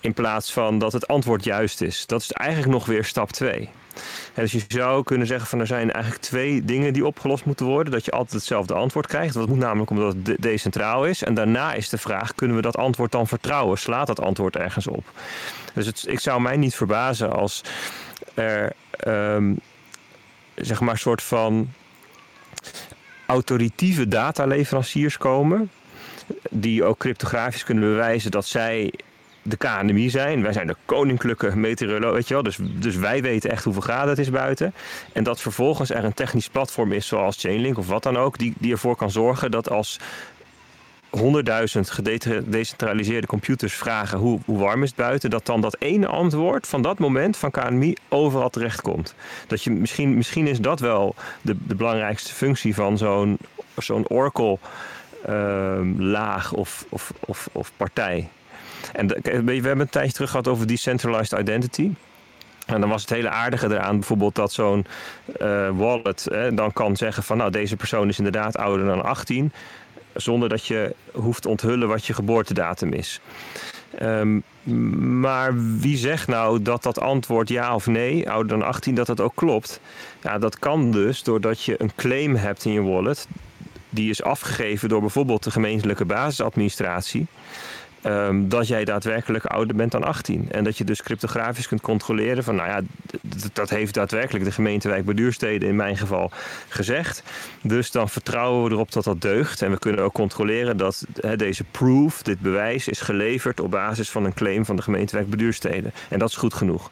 In 0.00 0.14
plaats 0.14 0.52
van 0.52 0.78
dat 0.78 0.92
het 0.92 1.08
antwoord 1.08 1.44
juist 1.44 1.80
is. 1.80 2.06
Dat 2.06 2.20
is 2.20 2.32
eigenlijk 2.32 2.72
nog 2.72 2.86
weer 2.86 3.04
stap 3.04 3.30
2. 3.30 3.70
Dus 4.34 4.52
je 4.52 4.64
zou 4.68 5.02
kunnen 5.02 5.26
zeggen 5.26 5.48
van 5.48 5.60
er 5.60 5.66
zijn 5.66 5.92
eigenlijk 5.92 6.22
twee 6.22 6.64
dingen 6.64 6.92
die 6.92 7.06
opgelost 7.06 7.44
moeten 7.44 7.66
worden. 7.66 7.92
Dat 7.92 8.04
je 8.04 8.10
altijd 8.10 8.32
hetzelfde 8.32 8.74
antwoord 8.74 9.06
krijgt. 9.06 9.34
Dat 9.34 9.48
moet 9.48 9.58
namelijk 9.58 9.90
omdat 9.90 10.14
het 10.24 10.42
decentraal 10.42 11.06
is. 11.06 11.22
En 11.22 11.34
daarna 11.34 11.72
is 11.72 11.88
de 11.88 11.98
vraag, 11.98 12.34
kunnen 12.34 12.56
we 12.56 12.62
dat 12.62 12.76
antwoord 12.76 13.12
dan 13.12 13.26
vertrouwen? 13.26 13.78
Slaat 13.78 14.06
dat 14.06 14.20
antwoord 14.20 14.56
ergens 14.56 14.86
op? 14.86 15.04
Dus 15.74 16.04
ik 16.04 16.20
zou 16.20 16.40
mij 16.40 16.56
niet 16.56 16.74
verbazen 16.74 17.32
als 17.32 17.62
er 18.34 18.72
um, 19.06 19.60
zeg 20.54 20.80
maar 20.80 20.92
een 20.92 20.98
soort 20.98 21.22
van 21.22 21.70
autoritieve 23.26 24.08
dataleveranciers 24.08 25.16
komen. 25.16 25.70
Die 26.50 26.84
ook 26.84 26.98
cryptografisch 26.98 27.64
kunnen 27.64 27.84
bewijzen 27.84 28.30
dat 28.30 28.46
zij 28.46 28.92
de 29.42 29.56
KNMI 29.56 30.10
zijn. 30.10 30.42
Wij 30.42 30.52
zijn 30.52 30.66
de 30.66 30.76
koninklijke 30.84 31.56
meteoroloog, 31.56 32.12
weet 32.14 32.28
je 32.28 32.34
wel. 32.34 32.42
Dus, 32.42 32.58
dus 32.60 32.96
wij 32.96 33.22
weten 33.22 33.50
echt 33.50 33.64
hoeveel 33.64 33.82
graden 33.82 34.08
het 34.08 34.18
is 34.18 34.30
buiten. 34.30 34.74
En 35.12 35.24
dat 35.24 35.40
vervolgens 35.40 35.90
er 35.90 36.04
een 36.04 36.14
technisch 36.14 36.48
platform 36.48 36.92
is, 36.92 37.06
zoals 37.06 37.36
Chainlink 37.40 37.78
of 37.78 37.86
wat 37.86 38.02
dan 38.02 38.16
ook, 38.16 38.38
die, 38.38 38.54
die 38.58 38.72
ervoor 38.72 38.96
kan 38.96 39.10
zorgen 39.10 39.50
dat 39.50 39.70
als 39.70 39.98
100.000 41.18 41.22
gedecentraliseerde 41.80 43.26
computers 43.26 43.74
vragen 43.74 44.18
hoe, 44.18 44.40
hoe 44.44 44.58
warm 44.58 44.82
is 44.82 44.88
het 44.88 44.98
buiten, 44.98 45.30
dat 45.30 45.46
dan 45.46 45.60
dat 45.60 45.76
ene 45.78 46.06
antwoord 46.06 46.66
van 46.66 46.82
dat 46.82 46.98
moment 46.98 47.36
van 47.36 47.50
KNMI 47.50 47.96
overal 48.08 48.50
terechtkomt. 48.50 49.14
Dat 49.46 49.62
je, 49.62 49.70
misschien, 49.70 50.16
misschien 50.16 50.46
is 50.46 50.60
dat 50.60 50.80
wel 50.80 51.14
de, 51.42 51.56
de 51.66 51.74
belangrijkste 51.74 52.34
functie 52.34 52.74
van 52.74 52.98
zo'n 52.98 53.38
zo'n 53.76 54.08
Oracle 54.08 54.58
uh, 55.28 55.80
laag 55.96 56.52
of, 56.52 56.86
of, 56.88 57.12
of, 57.20 57.48
of 57.52 57.72
partij. 57.76 58.28
En 58.92 59.06
we 59.22 59.52
hebben 59.52 59.80
een 59.80 59.88
tijdje 59.88 60.12
terug 60.12 60.30
gehad 60.30 60.48
over 60.48 60.66
decentralized 60.66 61.40
identity. 61.40 61.90
En 62.66 62.80
dan 62.80 62.88
was 62.88 63.00
het 63.00 63.10
hele 63.10 63.28
aardige 63.28 63.66
eraan 63.66 63.98
bijvoorbeeld 63.98 64.34
dat 64.34 64.52
zo'n 64.52 64.86
uh, 65.40 65.68
wallet 65.70 66.28
dan 66.54 66.72
kan 66.72 66.96
zeggen 66.96 67.22
van 67.22 67.36
nou 67.36 67.50
deze 67.50 67.76
persoon 67.76 68.08
is 68.08 68.18
inderdaad 68.18 68.56
ouder 68.56 68.86
dan 68.86 69.04
18. 69.04 69.52
Zonder 70.14 70.48
dat 70.48 70.66
je 70.66 70.94
hoeft 71.12 71.42
te 71.42 71.48
onthullen 71.48 71.88
wat 71.88 72.06
je 72.06 72.14
geboortedatum 72.14 72.92
is. 72.92 73.20
Um, 74.02 74.42
maar 75.20 75.78
wie 75.78 75.96
zegt 75.96 76.28
nou 76.28 76.62
dat 76.62 76.82
dat 76.82 77.00
antwoord 77.00 77.48
ja 77.48 77.74
of 77.74 77.86
nee, 77.86 78.30
ouder 78.30 78.58
dan 78.58 78.68
18, 78.68 78.94
dat 78.94 79.06
dat 79.06 79.20
ook 79.20 79.32
klopt? 79.34 79.80
Ja, 80.22 80.38
dat 80.38 80.58
kan 80.58 80.90
dus 80.90 81.22
doordat 81.22 81.62
je 81.64 81.74
een 81.78 81.92
claim 81.94 82.36
hebt 82.36 82.64
in 82.64 82.72
je 82.72 82.82
wallet. 82.82 83.26
Die 83.90 84.10
is 84.10 84.22
afgegeven 84.22 84.88
door 84.88 85.00
bijvoorbeeld 85.00 85.42
de 85.42 85.50
gemeentelijke 85.50 86.04
basisadministratie. 86.04 87.26
Um, 88.06 88.48
dat 88.48 88.68
jij 88.68 88.84
daadwerkelijk 88.84 89.44
ouder 89.44 89.76
bent 89.76 89.92
dan 89.92 90.04
18. 90.04 90.48
En 90.50 90.64
dat 90.64 90.78
je 90.78 90.84
dus 90.84 91.02
cryptografisch 91.02 91.68
kunt 91.68 91.80
controleren 91.80 92.44
van, 92.44 92.54
nou 92.54 92.68
ja, 92.68 92.80
dat 93.52 93.70
heeft 93.70 93.94
daadwerkelijk 93.94 94.44
de 94.44 94.52
gemeentewijk 94.52 95.04
Beduursteden 95.04 95.68
in 95.68 95.76
mijn 95.76 95.96
geval 95.96 96.30
gezegd. 96.68 97.22
Dus 97.62 97.90
dan 97.90 98.08
vertrouwen 98.08 98.64
we 98.64 98.70
erop 98.70 98.92
dat 98.92 99.04
dat 99.04 99.20
deugt. 99.20 99.62
En 99.62 99.70
we 99.70 99.78
kunnen 99.78 100.04
ook 100.04 100.12
controleren 100.12 100.76
dat 100.76 101.04
deze 101.36 101.64
proof, 101.64 102.22
dit 102.22 102.40
bewijs, 102.40 102.88
is 102.88 103.00
geleverd 103.00 103.60
op 103.60 103.70
basis 103.70 104.10
van 104.10 104.24
een 104.24 104.34
claim 104.34 104.64
van 104.64 104.76
de 104.76 104.82
gemeentewijk 104.82 105.30
Beduursteden. 105.30 105.92
En 106.08 106.18
dat 106.18 106.28
is 106.28 106.36
goed 106.36 106.54
genoeg. 106.54 106.90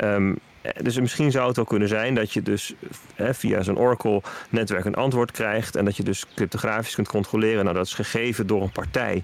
Um, 0.00 0.30
eh, 0.30 0.36
dus 0.82 1.00
misschien 1.00 1.30
zou 1.30 1.46
het 1.46 1.56
wel 1.56 1.64
kunnen 1.64 1.88
zijn 1.88 2.14
dat 2.14 2.32
je 2.32 2.42
dus 2.42 2.74
hè, 3.14 3.34
via 3.34 3.62
zo'n 3.62 3.78
Oracle-netwerk 3.78 4.84
een 4.84 4.94
antwoord 4.94 5.30
krijgt. 5.30 5.76
En 5.76 5.84
dat 5.84 5.96
je 5.96 6.02
dus 6.02 6.24
cryptografisch 6.34 6.94
kunt 6.94 7.08
controleren. 7.08 7.64
Nou, 7.64 7.76
dat 7.76 7.86
is 7.86 7.94
gegeven 7.94 8.46
door 8.46 8.62
een 8.62 8.72
partij 8.72 9.22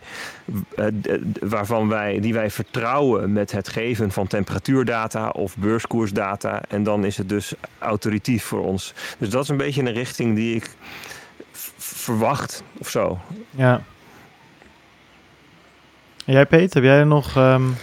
eh, 0.76 0.86
waarvan 1.40 1.88
wij, 1.88 2.20
die 2.20 2.34
wij 2.34 2.50
vertrouwen 2.50 3.32
met 3.32 3.52
het 3.52 3.68
geven 3.68 4.10
van 4.10 4.26
temperatuurdata 4.26 5.28
of 5.28 5.56
beurskoersdata. 5.56 6.62
En 6.68 6.82
dan 6.82 7.04
is 7.04 7.16
het 7.16 7.28
dus 7.28 7.52
autoritief 7.78 8.44
voor 8.44 8.64
ons. 8.64 8.94
Dus 9.18 9.28
dat 9.28 9.42
is 9.42 9.48
een 9.48 9.56
beetje 9.56 9.82
een 9.82 9.92
richting 9.92 10.34
die 10.34 10.54
ik 10.54 10.70
verwacht 11.76 12.62
of 12.78 12.88
zo. 12.88 13.18
Ja. 13.50 13.82
jij, 16.24 16.46
Peter, 16.46 16.82
heb 16.82 16.92
jij 16.92 17.04
nog. 17.04 17.36
Um 17.36 17.76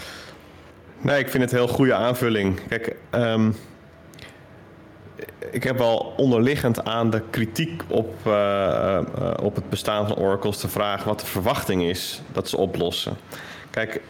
Nee, 1.06 1.20
ik 1.20 1.30
vind 1.30 1.43
het 1.43 1.51
een 1.51 1.58
heel 1.58 1.68
goede 1.68 1.93
aanvulling. 1.93 2.68
Kijk, 2.68 2.95
um, 3.12 3.56
ik 5.51 5.64
heb 5.64 5.78
wel 5.78 6.14
onderliggend 6.18 6.86
aan 6.86 7.10
de 7.10 7.22
kritiek 7.30 7.84
op, 7.88 8.14
uh, 8.28 8.34
uh, 9.20 9.32
op 9.41 9.56
het 9.56 9.70
bestaan 9.70 10.08
van 10.08 10.18
oracles 10.18 10.60
de 10.60 10.68
vraag 10.68 11.03
wat 11.03 11.20
de 11.20 11.26
verwachting 11.26 11.84
is 11.84 12.22
dat 12.32 12.49
ze 12.49 12.58
oplossen. 12.58 13.18
Kijk, 13.70 14.01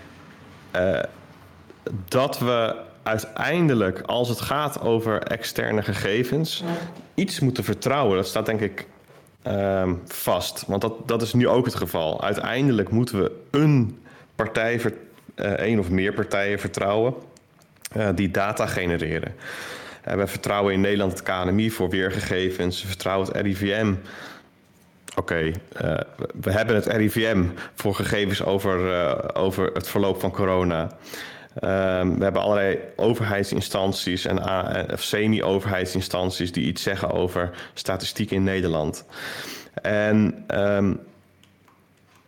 uh, 0.75 0.99
dat 2.07 2.39
we 2.39 2.75
uiteindelijk, 3.03 4.01
als 4.01 4.29
het 4.29 4.41
gaat 4.41 4.81
over 4.81 5.21
externe 5.21 5.81
gegevens, 5.81 6.63
iets 7.15 7.39
moeten 7.39 7.63
vertrouwen. 7.63 8.15
Dat 8.15 8.27
staat 8.27 8.45
denk 8.45 8.61
ik 8.61 8.87
ehm, 9.41 9.93
vast. 10.05 10.63
Want 10.67 10.81
dat, 10.81 11.07
dat 11.07 11.21
is 11.21 11.33
nu 11.33 11.47
ook 11.47 11.65
het 11.65 11.75
geval. 11.75 12.23
Uiteindelijk 12.23 12.89
moeten 12.89 13.21
we 13.23 13.31
een 13.51 13.99
partij, 14.35 14.79
uh, 14.79 14.85
één 15.35 15.79
of 15.79 15.89
meer 15.89 16.13
partijen 16.13 16.59
vertrouwen 16.59 17.13
uh, 17.97 18.09
die 18.15 18.31
data 18.31 18.65
genereren. 18.65 19.35
Uh, 20.07 20.13
we 20.13 20.27
vertrouwen 20.27 20.73
in 20.73 20.81
Nederland 20.81 21.11
het 21.11 21.23
KNMI 21.23 21.71
voor 21.71 21.89
weergegevens. 21.89 22.81
We 22.81 22.87
vertrouwen 22.87 23.27
het 23.27 23.35
RIVM. 23.41 23.93
Oké, 25.15 25.51
we 26.41 26.51
hebben 26.51 26.75
het 26.75 26.85
RIVM 26.85 27.43
voor 27.73 27.95
gegevens 27.95 28.43
over, 28.43 29.35
over 29.35 29.71
het 29.73 29.87
verloop 29.87 30.19
van 30.19 30.31
corona. 30.31 30.83
Um, 31.63 32.17
we 32.17 32.23
hebben 32.23 32.41
allerlei 32.41 32.79
overheidsinstanties 32.95 34.25
en 34.25 34.41
semi-overheidsinstanties 34.95 36.51
die 36.51 36.65
iets 36.65 36.83
zeggen 36.83 37.11
over 37.11 37.49
statistiek 37.73 38.31
in 38.31 38.43
Nederland. 38.43 39.05
En 39.81 40.45
um, 40.59 40.99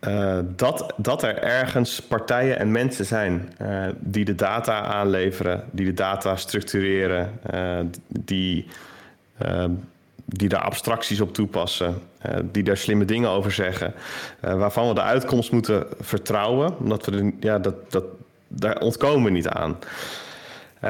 uh, 0.01 0.39
dat, 0.55 0.93
dat 0.97 1.23
er 1.23 1.37
ergens 1.37 1.99
partijen 1.99 2.59
en 2.59 2.71
mensen 2.71 3.05
zijn 3.05 3.53
uh, 3.61 3.87
die 3.99 4.25
de 4.25 4.35
data 4.35 4.81
aanleveren, 4.81 5.63
die 5.71 5.85
de 5.85 5.93
data 5.93 6.35
structureren, 6.35 7.39
uh, 7.53 7.79
die, 8.07 8.67
die 10.25 10.49
daar 10.49 10.61
abstracties 10.61 11.21
op 11.21 11.33
toepassen, 11.33 12.01
die 12.51 12.63
daar 12.63 12.77
slimme 12.77 13.05
dingen 13.05 13.29
over 13.29 13.51
zeggen, 13.51 13.93
waarvan 14.39 14.87
we 14.87 14.93
de 14.93 15.01
uitkomst 15.01 15.51
moeten 15.51 15.85
vertrouwen, 15.99 16.77
omdat 16.77 17.05
we 17.05 17.11
de, 17.11 17.33
ja, 17.39 17.59
dat, 17.59 17.91
dat, 17.91 18.03
daar 18.47 18.79
ontkomen 18.79 19.23
we 19.23 19.29
niet 19.29 19.47
aan. 19.47 19.77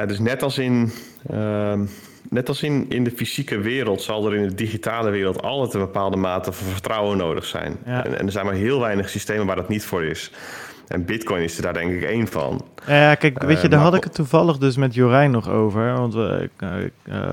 dus 0.06 0.18
net 0.18 0.42
als 0.42 0.58
in. 0.58 0.92
Net 2.30 2.48
als 2.48 2.62
in, 2.62 2.86
in 2.88 3.04
de 3.04 3.10
fysieke 3.10 3.58
wereld 3.58 4.02
zal 4.02 4.26
er 4.26 4.34
in 4.34 4.48
de 4.48 4.54
digitale 4.54 5.10
wereld 5.10 5.42
altijd 5.42 5.74
een 5.74 5.80
bepaalde 5.80 6.16
mate 6.16 6.52
van 6.52 6.66
vertrouwen 6.66 7.16
nodig 7.16 7.44
zijn. 7.44 7.76
Ja. 7.86 8.04
En, 8.04 8.18
en, 8.18 8.26
er 8.26 8.32
zijn 8.32 8.44
maar 8.44 8.54
heel 8.54 8.80
weinig 8.80 9.08
systemen 9.08 9.46
waar 9.46 9.56
dat 9.56 9.68
niet 9.68 9.84
voor 9.84 10.04
is. 10.04 10.30
En 10.88 11.04
Bitcoin 11.04 11.42
is 11.42 11.56
er 11.56 11.62
daar 11.62 11.72
denk 11.72 11.92
ik 11.92 12.02
één 12.02 12.28
van. 12.28 12.64
Ja, 12.86 13.14
kijk, 13.14 13.42
weet 13.42 13.60
je, 13.60 13.64
uh, 13.64 13.70
daar 13.70 13.80
had 13.80 13.94
ik 13.94 14.04
het 14.04 14.14
toevallig 14.14 14.58
dus 14.58 14.76
met 14.76 14.94
Jorijn 14.94 15.30
nog 15.30 15.48
over. 15.48 15.92
Want 15.92 16.14
we, 16.14 16.50
uh, 16.58 16.70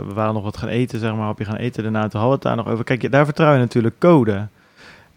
we 0.07 0.13
waren 0.13 0.33
nog 0.33 0.43
wat 0.43 0.57
gaan 0.57 0.69
eten, 0.69 0.99
zeg 0.99 1.15
maar, 1.15 1.33
je 1.37 1.45
gaan 1.45 1.55
eten 1.55 1.83
daarna. 1.83 2.07
Toen 2.07 2.21
hadden 2.21 2.27
we 2.29 2.33
het 2.33 2.41
daar 2.41 2.65
nog 2.65 2.73
over. 2.73 2.83
Kijk, 2.83 3.11
daar 3.11 3.25
vertrouw 3.25 3.53
je 3.53 3.59
natuurlijk 3.59 3.95
code. 3.99 4.47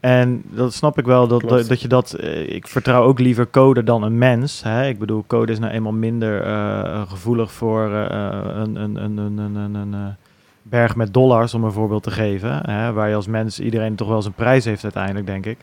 En 0.01 0.43
dat 0.51 0.75
snap 0.75 0.99
ik 0.99 1.05
wel, 1.05 1.29
dat, 1.29 1.41
dat, 1.41 1.69
dat, 1.69 1.81
je 1.81 1.89
dat... 1.89 2.13
Eh, 2.13 2.55
ik 2.55 2.69
vertrouw 2.69 3.03
ook 3.03 3.19
liever 3.19 3.51
code 3.51 3.83
dan 3.83 4.03
een 4.03 4.19
mens. 4.19 4.63
Hè? 4.63 4.89
Ik 4.89 4.99
bedoel, 4.99 5.25
code 5.27 5.53
is 5.53 5.59
nou 5.59 5.73
eenmaal 5.73 5.93
minder 5.93 6.47
uh, 6.47 7.03
gevoelig 7.09 7.53
voor 7.53 7.89
uh, 7.89 8.39
een, 8.55 8.77
een, 8.77 8.97
een, 8.97 9.17
een, 9.19 9.55
een, 9.55 9.75
een 9.75 10.17
berg 10.63 10.97
met 10.97 11.15
dollars, 11.15 11.55
om 11.55 11.65
een 11.65 11.73
voorbeeld 11.73 12.03
te 12.03 12.11
geven. 12.11 12.71
Hè? 12.71 12.93
Waar 12.93 13.09
je 13.09 13.15
als 13.15 13.27
mens 13.27 13.61
iedereen 13.61 13.95
toch 13.95 14.09
wel 14.09 14.23
zijn 14.23 14.35
prijs 14.35 14.65
heeft 14.65 14.83
uiteindelijk, 14.83 15.27
denk 15.27 15.47
ik. 15.47 15.59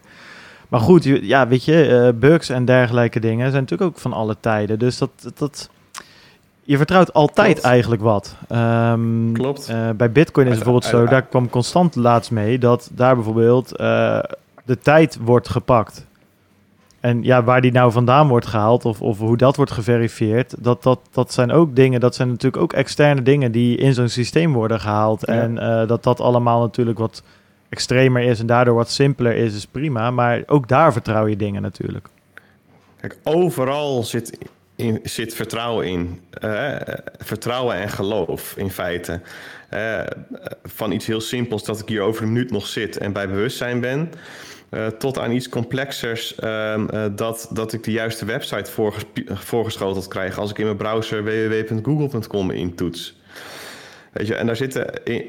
Maar 0.70 0.80
goed, 0.80 1.04
ja, 1.04 1.48
weet 1.48 1.66
je, 1.66 2.14
bugs 2.20 2.50
en 2.50 2.66
dergelijke 2.66 3.20
dingen 3.20 3.52
zijn 3.52 3.62
natuurlijk 3.62 3.92
ook 3.92 4.00
van 4.00 4.14
alle 4.14 4.36
tijden. 4.40 4.80
Dus 4.80 4.98
dat... 4.98 5.32
dat 5.36 5.70
je 6.66 6.78
vertrouwt 6.78 7.14
altijd 7.14 7.54
Klopt. 7.54 7.68
eigenlijk 7.68 8.02
wat. 8.02 8.36
Um, 8.52 9.34
Klopt. 9.34 9.70
Uh, 9.70 9.90
bij 9.90 10.12
Bitcoin 10.12 10.48
is 10.48 10.56
bijvoorbeeld 10.56 10.86
zo, 10.86 11.06
daar 11.06 11.22
kwam 11.22 11.50
constant 11.50 11.96
laatst 11.96 12.32
mee 12.32 12.60
dat 12.60 12.90
daar 12.94 13.16
bijvoorbeeld 13.16 13.80
uh, 13.80 14.20
de 14.66 14.78
tijd 14.78 15.18
wordt 15.22 15.50
gepakt. 15.50 16.06
En 17.00 17.24
ja, 17.24 17.44
waar 17.44 17.62
die 17.62 17.72
nou 17.72 17.92
vandaan 17.92 18.28
wordt 18.28 18.46
gehaald 18.46 18.86
of, 18.86 19.02
of 19.02 19.18
hoe 19.18 19.38
dat 19.38 19.56
wordt 19.56 19.72
geverifieerd, 19.72 20.64
dat, 20.64 20.84
dat, 20.84 21.00
dat 21.12 21.34
zijn 21.34 21.52
ook 21.52 21.76
dingen, 21.76 22.00
dat 22.00 22.16
zijn 22.16 22.28
natuurlijk 22.28 22.64
ook 22.64 22.74
externe 22.74 23.22
dingen 23.22 23.52
die 23.52 23.78
in 23.78 23.94
zo'n 23.94 24.10
systeem 24.10 24.54
worden 24.54 24.80
gehaald. 24.80 25.28
Ja. 25.28 25.34
En 25.34 25.56
uh, 25.56 25.88
dat 25.88 26.04
dat 26.04 26.20
allemaal 26.20 26.62
natuurlijk 26.62 26.98
wat 26.98 27.24
extremer 27.70 28.22
is 28.22 28.40
en 28.40 28.46
daardoor 28.46 28.76
wat 28.76 28.90
simpeler 28.90 29.36
is, 29.36 29.56
is 29.56 29.66
prima. 29.66 30.12
Maar 30.12 30.44
ook 30.46 30.68
daar 30.68 30.94
vertrouw 30.94 31.26
je 31.26 31.36
dingen 31.36 31.62
natuurlijk. 31.62 32.08
Kijk, 33.00 33.18
overal 33.24 34.04
zit 34.04 34.38
in, 34.76 35.00
zit 35.04 35.36
vertrouwen 35.36 35.88
in. 35.88 36.20
Uh, 36.44 36.76
vertrouwen 37.18 37.76
en 37.76 37.90
geloof 37.90 38.58
in 38.58 38.70
feite. 38.70 39.22
Uh, 39.74 40.02
van 40.64 40.92
iets 40.92 41.06
heel 41.06 41.22
simpels 41.22 41.64
dat 41.64 41.80
ik 41.80 41.88
hier 41.88 42.02
over 42.02 42.24
een 42.24 42.32
minuut 42.32 42.52
nog 42.52 42.68
zit 42.68 42.98
en 42.98 43.14
bij 43.14 43.28
bewustzijn 43.28 43.80
ben. 43.80 44.12
Uh, 44.70 44.88
tot 44.88 45.20
aan 45.20 45.32
iets 45.32 45.50
complexers 45.50 46.36
dat, 47.16 47.50
dat 47.52 47.74
ik 47.74 47.84
de 47.84 47.92
juiste 47.92 48.26
website 48.26 48.72
voorges 48.72 49.04
voorgeschoteld 49.28 50.08
krijg 50.08 50.38
als 50.38 50.50
ik 50.50 50.58
in 50.58 50.66
mijn 50.66 50.78
browser 50.78 51.24
www.google.com 51.24 52.52
intoets. 52.52 53.20
Weet 54.12 54.28
je, 54.28 54.36
en 54.36 54.46
daar 54.46 54.56
zitten 54.56 55.04
in, 55.04 55.26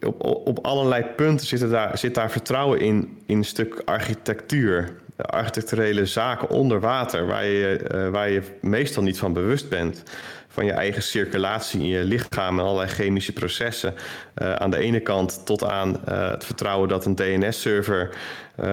op, 0.00 0.46
op 0.46 0.58
allerlei 0.62 1.04
punten 1.16 1.46
zitten 1.46 1.70
daar, 1.70 1.98
zit 1.98 2.14
daar 2.14 2.30
vertrouwen 2.30 2.80
in, 2.80 3.18
in 3.26 3.36
een 3.36 3.44
stuk 3.44 3.82
architectuur 3.84 4.94
architecturele 5.16 6.06
zaken 6.06 6.48
onder 6.48 6.80
water, 6.80 7.26
waar 7.26 7.44
je, 7.44 7.90
uh, 7.94 8.08
waar 8.08 8.30
je 8.30 8.42
meestal 8.60 9.02
niet 9.02 9.18
van 9.18 9.32
bewust 9.32 9.68
bent. 9.68 10.02
Van 10.48 10.64
je 10.64 10.72
eigen 10.72 11.02
circulatie 11.02 11.80
in 11.80 11.86
je 11.86 12.04
lichaam 12.04 12.58
en 12.58 12.64
allerlei 12.64 12.88
chemische 12.88 13.32
processen. 13.32 13.94
Uh, 14.42 14.54
aan 14.54 14.70
de 14.70 14.78
ene 14.78 15.00
kant 15.00 15.46
tot 15.46 15.64
aan 15.64 15.88
uh, 16.08 16.30
het 16.30 16.44
vertrouwen 16.44 16.88
dat 16.88 17.04
een 17.04 17.14
DNS-server 17.14 18.16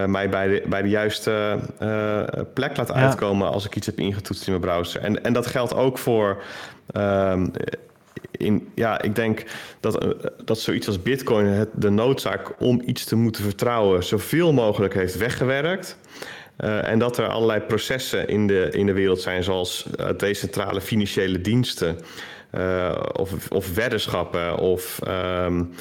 mij 0.08 0.30
bij 0.30 0.48
de, 0.48 0.64
bij 0.68 0.82
de 0.82 0.90
juiste 0.90 1.60
plek 2.54 2.78
laat 2.78 2.92
uitkomen 2.92 3.52
als 3.52 3.66
ik 3.66 3.76
iets 3.76 3.86
heb 3.86 4.00
ingetoetst 4.00 4.48
in 4.48 4.52
mijn 4.52 4.66
browser. 4.66 5.02
En, 5.02 5.24
en 5.24 5.34
dat 5.34 5.48
geldt 5.48 5.74
ook 5.74 5.98
voor. 5.98 6.44
Ehm, 6.92 7.48
ja, 8.76 9.02
ik 9.02 9.16
denk 9.16 9.44
dat, 9.80 10.16
dat 10.46 10.60
zoiets 10.60 10.88
als 10.88 11.02
Bitcoin 11.02 11.68
de 11.74 11.90
noodzaak 11.90 12.54
om 12.60 12.82
iets 12.86 13.06
te 13.06 13.16
moeten 13.16 13.44
vertrouwen 13.44 14.04
zoveel 14.04 14.54
mogelijk 14.54 14.94
heeft 14.94 15.18
weggewerkt. 15.18 15.98
Uh, 16.60 16.88
en 16.88 17.00
dat 17.00 17.18
er 17.18 17.28
allerlei 17.28 17.60
processen 17.60 18.28
in 18.28 18.48
de, 18.48 18.70
in 18.72 18.86
de 18.86 18.94
wereld 18.94 19.22
zijn, 19.22 19.44
zoals 19.44 19.86
uh, 20.00 20.08
decentrale 20.18 20.82
financiële 20.82 21.42
diensten, 21.42 21.98
of, 23.14 23.52
of 23.52 23.74
weddenschappen, 23.74 24.58
of 24.58 25.00
um, 25.08 25.74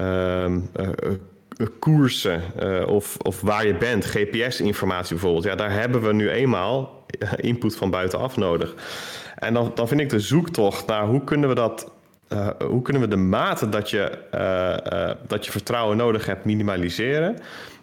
um, 0.00 0.70
koersen, 1.78 2.42
of, 2.86 3.16
of 3.22 3.40
waar 3.40 3.66
je 3.66 3.74
bent, 3.74 4.04
GPS-informatie 4.04 5.14
bijvoorbeeld. 5.14 5.44
Ja, 5.44 5.54
daar 5.54 5.72
hebben 5.72 6.02
we 6.02 6.12
nu 6.12 6.30
eenmaal 6.30 7.04
input 7.36 7.76
van 7.76 7.90
buitenaf 7.90 8.36
nodig. 8.36 8.74
En 9.34 9.54
dan, 9.54 9.72
dan 9.74 9.88
vind 9.88 10.00
ik 10.00 10.08
de 10.08 10.20
zoektocht 10.20 10.86
naar 10.86 11.06
hoe 11.06 11.24
kunnen 11.24 11.48
we 11.48 11.54
dat. 11.54 11.92
Hoe 12.66 12.82
kunnen 12.82 13.02
we 13.02 13.08
de 13.08 13.16
mate 13.16 13.68
dat 13.68 13.90
je, 13.90 14.18
dat 15.26 15.44
je 15.44 15.50
vertrouwen 15.50 15.96
nodig 15.96 16.26
hebt 16.26 16.44
minimaliseren? 16.44 17.36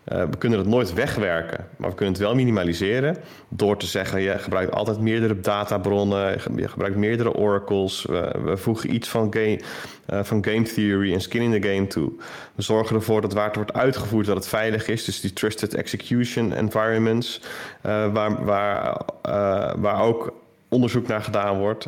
We 0.06 0.38
kunnen 0.38 0.60
het 0.60 0.68
nooit 0.68 0.94
wegwerken, 0.94 1.68
maar 1.78 1.90
we 1.90 1.96
kunnen 1.96 2.14
het 2.14 2.24
wel 2.24 2.36
minimaliseren 2.36 3.18
door 3.50 3.78
te 3.78 3.86
zeggen: 3.86 4.22
je 4.22 4.38
gebruikt 4.38 4.72
altijd 4.72 5.00
meerdere 5.00 5.40
databronnen, 5.40 6.38
je 6.56 6.68
gebruikt 6.68 6.96
meerdere 6.96 7.34
oracles. 7.34 8.06
Uh, 8.10 8.30
we 8.44 8.58
voegen 8.58 8.94
iets 8.94 9.10
van 9.10 9.34
game, 9.34 9.60
van 10.24 10.46
game 10.46 10.62
theory 10.62 11.14
en 11.14 11.22
skin 11.22 11.42
in 11.42 11.62
the 11.62 11.68
game 11.68 11.88
toe. 11.88 12.12
We 12.56 12.62
zorgen 12.62 12.96
ervoor 12.96 13.22
dat 13.22 13.34
waar 13.34 13.46
het 13.46 13.56
wordt 13.56 13.74
uitgevoerd, 13.74 14.26
dat 14.26 14.36
het 14.36 14.48
veilig 14.48 14.88
is. 14.88 15.06
Dus 15.06 15.22
die 15.22 15.34
trusted 15.34 15.74
execution 15.74 16.54
environments, 16.54 17.42
waar, 17.82 18.46
waar, 18.46 19.02
waar 19.78 20.02
ook 20.02 20.34
onderzoek 20.70 21.08
naar 21.08 21.22
gedaan 21.22 21.58
wordt. 21.58 21.88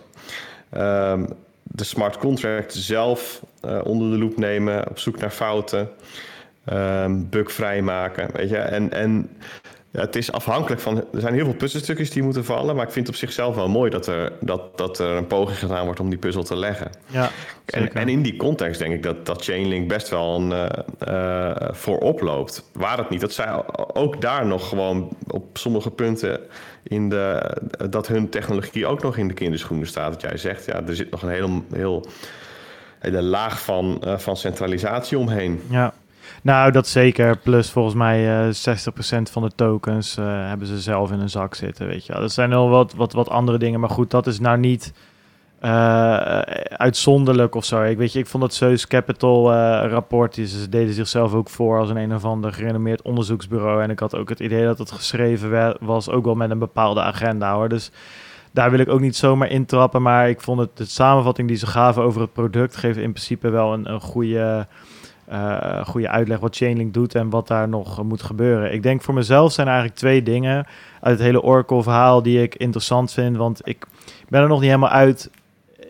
Ehm, 0.70 1.26
de 1.72 1.84
smart 1.84 2.18
contract 2.18 2.74
zelf 2.74 3.41
onder 3.84 4.11
de 4.11 4.18
loep 4.18 4.38
nemen, 4.38 4.89
op 4.89 4.99
zoek 4.99 5.20
naar 5.20 5.30
fouten 5.30 5.89
um, 6.74 7.30
bugvrij 7.30 7.82
maken. 7.82 8.30
Weet 8.34 8.49
je? 8.49 8.57
En, 8.57 8.91
en 8.91 9.30
ja, 9.98 10.04
het 10.04 10.16
is 10.16 10.32
afhankelijk 10.32 10.82
van. 10.82 10.98
Er 10.98 11.20
zijn 11.20 11.34
heel 11.34 11.45
veel 11.45 11.54
puzzelstukjes 11.54 12.10
die 12.10 12.24
moeten 12.24 12.45
vallen. 12.45 12.76
Maar 12.76 12.86
ik 12.86 12.91
vind 12.91 13.08
het 13.08 13.16
op 13.16 13.22
zichzelf 13.22 13.56
wel 13.56 13.70
mooi 13.70 13.89
dat 13.89 14.08
er, 14.08 14.32
dat, 14.41 14.78
dat 14.78 15.00
er 15.00 15.10
een 15.10 15.28
poging 15.28 15.60
gedaan 15.60 15.86
wordt 15.86 16.00
om 16.00 16.10
die 16.10 16.20
puzzel 16.20 16.43
te 16.43 16.56
leggen. 16.56 16.91
Ja, 17.08 17.30
en, 17.66 17.93
en, 17.93 18.10
in 18.10 18.22
die 18.22 18.36
context 18.36 18.80
denk 18.80 18.93
ik 18.93 19.04
dat, 19.04 19.26
dat 19.26 19.43
Chainlink 19.43 19.88
best 19.88 20.10
wel 20.10 20.36
een, 20.36 20.52
uh, 20.52 20.66
uh, 21.08 21.70
voorop 21.72 22.22
loopt. 22.22 22.70
Waar 22.74 22.98
het 22.98 23.10
niet. 23.10 23.22
Dat 23.22 23.32
zij 23.32 23.64
ook 23.93 24.22
daar 24.22 24.45
nog 24.45 24.70
gewoon 24.70 25.10
op 25.28 25.58
sommige 25.58 25.91
punten 25.91 26.39
in 26.84 27.10
de. 27.10 27.56
dat 27.89 28.08
hun 28.08 28.30
technologie 28.30 28.86
ook 28.86 29.02
nog 29.02 29.18
in 29.18 29.28
de 29.28 29.34
kinderschoenen 29.34 29.88
staat. 29.88 30.12
Dat 30.12 30.22
jij 30.22 30.38
zegt, 30.38 30.66
ja, 30.66 30.84
er 30.88 30.95
zit 30.95 31.12
nog 31.12 31.22
een 31.22 31.30
heel, 31.30 31.64
heel 31.74 32.06
hele 33.00 33.22
laag 33.22 33.62
van, 33.62 34.02
uh, 34.06 34.18
van 34.18 34.38
centralisatie 34.38 35.18
omheen. 35.18 35.62
Ja. 35.70 35.93
Nou, 36.48 36.72
dat 36.72 36.88
zeker. 36.88 37.38
Plus 37.38 37.72
volgens 37.72 37.95
mij 37.95 38.48
uh, 38.48 38.54
60% 38.54 39.32
van 39.32 39.41
de 39.41 39.52
tokens 39.56 40.18
uh, 40.18 40.26
hebben 40.26 40.68
ze 40.68 40.80
zelf 40.80 41.12
in 41.12 41.20
een 41.20 41.30
zak 41.30 41.56
zitten, 41.56 41.88
weet 41.88 42.06
je. 42.06 42.14
Dat 42.14 42.32
zijn 42.32 42.50
wel 42.50 42.70
wat, 42.70 42.93
wat, 42.93 43.14
wat 43.14 43.30
andere 43.30 43.58
dingen, 43.58 43.80
maar 43.80 43.89
goed, 43.89 44.12
dat 44.12 44.28
is 44.28 44.39
nou 44.39 44.58
niet 44.58 44.93
uh, 45.62 45.70
uitzonderlijk 46.68 47.56
of 47.56 47.66
zo. 47.66 47.82
Ik 47.82 47.98
weet 47.98 48.14
je, 48.14 48.20
ik 48.20 48.28
vond 48.28 48.43
dat 48.43 48.54
Zeus 48.54 48.88
Capital 48.88 49.54
rapport, 49.88 50.36
ze 50.36 50.70
deden 50.70 50.93
zichzelf 50.93 51.34
ook 51.34 51.50
voor 51.50 51.80
als 51.80 51.89
een 51.89 51.98
een 51.98 52.16
of 52.16 52.26
ander 52.26 52.54
gerenommeerd 52.54 53.02
onderzoeksbureau. 53.02 53.82
En 53.84 53.89
ik 53.89 54.00
had 54.00 54.16
ook 54.16 54.30
het 54.30 54.39
idee 54.39 54.66
dat 54.66 54.78
het 54.78 54.91
geschreven 54.91 55.78
was 55.80 56.10
ook 56.10 56.26
wel 56.26 56.36
met 56.36 56.50
een 56.50 56.60
bepaalde 56.60 57.02
agenda 57.02 57.54
hoor. 57.54 57.70
Dus 57.70 57.91
daar 58.52 58.72
wil 58.72 58.80
ik 58.80 58.89
ook 58.89 59.00
niet 59.00 59.16
zomaar 59.16 59.50
intrappen. 59.50 60.02
Maar 60.02 60.30
ik 60.30 60.41
vond 60.41 60.60
het 60.60 60.78
de 60.78 60.86
samenvatting 60.86 61.48
die 61.48 61.58
ze 61.58 61.68
gaven 61.68 62.04
over 62.04 62.22
het 62.22 62.34
product 62.34 62.76
geeft 62.76 62.98
in 62.98 63.12
principe 63.12 63.50
wel 63.50 63.74
een, 63.74 63.91
een 63.91 64.02
goede, 64.02 64.68
uh, 65.32 65.86
goede 65.86 66.10
uitleg 66.10 66.40
wat 66.40 66.56
Chainlink 66.56 66.94
doet 66.94 67.16
en 67.16 67.30
wat 67.30 67.48
daar 67.48 67.70
nog 67.70 68.04
moet 68.04 68.22
gebeuren. 68.22 68.74
Ik 68.74 68.84
denk 68.84 69.02
voor 69.02 69.14
mezelf 69.14 69.52
zijn 69.52 69.68
er 69.68 69.74
eigenlijk 69.74 70.02
twee 70.02 70.24
dingen 70.24 70.66
uit 71.02 71.18
het 71.18 71.28
hele 71.28 71.42
Oracle 71.42 71.84
verhaal 71.84 72.22
die 72.22 72.42
ik 72.42 72.56
interessant 72.56 73.14
vind. 73.14 73.38
Want 73.38 73.62
ik 73.64 73.86
ben 74.30 74.42
er 74.42 74.48
nog 74.48 74.60
niet 74.60 74.70
helemaal 74.70 74.90
uit. 74.90 75.30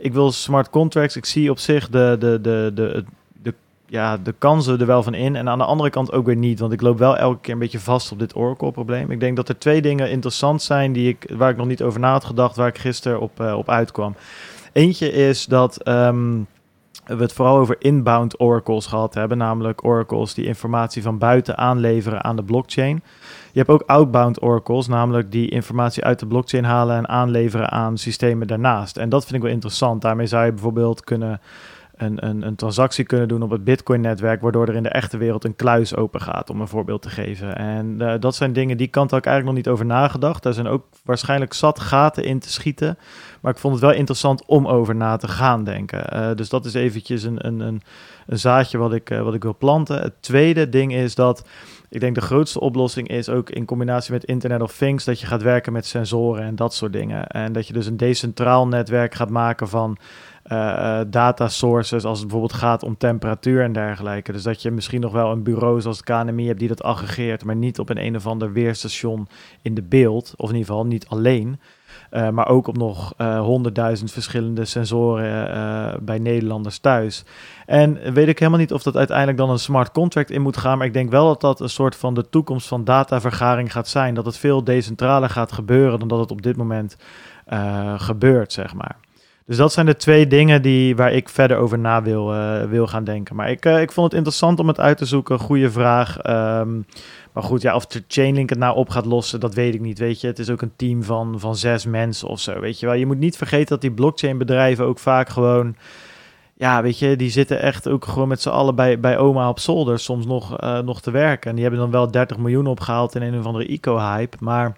Ik 0.02 0.14
wil 0.14 0.32
smart 0.32 0.70
contracts. 0.70 1.16
Ik 1.16 1.26
zie 1.26 1.52
op 1.52 1.60
zich 1.60 1.90
de, 1.90 2.16
de, 2.20 2.42
de, 2.42 2.72
de, 2.74 3.04
de, 3.42 3.54
ja, 3.86 4.18
de 4.18 4.34
kansen 4.38 4.80
er 4.80 4.86
wel 4.86 5.04
van 5.04 5.14
in. 5.14 5.36
En 5.36 5.50
aan 5.50 5.58
de 5.58 5.64
andere 5.64 5.90
kant 5.90 6.12
ook 6.12 6.26
weer 6.26 6.36
niet. 6.36 6.60
Want 6.60 6.74
ik 6.74 6.82
loop 6.82 6.98
wel 6.98 7.18
elke 7.18 7.40
keer 7.42 7.54
een 7.54 7.60
beetje 7.60 7.80
vast 7.80 8.12
op 8.12 8.20
dit 8.20 8.36
Oracle-probleem. 8.36 9.12
Ik 9.12 9.20
denk 9.20 9.36
dat 9.36 9.50
er 9.50 9.58
twee 9.58 9.82
dingen 9.82 10.10
interessant 10.10 10.62
zijn 10.62 10.94
die 10.94 11.10
ik, 11.10 11.34
waar 11.38 11.50
ik 11.50 11.58
nog 11.58 11.68
niet 11.68 11.82
over 11.84 12.00
na 12.00 12.12
had 12.12 12.26
gedacht, 12.26 12.56
waar 12.56 12.68
ik 12.68 12.78
gisteren 12.78 13.20
op, 13.20 13.40
uh, 13.42 13.58
op 13.58 13.70
uitkwam. 13.70 14.16
Eentje 14.74 15.12
is 15.12 15.46
dat 15.46 15.88
um, 15.88 16.48
we 17.08 17.22
het 17.22 17.34
vooral 17.34 17.58
over 17.58 17.76
inbound 17.80 18.40
oracles 18.40 18.86
gehad 18.86 19.14
hebben. 19.14 19.38
Namelijk 19.38 19.84
oracles 19.84 20.34
die 20.34 20.46
informatie 20.46 21.02
van 21.02 21.18
buiten 21.18 21.58
aanleveren 21.58 22.24
aan 22.24 22.36
de 22.36 22.44
blockchain. 22.44 23.04
Je 23.52 23.60
hebt 23.60 23.70
ook 23.70 23.84
outbound 23.86 24.42
oracles, 24.42 24.88
namelijk 24.88 25.32
die 25.32 25.50
informatie 25.50 26.04
uit 26.04 26.20
de 26.20 26.28
blockchain 26.28 26.64
halen 26.64 26.98
en 26.98 27.10
aanleveren 27.10 27.72
aan 27.72 27.98
systemen 27.98 28.48
daarnaast. 28.48 28.98
En 28.98 29.10
dat 29.10 29.24
vind 29.24 29.36
ik 29.36 29.42
wel 29.42 29.52
interessant. 29.52 30.02
Daarmee 30.02 30.28
zou 30.28 30.46
je 30.46 30.52
bijvoorbeeld 30.52 31.04
kunnen 31.04 31.42
een, 31.98 32.28
een, 32.28 32.48
een 32.48 32.56
transactie 32.56 33.06
kunnen 33.06 33.28
doen 33.28 33.42
op 33.42 33.50
het 33.50 33.64
Bitcoin-netwerk, 33.64 34.42
waardoor 34.42 34.68
er 34.68 34.76
in 34.76 34.84
de 34.84 34.90
echte 34.90 35.18
wereld 35.18 35.44
een 35.44 35.56
kluis 35.56 35.96
open 35.96 36.22
gaat, 36.22 36.50
om 36.50 36.62
een 36.62 36.68
voorbeeld 36.68 37.02
te 37.02 37.10
geven. 37.10 37.56
En 37.56 37.96
uh, 38.00 38.14
dat 38.20 38.36
zijn 38.36 38.54
dingen, 38.54 38.78
die 38.78 38.88
kant 38.88 39.12
had 39.12 39.20
ik 39.20 39.26
eigenlijk 39.26 39.56
nog 39.56 39.66
niet 39.66 39.74
over 39.74 39.86
nagedacht. 39.86 40.44
Daar 40.44 40.54
zijn 40.54 40.68
ook 40.68 40.86
waarschijnlijk 41.04 41.54
zat 41.54 41.80
gaten 41.80 42.24
in 42.24 42.40
te 42.40 42.52
schieten. 42.52 42.98
Maar 43.42 43.52
ik 43.52 43.60
vond 43.60 43.74
het 43.74 43.84
wel 43.84 43.94
interessant 43.94 44.46
om 44.46 44.68
over 44.68 44.96
na 44.96 45.18
te 45.18 45.28
gaan 45.28 45.64
denken. 45.64 46.06
Uh, 46.14 46.36
dus 46.36 46.50
dat 46.50 46.66
is 46.66 46.74
eventjes 46.74 47.24
een, 47.24 47.48
een, 47.48 47.60
een, 47.60 47.82
zaadje 48.28 48.78
wat 48.78 48.94
ik, 48.94 49.10
uh, 49.10 49.22
wat 49.22 49.34
ik 49.34 49.44
wil 49.44 49.56
planten. 49.58 50.02
Het 50.02 50.14
tweede 50.20 50.70
ding 50.70 50.94
is 50.94 51.16
dat 51.16 51.44
ik 51.90 52.00
denk 52.00 52.16
de 52.16 52.22
grootste 52.22 52.60
oplossing 52.60 53.08
is 53.08 53.30
ook 53.30 53.50
in 53.50 53.66
combinatie 53.66 54.12
met 54.12 54.24
Internet 54.24 54.62
of 54.62 54.78
Things 54.78 55.06
dat 55.06 55.20
je 55.20 55.28
gaat 55.28 55.42
werken 55.42 55.74
met 55.74 55.86
sensoren 55.86 56.44
en 56.44 56.56
dat 56.56 56.74
soort 56.74 56.94
dingen. 56.94 57.28
En 57.28 57.54
dat 57.54 57.68
je 57.68 57.74
dus 57.74 57.86
een 57.86 57.98
decentraal 57.98 58.68
netwerk 58.68 59.14
gaat 59.14 59.30
maken 59.30 59.68
van 59.68 59.98
uh, 60.52 61.00
data 61.08 61.48
sources 61.48 62.04
als 62.04 62.20
het 62.20 62.28
bijvoorbeeld 62.28 62.60
gaat 62.60 62.84
om 62.84 62.98
temperatuur 62.98 63.64
en 63.64 63.74
dergelijke. 63.74 64.32
Dus 64.32 64.44
dat 64.44 64.62
je 64.62 64.72
misschien 64.72 65.02
nog 65.02 65.12
wel 65.12 65.32
een 65.32 65.44
bureau 65.44 65.82
zoals 65.82 65.98
het 65.98 66.06
KNMI 66.06 66.48
hebt 66.48 66.60
die 66.60 66.68
dat 66.68 66.84
aggregeert, 66.84 67.44
maar 67.44 67.56
niet 67.56 67.80
op 67.80 67.90
een 67.90 68.06
een 68.06 68.16
of 68.16 68.28
ander 68.28 68.52
weerstation 68.52 69.28
in 69.62 69.74
de 69.74 69.82
beeld, 69.82 70.34
of 70.38 70.50
in 70.50 70.56
ieder 70.56 70.68
geval 70.70 70.86
niet 70.86 71.08
alleen. 71.08 71.60
Uh, 72.12 72.30
maar 72.30 72.48
ook 72.48 72.68
op 72.68 72.78
nog 72.78 73.14
honderdduizend 73.18 74.10
uh, 74.10 74.14
verschillende 74.14 74.66
sensoren 74.66 75.50
uh, 75.50 75.94
bij 76.02 76.20
Nederlanders 76.20 76.80
thuis. 76.80 77.26
En 77.66 78.14
weet 78.14 78.28
ik 78.28 78.40
helemaal 78.40 78.60
niet 78.60 78.74
of 78.74 78.84
dat 78.84 78.96
uiteindelijk 78.96 79.38
dan 79.38 79.50
een 79.50 79.60
smart 79.60 79.92
contract 79.92 80.32
in 80.32 80.42
moet 80.42 80.58
gaan. 80.58 80.78
Maar 80.78 80.88
ik 80.88 80.94
denk 80.94 81.10
wel 81.10 81.28
dat 81.28 81.42
dat 81.42 81.60
een 81.60 81.70
soort 81.70 81.96
van 81.96 82.14
de 82.14 82.30
toekomst 82.30 82.68
van 82.68 82.84
datavergaring 82.84 83.72
gaat 83.72 83.88
zijn. 83.88 84.14
Dat 84.14 84.26
het 84.26 84.38
veel 84.38 84.64
decentraler 84.64 85.30
gaat 85.30 85.52
gebeuren 85.52 86.00
dan 86.00 86.08
dat 86.08 86.20
het 86.20 86.32
op 86.32 86.42
dit 86.42 86.58
moment 86.58 86.98
gebeurt, 87.98 88.54
zeg 88.54 88.74
maar. 88.74 88.96
Dus 89.46 89.58
dat 89.58 89.74
zijn 89.74 89.86
de 89.86 89.96
twee 89.96 90.28
dingen 90.28 90.62
die, 90.62 90.96
waar 90.96 91.12
ik 91.12 91.30
verder 91.30 91.58
over 91.58 91.80
na 91.80 92.02
wil, 92.02 92.34
wil 92.70 92.88
gaan 92.88 93.04
denken. 93.04 93.36
Maar 93.36 93.50
ik, 93.50 93.66
ik 93.66 93.92
vond 93.92 94.08
het 94.08 94.16
interessant 94.18 94.60
om 94.60 94.68
het 94.68 94.80
uit 94.80 94.98
te 94.98 95.06
zoeken. 95.06 95.40
Goede 95.40 95.72
vraag. 95.72 96.18
Um, 96.60 96.86
maar 97.38 97.46
goed, 97.46 97.62
ja, 97.62 97.76
of 97.76 97.86
de 97.86 98.04
Chainlink 98.08 98.50
het 98.50 98.60
nou 98.60 98.76
op 98.76 98.90
gaat 98.90 99.06
lossen, 99.06 99.40
dat 99.40 99.54
weet 99.54 99.74
ik 99.74 99.82
niet. 99.82 100.00
Weet 100.00 100.22
je, 100.22 100.28
het 100.28 100.40
is 100.40 100.50
ook 100.50 100.62
een 100.62 100.76
team 100.76 101.04
van, 101.04 101.40
van 101.40 101.56
zes 101.56 101.86
mensen 101.86 102.28
of 102.28 102.40
zo. 102.40 102.60
Weet 102.60 102.80
je 102.80 102.86
wel, 102.86 102.96
je 102.96 103.06
moet 103.06 103.18
niet 103.18 103.38
vergeten 103.38 103.68
dat 103.68 103.82
die 103.82 103.92
blockchain 103.92 104.38
bedrijven 104.38 104.86
ook 104.86 105.00
vaak 105.00 105.30
gewoon. 105.30 105.76
Ja, 106.54 106.82
weet 106.82 107.00
je, 107.00 107.16
die 107.16 107.30
zitten 107.30 107.62
echt 107.62 107.88
ook 107.88 108.06
gewoon 108.06 108.28
met 108.28 108.42
z'n 108.42 108.50
allen 108.50 108.76
bij, 108.76 109.18
oma 109.18 109.50
op 109.50 109.60
zolder 109.60 110.00
soms 110.00 110.26
nog, 110.26 110.62
uh, 110.62 110.80
nog 110.80 111.02
te 111.02 111.12
werken. 111.12 111.50
En 111.50 111.56
die 111.56 111.66
hebben 111.66 111.82
dan 111.82 111.92
wel 111.92 112.12
30 112.12 112.38
miljoen 112.38 112.68
opgehaald 112.68 113.16
in 113.16 113.22
een 113.22 113.40
of 113.40 113.46
andere 113.46 113.68
eco-hype. 113.68 114.38
Maar 114.40 114.78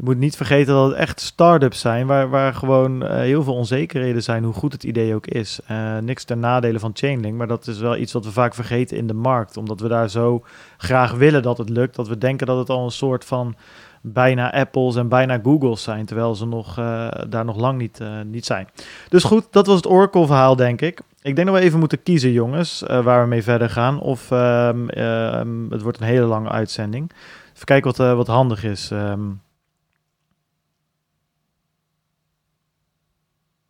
je 0.00 0.06
moet 0.06 0.18
niet 0.18 0.36
vergeten 0.36 0.74
dat 0.74 0.88
het 0.88 0.96
echt 0.96 1.20
start-ups 1.20 1.80
zijn, 1.80 2.06
waar, 2.06 2.28
waar 2.30 2.54
gewoon 2.54 3.02
uh, 3.02 3.10
heel 3.10 3.42
veel 3.42 3.54
onzekerheden 3.54 4.22
zijn, 4.22 4.44
hoe 4.44 4.54
goed 4.54 4.72
het 4.72 4.84
idee 4.84 5.14
ook 5.14 5.26
is. 5.26 5.60
Uh, 5.70 5.98
niks 5.98 6.24
ten 6.24 6.38
nadele 6.38 6.78
van 6.78 6.90
Chainlink, 6.94 7.36
maar 7.36 7.46
dat 7.46 7.66
is 7.66 7.78
wel 7.78 7.96
iets 7.96 8.12
wat 8.12 8.24
we 8.24 8.32
vaak 8.32 8.54
vergeten 8.54 8.96
in 8.96 9.06
de 9.06 9.14
markt. 9.14 9.56
Omdat 9.56 9.80
we 9.80 9.88
daar 9.88 10.10
zo 10.10 10.44
graag 10.76 11.12
willen 11.12 11.42
dat 11.42 11.58
het 11.58 11.68
lukt, 11.68 11.96
dat 11.96 12.08
we 12.08 12.18
denken 12.18 12.46
dat 12.46 12.58
het 12.58 12.68
al 12.70 12.84
een 12.84 12.90
soort 12.90 13.24
van 13.24 13.54
bijna 14.00 14.52
Apples 14.52 14.96
en 14.96 15.08
bijna 15.08 15.40
Googles 15.42 15.82
zijn, 15.82 16.06
terwijl 16.06 16.34
ze 16.34 16.46
nog, 16.46 16.78
uh, 16.78 17.08
daar 17.28 17.44
nog 17.44 17.56
lang 17.56 17.78
niet, 17.78 18.00
niet 18.26 18.46
zijn. 18.46 18.68
Dus 19.08 19.24
goed, 19.24 19.46
dat 19.50 19.66
was 19.66 19.76
het 19.76 19.88
Oracle-verhaal, 19.88 20.56
denk 20.56 20.80
ik. 20.80 21.00
Ik 21.22 21.36
denk 21.36 21.48
dat 21.48 21.56
we 21.56 21.62
even 21.62 21.78
moeten 21.78 22.02
kiezen, 22.02 22.32
jongens, 22.32 22.84
waar 22.86 23.22
we 23.22 23.28
mee 23.28 23.42
verder 23.42 23.70
gaan. 23.70 24.00
Of 24.00 24.30
um, 24.30 24.88
um, 24.98 25.66
het 25.70 25.82
wordt 25.82 26.00
een 26.00 26.06
hele 26.06 26.26
lange 26.26 26.48
uitzending. 26.48 27.10
Even 27.52 27.64
kijken 27.64 27.94
wat, 27.96 28.16
wat 28.16 28.26
handig 28.26 28.64
is. 28.64 28.90
Um, 28.90 29.40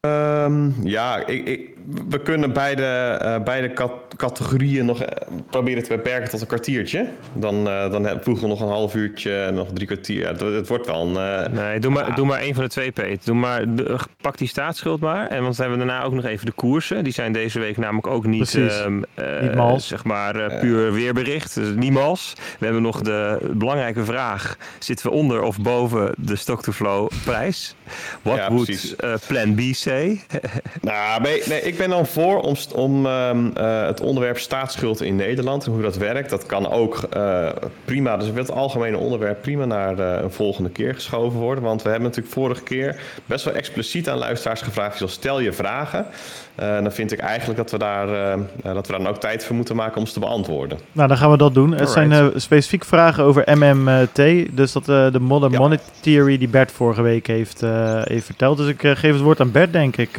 Um, 0.06 0.74
ja, 0.82 1.26
ik, 1.26 1.46
ik, 1.46 1.76
we 2.08 2.20
kunnen 2.22 2.52
beide, 2.52 3.20
uh, 3.22 3.42
beide 3.42 3.72
cat 3.72 3.92
categorieën 4.16 4.84
nog 4.84 5.00
uh, 5.02 5.08
proberen 5.50 5.82
te 5.82 5.88
beperken 5.88 6.30
tot 6.30 6.40
een 6.40 6.46
kwartiertje. 6.46 7.06
Dan, 7.32 7.68
uh, 7.68 7.90
dan 7.90 8.20
voegen 8.22 8.42
we 8.42 8.48
nog 8.48 8.60
een 8.60 8.68
half 8.68 8.94
uurtje 8.94 9.42
en 9.42 9.54
nog 9.54 9.68
drie 9.72 9.86
kwartier. 9.86 10.20
Ja, 10.20 10.28
het, 10.28 10.40
het, 10.40 10.68
wordt 10.68 10.86
wel 10.86 11.16
een... 11.16 11.52
nee, 11.52 11.80
doe 11.80 11.90
maar, 11.90 12.14
doe 12.14 12.26
maar 12.26 12.40
één 12.40 12.54
van 12.54 12.62
de 12.62 12.70
twee, 12.70 12.92
Peet. 12.92 13.24
Doe 13.24 13.34
maar, 13.34 13.74
de, 13.74 13.98
pak 14.20 14.38
die 14.38 14.48
staatsschuld 14.48 15.00
maar. 15.00 15.28
En 15.28 15.42
want 15.42 15.56
dan 15.56 15.66
hebben 15.66 15.86
we 15.86 15.92
daarna 15.92 16.06
ook 16.06 16.12
nog 16.12 16.24
even 16.24 16.46
de 16.46 16.52
koersen. 16.52 17.04
Die 17.04 17.12
zijn 17.12 17.32
deze 17.32 17.58
week 17.58 17.76
namelijk 17.76 18.06
ook 18.06 18.26
niet, 18.26 18.54
um, 18.54 19.04
niet 19.40 19.54
mals. 19.54 19.86
zeg 19.86 20.04
maar, 20.04 20.58
puur 20.60 20.92
weerbericht. 20.92 21.54
Dus 21.54 21.74
niet 21.74 21.92
mals. 21.92 22.34
We 22.58 22.64
hebben 22.64 22.82
nog 22.82 23.00
de 23.00 23.50
belangrijke 23.52 24.04
vraag. 24.04 24.56
Zitten 24.78 25.06
we 25.06 25.12
onder 25.12 25.42
of 25.42 25.60
boven 25.60 26.14
de 26.16 26.36
stock-to-flow 26.36 27.08
prijs? 27.24 27.74
Wat 28.22 28.36
ja, 28.36 28.48
moet 28.48 28.96
plan 29.26 29.54
B 29.54 29.60
zijn? 29.60 30.20
nou, 30.80 31.22
nee, 31.22 31.42
nee, 31.46 31.62
ik 31.62 31.78
ben 31.80 31.90
dan 31.90 32.06
voor 32.06 32.40
om, 32.40 32.54
om 32.74 33.06
um, 33.06 33.52
uh, 33.58 33.86
het 33.86 34.00
onderwerp 34.00 34.38
staatsschuld 34.38 35.02
in 35.02 35.16
Nederland 35.16 35.66
en 35.66 35.72
hoe 35.72 35.82
dat 35.82 35.96
werkt. 35.96 36.30
Dat 36.30 36.46
kan 36.46 36.70
ook 36.70 37.00
uh, 37.16 37.48
prima, 37.84 38.16
dus 38.16 38.28
het 38.34 38.50
algemene 38.50 38.96
onderwerp 38.96 39.42
prima 39.42 39.64
naar 39.64 39.98
uh, 39.98 40.22
een 40.22 40.30
volgende 40.30 40.70
keer 40.70 40.94
geschoven 40.94 41.38
worden. 41.40 41.64
Want 41.64 41.82
we 41.82 41.88
hebben 41.88 42.08
natuurlijk 42.08 42.34
vorige 42.34 42.62
keer 42.62 43.00
best 43.26 43.44
wel 43.44 43.54
expliciet 43.54 44.08
aan 44.08 44.18
luisteraars 44.18 44.60
gevraagd: 44.60 45.02
stel 45.06 45.40
je 45.40 45.52
vragen. 45.52 46.06
dan 46.54 46.92
vind 46.92 47.12
ik 47.12 47.18
eigenlijk 47.18 47.58
dat 47.58 47.70
we, 47.70 47.78
daar, 47.78 48.36
dat 48.62 48.86
we 48.86 48.98
daar 48.98 49.08
ook 49.08 49.20
tijd 49.20 49.44
voor 49.44 49.56
moeten 49.56 49.76
maken 49.76 50.00
om 50.00 50.06
ze 50.06 50.12
te 50.12 50.20
beantwoorden. 50.20 50.78
Nou, 50.92 51.08
dan 51.08 51.16
gaan 51.16 51.30
we 51.30 51.36
dat 51.36 51.54
doen. 51.54 51.72
Het 51.74 51.90
zijn 51.90 52.32
specifiek 52.40 52.84
vragen 52.84 53.24
over 53.24 53.58
MMT. 53.58 54.56
Dus 54.56 54.72
dat 54.72 54.84
de 54.84 55.20
Modern 55.20 55.52
ja. 55.52 55.58
Monetary 55.58 55.90
Theory 56.00 56.38
die 56.38 56.48
Bert 56.48 56.72
vorige 56.72 57.02
week 57.02 57.26
heeft, 57.26 57.60
heeft 58.04 58.26
verteld. 58.26 58.56
Dus 58.56 58.68
ik 58.68 58.80
geef 58.80 59.12
het 59.12 59.20
woord 59.20 59.40
aan 59.40 59.50
Bert, 59.50 59.72
denk 59.72 59.96
ik. 59.96 60.18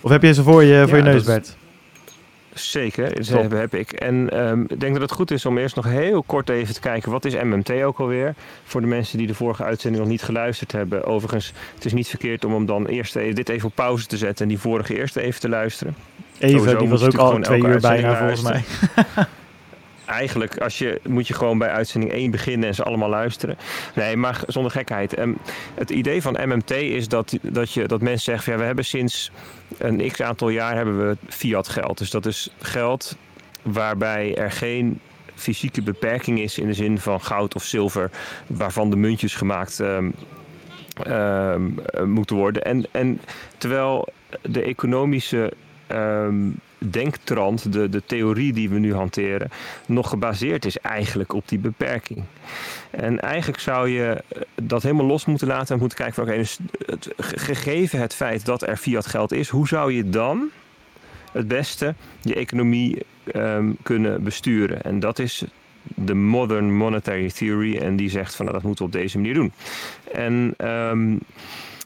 Of 0.00 0.10
heb 0.10 0.22
je 0.22 0.34
ze 0.34 0.42
voor 0.42 0.62
je, 0.64 0.88
voor 0.88 0.98
ja, 0.98 1.04
je 1.04 1.10
neus, 1.10 1.24
Bert? 1.24 1.56
Zeker, 2.52 3.24
ze 3.24 3.36
heb, 3.36 3.50
heb, 3.50 3.74
ik. 3.74 3.92
En 3.92 4.40
um, 4.48 4.64
ik 4.68 4.80
denk 4.80 4.92
dat 4.92 5.02
het 5.02 5.12
goed 5.12 5.30
is 5.30 5.46
om 5.46 5.58
eerst 5.58 5.76
nog 5.76 5.84
heel 5.84 6.22
kort 6.22 6.48
even 6.48 6.74
te 6.74 6.80
kijken... 6.80 7.10
wat 7.10 7.24
is 7.24 7.34
MMT 7.34 7.70
ook 7.70 7.98
alweer? 7.98 8.34
Voor 8.64 8.80
de 8.80 8.86
mensen 8.86 9.18
die 9.18 9.26
de 9.26 9.34
vorige 9.34 9.64
uitzending 9.64 10.02
nog 10.02 10.12
niet 10.12 10.22
geluisterd 10.22 10.72
hebben. 10.72 11.04
Overigens, 11.04 11.52
het 11.74 11.84
is 11.84 11.92
niet 11.92 12.08
verkeerd 12.08 12.44
om 12.44 12.52
hem 12.52 12.66
dan 12.66 12.86
eerst 12.86 13.16
even, 13.16 13.34
dit 13.34 13.48
even 13.48 13.68
op 13.68 13.74
pauze 13.74 14.06
te 14.06 14.16
zetten... 14.16 14.42
en 14.42 14.48
die 14.48 14.58
vorige 14.58 14.96
eerst 14.96 15.16
even 15.16 15.40
te 15.40 15.48
luisteren. 15.48 15.94
Even, 16.38 16.58
Sowieso 16.58 16.78
die 16.78 16.88
was 16.88 17.02
ook 17.02 17.16
al 17.16 17.40
twee 17.40 17.64
uur 17.64 17.80
bijna 17.80 18.16
volgens 18.16 18.42
mij. 18.42 18.64
eigenlijk 20.08 20.58
als 20.58 20.78
je, 20.78 21.00
moet 21.08 21.28
je 21.28 21.34
gewoon 21.34 21.58
bij 21.58 21.68
uitzending 21.68 22.12
1 22.12 22.30
beginnen 22.30 22.68
en 22.68 22.74
ze 22.74 22.82
allemaal 22.82 23.08
luisteren. 23.08 23.58
Nee, 23.94 24.16
maar 24.16 24.40
zonder 24.46 24.72
gekheid. 24.72 25.18
Um, 25.18 25.38
het 25.74 25.90
idee 25.90 26.22
van 26.22 26.38
MMT 26.46 26.70
is 26.70 27.08
dat, 27.08 27.38
dat, 27.42 27.72
je, 27.72 27.86
dat 27.86 28.00
mensen 28.00 28.24
zeggen... 28.24 28.42
Van, 28.42 28.52
ja, 28.52 28.58
we 28.58 28.66
hebben 28.66 28.84
sinds 28.84 29.30
een 29.78 30.10
x 30.10 30.22
aantal 30.22 30.48
jaar 30.48 30.76
hebben 30.76 31.08
we 31.08 31.16
fiat 31.28 31.68
geld. 31.68 31.98
Dus 31.98 32.10
dat 32.10 32.26
is 32.26 32.50
geld 32.60 33.16
waarbij 33.62 34.36
er 34.36 34.52
geen 34.52 35.00
fysieke 35.34 35.82
beperking 35.82 36.40
is... 36.40 36.58
in 36.58 36.66
de 36.66 36.74
zin 36.74 36.98
van 36.98 37.20
goud 37.20 37.54
of 37.54 37.64
zilver... 37.64 38.10
waarvan 38.46 38.90
de 38.90 38.96
muntjes 38.96 39.34
gemaakt 39.34 39.78
um, 39.78 40.14
um, 41.06 41.76
moeten 42.06 42.36
worden. 42.36 42.64
En, 42.64 42.86
en 42.90 43.20
terwijl 43.58 44.08
de 44.42 44.62
economische... 44.62 45.52
denktrand, 46.78 47.72
de, 47.72 47.88
de 47.88 48.02
theorie 48.06 48.52
die 48.52 48.68
we 48.68 48.78
nu 48.78 48.94
hanteren, 48.94 49.50
nog 49.86 50.08
gebaseerd 50.08 50.64
is 50.64 50.78
eigenlijk 50.78 51.32
op 51.32 51.48
die 51.48 51.58
beperking. 51.58 52.24
En 52.90 53.20
eigenlijk 53.20 53.60
zou 53.60 53.88
je 53.88 54.22
dat 54.62 54.82
helemaal 54.82 55.06
los 55.06 55.24
moeten 55.24 55.46
laten 55.46 55.74
en 55.74 55.80
moeten 55.80 55.98
kijken 55.98 56.14
van 56.14 56.24
oké, 56.24 56.36
dus 56.36 56.58
gegeven 57.16 58.00
het 58.00 58.14
feit 58.14 58.44
dat 58.44 58.62
er 58.62 58.76
fiat 58.76 59.06
geld 59.06 59.32
is, 59.32 59.48
hoe 59.48 59.68
zou 59.68 59.92
je 59.92 60.08
dan 60.08 60.50
het 61.32 61.48
beste 61.48 61.94
je 62.20 62.34
economie 62.34 63.02
um, 63.34 63.76
kunnen 63.82 64.22
besturen? 64.22 64.82
En 64.82 65.00
dat 65.00 65.18
is 65.18 65.44
de 65.94 66.14
Modern 66.14 66.76
Monetary 66.76 67.30
Theory. 67.30 67.76
En 67.76 67.96
die 67.96 68.10
zegt 68.10 68.34
van 68.34 68.44
nou, 68.44 68.56
dat 68.56 68.66
moeten 68.66 68.84
we 68.84 68.90
op 68.90 69.00
deze 69.00 69.18
manier 69.18 69.34
doen. 69.34 69.52
En 70.12 70.54
ehm, 70.56 71.16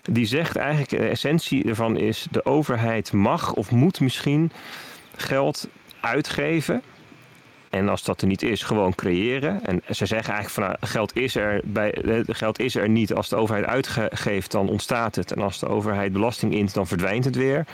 die 0.03 0.27
zegt 0.27 0.57
eigenlijk, 0.57 0.91
de 0.91 1.09
essentie 1.09 1.65
ervan 1.65 1.97
is: 1.97 2.27
de 2.31 2.45
overheid 2.45 3.13
mag 3.13 3.55
of 3.55 3.71
moet 3.71 4.01
misschien 4.01 4.53
geld 5.17 5.69
uitgeven. 6.01 6.83
En 7.73 7.89
als 7.89 8.05
dat 8.05 8.21
er 8.21 8.27
niet 8.27 8.43
is, 8.43 8.63
gewoon 8.63 8.95
creëren. 8.95 9.65
En 9.65 9.83
ze 9.91 10.07
zeggen 10.07 10.35
eigenlijk 10.35 10.51
van 10.51 10.63
nou, 10.63 10.77
geld, 10.81 11.17
is 11.17 11.35
er 11.35 11.61
bij, 11.65 11.93
eh, 11.93 12.21
geld 12.27 12.61
is 12.61 12.75
er 12.75 12.89
niet. 12.89 13.15
Als 13.15 13.29
de 13.29 13.37
overheid 13.37 13.67
uitgeeft, 13.67 14.51
dan 14.51 14.69
ontstaat 14.69 15.15
het. 15.15 15.33
En 15.33 15.43
als 15.43 15.59
de 15.59 15.69
overheid 15.69 16.13
belasting 16.13 16.55
int, 16.55 16.75
dan 16.75 16.87
verdwijnt 16.87 17.25
het 17.25 17.37
weer. 17.37 17.67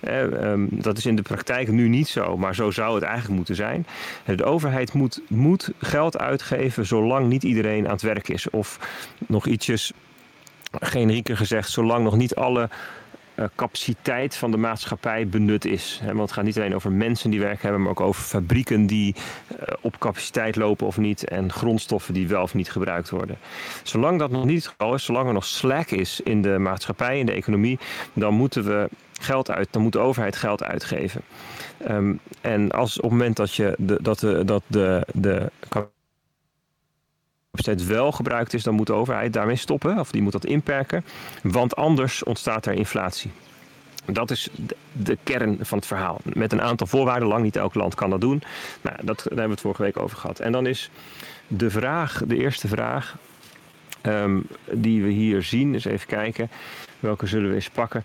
Eh, 0.00 0.52
ehm, 0.52 0.66
dat 0.70 0.98
is 0.98 1.06
in 1.06 1.16
de 1.16 1.22
praktijk 1.22 1.70
nu 1.70 1.88
niet 1.88 2.08
zo, 2.08 2.36
maar 2.36 2.54
zo 2.54 2.70
zou 2.70 2.94
het 2.94 3.04
eigenlijk 3.04 3.34
moeten 3.36 3.54
zijn. 3.54 3.86
De 4.24 4.44
overheid 4.44 4.92
moet, 4.92 5.20
moet 5.28 5.70
geld 5.78 6.18
uitgeven 6.18 6.86
zolang 6.86 7.28
niet 7.28 7.42
iedereen 7.42 7.84
aan 7.84 7.92
het 7.92 8.02
werk 8.02 8.28
is. 8.28 8.50
Of 8.50 8.78
nog 9.26 9.46
ietsjes 9.46 9.92
generieker 10.70 11.36
gezegd, 11.36 11.70
zolang 11.70 12.04
nog 12.04 12.16
niet 12.16 12.34
alle 12.34 12.68
uh, 13.40 13.46
capaciteit 13.54 14.36
van 14.36 14.50
de 14.50 14.56
maatschappij 14.56 15.28
benut 15.28 15.64
is. 15.64 16.00
want 16.04 16.18
het 16.18 16.32
gaat 16.32 16.44
niet 16.44 16.56
alleen 16.56 16.74
over 16.74 16.92
mensen 16.92 17.30
die 17.30 17.40
werk 17.40 17.62
hebben, 17.62 17.80
maar 17.80 17.90
ook 17.90 18.00
over 18.00 18.22
fabrieken 18.22 18.86
die 18.86 19.14
uh, 19.16 19.58
op 19.80 19.98
capaciteit 19.98 20.56
lopen 20.56 20.86
of 20.86 20.96
niet 20.96 21.24
en 21.24 21.52
grondstoffen 21.52 22.14
die 22.14 22.28
wel 22.28 22.42
of 22.42 22.54
niet 22.54 22.70
gebruikt 22.70 23.10
worden. 23.10 23.38
Zolang 23.82 24.18
dat 24.18 24.30
nog 24.30 24.44
niet 24.44 24.62
het 24.62 24.66
geval 24.66 24.94
is, 24.94 25.04
zolang 25.04 25.26
er 25.26 25.32
nog 25.32 25.44
slack 25.44 25.90
is 25.90 26.20
in 26.20 26.42
de 26.42 26.58
maatschappij, 26.58 27.18
in 27.18 27.26
de 27.26 27.32
economie, 27.32 27.78
dan 28.12 28.34
moeten 28.34 28.64
we 28.64 28.88
geld 29.20 29.50
uit, 29.50 29.68
dan 29.70 29.82
moet 29.82 29.92
de 29.92 29.98
overheid 29.98 30.36
geld 30.36 30.62
uitgeven. 30.62 31.22
Um, 31.88 32.20
en 32.40 32.70
als 32.70 32.96
op 32.96 33.02
het 33.02 33.12
moment 33.12 33.36
dat, 33.36 33.54
je 33.54 33.74
de, 33.78 33.98
dat 34.02 34.18
de, 34.18 34.44
dat 34.44 34.62
de, 34.66 35.06
de 35.14 35.50
capaciteit 37.50 37.96
wel 37.96 38.12
gebruikt 38.12 38.54
is, 38.54 38.62
dan 38.62 38.74
moet 38.74 38.86
de 38.86 38.92
overheid 38.92 39.32
daarmee 39.32 39.56
stoppen. 39.56 39.98
Of 39.98 40.10
die 40.10 40.22
moet 40.22 40.32
dat 40.32 40.44
inperken. 40.44 41.04
Want 41.42 41.76
anders 41.76 42.22
ontstaat 42.22 42.66
er 42.66 42.72
inflatie. 42.72 43.30
Dat 44.04 44.30
is 44.30 44.48
de, 44.92 45.18
kern 45.22 45.58
van 45.60 45.78
het 45.78 45.86
verhaal. 45.86 46.20
Met 46.22 46.52
een 46.52 46.62
aantal 46.62 46.86
voorwaarden. 46.86 47.28
Lang 47.28 47.42
niet 47.42 47.56
elk 47.56 47.74
land 47.74 47.94
kan 47.94 48.10
dat 48.10 48.20
doen. 48.20 48.42
Nou, 48.80 48.96
dat, 49.02 49.16
daar 49.16 49.24
hebben 49.24 49.44
we 49.44 49.50
het 49.50 49.60
vorige 49.60 49.82
week 49.82 49.98
over 49.98 50.16
gehad. 50.16 50.38
En 50.38 50.52
dan 50.52 50.66
is 50.66 50.90
de 51.46 51.70
vraag, 51.70 52.22
de 52.26 52.36
eerste 52.36 52.68
vraag. 52.68 53.16
Um, 54.02 54.46
die 54.70 55.02
we 55.02 55.08
hier 55.08 55.42
zien. 55.42 55.74
Eens 55.74 55.84
even 55.84 56.06
kijken. 56.06 56.50
Welke 57.00 57.26
zullen 57.26 57.48
we 57.48 57.54
eens 57.54 57.70
pakken? 57.70 58.04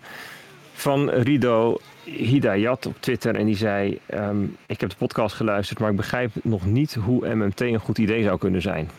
Van 0.72 1.10
Rido 1.10 1.78
Hidayat 2.04 2.86
op 2.86 2.96
Twitter. 3.00 3.34
En 3.34 3.46
die 3.46 3.56
zei: 3.56 4.00
um, 4.14 4.56
Ik 4.66 4.80
heb 4.80 4.90
de 4.90 4.96
podcast 4.96 5.34
geluisterd, 5.34 5.78
maar 5.78 5.90
ik 5.90 5.96
begrijp 5.96 6.30
nog 6.42 6.66
niet 6.66 6.94
hoe 6.94 7.34
MMT 7.34 7.60
een 7.60 7.80
goed 7.80 7.98
idee 7.98 8.22
zou 8.22 8.38
kunnen 8.38 8.62
zijn. 8.62 8.90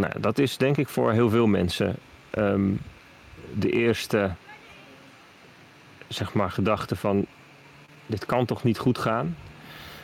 Nou, 0.00 0.20
dat 0.20 0.38
is 0.38 0.56
denk 0.56 0.76
ik 0.76 0.88
voor 0.88 1.12
heel 1.12 1.30
veel 1.30 1.46
mensen 1.46 1.96
um, 2.34 2.80
de 3.54 3.70
eerste 3.70 4.30
zeg 6.08 6.32
maar, 6.32 6.50
gedachte 6.50 6.96
van 6.96 7.26
dit 8.06 8.26
kan 8.26 8.46
toch 8.46 8.62
niet 8.62 8.78
goed 8.78 8.98
gaan. 8.98 9.36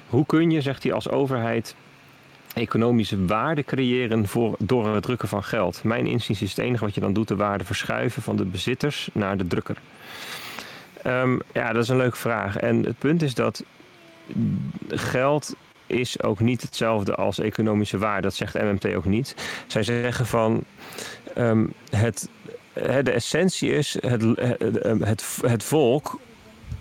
Hoe 0.08 0.26
kun 0.26 0.50
je, 0.50 0.60
zegt 0.60 0.82
hij 0.82 0.92
als 0.92 1.08
overheid, 1.08 1.74
economische 2.54 3.24
waarde 3.24 3.64
creëren 3.64 4.28
voor, 4.28 4.56
door 4.58 4.94
het 4.94 5.02
drukken 5.02 5.28
van 5.28 5.44
geld? 5.44 5.84
Mijn 5.84 6.06
inziens 6.06 6.42
is 6.42 6.50
het 6.50 6.58
enige 6.58 6.84
wat 6.84 6.94
je 6.94 7.00
dan 7.00 7.12
doet 7.12 7.28
de 7.28 7.36
waarde 7.36 7.64
verschuiven 7.64 8.22
van 8.22 8.36
de 8.36 8.44
bezitters 8.44 9.08
naar 9.12 9.36
de 9.36 9.46
drukker. 9.46 9.76
Um, 11.06 11.40
ja, 11.52 11.72
dat 11.72 11.82
is 11.82 11.88
een 11.88 11.96
leuke 11.96 12.16
vraag. 12.16 12.56
En 12.56 12.84
het 12.84 12.98
punt 12.98 13.22
is 13.22 13.34
dat 13.34 13.64
geld 14.88 15.54
is 15.86 16.22
ook 16.22 16.40
niet 16.40 16.62
hetzelfde 16.62 17.14
als 17.14 17.38
economische 17.38 17.98
waarde. 17.98 18.22
Dat 18.22 18.34
zegt 18.34 18.54
MMT 18.54 18.94
ook 18.94 19.04
niet. 19.04 19.34
Zij 19.66 19.82
zeggen 19.82 20.26
van 20.26 20.64
um, 21.38 21.72
het, 21.90 22.28
de 22.74 23.10
essentie 23.10 23.70
is 23.70 23.96
het, 24.00 24.22
het, 25.00 25.38
het 25.46 25.64
volk 25.64 26.18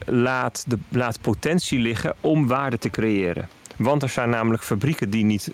laat, 0.06 0.64
de, 0.68 0.78
laat 0.90 1.22
potentie 1.22 1.80
liggen 1.80 2.16
om 2.22 2.48
waarde 2.48 2.78
te 2.78 2.90
creëren. 2.90 3.50
Want 3.76 4.04
er 4.04 4.10
zijn 4.10 4.30
namelijk 4.30 4.64
fabrieken 4.64 5.10
die 5.10 5.24
niet 5.24 5.52
100% 5.52 5.54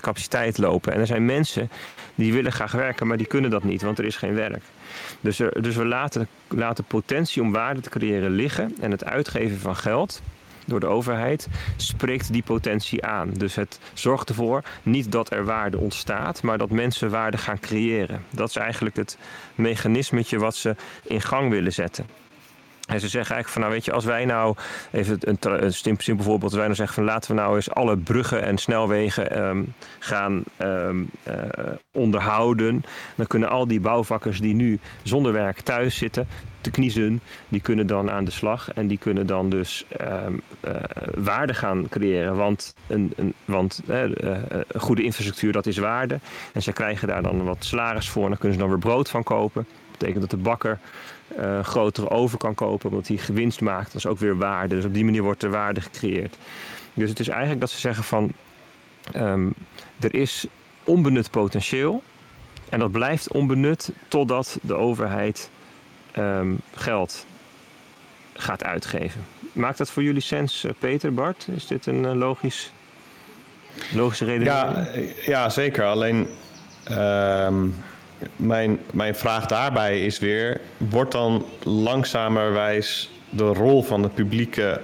capaciteit 0.00 0.58
lopen. 0.58 0.92
En 0.92 1.00
er 1.00 1.06
zijn 1.06 1.24
mensen 1.24 1.70
die 2.14 2.32
willen 2.32 2.52
graag 2.52 2.72
werken, 2.72 3.06
maar 3.06 3.16
die 3.16 3.26
kunnen 3.26 3.50
dat 3.50 3.64
niet, 3.64 3.82
want 3.82 3.98
er 3.98 4.04
is 4.04 4.16
geen 4.16 4.34
werk. 4.34 4.62
Dus, 5.20 5.36
dus 5.36 5.76
we 5.76 5.84
laten, 5.84 6.28
laten 6.48 6.84
potentie 6.84 7.42
om 7.42 7.52
waarde 7.52 7.80
te 7.80 7.88
creëren 7.88 8.30
liggen. 8.30 8.76
En 8.80 8.90
het 8.90 9.04
uitgeven 9.04 9.58
van 9.58 9.76
geld 9.76 10.22
door 10.68 10.80
de 10.80 10.86
overheid 10.86 11.48
spreekt 11.76 12.32
die 12.32 12.42
potentie 12.42 13.04
aan. 13.04 13.30
Dus 13.30 13.54
het 13.54 13.80
zorgt 13.92 14.28
ervoor 14.28 14.62
niet 14.82 15.12
dat 15.12 15.32
er 15.32 15.44
waarde 15.44 15.78
ontstaat, 15.78 16.42
maar 16.42 16.58
dat 16.58 16.70
mensen 16.70 17.10
waarde 17.10 17.38
gaan 17.38 17.60
creëren. 17.60 18.24
Dat 18.30 18.48
is 18.48 18.56
eigenlijk 18.56 18.96
het 18.96 19.18
mechanismetje 19.54 20.38
wat 20.38 20.56
ze 20.56 20.76
in 21.02 21.20
gang 21.20 21.50
willen 21.50 21.72
zetten. 21.72 22.06
En 22.88 23.00
ze 23.00 23.08
zeggen 23.08 23.34
eigenlijk 23.34 23.48
van, 23.48 23.60
nou 23.60 23.72
weet 23.72 23.84
je, 23.84 23.92
als 23.92 24.04
wij 24.04 24.24
nou, 24.24 24.56
even 24.90 25.18
een, 25.20 25.38
een 25.40 25.72
simpel 25.72 26.24
voorbeeld, 26.24 26.42
als 26.42 26.54
wij 26.54 26.62
nou 26.62 26.74
zeggen 26.74 26.94
van 26.94 27.04
laten 27.04 27.30
we 27.30 27.40
nou 27.40 27.56
eens 27.56 27.70
alle 27.70 27.96
bruggen 27.96 28.42
en 28.42 28.58
snelwegen 28.58 29.44
um, 29.44 29.74
gaan 29.98 30.42
um, 30.58 31.10
uh, 31.28 31.34
onderhouden, 31.92 32.82
dan 33.14 33.26
kunnen 33.26 33.48
al 33.48 33.66
die 33.66 33.80
bouwvakkers 33.80 34.40
die 34.40 34.54
nu 34.54 34.78
zonder 35.02 35.32
werk 35.32 35.60
thuis 35.60 35.96
zitten, 35.96 36.28
kniezen, 36.70 37.20
die 37.48 37.60
kunnen 37.60 37.86
dan 37.86 38.10
aan 38.10 38.24
de 38.24 38.30
slag 38.30 38.72
en 38.72 38.86
die 38.86 38.98
kunnen 38.98 39.26
dan 39.26 39.48
dus 39.48 39.84
um, 40.00 40.40
uh, 40.64 40.74
waarde 41.14 41.54
gaan 41.54 41.88
creëren. 41.88 42.36
Want, 42.36 42.74
een, 42.86 43.12
een 43.16 43.34
want 43.44 43.82
uh, 43.88 44.02
een 44.02 44.80
goede 44.80 45.02
infrastructuur, 45.02 45.52
dat 45.52 45.66
is 45.66 45.78
waarde. 45.78 46.20
En 46.52 46.62
ze 46.62 46.72
krijgen 46.72 47.08
daar 47.08 47.22
dan 47.22 47.44
wat 47.44 47.64
salaris 47.64 48.08
voor 48.08 48.22
en 48.22 48.28
dan 48.28 48.38
kunnen 48.38 48.56
ze 48.56 48.62
dan 48.62 48.72
weer 48.72 48.82
brood 48.82 49.10
van 49.10 49.22
kopen. 49.22 49.66
Dat 49.90 49.98
betekent 49.98 50.20
dat 50.20 50.30
de 50.30 50.36
bakker 50.36 50.78
grotere 51.62 52.10
oven 52.10 52.38
kan 52.38 52.54
kopen, 52.54 52.90
omdat 52.90 53.08
hij 53.08 53.16
gewinst 53.16 53.60
maakt. 53.60 53.86
Dat 53.86 53.94
is 53.94 54.06
ook 54.06 54.18
weer 54.18 54.38
waarde. 54.38 54.74
Dus 54.74 54.84
op 54.84 54.94
die 54.94 55.04
manier 55.04 55.22
wordt 55.22 55.42
er 55.42 55.50
waarde 55.50 55.80
gecreëerd. 55.80 56.36
Dus 56.94 57.08
het 57.08 57.20
is 57.20 57.28
eigenlijk 57.28 57.60
dat 57.60 57.70
ze 57.70 57.78
zeggen 57.78 58.04
van 58.04 58.32
um, 59.16 59.54
er 60.00 60.14
is 60.14 60.46
onbenut 60.84 61.30
potentieel. 61.30 62.02
En 62.68 62.78
dat 62.78 62.92
blijft 62.92 63.32
onbenut 63.32 63.92
totdat 64.08 64.58
de 64.62 64.74
overheid 64.74 65.50
um, 66.18 66.60
geld 66.74 67.26
gaat 68.32 68.64
uitgeven. 68.64 69.26
Maakt 69.52 69.78
dat 69.78 69.90
voor 69.90 70.02
jullie 70.02 70.22
sens, 70.22 70.64
eh, 70.64 70.70
Peter, 70.78 71.14
Bart? 71.14 71.46
Is 71.54 71.66
dit 71.66 71.86
een 71.86 72.04
uh, 72.04 72.12
logisch, 72.12 72.72
logische 73.92 74.24
reden? 74.24 74.44
Ja, 74.44 74.88
ja, 75.26 75.48
zeker. 75.48 75.84
Alleen 75.84 76.28
um, 76.90 77.74
mijn, 78.36 78.78
mijn 78.92 79.14
vraag 79.14 79.46
daarbij 79.46 80.04
is 80.04 80.18
weer: 80.18 80.60
wordt 80.76 81.12
dan 81.12 81.46
langzamerwijs 81.62 83.10
de 83.30 83.46
rol 83.46 83.82
van 83.82 84.02
de 84.02 84.08
publieke 84.08 84.80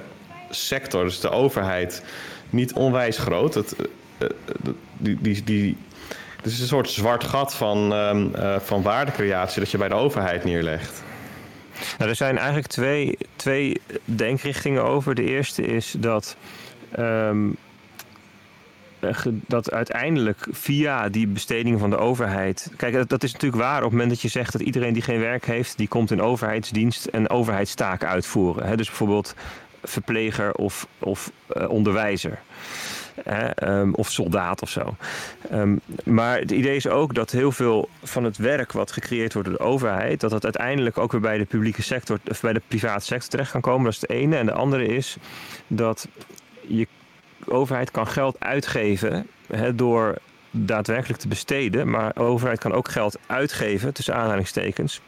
sector, 0.50 1.04
dus 1.04 1.20
de 1.20 1.30
overheid, 1.30 2.04
niet 2.50 2.72
onwijs 2.72 3.18
groot? 3.18 3.54
Het, 3.54 3.76
uh, 4.18 4.28
die, 4.96 5.18
die, 5.20 5.44
die, 5.44 5.76
het 6.36 6.46
is 6.46 6.60
een 6.60 6.66
soort 6.66 6.90
zwart 6.90 7.24
gat 7.24 7.54
van, 7.54 7.92
uh, 7.92 8.56
van 8.58 8.82
waardecreatie 8.82 9.60
dat 9.60 9.70
je 9.70 9.78
bij 9.78 9.88
de 9.88 9.94
overheid 9.94 10.44
neerlegt. 10.44 11.02
Nou, 11.98 12.10
er 12.10 12.16
zijn 12.16 12.36
eigenlijk 12.36 12.66
twee, 12.66 13.18
twee 13.36 13.80
denkrichtingen 14.04 14.84
over. 14.84 15.14
De 15.14 15.24
eerste 15.24 15.62
is 15.62 15.94
dat 15.98 16.36
um, 16.98 17.56
dat 19.46 19.70
uiteindelijk 19.70 20.46
via 20.50 21.08
die 21.08 21.26
besteding 21.26 21.80
van 21.80 21.90
de 21.90 21.96
overheid. 21.96 22.72
Kijk, 22.76 23.08
dat 23.08 23.22
is 23.22 23.32
natuurlijk 23.32 23.62
waar 23.62 23.76
op 23.76 23.82
het 23.82 23.92
moment 23.92 24.10
dat 24.10 24.20
je 24.20 24.28
zegt 24.28 24.52
dat 24.52 24.60
iedereen 24.60 24.92
die 24.92 25.02
geen 25.02 25.20
werk 25.20 25.46
heeft, 25.46 25.76
die 25.76 25.88
komt 25.88 26.10
in 26.10 26.22
overheidsdienst 26.22 27.06
en 27.06 27.30
overheidstaken 27.30 28.08
uitvoeren. 28.08 28.76
Dus 28.76 28.86
bijvoorbeeld 28.86 29.34
verpleger 29.82 30.54
of, 30.54 30.86
of 30.98 31.30
uh, 31.56 31.68
onderwijzer. 31.68 32.38
Um, 33.62 33.94
of 33.94 34.10
soldaat 34.10 34.62
of 34.62 34.68
zo. 34.68 34.96
Um, 35.52 35.80
maar 36.04 36.38
het 36.38 36.50
idee 36.50 36.76
is 36.76 36.88
ook 36.88 37.14
dat 37.14 37.30
heel 37.30 37.52
veel 37.52 37.88
van 38.02 38.24
het 38.24 38.36
werk 38.36 38.72
wat 38.72 38.92
gecreëerd 38.92 39.32
wordt 39.32 39.48
door 39.48 39.58
de 39.58 39.64
overheid, 39.64 40.20
dat 40.20 40.30
dat 40.30 40.44
uiteindelijk 40.44 40.98
ook 40.98 41.12
weer 41.12 41.20
bij 41.20 41.38
de 41.38 41.44
publieke 41.44 41.82
sector 41.82 42.18
of 42.30 42.40
bij 42.40 42.52
de 42.52 42.62
private 42.68 43.04
sector 43.04 43.28
terecht 43.28 43.50
kan 43.50 43.60
komen. 43.60 43.84
Dat 43.84 43.92
is 43.92 44.00
het 44.00 44.10
ene. 44.10 44.36
En 44.36 44.46
de 44.46 44.52
andere 44.52 44.86
is 44.86 45.16
dat 45.66 46.08
je 46.60 46.88
overheid 47.46 47.90
kan 47.90 48.06
geld 48.06 48.40
uitgeven 48.40 49.26
hè, 49.46 49.74
door 49.74 50.18
daadwerkelijk 50.50 51.20
te 51.20 51.28
besteden. 51.28 51.90
Maar 51.90 52.12
de 52.14 52.20
overheid 52.20 52.58
kan 52.58 52.72
ook 52.72 52.88
geld 52.88 53.18
uitgeven, 53.26 53.94
tussen 53.94 54.14
aanhalingstekens, 54.14 55.00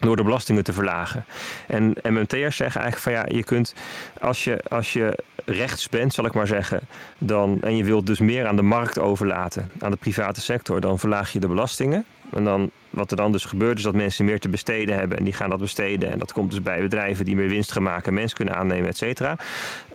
door 0.00 0.16
de 0.16 0.22
belastingen 0.22 0.64
te 0.64 0.72
verlagen. 0.72 1.24
En 1.66 1.96
MMT'ers 2.02 2.56
zeggen 2.56 2.80
eigenlijk 2.80 2.96
van 2.96 3.12
ja, 3.12 3.36
je 3.36 3.44
kunt, 3.44 3.74
als 4.20 4.44
je, 4.44 4.60
als 4.68 4.92
je 4.92 5.18
rechts 5.44 5.88
bent, 5.88 6.14
zal 6.14 6.24
ik 6.24 6.34
maar 6.34 6.46
zeggen, 6.46 6.80
dan, 7.18 7.58
en 7.62 7.76
je 7.76 7.84
wilt 7.84 8.06
dus 8.06 8.18
meer 8.18 8.46
aan 8.46 8.56
de 8.56 8.62
markt 8.62 8.98
overlaten, 8.98 9.70
aan 9.78 9.90
de 9.90 9.96
private 9.96 10.40
sector, 10.40 10.80
dan 10.80 10.98
verlaag 10.98 11.32
je 11.32 11.40
de 11.40 11.48
belastingen. 11.48 12.04
En 12.32 12.44
dan, 12.44 12.70
wat 12.90 13.10
er 13.10 13.16
dan 13.16 13.32
dus 13.32 13.44
gebeurt, 13.44 13.78
is 13.78 13.84
dat 13.84 13.94
mensen 13.94 14.24
meer 14.24 14.40
te 14.40 14.48
besteden 14.48 14.98
hebben 14.98 15.18
en 15.18 15.24
die 15.24 15.32
gaan 15.32 15.50
dat 15.50 15.58
besteden. 15.58 16.12
En 16.12 16.18
dat 16.18 16.32
komt 16.32 16.50
dus 16.50 16.62
bij 16.62 16.80
bedrijven 16.80 17.24
die 17.24 17.36
meer 17.36 17.48
winst 17.48 17.72
gaan 17.72 17.82
maken, 17.82 18.14
mensen 18.14 18.36
kunnen 18.36 18.56
aannemen, 18.56 18.88
et 18.88 18.96
cetera. 18.96 19.36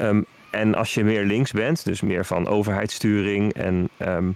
Um, 0.02 0.26
en 0.49 0.76
als 0.76 0.94
je 0.94 1.03
meer 1.03 1.23
links 1.23 1.52
bent, 1.52 1.86
dus 1.86 2.02
meer 2.02 2.26
van 2.26 2.48
overheidssturing 2.48 3.53
en 3.53 3.90
ehm, 3.98 4.32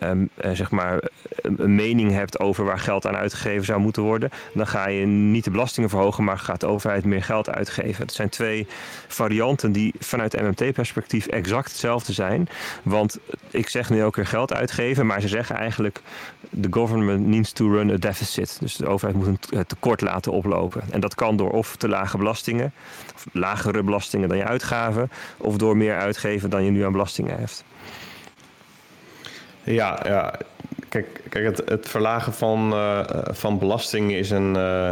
ehm, 0.00 0.26
eh, 0.34 0.50
zeg 0.50 0.70
maar 0.70 1.02
een 1.42 1.74
mening 1.74 2.12
hebt 2.12 2.40
over 2.40 2.64
waar 2.64 2.78
geld 2.78 3.06
aan 3.06 3.16
uitgegeven 3.16 3.64
zou 3.64 3.80
moeten 3.80 4.02
worden, 4.02 4.30
dan 4.54 4.66
ga 4.66 4.88
je 4.88 5.06
niet 5.06 5.44
de 5.44 5.50
belastingen 5.50 5.88
verhogen, 5.88 6.24
maar 6.24 6.38
gaat 6.38 6.60
de 6.60 6.66
overheid 6.66 7.04
meer 7.04 7.22
geld 7.22 7.50
uitgeven. 7.50 8.06
Dat 8.06 8.14
zijn 8.14 8.28
twee 8.28 8.66
varianten 9.08 9.72
die 9.72 9.94
vanuit 9.98 10.40
MMT-perspectief 10.40 11.26
exact 11.26 11.68
hetzelfde 11.68 12.12
zijn. 12.12 12.48
Want 12.82 13.18
ik 13.50 13.68
zeg 13.68 13.90
nu 13.90 14.00
elke 14.00 14.14
keer 14.14 14.26
geld 14.26 14.52
uitgeven, 14.52 15.06
maar 15.06 15.20
ze 15.20 15.28
zeggen 15.28 15.56
eigenlijk 15.56 16.00
the 16.60 16.68
government 16.70 17.26
needs 17.26 17.52
to 17.52 17.70
run 17.70 17.90
a 17.90 17.96
deficit. 17.96 18.56
Dus 18.60 18.76
de 18.76 18.86
overheid 18.86 19.16
moet 19.16 19.26
een 19.26 19.66
tekort 19.66 20.00
laten 20.00 20.32
oplopen. 20.32 20.82
En 20.90 21.00
dat 21.00 21.14
kan 21.14 21.36
door 21.36 21.50
of 21.50 21.76
te 21.76 21.88
lage 21.88 22.18
belastingen, 22.18 22.72
of 23.14 23.26
lagere 23.32 23.82
belastingen 23.82 24.28
dan 24.28 24.36
je 24.36 24.44
uitgaven, 24.44 25.10
of 25.36 25.56
door 25.56 25.76
meer 25.76 25.96
uitgeven 25.96 26.50
dan 26.50 26.64
je 26.64 26.70
nu 26.70 26.84
aan 26.84 26.92
belastingen 26.92 27.38
heeft. 27.38 27.64
Ja, 29.70 30.00
ja. 30.04 30.34
Kijk, 30.88 31.20
kijk 31.28 31.44
het, 31.44 31.68
het 31.68 31.88
verlagen 31.88 32.32
van, 32.32 32.72
uh, 32.72 33.00
van 33.24 33.58
belastingen 33.58 34.18
is 34.18 34.30
een. 34.30 34.56
Uh, 34.56 34.90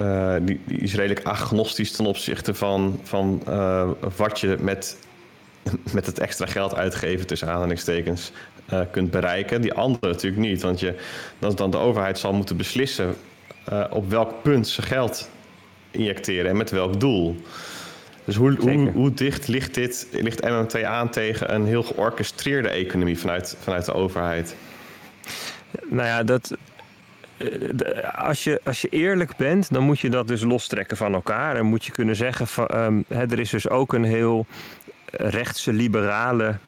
uh, 0.00 0.34
die, 0.42 0.60
is 0.66 0.94
redelijk 0.94 1.26
agnostisch 1.26 1.92
ten 1.92 2.06
opzichte 2.06 2.54
van, 2.54 3.00
van 3.02 3.42
wat 4.16 4.40
je 4.40 4.56
met, 4.60 4.96
met 5.92 6.06
het 6.06 6.18
extra 6.18 6.46
geld 6.46 6.74
uitgeven, 6.74 7.26
tussen 7.26 7.48
aanhalingstekens, 7.48 8.32
kunt 8.90 9.10
bereiken. 9.10 9.60
Die 9.60 9.74
andere 9.74 10.06
natuurlijk 10.06 10.42
niet, 10.42 10.62
want 10.62 10.80
je, 10.80 10.94
dan, 11.38 11.54
dan 11.54 11.70
de 11.70 11.76
overheid 11.76 12.18
zal 12.18 12.32
moeten 12.32 12.56
beslissen 12.56 13.16
op 13.90 14.10
welk 14.10 14.42
punt 14.42 14.68
ze 14.68 14.82
geld 14.82 15.30
injecteren 15.90 16.50
en 16.50 16.56
met 16.56 16.70
welk 16.70 17.00
doel. 17.00 17.36
Dus 18.30 18.38
hoe, 18.38 18.56
hoe, 18.58 18.90
hoe, 18.90 19.12
dicht 19.14 19.48
ligt, 19.48 19.74
dit, 19.74 20.08
ligt 20.10 20.42
MMT 20.42 20.82
aan 20.82 21.08
tegen 21.08 21.54
een 21.54 21.66
heel 21.66 21.82
georchestreerde 21.82 22.68
economie 22.68 23.18
vanuit, 23.18 23.56
vanuit 23.60 23.84
de 23.84 23.92
overheid? 23.92 24.56
Nou 25.88 26.06
ja, 26.06 26.22
dat, 26.22 26.56
eh, 27.36 28.26
als 28.26 28.44
je, 28.44 28.60
als 28.64 28.80
je 28.80 28.88
eerlijk 28.88 29.36
bent, 29.36 29.72
dan 29.72 29.82
moet 29.82 30.00
je 30.00 30.10
dat 30.10 30.28
dus 30.28 30.42
lostrekken 30.42 30.96
van 30.96 31.14
elkaar. 31.14 31.56
En 31.56 31.66
moet 31.66 31.84
je 31.84 31.92
kunnen 31.92 32.16
zeggen, 32.16 32.46
van, 32.46 32.70
um, 32.74 33.04
er 33.08 33.38
is 33.38 33.50
dus 33.50 33.68
ook 33.68 33.92
een 33.92 34.04
heel 34.04 34.46
rechtse, 35.10 35.72
liberale 35.72 36.58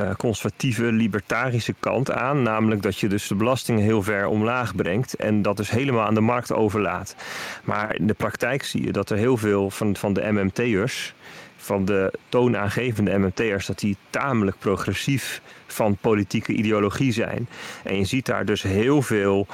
uh, 0.00 0.14
conservatieve, 0.14 0.84
libertarische 0.84 1.74
kant 1.80 2.10
aan. 2.10 2.42
Namelijk 2.42 2.82
dat 2.82 2.98
je 2.98 3.08
dus 3.08 3.28
de 3.28 3.34
belastingen 3.34 3.82
heel 3.82 4.02
ver 4.02 4.26
omlaag 4.26 4.74
brengt 4.74 5.14
en 5.14 5.42
dat 5.42 5.56
dus 5.56 5.70
helemaal 5.70 6.06
aan 6.06 6.14
de 6.14 6.20
markt 6.20 6.52
overlaat. 6.52 7.16
Maar 7.64 7.96
in 7.96 8.06
de 8.06 8.14
praktijk 8.14 8.62
zie 8.62 8.84
je 8.84 8.92
dat 8.92 9.10
er 9.10 9.16
heel 9.16 9.36
veel 9.36 9.70
van, 9.70 9.96
van 9.96 10.12
de 10.12 10.32
MMT'ers, 10.32 11.14
van 11.56 11.84
de 11.84 12.12
toonaangevende 12.28 13.18
MMT'ers, 13.18 13.66
dat 13.66 13.78
die 13.78 13.96
tamelijk 14.10 14.58
progressief 14.58 15.40
van 15.66 15.96
politieke 15.96 16.52
ideologie 16.52 17.12
zijn. 17.12 17.48
En 17.82 17.98
je 17.98 18.04
ziet 18.04 18.26
daar 18.26 18.44
dus 18.44 18.62
heel 18.62 19.02
veel 19.02 19.46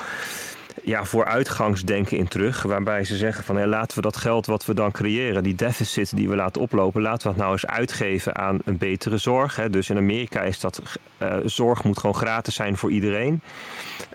ja, 0.83 1.05
vooruitgangsdenken 1.05 2.17
in 2.17 2.29
terug. 2.29 2.63
Waarbij 2.63 3.05
ze 3.05 3.17
zeggen 3.17 3.45
van 3.45 3.57
hé, 3.57 3.67
laten 3.67 3.97
we 3.97 4.03
dat 4.03 4.17
geld 4.17 4.47
wat 4.47 4.67
we 4.67 4.75
dan 4.75 4.91
creëren, 4.91 5.43
die 5.43 5.55
deficit 5.55 6.17
die 6.17 6.29
we 6.29 6.37
laten 6.37 6.63
oplopen, 6.63 7.03
laten 7.03 7.23
we 7.23 7.29
dat 7.29 7.43
nou 7.43 7.53
eens 7.53 7.67
uitgeven 7.67 8.37
aan 8.37 8.59
een 8.65 8.79
betere 8.79 9.19
zorg. 9.19 9.57
Hè. 9.57 9.71
Dus 9.71 9.91
in 9.91 9.97
Amerika 9.97 10.43
is 10.43 10.61
dat 10.61 10.83
uh, 11.19 11.35
zorg 11.45 11.85
moet 11.85 11.99
gewoon 11.99 12.17
gratis 12.17 12.55
zijn 12.55 12.77
voor 12.77 12.91
iedereen. 12.91 13.41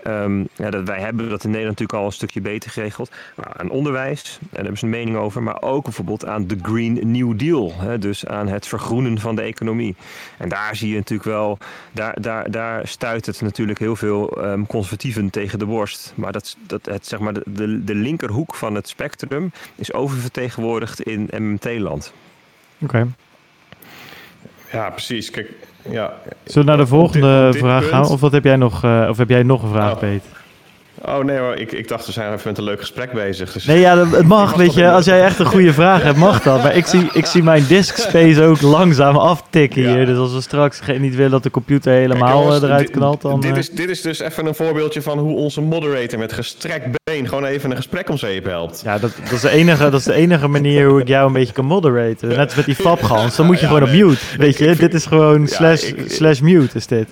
Um, 0.07 0.48
ja, 0.56 0.69
dat, 0.69 0.88
wij 0.88 0.99
hebben 0.99 1.30
dat 1.30 1.44
in 1.44 1.49
Nederland 1.49 1.80
natuurlijk 1.80 1.99
al 1.99 2.06
een 2.06 2.11
stukje 2.11 2.41
beter 2.41 2.72
geregeld. 2.72 3.11
Maar 3.36 3.53
aan 3.57 3.69
onderwijs, 3.69 4.38
daar 4.41 4.61
hebben 4.61 4.77
ze 4.77 4.86
een 4.86 4.91
mening 4.91 5.18
over, 5.18 5.44
maar 5.44 5.61
ook 5.61 5.84
bijvoorbeeld 5.84 6.26
aan 6.26 6.48
de 6.48 6.57
Green 6.61 7.11
New 7.11 7.40
Deal. 7.40 7.73
Hè, 7.77 7.99
dus 7.99 8.26
aan 8.26 8.48
het 8.48 8.68
vergroenen 8.68 9.19
van 9.19 9.36
de 9.36 9.41
economie. 9.41 9.95
En 10.38 10.49
daar 10.49 10.76
zie 10.76 10.90
je 10.90 10.95
natuurlijk 10.95 11.30
wel, 11.30 11.57
daar, 11.91 12.22
daar, 12.22 12.52
daar 12.52 12.88
stuit 12.88 13.26
het 13.26 13.41
natuurlijk 13.41 13.80
heel 13.80 13.95
veel 13.95 14.45
um, 14.45 14.68
conservatieven 14.68 15.30
tegen 15.30 15.60
de 15.60 15.65
borst. 15.65 16.14
Maar 16.15 16.32
dat, 16.32 16.44
dat 16.67 16.85
het, 16.85 17.07
zeg 17.07 17.19
maar, 17.19 17.34
de, 17.34 17.43
de, 17.45 17.84
de 17.84 17.95
linkerhoek 17.95 18.55
van 18.55 18.76
het 18.76 18.88
spectrum 18.88 19.51
is 19.76 19.93
oververtegenwoordigd 19.93 21.01
in 21.01 21.30
MMT-land. 21.38 22.13
Oké. 22.80 23.07
Ja, 24.72 24.89
precies. 24.89 25.30
Kijk, 25.30 25.51
ja. 25.89 26.13
Zullen 26.43 26.63
we 26.63 26.63
naar 26.63 26.77
de 26.77 26.88
volgende 26.88 27.53
vraag 27.53 27.88
gaan? 27.88 28.07
Of, 28.07 28.19
wat 28.19 28.31
heb 28.31 28.43
jij 28.43 28.55
nog, 28.55 28.84
uh, 28.84 29.07
of 29.09 29.17
heb 29.17 29.30
jij 29.30 29.43
nog 29.43 29.63
een 29.63 29.69
vraag, 29.69 30.03
oh. 30.03 30.09
Oh 31.01 31.23
nee 31.23 31.38
hoor, 31.38 31.55
ik, 31.55 31.72
ik 31.72 31.88
dacht 31.88 32.05
we 32.05 32.11
zijn 32.11 32.34
even 32.34 32.41
met 32.47 32.57
een 32.57 32.63
leuk 32.63 32.80
gesprek 32.80 33.11
bezig. 33.11 33.51
Dus 33.51 33.65
nee 33.65 33.80
ja, 33.80 34.07
het 34.07 34.27
mag, 34.27 34.55
weet 34.55 34.73
je, 34.73 34.91
als 34.91 35.05
jij 35.05 35.23
echt 35.23 35.39
een 35.39 35.45
goede 35.45 35.73
vraag 35.73 36.03
hebt, 36.03 36.17
mag 36.17 36.41
dat. 36.41 36.63
Maar 36.63 36.76
ik 36.76 36.85
zie, 36.85 37.09
ik 37.13 37.26
zie 37.26 37.43
mijn 37.43 37.65
disk 37.67 37.97
space 37.97 38.43
ook 38.43 38.61
langzaam 38.61 39.15
aftikken 39.15 39.93
hier. 39.93 40.05
Dus 40.05 40.17
als 40.17 40.34
we 40.34 40.41
straks 40.41 40.81
niet 40.99 41.15
willen 41.15 41.31
dat 41.31 41.43
de 41.43 41.49
computer 41.49 41.93
helemaal 41.93 42.31
Kijk, 42.31 42.43
jongens, 42.43 42.61
eh, 42.61 42.69
eruit 42.69 42.91
knalt, 42.91 43.22
dan... 43.22 43.39
Dit 43.39 43.51
uh... 43.51 43.57
is, 43.57 43.69
dit 43.69 43.89
is 43.89 44.01
dus 44.01 44.19
even 44.19 44.45
een 44.45 44.55
voorbeeldje 44.55 45.01
van 45.01 45.19
hoe 45.19 45.35
onze 45.35 45.61
moderator 45.61 46.19
met 46.19 46.34
gestrekt 46.34 46.88
been 47.03 47.27
gewoon 47.27 47.45
even 47.45 47.69
een 47.69 47.76
gesprek 47.76 48.09
om 48.09 48.17
zeep 48.17 48.45
helpt. 48.45 48.81
Ja, 48.84 48.97
dat, 48.97 49.11
dat, 49.23 49.31
is 49.31 49.41
de 49.41 49.49
enige, 49.49 49.89
dat 49.89 49.99
is 49.99 50.05
de 50.05 50.13
enige 50.13 50.47
manier 50.47 50.89
hoe 50.89 51.01
ik 51.01 51.07
jou 51.07 51.27
een 51.27 51.34
beetje 51.34 51.53
kan 51.53 51.65
moderaten. 51.65 52.27
Net 52.27 52.38
als 52.38 52.55
met 52.55 52.65
die 52.65 52.76
fapgans, 52.85 53.35
dan 53.35 53.45
moet 53.45 53.59
je 53.59 53.65
ja, 53.65 53.67
gewoon 53.67 53.89
nee. 53.89 54.03
op 54.03 54.09
mute, 54.09 54.38
weet 54.38 54.57
je. 54.57 54.76
dit 54.76 54.93
is 54.93 55.05
gewoon 55.05 55.47
slash, 55.47 55.84
ik, 55.84 56.11
slash 56.11 56.39
mute 56.39 56.77
is 56.77 56.88
dit. 56.88 57.07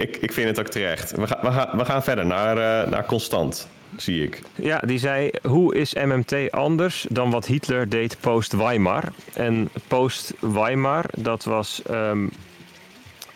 Ik, 0.00 0.16
ik 0.16 0.32
vind 0.32 0.48
het 0.48 0.58
ook 0.58 0.68
terecht. 0.68 1.10
We, 1.10 1.26
gaan 1.26 1.70
we, 1.70 1.76
we 1.76 1.84
gaan 1.84 2.02
verder 2.02 2.26
naar, 2.26 2.56
uh, 2.56 2.90
naar 2.90 3.06
Constant, 3.06 3.68
zie 3.96 4.22
ik. 4.22 4.42
Ja, 4.54 4.78
die 4.78 4.98
zei: 4.98 5.30
Hoe 5.42 5.74
is 5.74 5.94
MMT 5.94 6.50
anders 6.50 7.06
dan 7.10 7.30
wat 7.30 7.46
Hitler 7.46 7.88
deed 7.88 8.16
post-Weimar? 8.20 9.04
En 9.34 9.70
post-Weimar, 9.88 11.04
dat 11.16 11.44
was. 11.44 11.82
Um, 11.90 12.30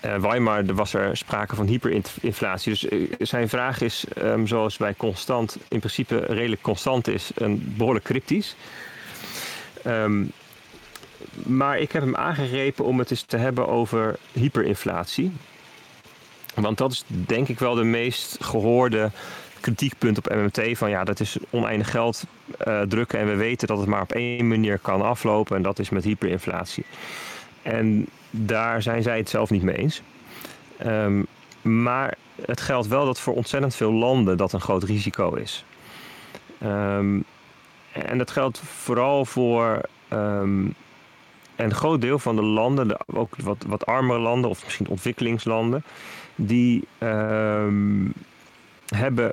uh, 0.04 0.16
Weimar 0.16 0.66
er 0.66 0.74
was 0.74 0.94
er 0.94 1.16
sprake 1.16 1.54
van 1.54 1.66
hyperinflatie. 1.66 2.72
Dus 2.72 2.84
uh, 2.84 3.12
zijn 3.18 3.48
vraag 3.48 3.80
is, 3.80 4.04
um, 4.18 4.46
zoals 4.46 4.76
bij 4.76 4.94
constant 4.94 5.56
in 5.68 5.78
principe 5.78 6.16
redelijk 6.16 6.62
constant 6.62 7.08
is, 7.08 7.30
een 7.34 7.74
behoorlijk 7.76 8.04
cryptisch. 8.04 8.56
Um, 9.86 10.32
maar 11.34 11.78
ik 11.78 11.92
heb 11.92 12.02
hem 12.02 12.16
aangegrepen 12.16 12.84
om 12.84 12.98
het 12.98 13.10
eens 13.10 13.22
te 13.22 13.36
hebben 13.36 13.68
over 13.68 14.16
hyperinflatie. 14.32 15.32
Want 16.54 16.78
dat 16.78 16.92
is 16.92 17.04
denk 17.06 17.48
ik 17.48 17.58
wel 17.58 17.74
de 17.74 17.84
meest 17.84 18.36
gehoorde 18.40 19.10
kritiekpunt 19.60 20.18
op 20.18 20.28
MMT. 20.28 20.78
Van 20.78 20.90
ja, 20.90 21.04
dat 21.04 21.20
is 21.20 21.36
oneindig 21.50 21.90
geld 21.90 22.24
uh, 22.66 22.80
drukken 22.80 23.18
en 23.18 23.26
we 23.26 23.34
weten 23.34 23.68
dat 23.68 23.78
het 23.78 23.86
maar 23.86 24.02
op 24.02 24.12
één 24.12 24.48
manier 24.48 24.78
kan 24.78 25.02
aflopen. 25.02 25.56
En 25.56 25.62
dat 25.62 25.78
is 25.78 25.90
met 25.90 26.04
hyperinflatie. 26.04 26.84
En 27.62 28.06
daar 28.30 28.82
zijn 28.82 29.02
zij 29.02 29.16
het 29.16 29.28
zelf 29.28 29.50
niet 29.50 29.62
mee 29.62 29.76
eens. 29.76 30.02
Um, 30.86 31.26
maar 31.62 32.14
het 32.46 32.60
geldt 32.60 32.86
wel 32.86 33.04
dat 33.04 33.20
voor 33.20 33.34
ontzettend 33.34 33.74
veel 33.74 33.92
landen 33.92 34.36
dat 34.36 34.52
een 34.52 34.60
groot 34.60 34.82
risico 34.82 35.34
is. 35.34 35.64
Um, 36.62 37.24
en 37.92 38.18
dat 38.18 38.30
geldt 38.30 38.58
vooral 38.58 39.24
voor 39.24 39.80
um, 40.12 40.74
een 41.56 41.74
groot 41.74 42.00
deel 42.00 42.18
van 42.18 42.36
de 42.36 42.42
landen, 42.42 42.88
de, 42.88 42.98
ook 43.06 43.36
wat, 43.36 43.64
wat 43.66 43.86
armere 43.86 44.18
landen 44.18 44.50
of 44.50 44.64
misschien 44.64 44.88
ontwikkelingslanden, 44.88 45.84
die 46.36 46.84
um, 46.98 48.12
hebben 48.86 49.32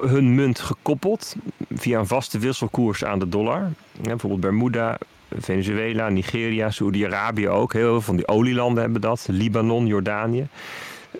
hun 0.00 0.34
munt 0.34 0.60
gekoppeld 0.60 1.36
via 1.74 1.98
een 1.98 2.06
vaste 2.06 2.38
wisselkoers 2.38 3.04
aan 3.04 3.18
de 3.18 3.28
dollar. 3.28 3.70
Bijvoorbeeld 4.00 4.40
Bermuda, 4.40 4.98
Venezuela, 5.38 6.08
Nigeria, 6.08 6.70
Saudi-Arabië 6.70 7.48
ook. 7.48 7.72
Heel 7.72 7.90
veel 7.90 8.00
van 8.00 8.16
die 8.16 8.28
olielanden 8.28 8.82
hebben 8.82 9.00
dat. 9.00 9.26
Libanon, 9.30 9.86
Jordanië. 9.86 10.46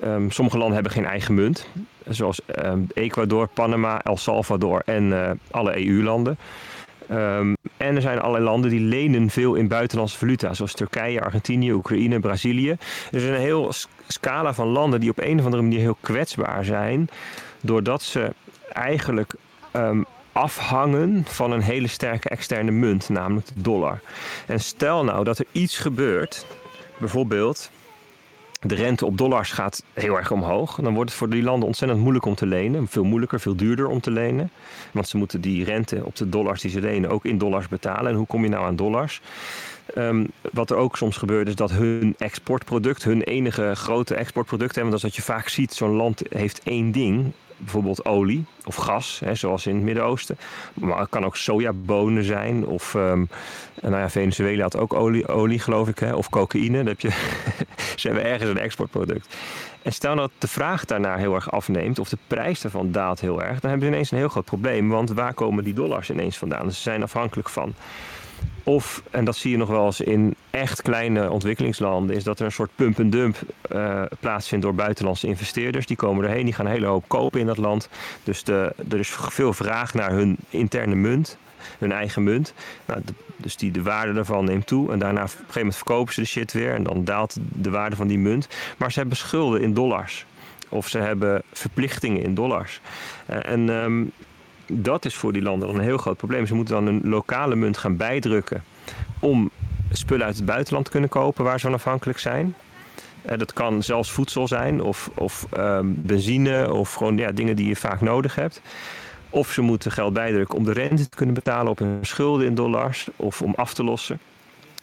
Um, 0.04 0.30
sommige 0.30 0.56
landen 0.56 0.74
hebben 0.74 0.92
geen 0.92 1.06
eigen 1.06 1.34
munt. 1.34 1.68
Zoals 2.08 2.40
um, 2.64 2.86
Ecuador, 2.94 3.48
Panama, 3.48 4.02
El 4.02 4.16
Salvador 4.16 4.82
en 4.84 5.04
uh, 5.04 5.30
alle 5.50 5.86
EU-landen. 5.86 6.38
Um, 7.10 7.56
en 7.76 7.96
er 7.96 8.02
zijn 8.02 8.20
allerlei 8.20 8.44
landen 8.44 8.70
die 8.70 8.80
lenen 8.80 9.30
veel 9.30 9.54
in 9.54 9.68
buitenlandse 9.68 10.18
valuta, 10.18 10.54
zoals 10.54 10.72
Turkije, 10.72 11.20
Argentinië, 11.20 11.72
Oekraïne, 11.72 12.20
Brazilië. 12.20 12.70
Er 12.70 12.78
is 13.10 13.24
een 13.24 13.34
heel 13.34 13.72
scala 14.06 14.54
van 14.54 14.66
landen 14.66 15.00
die 15.00 15.10
op 15.10 15.20
een 15.20 15.38
of 15.38 15.44
andere 15.44 15.62
manier 15.62 15.80
heel 15.80 15.96
kwetsbaar 16.00 16.64
zijn, 16.64 17.08
doordat 17.60 18.02
ze 18.02 18.32
eigenlijk 18.72 19.34
um, 19.72 20.04
afhangen 20.32 21.24
van 21.28 21.52
een 21.52 21.62
hele 21.62 21.86
sterke 21.86 22.28
externe 22.28 22.70
munt, 22.70 23.08
namelijk 23.08 23.46
de 23.46 23.60
dollar. 23.60 24.00
En 24.46 24.60
stel 24.60 25.04
nou 25.04 25.24
dat 25.24 25.38
er 25.38 25.46
iets 25.52 25.78
gebeurt, 25.78 26.46
bijvoorbeeld 26.98 27.70
de 28.64 28.74
rente 28.74 29.06
op 29.06 29.18
dollars 29.18 29.52
gaat 29.52 29.84
heel 29.92 30.16
erg 30.16 30.30
omhoog. 30.30 30.78
Dan 30.82 30.94
wordt 30.94 31.10
het 31.10 31.18
voor 31.18 31.28
die 31.28 31.42
landen 31.42 31.66
ontzettend 31.66 32.00
moeilijk 32.00 32.24
om 32.24 32.34
te 32.34 32.46
lenen. 32.46 32.88
Veel 32.88 33.04
moeilijker, 33.04 33.40
veel 33.40 33.56
duurder 33.56 33.86
om 33.86 34.00
te 34.00 34.10
lenen. 34.10 34.50
Want 34.92 35.08
ze 35.08 35.16
moeten 35.16 35.40
die 35.40 35.64
rente 35.64 36.04
op 36.04 36.16
de 36.16 36.28
dollars 36.28 36.60
die 36.60 36.70
ze 36.70 36.80
lenen 36.80 37.10
ook 37.10 37.24
in 37.24 37.38
dollars 37.38 37.68
betalen. 37.68 38.10
En 38.10 38.16
hoe 38.16 38.26
kom 38.26 38.42
je 38.42 38.48
nou 38.48 38.64
aan 38.64 38.76
dollars? 38.76 39.20
Um, 39.96 40.30
wat 40.52 40.70
er 40.70 40.76
ook 40.76 40.96
soms 40.96 41.16
gebeurt 41.16 41.48
is 41.48 41.54
dat 41.54 41.70
hun 41.70 42.14
exportproduct, 42.18 43.04
hun 43.04 43.22
enige 43.22 43.72
grote 43.74 44.14
exportproduct, 44.14 44.74
hè, 44.74 44.80
want 44.80 44.92
dat 44.92 45.02
is 45.04 45.08
wat 45.08 45.16
je 45.16 45.32
vaak 45.32 45.48
ziet, 45.48 45.74
zo'n 45.74 45.96
land 45.96 46.22
heeft 46.28 46.60
één 46.62 46.92
ding, 46.92 47.32
bijvoorbeeld 47.64 48.04
olie 48.04 48.44
of 48.64 48.76
gas, 48.76 49.20
hè, 49.24 49.34
zoals 49.34 49.66
in 49.66 49.74
het 49.74 49.84
Midden-Oosten. 49.84 50.38
Maar 50.74 50.98
het 50.98 51.08
kan 51.08 51.24
ook 51.24 51.36
sojabonen 51.36 52.24
zijn. 52.24 52.66
Of 52.66 52.94
um, 52.94 53.28
nou 53.80 53.96
ja, 53.96 54.10
Venezuela 54.10 54.62
had 54.62 54.76
ook 54.76 54.94
olie, 54.94 55.28
olie 55.28 55.58
geloof 55.58 55.88
ik. 55.88 55.98
Hè, 55.98 56.14
of 56.14 56.28
cocaïne. 56.28 56.78
Dat 56.78 56.86
heb 56.86 57.00
je 57.00 57.10
Ze 58.00 58.06
hebben 58.06 58.24
ergens 58.24 58.50
een 58.50 58.58
exportproduct. 58.58 59.36
En 59.82 59.92
stel 59.92 60.16
dat 60.16 60.30
de 60.38 60.48
vraag 60.48 60.84
daarnaar 60.84 61.18
heel 61.18 61.34
erg 61.34 61.50
afneemt, 61.50 61.98
of 61.98 62.08
de 62.08 62.18
prijs 62.26 62.60
daarvan 62.60 62.92
daalt 62.92 63.20
heel 63.20 63.42
erg, 63.42 63.60
dan 63.60 63.70
hebben 63.70 63.88
ze 63.88 63.94
ineens 63.94 64.10
een 64.10 64.18
heel 64.18 64.28
groot 64.28 64.44
probleem. 64.44 64.88
Want 64.88 65.10
waar 65.10 65.34
komen 65.34 65.64
die 65.64 65.74
dollars 65.74 66.10
ineens 66.10 66.38
vandaan? 66.38 66.72
ze 66.72 66.80
zijn 66.80 67.02
afhankelijk 67.02 67.48
van. 67.48 67.74
Of, 68.62 69.02
en 69.10 69.24
dat 69.24 69.36
zie 69.36 69.50
je 69.50 69.56
nog 69.56 69.68
wel 69.68 69.86
eens 69.86 70.00
in 70.00 70.34
echt 70.50 70.82
kleine 70.82 71.30
ontwikkelingslanden, 71.30 72.16
is 72.16 72.24
dat 72.24 72.38
er 72.38 72.44
een 72.44 72.52
soort 72.52 72.70
pump-and-dump 72.74 73.36
uh, 73.72 74.02
plaatsvindt 74.20 74.64
door 74.64 74.74
buitenlandse 74.74 75.26
investeerders. 75.26 75.86
Die 75.86 75.96
komen 75.96 76.24
erheen, 76.24 76.44
die 76.44 76.54
gaan 76.54 76.66
hele 76.66 76.86
hoop 76.86 77.08
kopen 77.08 77.40
in 77.40 77.46
dat 77.46 77.56
land. 77.56 77.88
Dus 78.22 78.44
de, 78.44 78.74
er 78.90 78.98
is 78.98 79.08
veel 79.10 79.52
vraag 79.52 79.94
naar 79.94 80.10
hun 80.10 80.36
interne 80.50 80.94
munt 80.94 81.38
hun 81.78 81.92
eigen 81.92 82.22
munt. 82.22 82.54
Nou, 82.86 83.00
dus 83.36 83.56
die, 83.56 83.70
de 83.70 83.82
waarde 83.82 84.12
daarvan 84.12 84.44
neemt 84.44 84.66
toe. 84.66 84.92
En 84.92 84.98
daarna 84.98 85.22
op 85.22 85.26
een 85.26 85.32
gegeven 85.32 85.56
moment 85.56 85.76
verkopen 85.76 86.14
ze 86.14 86.20
de 86.20 86.26
shit 86.26 86.52
weer. 86.52 86.74
En 86.74 86.82
dan 86.82 87.04
daalt 87.04 87.36
de 87.52 87.70
waarde 87.70 87.96
van 87.96 88.06
die 88.06 88.18
munt. 88.18 88.48
Maar 88.76 88.92
ze 88.92 88.98
hebben 88.98 89.16
schulden 89.16 89.60
in 89.60 89.74
dollars. 89.74 90.26
Of 90.68 90.88
ze 90.88 90.98
hebben 90.98 91.42
verplichtingen 91.52 92.22
in 92.22 92.34
dollars. 92.34 92.80
Eh, 93.26 93.50
en 93.50 93.68
um, 93.68 94.12
dat 94.66 95.04
is 95.04 95.14
voor 95.14 95.32
die 95.32 95.42
landen 95.42 95.68
dan 95.68 95.76
een 95.76 95.84
heel 95.84 95.98
groot 95.98 96.16
probleem. 96.16 96.46
Ze 96.46 96.54
moeten 96.54 96.74
dan 96.74 96.86
een 96.86 97.00
lokale 97.04 97.54
munt 97.54 97.78
gaan 97.78 97.96
bijdrukken. 97.96 98.64
Om 99.18 99.50
spullen 99.92 100.26
uit 100.26 100.36
het 100.36 100.46
buitenland 100.46 100.84
te 100.84 100.90
kunnen 100.90 101.10
kopen 101.10 101.44
waar 101.44 101.58
ze 101.58 101.64
van 101.66 101.74
afhankelijk 101.74 102.18
zijn. 102.18 102.54
Uh, 103.30 103.38
dat 103.38 103.52
kan 103.52 103.82
zelfs 103.82 104.10
voedsel 104.10 104.48
zijn 104.48 104.82
of, 104.82 105.10
of 105.14 105.46
um, 105.56 105.94
benzine 105.98 106.72
of 106.72 106.94
gewoon 106.94 107.16
ja, 107.16 107.32
dingen 107.32 107.56
die 107.56 107.68
je 107.68 107.76
vaak 107.76 108.00
nodig 108.00 108.34
hebt. 108.34 108.60
Of 109.30 109.50
ze 109.50 109.60
moeten 109.60 109.92
geld 109.92 110.12
bijdrukken 110.12 110.58
om 110.58 110.64
de 110.64 110.72
rente 110.72 111.08
te 111.08 111.16
kunnen 111.16 111.34
betalen 111.34 111.70
op 111.70 111.78
hun 111.78 111.98
schulden 112.00 112.46
in 112.46 112.54
dollars 112.54 113.08
of 113.16 113.42
om 113.42 113.54
af 113.56 113.74
te 113.74 113.84
lossen. 113.84 114.18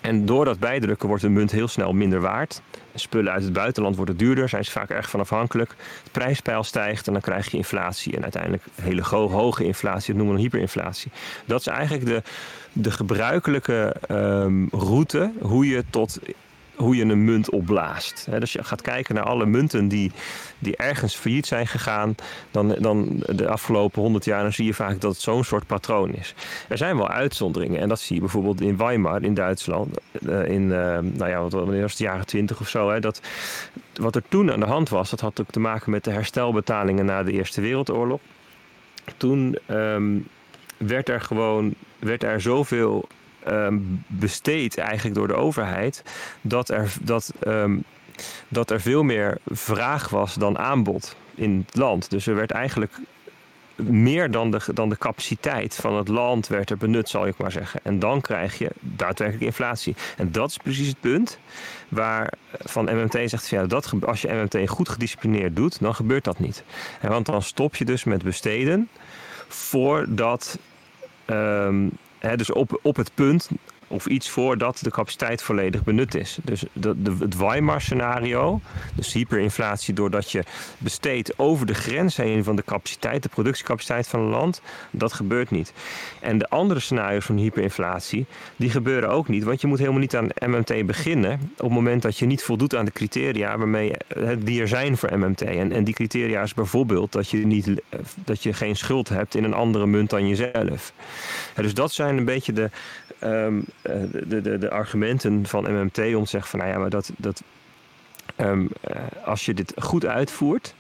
En 0.01 0.25
door 0.25 0.45
dat 0.45 0.59
bijdrukken 0.59 1.07
wordt 1.07 1.23
de 1.23 1.29
munt 1.29 1.51
heel 1.51 1.67
snel 1.67 1.93
minder 1.93 2.21
waard. 2.21 2.61
Spullen 2.95 3.31
uit 3.31 3.43
het 3.43 3.53
buitenland 3.53 3.95
worden 3.95 4.18
duurder, 4.18 4.49
zijn 4.49 4.65
ze 4.65 4.72
vaak 4.72 4.89
erg 4.89 5.09
van 5.09 5.19
afhankelijk. 5.19 5.76
Het 6.03 6.11
prijspeil 6.11 6.63
stijgt 6.63 7.07
en 7.07 7.13
dan 7.13 7.22
krijg 7.22 7.51
je 7.51 7.57
inflatie. 7.57 8.15
En 8.15 8.23
uiteindelijk 8.23 8.63
hele 8.81 9.03
hoge 9.03 9.63
inflatie, 9.63 10.07
dat 10.07 10.15
noemen 10.15 10.35
we 10.35 10.41
hyperinflatie. 10.41 11.11
Dat 11.45 11.59
is 11.59 11.68
eigenlijk 11.68 12.05
de, 12.05 12.22
de 12.73 12.91
gebruikelijke 12.91 13.95
um, 14.09 14.68
route 14.72 15.31
hoe 15.41 15.68
je 15.68 15.84
tot 15.89 16.19
hoe 16.81 16.95
je 16.95 17.03
een 17.03 17.23
munt 17.23 17.49
opblaast. 17.49 18.27
dus 18.39 18.53
je 18.53 18.63
gaat 18.63 18.81
kijken 18.81 19.15
naar 19.15 19.23
alle 19.23 19.45
munten 19.45 19.87
die, 19.87 20.11
die 20.59 20.75
ergens 20.75 21.15
failliet 21.15 21.45
zijn 21.45 21.67
gegaan, 21.67 22.15
dan, 22.51 22.75
dan 22.79 23.23
de 23.25 23.47
afgelopen 23.47 24.01
honderd 24.01 24.25
jaar, 24.25 24.41
dan 24.41 24.53
zie 24.53 24.65
je 24.65 24.73
vaak 24.73 25.01
dat 25.01 25.11
het 25.11 25.21
zo'n 25.21 25.43
soort 25.43 25.65
patroon 25.65 26.13
is. 26.13 26.33
Er 26.67 26.77
zijn 26.77 26.97
wel 26.97 27.09
uitzonderingen 27.09 27.79
en 27.81 27.89
dat 27.89 27.99
zie 27.99 28.15
je 28.15 28.21
bijvoorbeeld 28.21 28.61
in 28.61 28.77
Weimar 28.77 29.23
in 29.23 29.33
Duitsland, 29.33 29.97
eh, 30.27 30.49
in, 30.49 30.61
uh, 30.61 30.97
nou 30.97 31.27
ja, 31.27 31.41
wat 31.41 31.53
was 31.53 31.91
het 31.91 31.97
jaren 31.97 32.25
twintig 32.25 32.59
of 32.59 32.69
zo. 32.69 32.99
Dat, 32.99 33.21
wat 33.93 34.15
er 34.15 34.23
toen 34.29 34.51
aan 34.51 34.59
de 34.59 34.65
hand 34.65 34.89
was, 34.89 35.09
dat 35.09 35.19
had 35.19 35.41
ook 35.41 35.51
te 35.51 35.59
maken 35.59 35.91
met 35.91 36.03
de 36.03 36.11
herstelbetalingen 36.11 37.05
na 37.05 37.23
de 37.23 37.31
Eerste 37.31 37.61
Wereldoorlog. 37.61 38.19
Toen 39.17 39.57
um, 39.67 40.27
werd 40.77 41.09
er 41.09 41.21
gewoon 41.21 41.73
werd 41.99 42.23
er 42.23 42.41
zoveel 42.41 43.07
um, 43.47 44.03
besteed 44.07 44.77
eigenlijk 44.77 45.15
door 45.15 45.27
de 45.27 45.35
overheid, 45.35 46.03
dat 46.41 46.69
er, 46.69 46.93
dat, 47.01 47.34
um, 47.47 47.84
dat 48.47 48.72
er 48.72 48.81
veel 48.81 49.03
meer 49.03 49.38
vraag 49.45 50.09
was 50.09 50.34
dan 50.34 50.57
aanbod 50.57 51.15
in 51.35 51.63
het 51.65 51.77
land. 51.77 52.09
Dus 52.09 52.27
er 52.27 52.35
werd 52.35 52.51
eigenlijk 52.51 52.93
meer 53.76 54.31
dan 54.31 54.51
de, 54.51 54.59
dan 54.73 54.89
de 54.89 54.97
capaciteit 54.97 55.76
van 55.76 55.95
het 55.95 56.07
land 56.07 56.47
werd 56.47 56.69
er 56.69 56.77
benut, 56.77 57.09
zal 57.09 57.27
ik 57.27 57.38
maar 57.38 57.51
zeggen. 57.51 57.80
En 57.84 57.99
dan 57.99 58.22
krijg 58.22 58.57
je 58.57 58.69
daadwerkelijk 58.80 59.45
inflatie. 59.45 59.95
En 60.18 60.31
dat 60.31 60.49
is 60.49 60.57
precies 60.57 60.88
het 60.88 60.99
punt 60.99 61.39
waar 61.89 62.34
van 62.59 62.85
MMT 62.85 63.30
zegt, 63.30 63.47
ja, 63.47 63.65
dat, 63.65 63.93
als 64.01 64.22
je 64.22 64.27
MMT 64.27 64.69
goed 64.69 64.89
gedisciplineerd 64.89 65.55
doet, 65.55 65.80
dan 65.80 65.95
gebeurt 65.95 66.23
dat 66.23 66.39
niet. 66.39 66.63
En 67.01 67.09
want 67.09 67.26
dan 67.26 67.41
stop 67.41 67.76
je 67.76 67.85
dus 67.85 68.03
met 68.03 68.23
besteden 68.23 68.89
voordat 69.47 70.57
um, 71.26 71.91
dus 72.35 72.52
op, 72.52 72.80
op 72.81 72.95
het 72.95 73.11
punt 73.14 73.49
of 73.91 74.05
iets 74.05 74.30
voordat 74.30 74.80
de 74.81 74.91
capaciteit 74.91 75.43
volledig 75.43 75.84
benut 75.84 76.15
is. 76.15 76.38
Dus 76.43 76.63
de, 76.73 76.95
het 77.19 77.38
Weimar-scenario, 77.38 78.59
dus 78.95 79.13
hyperinflatie 79.13 79.93
doordat 79.93 80.31
je 80.31 80.43
besteedt 80.77 81.39
over 81.39 81.65
de 81.65 81.73
grens 81.73 82.18
heen 82.18 82.43
van 82.43 82.55
de 82.55 82.63
capaciteit, 82.63 83.23
de 83.23 83.30
productiecapaciteit 83.30 84.07
van 84.07 84.19
een 84.19 84.30
land, 84.30 84.61
dat 84.91 85.13
gebeurt 85.13 85.51
niet. 85.51 85.73
En 86.19 86.38
de 86.38 86.49
andere 86.49 86.80
scenario's 86.80 87.26
van 87.26 87.38
hyperinflatie, 87.38 88.26
die 88.55 88.69
gebeuren 88.69 89.09
ook 89.09 89.27
niet, 89.27 89.43
want 89.43 89.61
je 89.61 89.68
moet 89.68 89.80
helemaal 89.80 89.99
niet 89.99 90.15
aan 90.15 90.30
MMT 90.45 90.85
beginnen 90.85 91.31
op 91.34 91.57
het 91.57 91.69
moment 91.69 92.01
dat 92.01 92.18
je 92.18 92.26
niet 92.26 92.43
voldoet 92.43 92.76
aan 92.76 92.85
de 92.85 92.91
criteria 92.91 93.57
waarmee, 93.57 93.91
die 94.39 94.61
er 94.61 94.68
zijn 94.68 94.97
voor 94.97 95.18
MMT. 95.18 95.41
En, 95.41 95.72
en 95.72 95.84
die 95.84 95.93
criteria 95.93 96.41
is 96.41 96.53
bijvoorbeeld 96.53 97.11
dat 97.11 97.30
je, 97.30 97.38
niet, 97.38 97.81
dat 98.15 98.43
je 98.43 98.53
geen 98.53 98.76
schuld 98.76 99.09
hebt 99.09 99.35
in 99.35 99.43
een 99.43 99.53
andere 99.53 99.85
munt 99.85 100.09
dan 100.09 100.27
jezelf. 100.27 100.93
dus 101.55 101.73
dat 101.73 101.91
zijn 101.91 102.18
een 102.18 102.26
beetje 102.26 102.53
de, 102.53 102.69
um, 103.23 103.65
de, 103.81 104.41
de, 104.41 104.57
de, 104.57 104.69
argumenten 104.69 105.45
van 105.45 105.63
MMT 105.63 105.97
om 106.15 106.23
te 106.23 106.29
zeggen 106.29 106.49
van 106.49 106.59
nou 106.59 106.71
ja, 106.71 106.77
maar 106.77 106.89
dat, 106.89 107.11
dat 107.17 107.43
um, 108.37 108.69
uh, 108.89 108.95
als 109.25 109.45
je 109.45 109.53
dit 109.53 109.73
goed 109.77 110.05
uitvoert, 110.05 110.75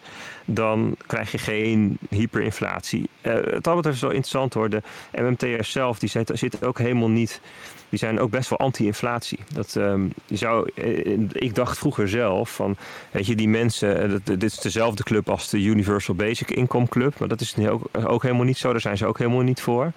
dan 0.45 0.95
krijg 1.07 1.31
je 1.31 1.37
geen 1.37 1.97
hyperinflatie. 2.09 3.09
Uh, 3.21 3.33
het 3.33 3.63
betreft 3.63 3.95
is 3.95 4.01
wel 4.01 4.09
interessant 4.09 4.53
hoor. 4.53 4.69
De 4.69 4.81
MMT'ers 5.11 5.71
zelf 5.71 5.99
die 5.99 6.09
zitten, 6.09 6.67
ook 6.67 6.77
helemaal 6.77 7.09
niet. 7.09 7.41
Die 7.89 7.99
zijn 7.99 8.19
ook 8.19 8.29
best 8.29 8.49
wel 8.49 8.59
anti-inflatie. 8.59 9.39
Dat, 9.53 9.73
je 10.25 10.37
zou, 10.37 10.71
ik 11.31 11.55
dacht 11.55 11.77
vroeger 11.77 12.09
zelf 12.09 12.55
van, 12.55 12.77
weet 13.11 13.25
je, 13.25 13.35
die 13.35 13.47
mensen, 13.47 14.21
dit 14.23 14.43
is 14.43 14.57
dezelfde 14.57 15.03
club 15.03 15.29
als 15.29 15.49
de 15.49 15.61
Universal 15.61 16.15
Basic 16.15 16.51
Income 16.51 16.87
Club, 16.87 17.19
maar 17.19 17.27
dat 17.27 17.41
is 17.41 17.55
ook, 17.57 17.89
ook 18.05 18.23
helemaal 18.23 18.45
niet 18.45 18.57
zo. 18.57 18.71
Daar 18.71 18.81
zijn 18.81 18.97
ze 18.97 19.05
ook 19.05 19.17
helemaal 19.17 19.41
niet 19.41 19.61
voor. 19.61 19.91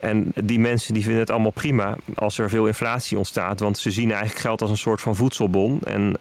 En 0.00 0.32
die 0.44 0.60
mensen 0.60 0.94
die 0.94 1.02
vinden 1.02 1.20
het 1.20 1.30
allemaal 1.30 1.50
prima 1.50 1.96
als 2.14 2.38
er 2.38 2.48
veel 2.48 2.66
inflatie 2.66 3.18
ontstaat. 3.18 3.60
Want 3.60 3.78
ze 3.78 3.90
zien 3.90 4.10
eigenlijk 4.10 4.40
geld 4.40 4.62
als 4.62 4.70
een 4.70 4.78
soort 4.78 5.00
van 5.00 5.16
voedselbon. 5.16 5.80
En 5.80 6.16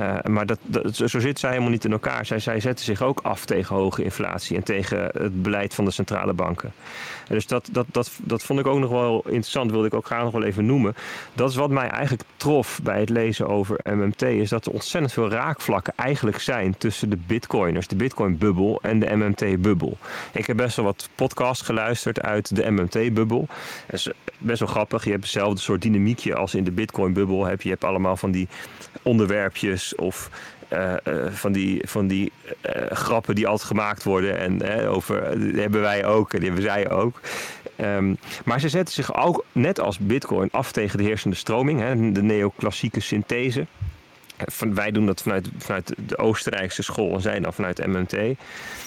uh, 0.00 0.18
maar 0.22 0.46
dat, 0.46 0.58
zo 0.94 1.20
zit 1.20 1.38
zij 1.38 1.50
helemaal 1.50 1.70
niet 1.70 1.84
in 1.84 1.92
elkaar. 1.92 2.26
Zij, 2.26 2.38
zij 2.38 2.60
zetten 2.60 2.84
zich 2.84 3.02
ook 3.02 3.20
af 3.20 3.44
tegen 3.44 3.76
hoge 3.76 4.02
inflatie 4.02 4.56
en 4.56 4.62
tegen 4.62 5.10
het 5.12 5.42
beleid 5.42 5.74
van 5.74 5.84
de 5.84 5.90
centrale 5.90 6.32
banken. 6.32 6.72
En 7.28 7.34
dus 7.34 7.46
dat, 7.46 7.68
dat, 7.72 7.86
dat, 7.90 8.10
dat 8.22 8.42
vond 8.42 8.60
ik 8.60 8.66
ook 8.66 8.78
nog 8.78 8.90
wel 8.90 9.22
interessant, 9.24 9.70
wilde 9.70 9.86
ik 9.86 9.94
ook 9.94 10.06
graag 10.06 10.22
nog 10.22 10.32
wel 10.32 10.42
even 10.42 10.66
noemen. 10.66 10.94
Dat 11.34 11.50
is 11.50 11.56
wat 11.56 11.70
mij 11.70 11.88
eigenlijk 11.88 12.28
trof 12.36 12.80
bij 12.82 13.00
het 13.00 13.08
lezen 13.08 13.48
over 13.48 13.80
MMT, 13.82 14.22
is 14.22 14.48
dat 14.48 14.66
er 14.66 14.72
ontzettend 14.72 15.12
veel 15.12 15.30
raakvlakken 15.30 15.92
eigenlijk 15.96 16.40
zijn 16.40 16.74
tussen 16.78 17.10
de 17.10 17.18
bitcoiners, 17.26 17.88
de 17.88 17.96
bitcoin-bubbel 17.96 18.78
en 18.82 18.98
de 18.98 19.16
MMT-bubbel. 19.16 19.98
Ik 20.32 20.46
heb 20.46 20.56
best 20.56 20.76
wel 20.76 20.84
wat 20.84 21.08
podcasts 21.14 21.64
geluisterd 21.64 22.20
uit 22.20 22.56
de 22.56 22.70
MMT-bubbel. 22.70 23.46
Dat 23.86 23.94
is 23.94 24.10
best 24.38 24.58
wel 24.60 24.68
grappig. 24.68 25.04
Je 25.04 25.10
hebt 25.10 25.22
hetzelfde 25.22 25.60
soort 25.60 25.82
dynamiekje 25.82 26.34
als 26.34 26.54
in 26.54 26.64
de 26.64 26.72
bitcoin-bubbel. 26.72 27.48
Je 27.48 27.68
hebt 27.68 27.84
allemaal 27.84 28.16
van 28.16 28.30
die 28.30 28.48
onderwerpjes 29.02 29.79
of 29.94 30.30
uh, 30.72 30.92
uh, 31.04 31.26
van 31.30 31.52
die, 31.52 31.82
van 31.88 32.06
die 32.06 32.32
uh, 32.66 32.90
grappen 32.90 33.34
die 33.34 33.46
altijd 33.46 33.68
gemaakt 33.68 34.02
worden. 34.02 34.38
En 34.38 34.86
over, 34.86 35.22
hebben 35.56 35.80
wij 35.80 36.04
ook 36.04 36.30
die 36.30 36.44
hebben 36.44 36.62
zij 36.62 36.90
ook. 36.90 37.20
Um, 37.80 38.18
maar 38.44 38.60
ze 38.60 38.68
zetten 38.68 38.94
zich 38.94 39.14
ook, 39.14 39.44
net 39.52 39.80
als 39.80 39.98
Bitcoin, 39.98 40.48
af 40.52 40.72
tegen 40.72 40.98
de 40.98 41.04
heersende 41.04 41.36
stroming, 41.36 41.80
hè, 41.80 42.12
de 42.12 42.22
neoclassieke 42.22 43.00
synthese. 43.00 43.66
Van, 44.36 44.74
wij 44.74 44.90
doen 44.90 45.06
dat 45.06 45.22
vanuit, 45.22 45.48
vanuit 45.58 45.94
de 46.06 46.18
Oostenrijkse 46.18 46.82
school 46.82 47.14
en 47.14 47.20
zij 47.20 47.40
dan 47.40 47.52
vanuit 47.52 47.86
MMT. 47.86 48.36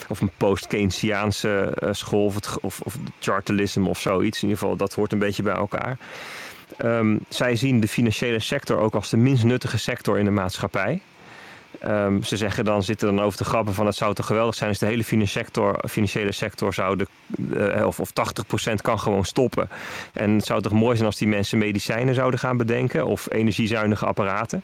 Of 0.08 0.22
een 0.22 0.32
post-Keynesiaanse 0.38 1.78
school 1.92 2.26
of, 2.26 2.36
het, 2.36 2.60
of, 2.62 2.82
of 2.82 2.98
chartalism 3.20 3.88
of 3.88 4.00
zoiets. 4.00 4.42
In 4.42 4.48
ieder 4.48 4.62
geval, 4.62 4.78
dat 4.78 4.94
hoort 4.94 5.12
een 5.12 5.20
beetje 5.20 5.44
bij 5.44 5.56
elkaar. 5.56 5.98
Um, 6.82 7.20
zij 7.30 7.56
zien 7.56 7.80
de 7.80 7.88
financiële 7.88 8.40
sector 8.40 8.78
ook 8.78 8.94
als 8.94 9.10
de 9.10 9.18
minst 9.18 9.44
nuttige 9.44 9.78
sector 9.78 10.20
in 10.20 10.26
de 10.26 10.32
maatschappij. 10.32 11.02
Um, 11.86 12.24
ze 12.24 12.38
zeggen 12.38 12.66
dan, 12.66 12.84
zitten 12.84 13.16
dan 13.16 13.26
over 13.26 13.38
te 13.38 13.44
grappen 13.44 13.74
van 13.74 13.86
het 13.86 13.96
zou 13.96 14.14
toch 14.14 14.26
geweldig 14.26 14.56
zijn 14.56 14.70
als 14.70 14.80
de 14.80 14.86
hele 14.86 15.04
financiële 15.04 15.46
sector, 15.46 15.90
financiële 15.90 16.32
sector 16.32 16.74
zou 16.74 16.98
de, 16.98 17.08
uh, 17.78 17.86
of, 17.86 18.00
of 18.00 18.10
80% 18.70 18.74
kan 18.82 19.00
gewoon 19.00 19.26
stoppen. 19.26 19.70
En 20.14 20.32
het 20.32 20.46
zou 20.46 20.62
toch 20.62 20.72
mooi 20.72 20.96
zijn 20.96 21.08
als 21.08 21.18
die 21.18 21.28
mensen 21.28 21.58
medicijnen 21.58 22.16
zouden 22.16 22.40
gaan 22.40 22.58
bedenken 22.58 23.06
of 23.06 23.28
energiezuinige 23.32 24.06
apparaten. 24.06 24.64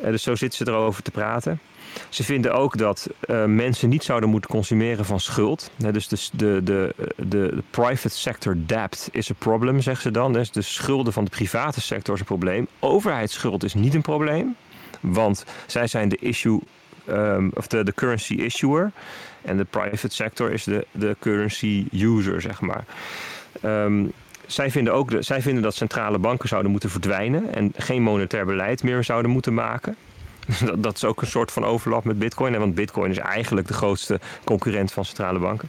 Uh, 0.00 0.06
dus 0.06 0.22
zo 0.22 0.34
zitten 0.34 0.66
ze 0.66 0.72
erover 0.72 1.02
te 1.02 1.10
praten. 1.10 1.60
Ze 2.08 2.24
vinden 2.24 2.54
ook 2.54 2.76
dat 2.76 3.08
uh, 3.26 3.44
mensen 3.44 3.88
niet 3.88 4.04
zouden 4.04 4.28
moeten 4.28 4.50
consumeren 4.50 5.04
van 5.04 5.20
schuld. 5.20 5.70
dus 5.76 6.08
de, 6.08 6.16
de, 6.36 6.62
de, 6.62 6.94
de, 7.16 7.62
private 7.70 8.08
sector 8.08 8.56
debt 8.66 9.08
is 9.12 9.28
een 9.28 9.34
probleem, 9.34 9.80
zeggen 9.80 10.02
ze 10.02 10.10
dan. 10.10 10.32
Dus 10.32 10.50
de 10.50 10.62
schulden 10.62 11.12
van 11.12 11.24
de 11.24 11.30
private 11.30 11.80
sector 11.80 12.14
is 12.14 12.20
een 12.20 12.26
probleem. 12.26 12.66
Overheidsschuld 12.78 13.64
is 13.64 13.74
niet 13.74 13.94
een 13.94 14.02
probleem. 14.02 14.56
Want 15.00 15.44
zij 15.66 15.86
zijn 15.86 16.08
de 16.08 16.16
issue 16.16 16.60
ehm, 17.06 17.48
of 17.54 17.66
de, 17.66 17.92
currency 17.94 18.34
issuer. 18.34 18.92
En 19.42 19.56
de 19.56 19.64
private 19.64 20.14
sector 20.14 20.52
is 20.52 20.64
de, 20.64 20.86
de 20.92 21.16
currency 21.20 21.86
user, 21.92 22.40
zeg 22.40 22.60
maar. 22.60 22.84
Ehm, 23.60 24.04
zij 24.46 24.70
vinden 24.70 24.92
ook 24.92 25.10
zij 25.18 25.42
vinden 25.42 25.62
dat 25.62 25.74
centrale 25.74 26.18
banken 26.18 26.48
zouden 26.48 26.70
moeten 26.70 26.90
verdwijnen 26.90 27.54
en 27.54 27.72
geen 27.76 28.02
monetair 28.02 28.46
beleid 28.46 28.82
meer 28.82 29.04
zouden 29.04 29.30
moeten 29.30 29.54
maken. 29.54 29.96
Dat, 30.78 30.96
is 30.96 31.04
ook 31.04 31.20
een 31.20 31.26
soort 31.26 31.52
van 31.52 31.64
overlap 31.64 32.04
met 32.04 32.18
Bitcoin. 32.18 32.58
Want 32.58 32.74
Bitcoin 32.74 33.10
is 33.10 33.18
eigenlijk 33.18 33.68
de 33.68 33.74
grootste 33.74 34.20
concurrent 34.44 34.92
van 34.92 35.04
centrale 35.04 35.38
banken. 35.38 35.68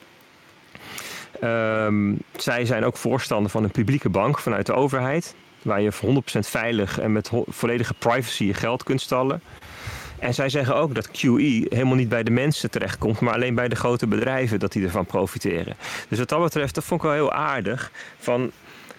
Um, 1.43 2.17
zij 2.35 2.65
zijn 2.65 2.85
ook 2.85 2.97
voorstander 2.97 3.51
van 3.51 3.63
een 3.63 3.71
publieke 3.71 4.09
bank 4.09 4.39
vanuit 4.39 4.65
de 4.65 4.73
overheid. 4.73 5.35
Waar 5.61 5.81
je 5.81 5.91
100% 5.93 6.39
veilig 6.39 6.99
en 6.99 7.11
met 7.11 7.31
volledige 7.47 7.93
privacy 7.93 8.43
je 8.43 8.53
geld 8.53 8.83
kunt 8.83 9.01
stallen. 9.01 9.41
En 10.19 10.33
zij 10.33 10.49
zeggen 10.49 10.75
ook 10.75 10.95
dat 10.95 11.07
QE 11.07 11.65
helemaal 11.69 11.95
niet 11.95 12.09
bij 12.09 12.23
de 12.23 12.31
mensen 12.31 12.71
terechtkomt, 12.71 13.19
maar 13.19 13.33
alleen 13.33 13.55
bij 13.55 13.67
de 13.67 13.75
grote 13.75 14.07
bedrijven 14.07 14.59
dat 14.59 14.71
die 14.71 14.83
ervan 14.83 15.05
profiteren. 15.05 15.75
Dus 16.09 16.19
wat 16.19 16.29
dat 16.29 16.41
betreft, 16.41 16.75
dat 16.75 16.83
vond 16.83 17.01
ik 17.01 17.07
wel 17.07 17.15
heel 17.15 17.31
aardig. 17.31 17.91
Van, 18.19 18.51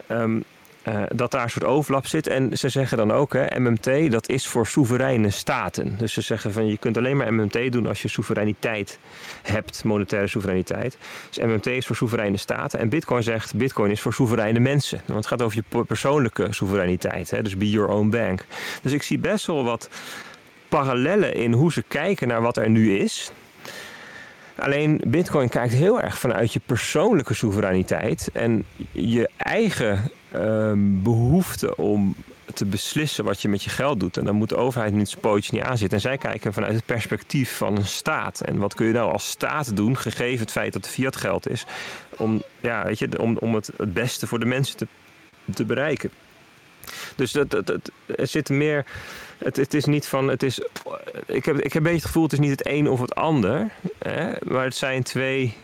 um, 0.08 0.44
uh, 0.88 1.02
dat 1.14 1.30
daar 1.30 1.42
een 1.42 1.50
soort 1.50 1.64
overlap 1.64 2.06
zit. 2.06 2.26
En 2.26 2.58
ze 2.58 2.68
zeggen 2.68 2.96
dan 2.96 3.12
ook, 3.12 3.32
hè, 3.32 3.60
MMT, 3.60 4.10
dat 4.10 4.28
is 4.28 4.46
voor 4.46 4.66
soevereine 4.66 5.30
staten. 5.30 5.94
Dus 5.98 6.12
ze 6.12 6.20
zeggen 6.20 6.52
van 6.52 6.66
je 6.66 6.78
kunt 6.78 6.96
alleen 6.96 7.16
maar 7.16 7.34
MMT 7.34 7.72
doen 7.72 7.86
als 7.86 8.02
je 8.02 8.08
soevereiniteit 8.08 8.98
hebt, 9.42 9.84
monetaire 9.84 10.26
soevereiniteit. 10.26 10.98
Dus 11.28 11.44
MMT 11.44 11.66
is 11.66 11.86
voor 11.86 11.96
soevereine 11.96 12.36
staten. 12.36 12.78
En 12.78 12.88
Bitcoin 12.88 13.22
zegt, 13.22 13.54
Bitcoin 13.54 13.90
is 13.90 14.00
voor 14.00 14.12
soevereine 14.12 14.60
mensen. 14.60 15.00
Want 15.06 15.18
het 15.18 15.26
gaat 15.26 15.42
over 15.42 15.62
je 15.70 15.84
persoonlijke 15.84 16.46
soevereiniteit. 16.50 17.30
Hè, 17.30 17.42
dus 17.42 17.56
be 17.56 17.70
your 17.70 17.88
own 17.88 18.08
bank. 18.08 18.44
Dus 18.82 18.92
ik 18.92 19.02
zie 19.02 19.18
best 19.18 19.46
wel 19.46 19.64
wat 19.64 19.88
parallellen 20.68 21.34
in 21.34 21.52
hoe 21.52 21.72
ze 21.72 21.82
kijken 21.88 22.28
naar 22.28 22.42
wat 22.42 22.56
er 22.56 22.70
nu 22.70 22.96
is. 22.96 23.32
Alleen 24.56 25.00
Bitcoin 25.06 25.48
kijkt 25.48 25.72
heel 25.72 26.00
erg 26.00 26.18
vanuit 26.18 26.52
je 26.52 26.60
persoonlijke 26.66 27.34
soevereiniteit 27.34 28.30
en 28.32 28.64
je 28.92 29.30
eigen 29.36 30.10
uh, 30.34 30.72
behoefte 30.76 31.76
om 31.76 32.14
te 32.54 32.64
beslissen 32.64 33.24
wat 33.24 33.42
je 33.42 33.48
met 33.48 33.62
je 33.62 33.70
geld 33.70 34.00
doet. 34.00 34.16
En 34.16 34.24
dan 34.24 34.34
moet 34.34 34.48
de 34.48 34.56
overheid 34.56 34.92
niet 34.92 35.08
zijn 35.08 35.20
pootje 35.20 35.52
niet 35.52 35.62
aanzitten. 35.62 35.96
En 35.96 36.02
zij 36.02 36.18
kijken 36.18 36.52
vanuit 36.52 36.74
het 36.74 36.86
perspectief 36.86 37.56
van 37.56 37.76
een 37.76 37.86
staat. 37.86 38.40
En 38.40 38.58
wat 38.58 38.74
kun 38.74 38.86
je 38.86 38.92
nou 38.92 39.12
als 39.12 39.28
staat 39.28 39.76
doen, 39.76 39.96
gegeven 39.96 40.40
het 40.40 40.50
feit 40.50 40.72
dat 40.72 40.84
het 40.84 40.94
fiat 40.94 41.16
geld 41.16 41.48
is, 41.48 41.64
om, 42.16 42.42
ja, 42.60 42.84
weet 42.84 42.98
je, 42.98 43.18
om, 43.18 43.36
om 43.36 43.54
het, 43.54 43.70
het 43.76 43.92
beste 43.92 44.26
voor 44.26 44.38
de 44.38 44.46
mensen 44.46 44.76
te, 44.76 44.86
te 45.54 45.64
bereiken. 45.64 46.10
Dus 47.16 47.32
dat, 47.32 47.50
dat, 47.50 47.66
dat, 47.66 47.90
er 48.16 48.26
zit 48.26 48.48
meer. 48.48 48.84
Het, 49.38 49.56
het 49.56 49.74
is 49.74 49.84
niet 49.84 50.06
van. 50.06 50.28
Het 50.28 50.42
is, 50.42 50.60
ik, 51.26 51.44
heb, 51.44 51.56
ik 51.56 51.72
heb 51.72 51.74
een 51.74 51.82
beetje 51.82 51.92
het 51.92 52.04
gevoel, 52.04 52.22
het 52.22 52.32
is 52.32 52.38
niet 52.38 52.50
het 52.50 52.66
een 52.66 52.88
of 52.88 53.00
het 53.00 53.14
ander. 53.14 53.70
Hè, 53.98 54.32
maar 54.42 54.64
het 54.64 54.76
zijn 54.76 55.02
twee. 55.02 55.56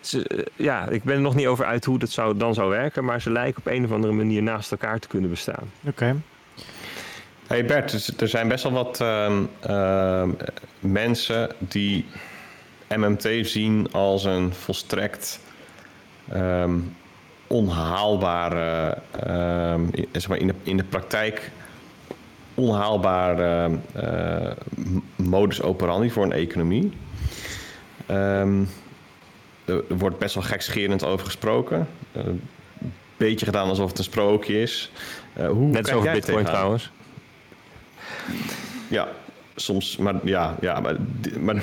Ze, 0.00 0.46
ja, 0.56 0.88
ik 0.88 1.02
ben 1.02 1.14
er 1.14 1.20
nog 1.20 1.34
niet 1.34 1.46
over 1.46 1.64
uit 1.64 1.84
hoe 1.84 1.98
dat 1.98 2.10
zou, 2.10 2.36
dan 2.36 2.54
zou 2.54 2.70
werken. 2.70 3.04
Maar 3.04 3.20
ze 3.20 3.30
lijken 3.30 3.58
op 3.58 3.72
een 3.72 3.84
of 3.84 3.92
andere 3.92 4.12
manier 4.12 4.42
naast 4.42 4.70
elkaar 4.70 4.98
te 4.98 5.08
kunnen 5.08 5.30
bestaan. 5.30 5.70
Oké. 5.80 5.88
Okay. 5.88 6.14
Hey 7.46 7.64
Bert, 7.64 8.20
er 8.20 8.28
zijn 8.28 8.48
best 8.48 8.62
wel 8.62 8.72
wat 8.72 9.00
uh, 9.00 9.40
uh, 9.68 10.28
mensen 10.80 11.50
die 11.58 12.06
MMT 12.88 13.28
zien 13.42 13.92
als 13.92 14.24
een 14.24 14.54
volstrekt 14.54 15.40
um, 16.34 16.96
onhaalbare, 17.46 18.98
uh, 19.26 19.74
zeg 20.12 20.28
maar 20.28 20.38
in, 20.38 20.46
de, 20.46 20.54
in 20.62 20.76
de 20.76 20.84
praktijk 20.84 21.50
onhaalbare 22.54 23.70
uh, 23.96 24.50
modus 25.16 25.62
operandi 25.62 26.10
voor 26.10 26.24
een 26.24 26.32
economie. 26.32 26.92
Um, 28.10 28.68
er 29.68 29.96
wordt 29.96 30.18
best 30.18 30.34
wel 30.34 30.44
gekscherend 30.44 31.04
over 31.04 31.26
gesproken. 31.26 31.88
Een 32.12 32.42
uh, 32.82 32.88
beetje 33.16 33.46
gedaan 33.46 33.68
alsof 33.68 33.88
het 33.88 33.98
een 33.98 34.04
sprookje 34.04 34.60
is. 34.60 34.90
Uh, 35.38 35.48
hoe 35.48 35.68
Net 35.68 35.86
zoals 35.86 36.10
Bitcoin 36.10 36.44
trouwens. 36.44 36.90
Ja, 38.88 39.08
soms, 39.54 39.96
maar 39.96 40.14
ja, 40.22 40.56
ja 40.60 40.80
maar, 40.80 40.96
maar 41.40 41.62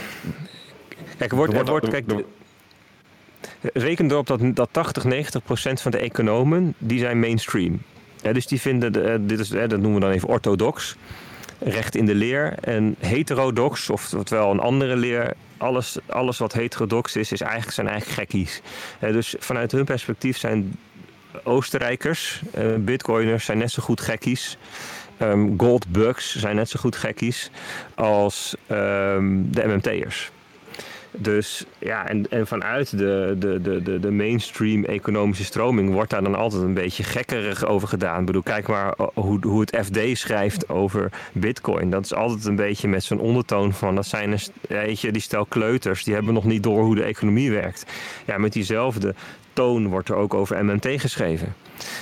Kijk, 1.17 1.31
er 1.31 1.37
wordt, 1.37 1.53
er 1.53 1.65
wordt, 1.65 1.89
kijk, 1.89 2.05
reken 3.73 4.11
erop 4.11 4.27
dat, 4.27 4.39
dat 4.53 4.69
80, 4.71 5.03
90 5.03 5.43
procent 5.43 5.81
van 5.81 5.91
de 5.91 5.97
economen, 5.97 6.73
die 6.77 6.99
zijn 6.99 7.19
mainstream. 7.19 7.81
Ja, 8.21 8.33
dus 8.33 8.47
die 8.47 8.61
vinden, 8.61 8.93
de, 8.93 9.19
dit 9.25 9.39
is, 9.39 9.49
dat 9.49 9.69
noemen 9.69 9.93
we 9.93 9.99
dan 9.99 10.11
even 10.11 10.29
orthodox, 10.29 10.95
recht 11.65 11.95
in 11.95 12.05
de 12.05 12.15
leer. 12.15 12.53
En 12.61 12.95
heterodox, 12.99 13.89
oftewel 13.89 14.51
een 14.51 14.59
andere 14.59 14.95
leer, 14.95 15.33
alles, 15.57 15.97
alles 16.05 16.37
wat 16.37 16.53
heterodox 16.53 17.15
is, 17.15 17.31
is 17.31 17.41
eigenlijk, 17.41 17.73
zijn 17.73 17.87
eigenlijk 17.87 18.19
gekkies. 18.19 18.61
Ja, 18.99 19.11
dus 19.11 19.35
vanuit 19.39 19.71
hun 19.71 19.85
perspectief 19.85 20.37
zijn 20.37 20.75
Oostenrijkers, 21.43 22.41
uh, 22.57 22.75
bitcoiners, 22.75 23.45
zijn 23.45 23.57
net 23.57 23.71
zo 23.71 23.83
goed 23.83 24.01
gekkies. 24.01 24.57
Um, 25.21 25.53
goldbugs 25.57 26.35
zijn 26.35 26.55
net 26.55 26.69
zo 26.69 26.79
goed 26.79 26.95
gekkies 26.95 27.49
als 27.95 28.55
um, 28.71 29.51
de 29.51 29.67
MMT'ers. 29.67 30.31
Dus 31.17 31.65
ja, 31.79 32.07
en, 32.07 32.29
en 32.29 32.47
vanuit 32.47 32.97
de, 32.97 33.35
de, 33.39 33.61
de, 33.61 33.99
de, 33.99 34.11
mainstream 34.11 34.83
economische 34.83 35.43
stroming 35.43 35.91
wordt 35.91 36.09
daar 36.09 36.23
dan 36.23 36.35
altijd 36.35 36.61
een 36.61 36.73
beetje 36.73 37.03
gekkerig 37.03 37.65
over 37.65 37.87
gedaan. 37.87 38.19
Ik 38.19 38.25
bedoel, 38.25 38.41
kijk 38.41 38.67
maar 38.67 38.93
hoe, 39.13 39.39
hoe 39.47 39.59
het 39.59 39.77
FD 39.85 40.17
schrijft 40.17 40.69
over 40.69 41.11
Bitcoin. 41.33 41.89
Dat 41.89 42.03
is 42.03 42.13
altijd 42.13 42.45
een 42.45 42.55
beetje 42.55 42.87
met 42.87 43.03
zo'n 43.03 43.19
ondertoon 43.19 43.73
van 43.73 43.95
dat 43.95 44.05
zijn 44.05 44.39
weet 44.67 45.01
je, 45.01 45.11
die 45.11 45.21
stel 45.21 45.45
kleuters, 45.45 46.03
die 46.03 46.13
hebben 46.13 46.33
nog 46.33 46.45
niet 46.45 46.63
door 46.63 46.83
hoe 46.83 46.95
de 46.95 47.03
economie 47.03 47.51
werkt. 47.51 47.85
Ja, 48.25 48.37
met 48.37 48.53
diezelfde 48.53 49.15
toon 49.53 49.87
wordt 49.87 50.09
er 50.09 50.15
ook 50.15 50.33
over 50.33 50.65
MMT 50.65 50.87
geschreven. 51.01 51.55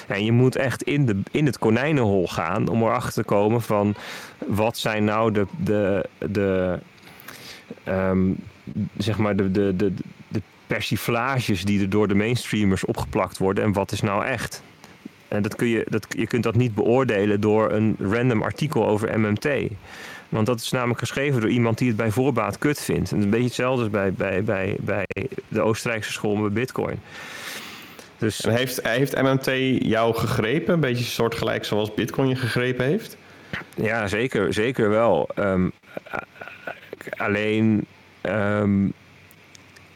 En 0.08 0.26
je 0.26 0.32
moet 0.32 0.56
echt 0.56 0.84
in, 0.84 1.06
de, 1.06 1.22
in 1.32 1.46
het 1.46 1.60
konijnenhol 1.60 2.28
gaan 2.28 2.68
om 2.68 2.82
erachter 2.82 3.14
te 3.14 3.24
komen 3.24 3.62
van 3.62 3.96
wat 4.48 4.78
zijn 4.78 5.04
nou 5.04 5.32
de, 5.32 5.46
de, 5.58 6.06
de 6.20 6.80
um, 7.88 8.38
zeg 8.98 9.18
maar 9.18 9.36
de, 9.36 9.52
de, 9.52 9.76
de, 9.76 9.94
de 10.28 10.42
persiflages 10.68 11.66
die 11.66 11.82
er 11.82 11.90
door 11.90 12.08
de 12.08 12.16
mainstreamers 12.16 12.86
opgeplakt 12.86 13.38
worden 13.38 13.64
en 13.64 13.74
wat 13.74 13.92
is 13.92 14.02
nou 14.02 14.26
echt. 14.26 14.64
En 15.28 15.42
dat 15.42 15.56
kun 15.56 15.68
je, 15.68 15.86
dat, 15.90 16.06
je 16.10 16.28
kunt 16.28 16.44
dat 16.44 16.56
niet 16.56 16.76
beoordelen 16.76 17.42
door 17.42 17.72
een 17.72 17.96
random 18.00 18.42
artikel 18.42 18.88
over 18.88 19.20
MMT. 19.20 19.48
Want 20.30 20.46
dat 20.46 20.60
is 20.60 20.72
namelijk 20.72 21.00
geschreven 21.00 21.42
door 21.42 21.50
iemand 21.50 21.78
die 21.78 21.88
het 21.88 21.98
bij 21.98 22.12
voorbaat 22.12 22.58
kut 22.58 22.82
vindt. 22.82 23.12
En 23.12 23.22
een 23.22 23.30
beetje 23.30 23.46
hetzelfde 23.46 23.90
bij, 23.90 24.14
bij, 24.14 24.44
bij, 24.44 24.78
bij 24.80 25.06
de 25.48 25.62
Oostenrijkse 25.62 26.12
school 26.12 26.36
met 26.36 26.54
Bitcoin. 26.54 27.00
Dus... 28.18 28.42
En 28.42 28.56
heeft, 28.56 28.88
heeft 28.88 29.22
MMT 29.22 29.46
jou 29.84 30.16
gegrepen? 30.16 30.74
Een 30.74 30.80
beetje 30.80 31.04
soortgelijk 31.04 31.66
zoals 31.66 31.94
Bitcoin 31.94 32.30
je 32.30 32.36
gegrepen 32.36 32.86
heeft? 32.86 33.18
Ja, 33.76 34.08
zeker, 34.08 34.54
zeker 34.54 34.90
wel. 34.90 35.30
Um, 35.40 35.72
alleen 37.18 37.86
um, 38.24 38.94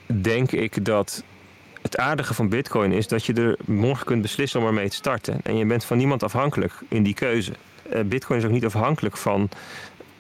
denk 0.06 0.52
ik 0.52 0.86
dat 0.86 1.24
het 1.82 1.98
aardige 1.98 2.34
van 2.34 2.50
Bitcoin 2.50 2.92
is 2.92 3.08
dat 3.08 3.26
je 3.26 3.34
er 3.34 3.58
morgen 3.66 4.06
kunt 4.06 4.22
beslissen 4.22 4.60
om 4.60 4.66
ermee 4.66 4.90
te 4.90 4.96
starten. 4.96 5.40
En 5.44 5.58
je 5.58 5.66
bent 5.66 5.86
van 5.86 5.98
niemand 5.98 6.24
afhankelijk 6.24 6.74
in 6.88 7.04
die 7.04 7.14
keuze. 7.14 7.52
Uh, 7.94 8.02
Bitcoin 8.02 8.40
is 8.40 8.46
ook 8.46 8.52
niet 8.52 8.66
afhankelijk 8.66 9.18
van, 9.18 9.50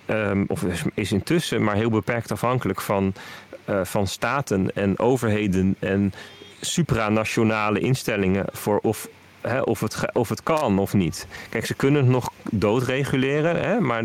um, 0.07 0.45
of 0.47 0.63
is 0.93 1.11
intussen 1.11 1.63
maar 1.63 1.75
heel 1.75 1.89
beperkt 1.89 2.31
afhankelijk 2.31 2.81
van, 2.81 3.13
uh, 3.69 3.83
van 3.83 4.07
staten 4.07 4.75
en 4.75 4.99
overheden 4.99 5.75
en 5.79 6.13
supranationale 6.61 7.79
instellingen 7.79 8.45
voor 8.51 8.79
of 8.81 9.09
of, 9.63 9.79
het, 9.79 10.13
of 10.13 10.29
het 10.29 10.43
kan 10.43 10.79
of 10.79 10.93
niet. 10.93 11.27
Kijk, 11.49 11.65
ze 11.65 11.73
kunnen 11.73 12.01
het 12.01 12.11
nog 12.11 12.31
doodreguleren, 12.51 13.61
hè, 13.61 13.79
maar 13.79 14.03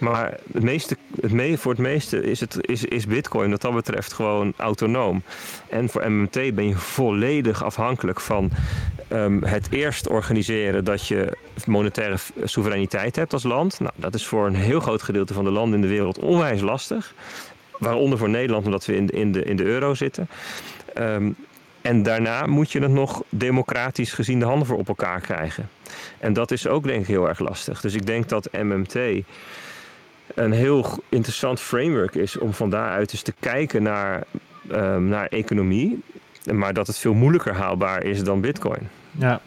maar 0.00 0.38
het 0.52 0.62
meeste, 0.62 0.96
het 1.20 1.60
voor 1.60 1.72
het 1.72 1.80
meeste 1.80 2.22
is, 2.22 2.40
het, 2.40 2.56
is, 2.60 2.84
is 2.84 3.06
Bitcoin 3.06 3.50
wat 3.50 3.60
dat 3.60 3.74
betreft 3.74 4.12
gewoon 4.12 4.52
autonoom. 4.56 5.22
En 5.68 5.88
voor 5.88 6.10
MMT 6.10 6.54
ben 6.54 6.68
je 6.68 6.74
volledig 6.74 7.64
afhankelijk 7.64 8.20
van 8.20 8.50
um, 9.12 9.42
het 9.42 9.66
eerst 9.70 10.08
organiseren 10.08 10.84
dat 10.84 11.06
je 11.06 11.36
monetaire 11.66 12.16
soevereiniteit 12.44 13.16
hebt 13.16 13.32
als 13.32 13.42
land. 13.42 13.80
Nou, 13.80 13.92
dat 13.96 14.14
is 14.14 14.26
voor 14.26 14.46
een 14.46 14.54
heel 14.54 14.80
groot 14.80 15.02
gedeelte 15.02 15.34
van 15.34 15.44
de 15.44 15.50
landen 15.50 15.74
in 15.74 15.80
de 15.80 15.92
wereld 15.92 16.18
onwijs 16.18 16.60
lastig. 16.60 17.14
Waaronder 17.78 18.18
voor 18.18 18.28
Nederland, 18.28 18.64
omdat 18.64 18.86
we 18.86 18.96
in 18.96 19.06
de, 19.06 19.12
in 19.12 19.32
de, 19.32 19.44
in 19.44 19.56
de 19.56 19.64
euro 19.64 19.94
zitten. 19.94 20.28
Um, 20.98 21.36
en 21.80 22.02
daarna 22.02 22.46
moet 22.46 22.72
je 22.72 22.80
het 22.80 22.90
nog 22.90 23.22
democratisch 23.28 24.12
gezien 24.12 24.38
de 24.38 24.44
handen 24.44 24.66
voor 24.66 24.78
op 24.78 24.88
elkaar 24.88 25.20
krijgen. 25.20 25.68
En 26.18 26.32
dat 26.32 26.50
is 26.50 26.66
ook 26.66 26.84
denk 26.84 27.00
ik 27.00 27.06
heel 27.06 27.28
erg 27.28 27.38
lastig. 27.38 27.80
Dus 27.80 27.94
ik 27.94 28.06
denk 28.06 28.28
dat 28.28 28.48
MMT 28.52 29.24
een 30.34 30.52
heel 30.52 30.98
interessant 31.08 31.60
framework 31.60 32.14
is 32.14 32.38
om 32.38 32.52
van 32.52 32.70
daaruit 32.70 33.12
eens 33.12 33.22
te 33.22 33.34
kijken 33.40 33.82
naar, 33.82 34.22
um, 34.72 35.04
naar 35.08 35.26
economie. 35.26 36.02
Maar 36.52 36.72
dat 36.72 36.86
het 36.86 36.98
veel 36.98 37.14
moeilijker 37.14 37.54
haalbaar 37.54 38.02
is 38.04 38.24
dan 38.24 38.40
Bitcoin. 38.40 38.88
Ja. 39.18 39.40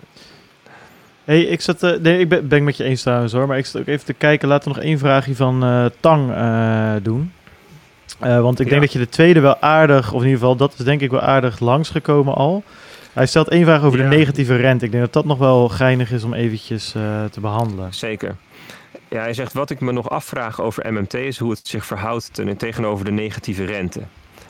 Hey, 1.23 1.41
ik 1.41 1.61
zat, 1.61 1.83
uh, 1.83 1.91
nee, 1.99 2.19
ik 2.19 2.29
ben, 2.29 2.47
ben 2.47 2.63
met 2.63 2.77
je 2.77 2.83
eens 2.83 3.01
trouwens 3.01 3.33
hoor, 3.33 3.47
maar 3.47 3.57
ik 3.57 3.65
zat 3.65 3.81
ook 3.81 3.87
even 3.87 4.05
te 4.05 4.13
kijken. 4.13 4.47
Laten 4.47 4.69
we 4.71 4.75
nog 4.77 4.85
één 4.85 4.97
vraagje 4.99 5.35
van 5.35 5.63
uh, 5.63 5.85
Tang 5.99 6.29
uh, 6.29 6.93
doen. 7.01 7.31
Want 8.19 8.59
ik 8.59 8.65
Ja. 8.65 8.69
denk 8.71 8.81
dat 8.81 8.93
je 8.93 8.99
de 8.99 9.09
tweede 9.09 9.39
wel 9.39 9.57
aardig, 9.59 10.07
of 10.13 10.19
in 10.21 10.27
ieder 10.27 10.39
geval, 10.39 10.55
dat 10.55 10.73
is 10.77 10.85
denk 10.85 11.01
ik 11.01 11.11
wel 11.11 11.21
aardig 11.21 11.59
langsgekomen 11.59 12.33
al. 12.33 12.63
Hij 13.13 13.25
stelt 13.25 13.49
één 13.49 13.63
vraag 13.63 13.83
over 13.83 13.99
Ja. 13.99 14.09
de 14.09 14.15
negatieve 14.15 14.55
rente. 14.55 14.85
Ik 14.85 14.91
denk 14.91 15.03
dat 15.03 15.13
dat 15.13 15.25
nog 15.25 15.37
wel 15.37 15.69
geinig 15.69 16.11
is 16.11 16.23
om 16.23 16.33
eventjes 16.33 16.93
eh, 16.95 17.23
te 17.31 17.39
behandelen. 17.39 17.93
Zeker. 17.93 18.35
Ja, 19.13 19.19
hij 19.19 19.33
zegt 19.33 19.53
wat 19.53 19.69
ik 19.69 19.79
me 19.79 19.91
nog 19.91 20.09
afvraag 20.09 20.61
over 20.61 20.93
MMT 20.93 21.13
is 21.13 21.37
hoe 21.37 21.51
het 21.51 21.67
zich 21.67 21.85
verhoudt 21.85 22.33
ten- 22.33 22.57
tegenover 22.57 23.05
de 23.05 23.11
negatieve 23.11 23.65
rente. 23.65 24.01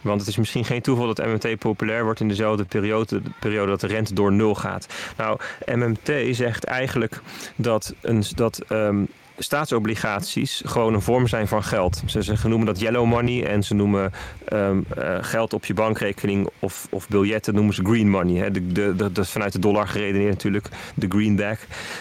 Want 0.02 0.20
het 0.20 0.30
is 0.30 0.38
misschien 0.38 0.66
geen 0.66 0.82
toeval 0.82 1.14
dat 1.14 1.26
MMT 1.26 1.60
populair 1.60 2.04
wordt 2.04 2.20
in 2.20 2.28
dezelfde 2.28 2.64
periode, 2.66 3.22
de 3.22 3.32
periode 3.40 3.70
dat 3.70 3.80
de 3.80 3.88
rente 3.88 4.14
door 4.14 4.32
nul 4.32 4.56
gaat. 4.56 4.88
Nou, 5.18 5.40
MMT 5.66 6.36
zegt 6.36 6.64
eigenlijk 6.64 7.22
dat, 7.56 7.94
een, 8.02 8.24
dat 8.36 8.62
ehm, 8.68 9.04
staatsobligaties 9.38 10.62
gewoon 10.66 10.94
een 10.94 11.02
vorm 11.02 11.28
zijn 11.28 11.48
van 11.48 11.64
geld. 11.64 12.04
Ze, 12.06 12.24
ze 12.24 12.48
noemen 12.48 12.68
dat 12.68 12.80
yellow 12.80 13.06
money 13.06 13.46
en 13.46 13.64
ze 13.64 13.74
noemen 13.74 14.12
ehm, 14.46 14.82
eh, 14.98 15.18
geld 15.22 15.54
op 15.54 15.66
je 15.66 15.74
bankrekening 15.74 16.50
of, 16.60 16.88
of 16.90 17.08
biljetten 17.08 17.54
noemen 17.54 17.74
ze 17.74 17.84
green 17.84 18.10
money. 18.10 18.42
Hè. 18.42 18.52
De, 18.52 18.68
de, 18.68 18.94
dat 18.96 19.18
is 19.18 19.30
vanuit 19.30 19.54
de 19.54 19.60
dollar 19.60 19.88
geredeneerd 19.88 20.32
natuurlijk, 20.32 20.70
de 20.96 21.08
greenback. 21.10 21.60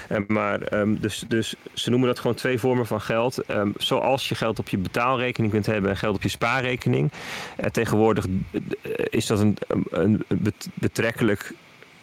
Eh, 0.09 0.19
maar 0.27 0.61
ehm, 0.61 0.95
dus, 1.01 1.25
dus 1.29 1.55
ze 1.73 1.91
noemen 1.91 2.09
dat 2.09 2.19
gewoon 2.19 2.37
twee 2.37 2.59
vormen 2.59 2.87
van 2.87 3.01
geld. 3.01 3.39
Ehm, 3.39 3.71
zoals 3.77 4.29
je 4.29 4.35
geld 4.35 4.59
op 4.59 4.69
je 4.69 4.79
betaalrekening 4.79 5.53
kunt 5.53 5.67
hebben 5.67 5.91
en 5.91 5.97
geld 5.97 6.15
op 6.15 6.23
je 6.23 6.29
spaarrekening. 6.29 7.13
Tegenwoordig 7.71 8.27
eh, 8.51 8.91
is 9.11 9.27
dat 9.27 9.41
een, 9.41 9.57
een 9.91 10.25
bet- 10.29 10.69
betrekkelijk 10.75 11.55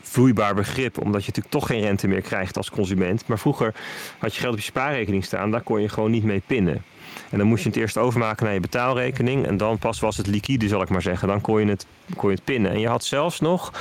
vloeibaar 0.09 0.55
begrip, 0.55 0.97
omdat 0.97 1.21
je 1.21 1.27
natuurlijk 1.27 1.55
toch 1.55 1.67
geen 1.67 1.81
rente 1.81 2.07
meer 2.07 2.21
krijgt 2.21 2.57
als 2.57 2.69
consument. 2.69 3.27
Maar 3.27 3.39
vroeger 3.39 3.73
had 4.17 4.33
je 4.35 4.39
geld 4.39 4.53
op 4.53 4.59
je 4.59 4.65
spaarrekening 4.65 5.25
staan, 5.25 5.51
daar 5.51 5.61
kon 5.61 5.81
je 5.81 5.89
gewoon 5.89 6.11
niet 6.11 6.23
mee 6.23 6.41
pinnen. 6.45 6.83
En 7.29 7.37
dan 7.37 7.47
moest 7.47 7.63
je 7.63 7.69
het 7.69 7.77
eerst 7.77 7.97
overmaken 7.97 8.45
naar 8.45 8.53
je 8.53 8.59
betaalrekening 8.59 9.45
en 9.45 9.57
dan 9.57 9.77
pas 9.77 9.99
was 9.99 10.17
het 10.17 10.27
liquide, 10.27 10.67
zal 10.67 10.81
ik 10.81 10.89
maar 10.89 11.01
zeggen. 11.01 11.27
Dan 11.27 11.41
kon 11.41 11.59
je 11.59 11.67
het, 11.67 11.85
kon 12.15 12.29
je 12.29 12.35
het 12.35 12.45
pinnen. 12.45 12.71
En 12.71 12.79
je 12.79 12.87
had 12.87 13.03
zelfs 13.03 13.39
nog 13.39 13.73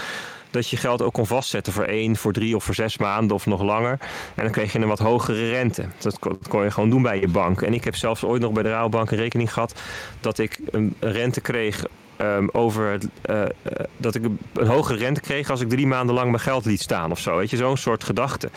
dat 0.50 0.68
je 0.68 0.76
geld 0.76 1.02
ook 1.02 1.12
kon 1.12 1.26
vastzetten 1.26 1.72
voor 1.72 1.84
één, 1.84 2.16
voor 2.16 2.32
drie 2.32 2.56
of 2.56 2.64
voor 2.64 2.74
zes 2.74 2.98
maanden 2.98 3.36
of 3.36 3.46
nog 3.46 3.62
langer. 3.62 3.98
En 4.34 4.42
dan 4.42 4.52
kreeg 4.52 4.72
je 4.72 4.78
een 4.78 4.88
wat 4.88 4.98
hogere 4.98 5.50
rente. 5.50 5.84
Dat 5.98 6.18
kon, 6.18 6.38
kon 6.48 6.64
je 6.64 6.70
gewoon 6.70 6.90
doen 6.90 7.02
bij 7.02 7.20
je 7.20 7.28
bank. 7.28 7.62
En 7.62 7.74
ik 7.74 7.84
heb 7.84 7.96
zelfs 7.96 8.24
ooit 8.24 8.42
nog 8.42 8.52
bij 8.52 8.62
de 8.62 8.68
Rabobank 8.68 9.10
een 9.10 9.18
rekening 9.18 9.52
gehad 9.52 9.80
dat 10.20 10.38
ik 10.38 10.58
een 10.70 10.94
rente 11.00 11.40
kreeg 11.40 11.84
ehm, 12.18 12.46
over 12.52 12.98
eh, 13.22 13.42
eh, 13.42 13.48
dat 13.96 14.14
ik 14.14 14.24
een, 14.24 14.66
hogere 14.66 14.98
rente 14.98 15.20
kreeg 15.20 15.50
als 15.50 15.60
ik 15.60 15.68
drie 15.68 15.86
maanden 15.86 16.14
lang 16.14 16.30
mijn 16.30 16.42
geld 16.42 16.64
liet 16.64 16.80
staan 16.80 17.10
of 17.10 17.18
zo. 17.18 17.36
Weet 17.36 17.50
je, 17.50 17.56
zo'n 17.56 17.76
soort 17.76 18.04
gedachte. 18.04 18.50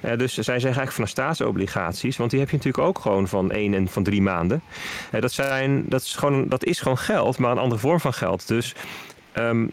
Eh, 0.00 0.16
dus 0.18 0.32
zij 0.32 0.42
zeggen 0.42 0.64
eigenlijk 0.64 0.92
van 0.92 1.08
staatsobligaties, 1.08 2.16
want 2.16 2.30
die 2.30 2.40
heb 2.40 2.50
je 2.50 2.56
natuurlijk 2.56 2.84
ook 2.84 2.98
gewoon 2.98 3.28
van 3.28 3.50
één 3.50 3.74
en 3.74 3.88
van 3.88 4.02
drie 4.02 4.22
maanden. 4.22 4.62
Dat, 5.20 5.32
zijn, 5.32 5.84
dat, 5.88 6.02
is 6.02 6.14
gewoon, 6.14 6.48
dat 6.48 6.64
is 6.64 6.80
gewoon 6.80 6.98
geld, 6.98 7.38
maar 7.38 7.50
een 7.50 7.58
andere 7.58 7.80
vorm 7.80 8.00
van 8.00 8.14
geld. 8.14 8.48
Dus. 8.48 8.74
ehm, 9.32 9.66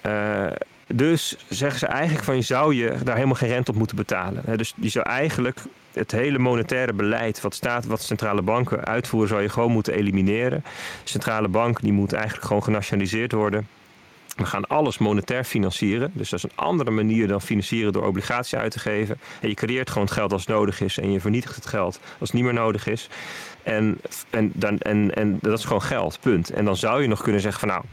eh, 0.00 0.46
dus 0.94 1.36
zeggen 1.48 1.78
ze 1.78 1.86
eigenlijk 1.86 2.24
van 2.24 2.36
je 2.36 2.42
zou 2.42 2.74
je 2.74 2.94
daar 3.04 3.14
helemaal 3.14 3.36
geen 3.36 3.48
rente 3.48 3.70
op 3.70 3.76
moeten 3.76 3.96
betalen. 3.96 4.58
Dus 4.58 4.74
je 4.76 4.88
zou 4.88 5.06
eigenlijk 5.06 5.58
het 5.96 6.12
hele 6.12 6.38
monetaire 6.38 6.92
beleid 6.92 7.40
wat, 7.40 7.54
staat, 7.54 7.86
wat 7.86 8.02
centrale 8.02 8.42
banken 8.42 8.84
uitvoeren, 8.84 9.28
zou 9.28 9.42
je 9.42 9.48
gewoon 9.48 9.72
moeten 9.72 9.94
elimineren. 9.94 10.62
De 11.02 11.10
centrale 11.10 11.48
bank 11.48 11.80
die 11.80 11.92
moet 11.92 12.12
eigenlijk 12.12 12.46
gewoon 12.46 12.62
genationaliseerd 12.62 13.32
worden. 13.32 13.68
We 14.36 14.46
gaan 14.46 14.66
alles 14.66 14.98
monetair 14.98 15.44
financieren. 15.44 16.10
Dus 16.14 16.30
dat 16.30 16.38
is 16.38 16.44
een 16.44 16.64
andere 16.64 16.90
manier 16.90 17.28
dan 17.28 17.42
financieren 17.42 17.92
door 17.92 18.06
obligaties 18.06 18.54
uit 18.54 18.70
te 18.70 18.78
geven. 18.78 19.18
En 19.40 19.48
je 19.48 19.54
creëert 19.54 19.90
gewoon 19.90 20.08
geld 20.08 20.32
als 20.32 20.46
nodig 20.46 20.80
is. 20.80 20.98
En 20.98 21.12
je 21.12 21.20
vernietigt 21.20 21.54
het 21.54 21.66
geld 21.66 22.00
als 22.18 22.28
het 22.28 22.32
niet 22.32 22.44
meer 22.44 22.52
nodig 22.52 22.86
is. 22.86 23.08
En, 23.62 24.00
en, 24.30 24.52
dan, 24.54 24.78
en, 24.78 25.14
en 25.14 25.38
dat 25.42 25.58
is 25.58 25.64
gewoon 25.64 25.82
geld, 25.82 26.18
punt. 26.20 26.50
En 26.50 26.64
dan 26.64 26.76
zou 26.76 27.02
je 27.02 27.08
nog 27.08 27.22
kunnen 27.22 27.40
zeggen 27.40 27.60
van 27.60 27.68
nou, 27.68 27.84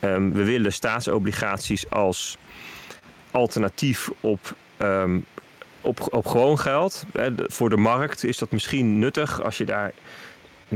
ehm, 0.00 0.30
we 0.32 0.44
willen 0.44 0.72
staatsobligaties 0.72 1.90
als 1.90 2.36
alternatief 3.30 4.10
op, 4.20 4.54
ehm, 4.76 5.18
op, 5.80 6.14
op 6.14 6.26
gewoon 6.26 6.58
geld. 6.58 7.04
Voor 7.36 7.70
de 7.70 7.76
markt 7.76 8.24
is 8.24 8.38
dat 8.38 8.50
misschien 8.50 8.98
nuttig 8.98 9.42
als 9.42 9.58
je 9.58 9.64
daar 9.64 9.92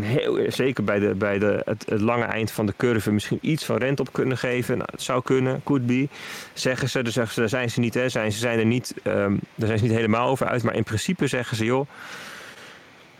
heel, 0.01 0.39
zeker 0.49 0.85
bij, 0.85 0.99
de, 0.99 1.15
bij 1.15 1.39
de, 1.39 1.63
het, 1.65 2.01
lange 2.01 2.25
eind 2.25 2.51
van 2.51 2.67
de 2.67 2.75
curve 2.77 3.13
misschien 3.13 3.39
iets 3.41 3.65
van 3.65 3.77
rente 3.77 4.03
op 4.03 4.13
kunnen 4.13 4.39
geven. 4.39 4.79
Nou, 4.79 4.89
het 4.93 5.03
zou 5.03 5.23
kunnen, 5.23 5.61
could 5.65 5.87
be. 5.87 6.09
Zeggen 6.53 6.89
ze, 6.89 7.03
dus 7.03 7.13
zeggen 7.13 7.35
ze, 7.35 7.41
daar 7.41 7.49
zijn 7.49 7.71
ze 7.71 7.81
niet, 7.81 7.95
hè, 7.95 8.09
zijn, 8.09 8.33
ze 8.33 8.39
zijn 8.39 8.59
er 8.59 8.67
niet, 8.67 8.95
ehm, 9.03 9.37
daar 9.55 9.67
zijn 9.67 9.79
ze 9.79 9.85
niet 9.85 9.95
helemaal 9.95 10.29
over 10.29 10.47
uit. 10.47 10.63
Maar 10.63 10.75
in 10.75 10.85
principe 10.85 11.27
zeggen 11.27 11.57
ze, 11.57 11.65
joh, 11.65 11.89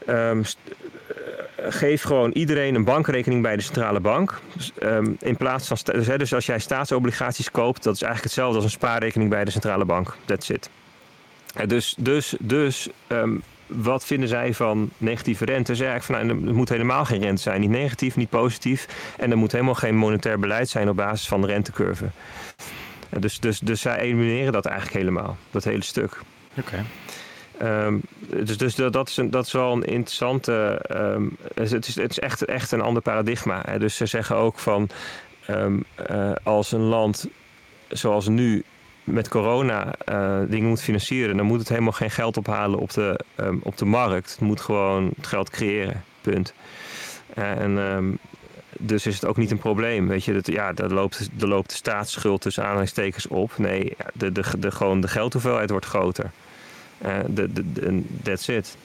ehm, 0.07 0.39
eh, 0.39 1.67
geef 1.69 2.03
gewoon 2.03 2.31
iedereen 2.31 2.75
een 2.75 2.85
bankrekening 2.85 3.43
bij 3.43 3.57
de 3.57 3.63
centrale 3.63 4.01
bank. 4.01 4.41
Dus, 4.53 4.73
ehm, 4.79 5.13
in 5.19 5.37
plaats 5.37 5.69
van, 5.69 5.77
dus, 5.83 6.07
hè, 6.07 6.19
dus 6.19 6.35
als 6.35 6.47
jij 6.47 6.59
staatsobligaties 6.59 7.51
koopt, 7.51 7.83
dat 7.83 7.95
is 7.95 8.03
eigenlijk 8.03 8.35
hetzelfde 8.35 8.57
als 8.57 8.65
een 8.65 8.79
spaarrekening 8.79 9.31
bij 9.31 9.45
de 9.45 9.51
centrale 9.51 9.85
bank. 9.85 10.17
That's 10.25 10.49
it. 10.49 10.71
Dus, 11.67 11.95
dus, 11.99 12.35
dus 12.41 12.89
ehm, 13.07 13.37
wat 13.67 14.05
vinden 14.05 14.29
zij 14.29 14.55
van 14.55 14.91
negatieve 14.99 15.45
rente? 15.45 15.77
Ze 15.77 15.83
zeggen 15.85 16.03
van, 16.15 16.27
nou, 16.27 16.47
er 16.47 16.55
moet 16.55 16.69
helemaal 16.69 17.05
geen 17.05 17.21
rente 17.21 17.43
zijn. 17.43 17.61
Niet 17.61 17.71
negatief, 17.71 18.17
niet 18.17 18.31
positief. 18.31 18.87
En 19.19 19.31
er 19.31 19.39
moet 19.39 19.53
helemaal 19.53 19.75
geen 19.75 19.97
monetair 19.97 20.39
beleid 20.39 20.69
zijn 20.69 20.89
op 20.89 20.97
basis 20.97 21.29
van 21.29 21.41
de 21.41 21.47
rentecurve. 21.47 22.11
Dus, 23.19 23.41
dus, 23.41 23.59
dus 23.59 23.81
zij 23.81 23.99
elimineren 23.99 24.53
dat 24.53 24.67
eigenlijk 24.67 24.97
helemaal, 24.99 25.37
dat 25.51 25.65
hele 25.65 25.83
stuk. 25.85 26.21
Oké. 26.59 26.85
Ehm, 27.59 27.99
dus 28.45 28.57
dus 28.59 28.75
dat, 28.75 28.93
dat, 28.93 29.09
is 29.09 29.17
een, 29.17 29.31
dat 29.31 29.47
is 29.47 29.53
wel 29.53 29.73
een 29.73 29.85
interessante. 29.85 30.81
ehm, 30.83 31.23
het, 31.55 31.87
is, 31.89 31.95
het 31.97 32.11
is 32.11 32.19
echt, 32.19 32.45
echt 32.45 32.73
een 32.73 32.81
ander 32.81 33.03
paradigma. 33.03 33.63
Hè. 33.67 33.79
Dus 33.79 33.97
ze 33.97 34.07
zeggen 34.07 34.37
ook 34.37 34.59
van. 34.59 34.89
eh, 35.47 36.33
als 36.43 36.73
een 36.73 36.81
land 36.81 37.27
zoals 37.89 38.29
nu 38.29 38.65
met 39.05 39.29
corona 39.29 39.95
eh, 40.05 40.39
dingen 40.49 40.69
moet 40.69 40.83
financieren, 40.83 41.37
dan 41.37 41.47
moet 41.47 41.59
het 41.59 41.69
helemaal 41.69 41.93
geen 41.93 42.11
geld 42.11 42.37
ophalen 42.37 42.79
op 42.79 42.93
de, 42.93 43.21
ehm, 43.35 43.57
op 43.63 43.77
de 43.77 43.85
markt. 43.85 44.31
Het 44.31 44.41
moet 44.41 44.61
gewoon 44.61 45.13
het 45.17 45.27
geld 45.27 45.51
creëren. 45.51 46.05
Punt. 46.21 46.55
en 47.35 47.79
ehm, 47.79 48.11
dus 48.79 49.07
is 49.07 49.15
het 49.15 49.27
ook 49.27 49.37
niet 49.37 49.51
een 49.51 49.59
probleem. 49.59 50.09
Weet 50.09 50.25
je, 50.25 50.33
dat, 50.33 50.47
ja, 50.47 50.73
daar 50.73 50.91
loopt, 50.91 51.29
daar 51.33 51.49
loopt 51.49 51.71
de 51.71 51.77
staatsschuld 51.77 52.41
tussen 52.41 52.65
aanhalingstekens 52.65 53.27
op. 53.29 53.53
Nee, 53.59 53.97
de, 54.15 54.33
de, 54.33 54.45
de, 54.59 54.71
gewoon 54.71 55.01
de 55.01 55.09
geldhoeveelheid 55.09 55.71
wordt 55.71 55.87
groter. 55.87 56.31
Eh, 56.99 57.19
de, 57.29 57.53
de, 57.53 57.73
de- 57.73 58.03
that's 58.23 58.49
it. 58.49 58.77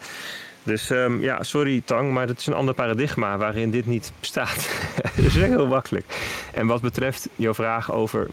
Dus 0.64 0.90
ehm, 0.90 1.22
ja, 1.22 1.44
sorry 1.44 1.82
Tang, 1.86 2.12
maar 2.12 2.28
het 2.28 2.40
is 2.40 2.48
een 2.48 2.54
ander 2.54 2.74
paradigma 2.74 3.38
waarin 3.38 3.72
dit 3.72 3.86
niet 3.86 4.12
bestaat. 4.20 4.70
dat 5.16 5.26
is 5.26 5.36
heel 5.36 5.68
makkelijk. 5.68 6.06
En 6.54 6.68
wat 6.68 6.82
betreft 6.82 7.30
jouw 7.36 7.54
vraag 7.54 7.92
over 7.92 8.28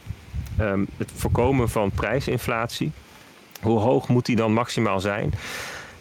ehm, 0.59 0.85
het 0.97 1.11
voorkomen 1.15 1.69
van 1.69 1.91
prijsinflatie, 1.91 2.93
hoe 3.61 3.79
hoog 3.79 4.09
moet 4.09 4.27
die 4.27 4.37
dan 4.37 4.53
maximaal 4.53 5.01
zijn? 5.01 5.35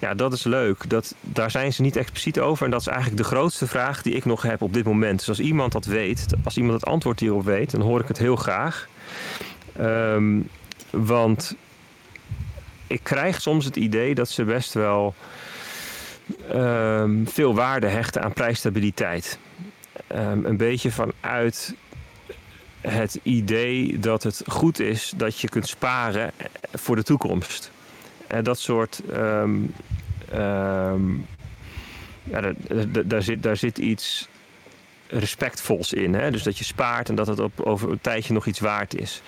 Ja, 0.04 0.14
dat 0.14 0.34
is 0.34 0.44
leuk. 0.44 0.90
Dat, 0.90 1.16
daar 1.22 1.52
zijn 1.52 1.74
ze 1.74 1.82
niet 1.82 1.96
expliciet 1.96 2.40
over. 2.40 2.66
En 2.66 2.72
dat 2.72 2.82
is 2.82 2.88
eigenlijk 2.88 3.18
de 3.18 3.24
grootste 3.24 3.68
vraag 3.68 4.02
die 4.02 4.14
ik 4.14 4.26
nog 4.26 4.42
heb 4.42 4.62
op 4.62 4.74
dit 4.74 4.86
moment. 4.86 5.20
Dus 5.20 5.30
als 5.30 5.40
iemand 5.40 5.72
dat 5.72 5.86
weet, 5.86 6.26
als 6.44 6.58
iemand 6.58 6.82
het 6.82 6.90
antwoord 6.90 7.20
hierop 7.20 7.44
weet, 7.44 7.72
dan 7.72 7.82
hoor 7.82 8.00
ik 8.00 8.08
het 8.08 8.18
heel 8.18 8.36
graag. 8.36 8.88
Ehm, 9.76 10.40
want 10.90 11.56
ik 12.88 13.00
krijg 13.04 13.42
soms 13.42 13.66
het 13.66 13.76
idee 13.76 14.16
dat 14.16 14.30
ze 14.30 14.44
best 14.44 14.74
wel 14.74 15.16
ehm, 16.50 17.26
veel 17.26 17.56
waarde 17.56 17.88
hechten 17.88 18.24
aan 18.24 18.34
prijsstabiliteit. 18.34 19.40
Een 20.08 20.58
beetje 20.58 20.92
vanuit 20.92 21.76
het 22.88 23.19
idee 23.23 23.99
dat 23.99 24.23
het 24.23 24.41
goed 24.47 24.80
is 24.80 25.14
dat 25.15 25.39
je 25.39 25.49
kunt 25.49 25.68
sparen 25.68 26.31
voor 26.73 26.95
de 26.95 27.03
toekomst. 27.03 27.72
En 28.27 28.43
dat 28.43 28.60
soort. 28.60 29.01
ehm, 29.11 29.55
ehm, 30.31 31.14
ja, 32.23 32.53
daar, 33.05 33.22
zit, 33.22 33.43
daar 33.43 33.57
zit 33.57 33.77
iets 33.77 34.27
respectvols 35.07 35.93
in. 35.93 36.14
Hè? 36.14 36.31
Dus 36.31 36.43
dat 36.43 36.57
je 36.57 36.64
spaart 36.64 37.10
en 37.10 37.15
dat 37.15 37.27
het 37.27 37.39
op, 37.39 37.61
over 37.61 37.91
een 37.91 38.01
tijdje 38.01 38.34
nog 38.34 38.45
iets 38.45 38.60
waard 38.60 38.95
is. 38.95 39.22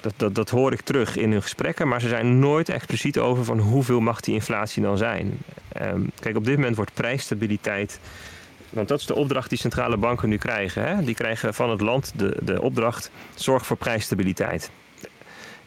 Dat, 0.00 0.12
dat, 0.16 0.34
dat 0.34 0.50
hoor 0.50 0.72
ik 0.72 0.80
terug 0.80 1.16
in 1.16 1.32
hun 1.32 1.42
gesprekken, 1.42 1.88
maar 1.88 2.00
ze 2.00 2.08
zijn 2.08 2.38
nooit 2.38 2.68
expliciet 2.68 3.18
over 3.18 3.44
van 3.44 3.58
hoeveel 3.58 4.00
mag 4.00 4.20
die 4.20 4.34
inflatie 4.34 4.82
dan 4.82 4.98
zijn. 4.98 5.38
Ehm, 5.72 6.00
kijk, 6.20 6.36
op 6.36 6.44
dit 6.44 6.56
moment 6.56 6.76
wordt 6.76 6.94
prijsstabiliteit. 6.94 8.00
Want 8.70 8.88
dat 8.88 9.00
is 9.00 9.06
de 9.06 9.14
opdracht 9.14 9.48
die 9.48 9.58
centrale 9.58 9.96
banken 9.96 10.28
nu 10.28 10.36
krijgen. 10.36 10.82
Hè? 10.88 11.04
Die 11.04 11.14
krijgen 11.14 11.54
van 11.54 11.70
het 11.70 11.80
land 11.80 12.12
de, 12.16 12.36
de 12.42 12.62
opdracht: 12.62 13.10
zorg 13.34 13.66
voor 13.66 13.76
prijsstabiliteit. 13.76 14.70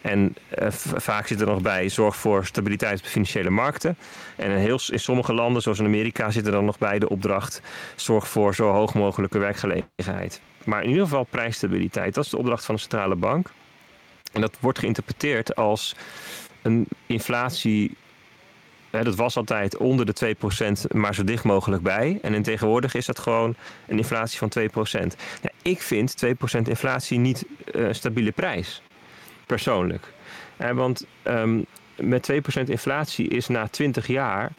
En 0.02 0.36
eh, 0.50 0.68
vaak 0.96 1.28
zit 1.28 1.42
er 1.42 1.48
nog 1.48 1.62
bij: 1.62 1.90
zorg 1.90 2.16
voor 2.16 2.46
stabiliteit 2.46 2.98
op 2.98 3.04
de 3.04 3.10
financiële 3.10 3.50
markten. 3.50 3.98
En 4.36 4.52
in, 4.52 4.58
heel, 4.58 4.80
in 4.88 5.00
sommige 5.00 5.34
landen, 5.34 5.62
zoals 5.62 5.80
in 5.80 5.86
Amerika, 5.86 6.32
zit 6.32 6.46
er 6.46 6.52
dan 6.52 6.66
nog 6.66 6.78
bij 6.78 7.00
de 7.00 7.10
opdracht: 7.10 7.62
zorg 7.96 8.28
voor 8.28 8.56
zo 8.56 8.72
hoog 8.72 8.94
mogelijke 8.94 9.38
werkgelegenheid. 9.38 10.42
Maar 10.64 10.84
in 10.84 10.90
ieder 10.90 11.04
geval 11.04 11.24
prijsstabiliteit. 11.24 12.14
Dat 12.14 12.24
is 12.24 12.30
de 12.30 12.38
opdracht 12.38 12.66
van 12.66 12.76
de 12.76 12.82
centrale 12.82 13.16
bank. 13.16 13.52
En 14.34 14.42
dat 14.42 14.58
wordt 14.60 14.80
geïnterpreteerd 14.80 15.56
als 15.56 15.96
een 16.62 16.88
inflatie 17.06 17.98
hè, 18.92 19.04
dat 19.04 19.16
was 19.16 19.38
altijd 19.38 19.78
onder 19.78 20.06
de 20.06 20.36
2%, 20.92 20.96
maar 20.96 21.16
zo 21.16 21.24
dicht 21.24 21.44
mogelijk 21.44 21.84
bij. 21.84 22.20
En 22.22 22.34
in 22.34 22.44
tegenwoordig 22.44 22.94
is 22.94 23.06
dat 23.06 23.20
gewoon 23.20 23.56
een 23.88 23.98
inflatie 23.98 24.38
van 24.38 24.52
2%. 24.60 25.16
Ja, 25.42 25.50
ik 25.62 25.82
vind 25.82 26.16
2% 26.26 26.30
inflatie 26.64 27.20
niet 27.20 27.46
uh, 27.74 27.88
een 27.88 27.96
stabiele 27.96 28.32
prijs, 28.32 28.82
persoonlijk. 29.46 30.08
want 30.74 31.06
um, 31.24 31.66
met 31.96 32.32
2% 32.32 32.36
inflatie 32.66 33.28
is 33.28 33.48
na 33.48 33.68
20 33.68 34.08
jaar 34.08 34.52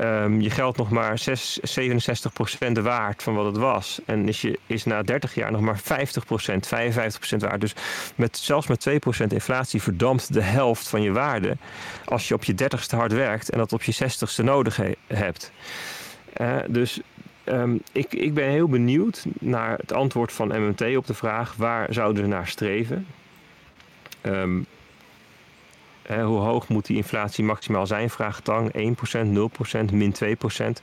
um, 0.00 0.40
je 0.40 0.50
geld 0.50 0.76
nog 0.76 0.90
maar 0.90 1.18
6, 1.18 1.60
67% 1.80 2.72
waard 2.82 3.22
van 3.22 3.34
wat 3.34 3.44
het 3.44 3.56
was. 3.56 4.00
En 4.04 4.28
is, 4.28 4.40
je, 4.40 4.58
is 4.66 4.84
na 4.84 5.02
30 5.02 5.34
jaar 5.34 5.52
nog 5.52 5.60
maar 5.60 5.80
50%, 5.80 5.82
55% 5.82 7.36
waard. 7.38 7.60
Dus 7.60 7.74
met, 8.14 8.36
zelfs 8.36 8.66
met 8.66 8.88
2% 8.88 8.92
inflatie 9.28 9.82
verdampt 9.82 10.32
de 10.32 10.42
helft 10.42 10.88
van 10.88 11.02
je 11.02 11.12
waarde 11.12 11.56
als 12.04 12.28
je 12.28 12.34
op 12.34 12.44
je 12.44 12.54
30ste 12.54 12.96
hard 12.96 13.12
werkt 13.12 13.50
en 13.50 13.58
dat 13.58 13.72
op 13.72 13.82
je 13.82 13.94
60ste 13.94 14.44
nodig 14.44 14.76
he, 14.76 14.92
hebt. 15.06 15.52
Uh, 16.40 16.56
dus 16.68 17.00
um, 17.44 17.82
ik, 17.92 18.12
ik 18.14 18.34
ben 18.34 18.48
heel 18.48 18.68
benieuwd 18.68 19.24
naar 19.40 19.78
het 19.78 19.92
antwoord 19.92 20.32
van 20.32 20.48
MMT 20.48 20.96
op 20.96 21.06
de 21.06 21.14
vraag 21.14 21.54
waar 21.56 21.86
zouden 21.90 22.22
we 22.22 22.28
naar 22.28 22.46
streven. 22.46 23.06
Um, 24.22 24.66
hoe 26.18 26.38
hoog 26.38 26.68
moet 26.68 26.86
die 26.86 26.96
inflatie 26.96 27.44
maximaal 27.44 27.86
zijn? 27.86 28.10
Vraagt 28.10 28.44
Tang 28.44 28.72
1%, 28.72 29.90
0%, 29.90 29.92
min 29.92 30.14
2%. 30.24 30.80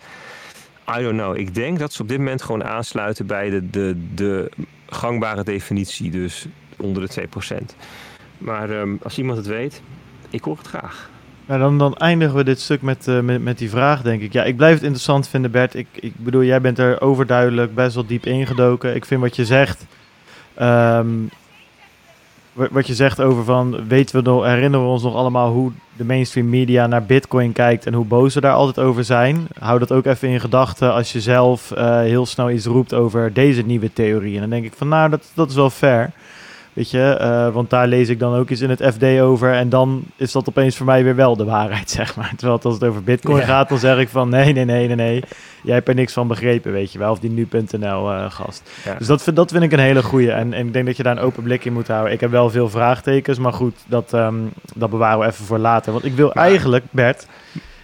I 0.98 1.02
don't 1.02 1.18
know. 1.18 1.38
Ik 1.38 1.56
denk 1.56 1.80
dat 1.80 1.94
ze 1.94 2.02
op 2.02 2.08
dit 2.08 2.18
moment 2.18 2.42
gewoon 2.42 2.64
aansluiten 2.64 3.26
bij 3.26 3.50
de, 3.50 3.70
de, 3.70 4.06
de 4.16 4.52
gangbare 4.86 5.44
definitie, 5.44 6.12
dus 6.12 6.48
onder 6.78 7.08
de 7.08 7.28
2%. 7.62 7.66
Maar 8.38 8.70
um, 8.70 9.00
als 9.04 9.18
iemand 9.18 9.38
het 9.38 9.48
weet, 9.48 9.82
ik 10.30 10.44
hoor 10.44 10.58
het 10.58 10.68
graag. 10.68 11.10
Dan, 11.46 11.78
dan 11.78 11.96
eindigen 11.96 12.36
we 12.36 12.44
dit 12.44 12.60
stuk 12.60 12.82
met, 12.82 13.08
uh, 13.08 13.20
met, 13.20 13.44
met 13.44 13.58
die 13.58 13.70
vraag, 13.70 14.02
denk 14.02 14.22
ik. 14.22 14.34
Ja, 14.34 14.44
ik 14.44 14.56
blijf 14.56 14.74
het 14.74 14.84
interessant 14.84 15.28
vinden, 15.28 15.52
Bert. 15.52 15.76
Ik, 15.76 15.88
ik 15.94 16.14
bedoel, 16.16 16.44
jij 16.44 16.62
bent 16.62 16.80
er 16.80 17.02
overduidelijk 17.02 17.76
best 17.76 17.96
wel 17.96 18.06
diep 18.06 18.26
ingedoken. 18.26 18.96
Ik 18.96 19.06
vind 19.06 19.22
wat 19.22 19.36
je 19.36 19.46
zegt. 19.46 19.86
Um, 20.62 21.30
wat 22.72 22.88
je 22.88 22.96
zegt 22.96 23.22
over 23.22 23.44
van, 23.44 23.88
weten 23.88 24.16
we 24.16 24.30
nog, 24.30 24.44
herinneren 24.44 24.86
we 24.86 24.92
ons 24.92 25.04
nog 25.04 25.16
allemaal 25.16 25.52
hoe 25.52 25.72
de 25.98 26.04
mainstream 26.04 26.50
media 26.50 26.88
naar 26.88 27.04
Bitcoin 27.04 27.52
kijkt 27.52 27.86
en 27.86 27.94
hoe 27.94 28.06
boos 28.06 28.34
ze 28.34 28.42
daar 28.42 28.54
altijd 28.54 28.86
over 28.86 29.04
zijn? 29.04 29.48
Hou 29.60 29.80
dat 29.80 29.92
ook 29.92 30.06
even 30.06 30.30
in 30.30 30.40
gedachten 30.40 30.94
als 30.94 31.12
je 31.12 31.22
zelf 31.22 31.72
uh, 31.78 32.00
heel 32.00 32.26
snel 32.26 32.50
iets 32.50 32.66
roept 32.66 32.94
over 32.94 33.34
deze 33.34 33.62
nieuwe 33.62 33.94
theorie. 33.94 34.34
En 34.34 34.40
dan 34.42 34.50
denk 34.50 34.66
ik 34.66 34.74
van, 34.76 34.88
nou, 34.88 35.10
dat, 35.10 35.32
dat 35.34 35.50
is 35.50 35.56
wel 35.56 35.70
fair. 35.70 36.12
Weet 36.78 36.92
je, 36.92 37.18
uh, 37.22 37.54
want 37.54 37.70
daar 37.70 37.88
lees 37.88 38.10
ik 38.10 38.20
dan 38.20 38.36
ook 38.36 38.50
eens 38.50 38.62
in 38.62 38.70
het 38.70 38.84
FD 38.94 39.04
over. 39.04 39.54
En 39.54 39.70
dan 39.70 40.04
is 40.16 40.32
dat 40.32 40.50
opeens 40.50 40.78
voor 40.78 40.86
mij 40.86 41.04
weer 41.04 41.16
wel 41.16 41.36
de 41.36 41.44
waarheid, 41.44 41.90
zeg 42.00 42.16
maar. 42.16 42.34
Terwijl 42.36 42.60
als 42.62 42.74
het 42.74 42.84
over 42.84 43.04
Bitcoin 43.04 43.40
ja. 43.40 43.46
gaat, 43.46 43.70
dan 43.70 43.78
zeg 43.78 43.98
ik 43.98 44.10
van 44.10 44.30
nee, 44.30 44.54
nee, 44.54 44.66
nee, 44.66 44.88
nee, 44.88 44.96
nee. 44.96 45.24
Jij 45.64 45.76
hebt 45.76 45.88
er 45.88 45.96
niks 45.96 46.14
van 46.14 46.28
begrepen, 46.28 46.72
weet 46.72 46.92
je 46.92 47.00
wel. 47.00 47.12
Of 47.12 47.20
die 47.20 47.30
nu.nl 47.30 48.12
uh, 48.12 48.32
gast. 48.32 48.70
Ja. 48.86 48.96
Dus 48.98 49.08
dat, 49.08 49.32
dat 49.34 49.52
vind 49.52 49.64
ik 49.64 49.72
een 49.72 49.80
hele 49.80 50.04
goeie. 50.04 50.32
En, 50.32 50.54
en 50.54 50.68
ik 50.68 50.74
denk 50.74 50.86
dat 50.86 50.98
je 50.98 51.04
daar 51.04 51.18
een 51.18 51.24
open 51.24 51.44
blik 51.44 51.66
in 51.66 51.74
moet 51.74 51.88
houden. 51.88 52.14
Ik 52.14 52.20
heb 52.20 52.32
wel 52.32 52.50
veel 52.50 52.70
vraagtekens, 52.70 53.40
maar 53.40 53.54
goed, 53.54 53.76
dat, 53.88 54.14
um, 54.14 54.52
dat 54.76 54.90
bewaren 54.90 55.20
we 55.20 55.26
even 55.26 55.46
voor 55.46 55.58
later. 55.58 55.92
Want 55.92 56.06
ik 56.06 56.14
wil 56.14 56.34
eigenlijk, 56.34 56.84
Bert 56.92 57.28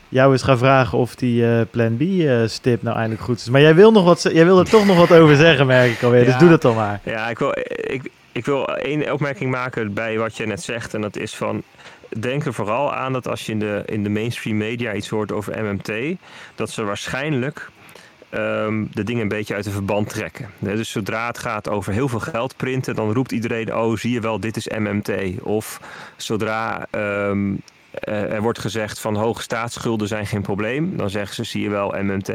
jou 0.09 0.31
eens 0.31 0.43
gaan 0.43 0.57
vragen 0.57 0.97
of 0.97 1.15
die 1.15 1.43
uh, 1.43 1.61
Plan 1.71 1.97
B-stip 1.97 2.77
uh, 2.77 2.83
nou 2.83 2.95
eindelijk 2.95 3.23
goed 3.23 3.39
is. 3.39 3.49
Maar 3.49 3.61
jij 3.61 3.75
wil, 3.75 3.91
nog 3.91 4.03
wat, 4.03 4.29
jij 4.33 4.45
wil 4.45 4.59
er 4.59 4.69
toch 4.69 4.85
nog 4.85 4.97
wat 4.97 5.13
over 5.19 5.35
zeggen, 5.35 5.67
merk 5.67 5.91
ik 5.91 6.03
alweer. 6.03 6.19
Ja, 6.19 6.25
dus 6.25 6.37
doe 6.37 6.49
dat 6.49 6.61
dan 6.61 6.75
maar. 6.75 6.99
Ja, 7.03 7.29
ik 7.29 7.39
wil, 7.39 7.51
ik, 7.67 8.11
ik 8.33 8.45
wil 8.45 8.67
één 8.67 9.11
opmerking 9.11 9.51
maken 9.51 9.93
bij 9.93 10.17
wat 10.17 10.37
je 10.37 10.45
net 10.45 10.63
zegt. 10.63 10.93
En 10.93 11.01
dat 11.01 11.17
is 11.17 11.35
van. 11.35 11.63
Denk 12.19 12.45
er 12.45 12.53
vooral 12.53 12.93
aan 12.93 13.13
dat 13.13 13.27
als 13.27 13.45
je 13.45 13.51
in 13.51 13.59
de, 13.59 13.83
in 13.85 14.03
de 14.03 14.09
mainstream 14.09 14.57
media 14.57 14.93
iets 14.93 15.09
hoort 15.09 15.31
over 15.31 15.63
MMT, 15.63 16.17
dat 16.55 16.69
ze 16.69 16.83
waarschijnlijk 16.83 17.69
um, 18.31 18.89
de 18.91 19.03
dingen 19.03 19.21
een 19.21 19.27
beetje 19.27 19.55
uit 19.55 19.63
de 19.63 19.71
verband 19.71 20.09
trekken. 20.09 20.49
Dus 20.59 20.91
zodra 20.91 21.27
het 21.27 21.37
gaat 21.37 21.69
over 21.69 21.93
heel 21.93 22.07
veel 22.07 22.19
geld 22.19 22.57
printen, 22.57 22.95
dan 22.95 23.13
roept 23.13 23.31
iedereen: 23.31 23.75
Oh, 23.75 23.97
zie 23.97 24.11
je 24.11 24.19
wel, 24.19 24.39
dit 24.39 24.55
is 24.57 24.67
MMT. 24.67 25.11
Of 25.41 25.79
zodra 26.17 26.87
um, 26.91 27.61
er 28.01 28.41
wordt 28.41 28.59
gezegd 28.59 28.99
van 28.99 29.15
hoge 29.15 29.41
staatsschulden 29.41 30.07
zijn 30.07 30.25
geen 30.25 30.41
probleem, 30.41 30.97
dan 30.97 31.09
zeggen 31.09 31.35
ze: 31.35 31.43
Zie 31.43 31.61
je 31.61 31.69
wel, 31.69 31.95
MMT. 32.01 32.31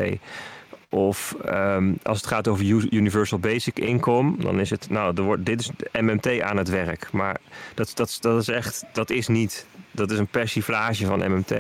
Of 0.91 1.37
um, 1.47 1.99
als 2.03 2.17
het 2.17 2.27
gaat 2.27 2.49
over 2.49 2.65
Universal 2.91 3.39
Basic 3.39 3.79
Income, 3.79 4.35
dan 4.39 4.61
is 4.61 4.71
het, 4.71 4.91
nou, 4.91 5.17
er 5.17 5.23
wordt, 5.23 5.47
dit 5.47 5.61
is 5.61 5.71
MMT 6.01 6.41
aan 6.41 6.57
het 6.57 6.69
werk. 6.69 7.09
Maar 7.13 7.37
dat, 7.75 7.93
dat, 7.95 8.19
dat 8.21 8.41
is 8.41 8.49
echt, 8.49 8.85
dat 8.93 9.11
is 9.11 9.27
niet, 9.27 9.67
dat 9.91 10.11
is 10.11 10.19
een 10.19 10.27
persiflage 10.27 11.07
van 11.07 11.33
MMT. 11.33 11.55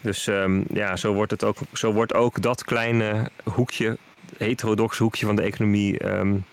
Dus 0.00 0.26
um, 0.26 0.64
ja, 0.72 0.96
zo 0.96 1.12
wordt, 1.12 1.30
het 1.30 1.44
ook, 1.44 1.56
zo 1.72 1.92
wordt 1.92 2.14
ook 2.14 2.42
dat 2.42 2.64
kleine 2.64 3.30
hoekje, 3.44 3.98
heterodox 4.36 4.98
hoekje 4.98 5.26
van 5.26 5.36
de 5.36 5.42
economie, 5.42 6.06
um, 6.08 6.44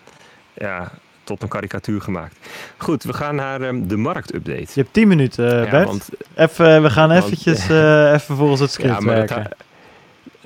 ja, 0.54 0.92
tot 1.24 1.42
een 1.42 1.48
karikatuur 1.48 2.00
gemaakt. 2.00 2.36
Goed, 2.76 3.02
we 3.02 3.12
gaan 3.12 3.34
naar 3.34 3.60
um, 3.60 3.88
de 3.88 3.96
marktupdate. 3.96 4.60
Je 4.60 4.80
hebt 4.80 4.92
10 4.92 5.08
minuten, 5.08 5.44
uh, 5.44 5.64
ja, 5.64 5.70
Bert. 5.70 5.86
Want, 5.86 6.08
even, 6.34 6.82
we 6.82 6.90
gaan 6.90 7.08
want, 7.08 7.24
eventjes 7.24 7.70
uh, 7.70 8.12
even 8.12 8.36
volgens 8.36 8.60
het 8.60 8.70
script 8.70 9.02
ja, 9.02 9.04
werken 9.04 9.42
dat 9.42 9.56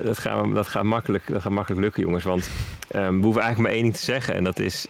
gaat, 0.03 0.53
dat, 0.53 0.67
gaat 0.67 0.83
makkelijk, 0.83 1.23
dat 1.27 1.41
gaat 1.41 1.51
makkelijk 1.51 1.81
lukken, 1.81 2.03
jongens. 2.03 2.23
Want 2.23 2.49
um, 2.95 3.17
we 3.17 3.23
hoeven 3.23 3.41
eigenlijk 3.41 3.57
maar 3.57 3.71
één 3.71 3.81
ding 3.81 3.95
te 3.95 4.03
zeggen. 4.03 4.33
En 4.33 4.43
dat 4.43 4.59
is, 4.59 4.87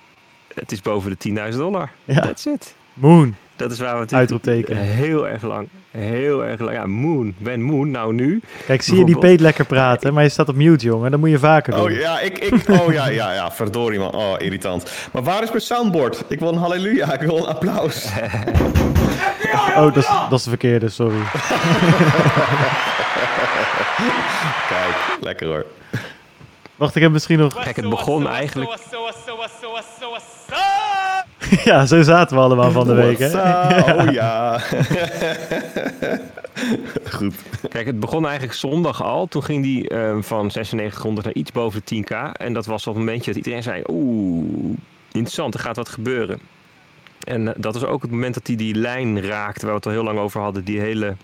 het 0.53 0.71
is 0.71 0.81
boven 0.81 1.15
de 1.19 1.49
10.000 1.51 1.57
dollar. 1.57 1.89
Ja. 2.05 2.21
That's 2.21 2.45
it. 2.45 2.75
Moon. 2.93 3.35
Dat 3.55 3.71
is 3.71 3.79
waar 3.79 3.95
we 3.95 4.01
het 4.01 4.13
Uitroepteken. 4.13 4.77
heel 4.77 5.27
erg 5.27 5.41
lang, 5.41 5.67
heel 5.91 6.45
erg 6.45 6.59
lang. 6.59 6.75
Ja, 6.75 6.85
Moon. 6.85 7.35
Ben 7.37 7.61
Moon, 7.61 7.91
nou 7.91 8.13
nu. 8.13 8.41
Kijk, 8.65 8.81
zie 8.81 8.97
je 8.97 9.05
die 9.05 9.17
Peet 9.17 9.39
lekker 9.39 9.65
praten, 9.65 10.13
maar 10.13 10.23
je 10.23 10.29
staat 10.29 10.49
op 10.49 10.55
mute, 10.55 10.85
jongen. 10.85 11.11
Dat 11.11 11.19
moet 11.19 11.29
je 11.29 11.39
vaker 11.39 11.73
doen. 11.73 11.81
Oh 11.81 11.91
ja, 11.91 12.19
ik, 12.19 12.39
ik, 12.39 12.69
oh 12.69 12.93
ja, 12.93 13.07
ja, 13.07 13.33
ja, 13.33 13.51
verdorie 13.51 13.99
man. 13.99 14.15
Oh, 14.15 14.33
irritant. 14.37 14.91
Maar 15.11 15.23
waar 15.23 15.43
is 15.43 15.49
mijn 15.49 15.61
soundboard? 15.61 16.23
Ik 16.27 16.39
wil 16.39 16.49
een 16.49 16.57
halleluja, 16.57 17.13
ik 17.13 17.21
wil 17.21 17.37
een 17.37 17.45
applaus. 17.45 18.09
oh, 19.53 19.83
dat 19.83 19.97
is, 19.97 20.07
dat 20.29 20.39
is 20.39 20.43
de 20.43 20.49
verkeerde, 20.49 20.89
sorry. 20.89 21.17
Kijk, 24.73 25.17
lekker 25.21 25.47
hoor. 25.47 25.65
Wacht, 26.75 26.95
ik 26.95 27.01
heb 27.01 27.11
misschien 27.11 27.39
nog... 27.39 27.63
Kijk, 27.63 27.75
het 27.75 27.89
begon 27.89 28.27
eigenlijk... 28.27 28.71
ja, 31.63 31.85
zo 31.85 32.01
zaten 32.01 32.37
we 32.37 32.43
allemaal 32.43 32.71
van 32.71 32.87
de 32.87 32.93
week, 32.93 33.19
hè? 33.19 33.31
Oh 33.93 34.11
ja. 34.11 34.59
Goed. 37.15 37.35
Kijk, 37.69 37.85
het 37.85 37.99
begon 37.99 38.25
eigenlijk 38.25 38.57
zondag 38.57 39.03
al. 39.03 39.27
Toen 39.27 39.43
ging 39.43 39.63
die 39.63 39.95
um, 39.95 40.23
van 40.23 40.41
9600 40.41 41.25
naar 41.25 41.35
iets 41.35 41.51
boven 41.51 41.81
de 41.85 41.95
10k. 41.95 42.31
En 42.31 42.53
dat 42.53 42.65
was 42.65 42.87
op 42.87 42.95
het 42.95 43.03
momentje 43.03 43.33
dat 43.33 43.37
iedereen 43.37 43.63
zei... 43.63 43.83
Oeh, 43.87 44.77
interessant, 45.11 45.53
er 45.53 45.59
gaat 45.59 45.75
wat 45.75 45.89
gebeuren. 45.89 46.39
En 47.23 47.41
uh, 47.41 47.49
dat 47.57 47.73
was 47.73 47.83
ook 47.83 48.01
het 48.01 48.11
moment 48.11 48.33
dat 48.33 48.47
hij 48.47 48.55
die, 48.55 48.73
die 48.73 48.81
lijn 48.81 49.21
raakte... 49.21 49.61
waar 49.61 49.69
we 49.69 49.75
het 49.75 49.85
al 49.85 49.91
heel 49.91 50.03
lang 50.03 50.19
over 50.19 50.41
hadden. 50.41 50.63
Die 50.63 50.79
hele 50.79 51.15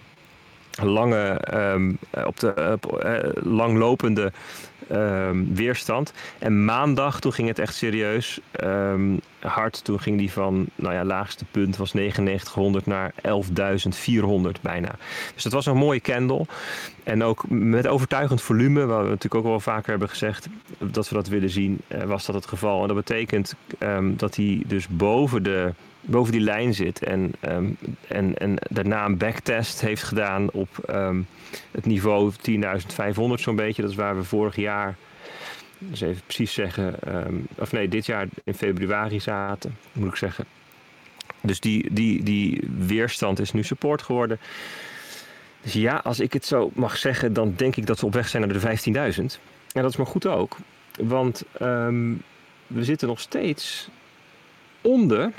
lange, 0.84 1.42
um, 1.54 1.98
op 2.26 2.40
de 2.40 2.78
uh, 3.04 3.54
langlopende 3.54 4.32
um, 4.92 5.56
weerstand. 5.56 6.14
En 6.40 6.66
maandag, 6.66 7.20
toen 7.20 7.34
ging 7.34 7.48
het 7.48 7.60
echt 7.60 7.76
serieus 7.76 8.40
um, 8.64 9.20
hard. 9.40 9.84
Toen 9.84 10.00
ging 10.00 10.18
die 10.18 10.32
van, 10.32 10.66
nou 10.76 10.94
ja, 10.94 11.06
laagste 11.06 11.46
punt 11.52 11.78
was 11.78 11.94
9900 11.94 12.86
naar 12.86 13.14
11.400 13.16 14.62
bijna. 14.62 14.96
Dus 15.34 15.44
dat 15.44 15.54
was 15.54 15.66
een 15.66 15.78
mooie 15.78 16.00
candle. 16.00 16.46
En 17.04 17.24
ook 17.24 17.50
met 17.50 17.88
overtuigend 17.88 18.42
volume, 18.42 18.86
wat 18.86 19.02
we 19.02 19.08
natuurlijk 19.10 19.36
ook 19.36 19.44
wel 19.44 19.60
vaker 19.60 19.90
hebben 19.90 20.10
gezegd 20.10 20.48
dat 20.78 21.10
we 21.10 21.16
dat 21.16 21.28
willen 21.28 21.50
zien, 21.50 21.82
uh, 21.88 22.04
was 22.04 22.26
dat 22.26 22.36
het 22.36 22.48
geval. 22.48 22.82
En 22.82 22.88
dat 22.88 23.06
betekent 23.06 23.56
dat 24.18 24.36
hij 24.36 24.64
dus 24.66 24.88
boven 24.88 25.44
de 25.44 25.74
boven 26.02 26.32
die 26.32 26.42
lijn 26.42 26.74
zit 26.74 27.04
en, 27.04 27.34
um, 27.42 27.78
en, 28.08 28.38
en 28.38 28.56
daarna 28.70 29.06
een 29.06 29.18
backtest 29.18 29.82
heeft 29.82 30.04
gedaan 30.04 30.52
op 30.52 30.90
um, 30.90 31.28
het 31.72 31.86
niveau 31.86 32.32
10.500 32.32 32.62
zo'n 33.36 33.56
beetje. 33.56 33.82
Dat 33.82 33.92
is 33.92 33.98
waar 33.98 34.18
we 34.18 34.24
vorig 34.24 34.56
jaar, 34.56 34.96
dus 35.78 36.02
even 36.02 36.22
precies 36.26 36.54
zeggen, 36.54 36.96
um, 37.28 37.48
of 37.56 37.72
nee, 37.72 37.88
dit 37.88 38.06
jaar 38.06 38.28
in 38.44 38.54
februari 38.54 39.20
zaten, 39.20 39.78
moet 39.94 40.10
ik 40.10 40.16
zeggen. 40.16 40.46
Dus 41.42 41.60
die, 41.60 41.94
die, 41.94 42.24
die 42.24 42.62
weerstand 42.78 43.40
is 43.40 43.52
nu 43.52 43.64
support 43.64 44.02
geworden. 44.02 44.40
Dus 45.62 45.74
ja, 45.74 46.02
als 46.04 46.20
ik 46.20 46.34
het 46.34 46.46
zo 46.46 46.72
mag 46.74 46.98
zeggen, 46.98 47.34
dan 47.34 47.54
denk 47.56 47.76
ik 47.76 47.86
dat 47.86 48.00
we 48.00 48.06
op 48.06 48.14
weg 48.14 48.30
zijn 48.30 48.48
naar 48.48 48.60
de 48.60 49.14
15.000. 49.14 49.24
En 49.72 49.82
dat 49.82 49.92
is 49.92 49.98
maar 49.98 50.06
goed 50.06 50.28
ook. 50.28 50.58
Want 51.00 51.44
we 52.68 52.84
zitten 52.84 53.08
nog 53.08 53.20
steeds 53.20 53.90
onder 54.82 55.32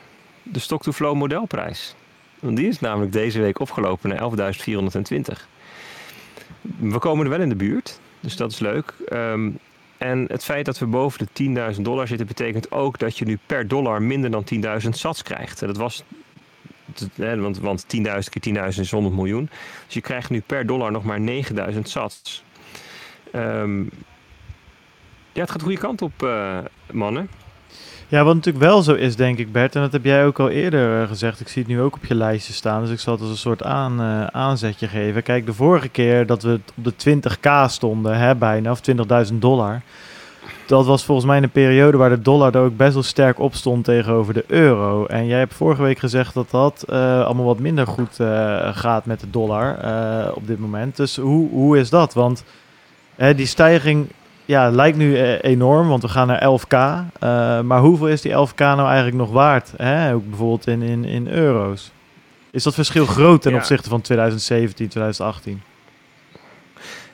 de 0.42 0.58
stock-to-flow 0.58 1.16
modelprijs. 1.16 1.94
Want 2.40 2.56
die 2.56 2.68
is 2.68 2.80
namelijk 2.80 3.12
deze 3.12 3.40
week 3.40 3.58
opgelopen 3.58 4.08
naar 4.08 4.20
11.420. 4.20 5.46
We 6.76 6.98
komen 6.98 7.24
er 7.24 7.30
wel 7.30 7.40
in 7.40 7.48
de 7.48 7.56
buurt, 7.56 8.00
dus 8.20 8.36
dat 8.36 8.52
is 8.52 8.58
leuk. 8.58 8.94
Um, 9.12 9.58
en 9.98 10.24
het 10.28 10.44
feit 10.44 10.64
dat 10.64 10.78
we 10.78 10.86
boven 10.86 11.28
de 11.32 11.74
10.000 11.74 11.80
dollar 11.80 12.06
zitten, 12.06 12.26
betekent 12.26 12.72
ook 12.72 12.98
dat 12.98 13.18
je 13.18 13.24
nu 13.24 13.38
per 13.46 13.68
dollar 13.68 14.02
minder 14.02 14.30
dan 14.30 14.44
10.000 14.82 14.88
sats 14.88 15.22
krijgt. 15.22 15.60
Dat 15.60 15.76
was 15.76 16.04
want, 17.16 17.58
want 17.58 17.84
10.000 17.96 18.02
keer 18.30 18.72
10.000 18.72 18.80
is 18.80 18.90
100 18.90 19.14
miljoen. 19.14 19.50
Dus 19.84 19.94
je 19.94 20.00
krijgt 20.00 20.30
nu 20.30 20.40
per 20.40 20.66
dollar 20.66 20.92
nog 20.92 21.04
maar 21.04 21.20
9.000 21.72 21.78
sats. 21.82 22.44
Um, 23.34 23.90
ja, 25.32 25.40
het 25.40 25.50
gaat 25.50 25.58
de 25.58 25.64
goede 25.64 25.80
kant 25.80 26.02
op, 26.02 26.22
uh, 26.22 26.58
mannen. 26.92 27.28
Ja, 28.12 28.24
wat 28.24 28.34
natuurlijk 28.34 28.64
wel 28.64 28.82
zo 28.82 28.94
is, 28.94 29.16
denk 29.16 29.38
ik, 29.38 29.52
Bert, 29.52 29.74
en 29.74 29.80
dat 29.80 29.92
heb 29.92 30.04
jij 30.04 30.26
ook 30.26 30.40
al 30.40 30.48
eerder 30.48 31.06
gezegd. 31.06 31.40
Ik 31.40 31.48
zie 31.48 31.62
het 31.62 31.70
nu 31.70 31.80
ook 31.80 31.94
op 31.94 32.04
je 32.04 32.14
lijstje 32.14 32.52
staan, 32.52 32.80
dus 32.82 32.90
ik 32.90 33.00
zal 33.00 33.12
het 33.12 33.22
als 33.22 33.30
een 33.30 33.36
soort 33.36 33.62
aan, 33.62 34.00
uh, 34.00 34.26
aanzetje 34.26 34.88
geven. 34.88 35.22
Kijk, 35.22 35.46
de 35.46 35.54
vorige 35.54 35.88
keer 35.88 36.26
dat 36.26 36.42
we 36.42 36.60
op 36.76 36.84
de 36.84 36.92
20k 36.92 37.70
stonden, 37.70 38.18
hè, 38.18 38.34
bijna, 38.34 38.70
of 38.70 38.80
20.000 39.30 39.34
dollar 39.38 39.80
dat 40.66 40.86
was 40.86 41.04
volgens 41.04 41.26
mij 41.26 41.42
een 41.42 41.50
periode 41.50 41.96
waar 41.96 42.08
de 42.08 42.22
dollar 42.22 42.54
er 42.54 42.60
ook 42.60 42.76
best 42.76 42.94
wel 42.94 43.02
sterk 43.02 43.38
op 43.38 43.54
stond 43.54 43.84
tegenover 43.84 44.34
de 44.34 44.44
euro. 44.46 45.06
En 45.06 45.26
jij 45.26 45.38
hebt 45.38 45.54
vorige 45.54 45.82
week 45.82 45.98
gezegd 45.98 46.34
dat 46.34 46.50
dat 46.50 46.84
uh, 46.90 47.24
allemaal 47.24 47.44
wat 47.44 47.58
minder 47.58 47.86
goed 47.86 48.16
gaat 48.72 49.06
met 49.06 49.20
de 49.20 49.30
dollar 49.30 49.76
op 50.34 50.46
dit 50.46 50.58
moment. 50.58 50.96
Dus 50.96 51.16
hoe, 51.16 51.50
hoe 51.50 51.78
is 51.78 51.90
dat? 51.90 52.14
Want 52.14 52.44
die 53.16 53.46
stijging 53.46 54.08
ja, 54.44 54.70
lijkt 54.70 54.96
nu 54.96 55.16
enorm, 55.40 55.88
want 55.88 56.02
we 56.02 56.08
gaan 56.08 56.26
naar 56.26 56.60
11k. 56.60 56.76
maar 57.66 57.80
hoeveel 57.80 58.08
is 58.08 58.20
die 58.20 58.32
11k 58.32 58.56
nou 58.56 58.86
eigenlijk 58.86 59.16
nog 59.16 59.30
waard? 59.30 59.72
Hè? 59.76 60.14
Ook 60.14 60.28
bijvoorbeeld 60.28 60.66
in, 60.66 60.82
in, 60.82 61.04
in 61.04 61.28
euro's. 61.28 61.92
Is 62.50 62.62
dat 62.62 62.74
verschil 62.74 63.06
groot 63.06 63.42
ten 63.42 63.50
ja. 63.52 63.56
opzichte 63.56 63.88
van 63.88 64.00
2017, 64.00 64.88
2018? 64.88 65.62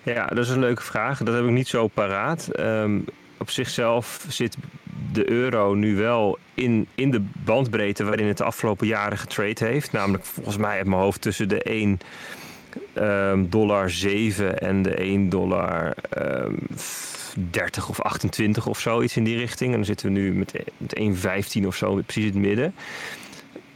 Ja, 0.02 0.26
dat 0.26 0.44
is 0.44 0.50
een 0.50 0.58
leuke 0.58 0.82
vraag. 0.82 1.18
Dat 1.18 1.34
heb 1.34 1.44
ik 1.44 1.50
niet 1.50 1.68
zo 1.68 1.86
paraat. 1.86 2.48
Um, 2.60 3.04
op 3.38 3.50
zichzelf 3.50 4.24
zit 4.28 4.56
de 5.12 5.30
euro 5.30 5.74
nu 5.74 5.96
wel 5.96 6.38
in, 6.54 6.86
in 6.94 7.10
de 7.10 7.24
bandbreedte 7.44 8.04
waarin 8.04 8.26
het 8.26 8.36
de 8.36 8.44
afgelopen 8.44 8.86
jaren 8.86 9.18
getrade 9.18 9.64
heeft. 9.64 9.92
Namelijk 9.92 10.24
volgens 10.24 10.56
mij 10.56 10.76
uit 10.76 10.86
mijn 10.86 11.00
hoofd 11.00 11.20
tussen 11.20 11.48
de 11.48 11.62
1 11.62 11.98
um, 12.94 13.50
dollar 13.50 13.90
7 13.90 14.58
en 14.58 14.82
de 14.82 14.94
1 14.94 15.28
dollar 15.28 15.94
um, 16.18 16.58
30 17.50 17.88
of 17.88 18.00
28 18.00 18.66
of 18.66 18.80
zoiets 18.80 19.16
in 19.16 19.24
die 19.24 19.36
richting. 19.36 19.70
En 19.70 19.76
dan 19.76 19.84
zitten 19.84 20.06
we 20.06 20.12
nu 20.12 20.34
met, 20.34 20.52
met 20.76 20.98
1,15 21.60 21.66
of 21.66 21.76
zo 21.76 21.94
precies 21.94 22.24
in 22.24 22.32
het 22.32 22.46
midden. 22.46 22.74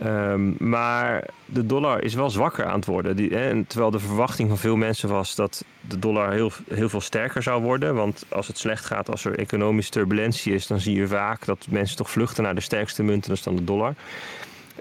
Um, 0.04 0.54
maar 0.58 1.24
de 1.46 1.66
dollar 1.66 2.02
is 2.02 2.14
wel 2.14 2.30
zwakker 2.30 2.64
aan 2.64 2.76
het 2.76 2.86
worden. 2.86 3.16
Die, 3.16 3.30
hè, 3.30 3.64
terwijl 3.64 3.90
de 3.90 3.98
verwachting 3.98 4.48
van 4.48 4.58
veel 4.58 4.76
mensen 4.76 5.08
was 5.08 5.34
dat 5.34 5.64
de 5.80 5.98
dollar 5.98 6.32
heel, 6.32 6.50
heel 6.74 6.88
veel 6.88 7.00
sterker 7.00 7.42
zou 7.42 7.62
worden. 7.62 7.94
Want 7.94 8.24
als 8.28 8.46
het 8.46 8.58
slecht 8.58 8.84
gaat, 8.84 9.10
als 9.10 9.24
er 9.24 9.38
economische 9.38 9.90
turbulentie 9.90 10.54
is, 10.54 10.66
dan 10.66 10.80
zie 10.80 10.96
je 10.96 11.06
vaak 11.06 11.44
dat 11.44 11.66
mensen 11.70 11.96
toch 11.96 12.10
vluchten 12.10 12.42
naar 12.42 12.54
de 12.54 12.60
sterkste 12.60 13.02
munten, 13.02 13.28
dat 13.28 13.38
is 13.38 13.44
dan 13.44 13.56
de 13.56 13.64
dollar. 13.64 13.94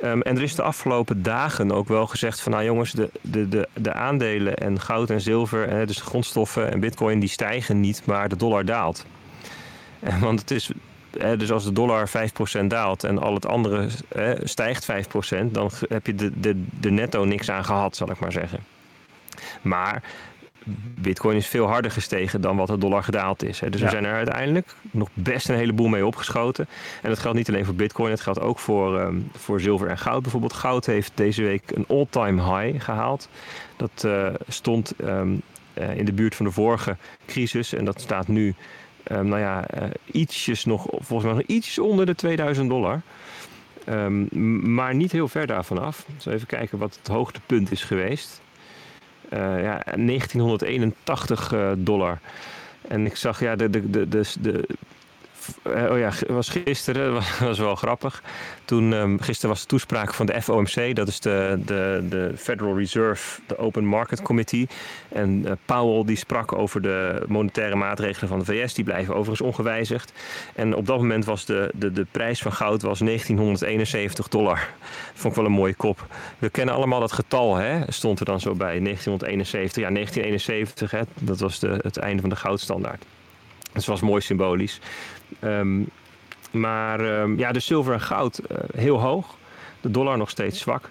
Um, 0.03 0.22
en 0.22 0.35
er 0.35 0.41
is 0.41 0.55
de 0.55 0.61
afgelopen 0.61 1.23
dagen 1.23 1.72
ook 1.72 1.88
wel 1.88 2.07
gezegd 2.07 2.41
van 2.41 2.51
nou 2.51 2.63
jongens, 2.63 2.91
de, 2.91 3.09
de, 3.22 3.49
de, 3.49 3.68
de 3.73 3.93
aandelen 3.93 4.57
en 4.57 4.80
goud 4.80 5.09
en 5.09 5.22
zilver, 5.22 5.88
dus 5.88 5.95
de 5.95 6.03
grondstoffen 6.03 6.72
en 6.72 6.80
bitcoin, 6.80 7.19
die 7.19 7.30
stijgen 7.30 7.80
niet, 7.80 8.05
maar 8.05 8.30
de 8.30 8.35
dollar 8.35 8.65
daalt. 8.65 9.05
En, 9.99 10.19
want 10.19 10.39
het 10.39 10.51
is 10.51 10.72
dus 11.38 11.51
als 11.51 11.63
de 11.63 11.72
dollar 11.72 12.09
5% 12.63 12.65
daalt 12.68 13.03
en 13.03 13.18
al 13.18 13.34
het 13.34 13.45
andere 13.45 13.88
stijgt 14.43 14.88
5%, 14.91 15.45
dan 15.51 15.72
heb 15.89 16.05
je 16.05 16.15
de, 16.15 16.39
de, 16.39 16.63
de 16.80 16.91
netto 16.91 17.23
niks 17.23 17.51
aan 17.51 17.65
gehad, 17.65 17.95
zal 17.95 18.11
ik 18.11 18.19
maar 18.19 18.31
zeggen. 18.31 18.59
Maar 19.61 20.03
Bitcoin 20.99 21.38
is 21.38 21.47
veel 21.47 21.67
harder 21.67 21.91
gestegen 21.91 22.41
dan 22.41 22.55
wat 22.55 22.67
de 22.67 22.77
dollar 22.77 23.03
gedaald 23.03 23.43
is. 23.43 23.59
Dus 23.69 23.81
we 23.81 23.89
zijn 23.89 24.05
er 24.05 24.13
uiteindelijk 24.13 24.75
nog 24.91 25.09
best 25.13 25.49
een 25.49 25.55
heleboel 25.55 25.88
mee 25.88 26.05
opgeschoten. 26.05 26.67
En 27.01 27.09
dat 27.09 27.19
geldt 27.19 27.38
niet 27.38 27.49
alleen 27.49 27.65
voor 27.65 27.75
Bitcoin, 27.75 28.11
het 28.11 28.21
geldt 28.21 28.39
ook 28.39 28.59
voor, 28.59 28.99
ehm, 28.99 29.19
voor 29.33 29.61
zilver 29.61 29.88
en 29.88 29.97
goud. 29.97 30.21
Bijvoorbeeld 30.21 30.53
goud 30.53 30.85
heeft 30.85 31.11
deze 31.15 31.43
week 31.43 31.63
een 31.73 31.85
all-time 31.88 32.57
high 32.57 32.83
gehaald. 32.83 33.29
Dat 33.75 34.03
uh, 34.05 34.27
stond 34.47 34.93
um, 35.03 35.41
uh, 35.73 35.97
in 35.97 36.05
de 36.05 36.13
buurt 36.13 36.35
van 36.35 36.45
de 36.45 36.51
vorige 36.51 36.97
crisis 37.25 37.73
en 37.73 37.85
dat 37.85 38.01
staat 38.01 38.27
nu 38.27 38.55
Um, 39.11 39.27
nou 39.27 39.41
ja, 39.41 39.65
uh, 39.75 39.83
ietsjes 40.11 40.65
nog, 40.65 40.85
volgens 40.89 41.23
mij 41.23 41.33
nog 41.33 41.43
ietsjes 41.47 41.79
onder 41.79 42.05
de 42.05 42.15
2000 42.15 42.69
dollar. 42.69 43.01
Maar 44.61 44.95
niet 44.95 45.11
heel 45.11 45.27
ver 45.27 45.47
daarvan 45.47 45.77
af. 45.77 46.05
Dus 46.15 46.25
even 46.25 46.47
kijken 46.47 46.77
wat 46.77 46.95
het 46.97 47.07
hoogtepunt 47.07 47.71
is 47.71 47.83
geweest. 47.83 48.40
Uh, 49.33 49.63
ja, 49.63 49.81
1981 49.95 51.51
uh, 51.53 51.71
dollar. 51.77 52.19
En 52.87 53.05
ik 53.05 53.15
zag 53.15 53.39
ja, 53.39 53.55
de, 53.55 53.69
de, 53.69 53.89
de, 53.89 54.07
de, 54.39 54.51
eh, 54.51 54.75
oh 55.63 55.97
ja, 55.97 56.11
was 56.27 56.49
gisteren, 56.49 57.13
was, 57.13 57.39
was 57.49 57.59
wel 57.59 57.76
grappig. 57.76 58.23
Toen, 58.65 58.91
um, 58.91 59.22
gisteren 59.22 59.49
was 59.49 59.61
de 59.61 59.68
toespraak 59.68 60.13
van 60.13 60.26
de 60.26 60.41
FOMC, 60.41 60.95
dat 60.95 61.07
is 61.07 61.19
de, 61.19 61.59
de, 61.65 62.05
de 62.09 62.31
Federal 62.38 62.77
Reserve, 62.77 63.41
de 63.47 63.57
Open 63.57 63.85
Market 63.85 64.22
Committee. 64.22 64.68
En 65.09 65.43
uh, 65.45 65.51
Powell 65.65 66.05
die 66.05 66.15
sprak 66.15 66.53
over 66.53 66.81
de 66.81 67.23
monetaire 67.27 67.76
maatregelen 67.76 68.30
van 68.30 68.39
de 68.39 68.45
VS, 68.45 68.73
die 68.73 68.84
blijven 68.84 69.13
overigens 69.15 69.47
ongewijzigd. 69.47 70.13
En 70.55 70.76
op 70.76 70.85
dat 70.85 70.97
moment 70.97 71.26
was 71.26 71.45
de, 71.45 71.72
de, 71.76 71.91
de 71.91 72.05
prijs 72.11 72.41
van 72.41 72.53
goud 72.53 72.81
was 72.81 72.99
1971 72.99 74.27
dollar. 74.27 74.69
Vond 75.13 75.34
ik 75.34 75.39
wel 75.39 75.49
een 75.49 75.57
mooie 75.57 75.73
kop. 75.73 76.05
We 76.39 76.49
kennen 76.49 76.76
allemaal 76.76 76.99
dat 76.99 77.11
getal, 77.11 77.55
hè? 77.55 77.80
stond 77.88 78.19
er 78.19 78.26
dan 78.26 78.39
zo 78.39 78.55
bij, 78.55 78.80
1971. 78.80 79.84
Ja, 79.84 79.89
1971, 79.89 80.91
hè? 80.91 81.01
dat 81.19 81.39
was 81.39 81.59
de, 81.59 81.80
het 81.81 81.97
einde 81.97 82.22
van 82.22 82.30
de 82.30 82.35
goudstandaard. 82.35 83.05
Dat 83.73 83.85
was 83.85 84.01
mooi 84.01 84.22
symbolisch. 84.22 84.80
Um, 85.39 85.89
maar 86.51 87.21
um, 87.21 87.37
ja, 87.37 87.51
de 87.51 87.59
zilver 87.59 87.93
en 87.93 88.01
goud 88.01 88.39
uh, 88.51 88.57
heel 88.75 88.99
hoog. 88.99 89.35
De 89.81 89.91
dollar 89.91 90.17
nog 90.17 90.29
steeds 90.29 90.59
zwak. 90.59 90.89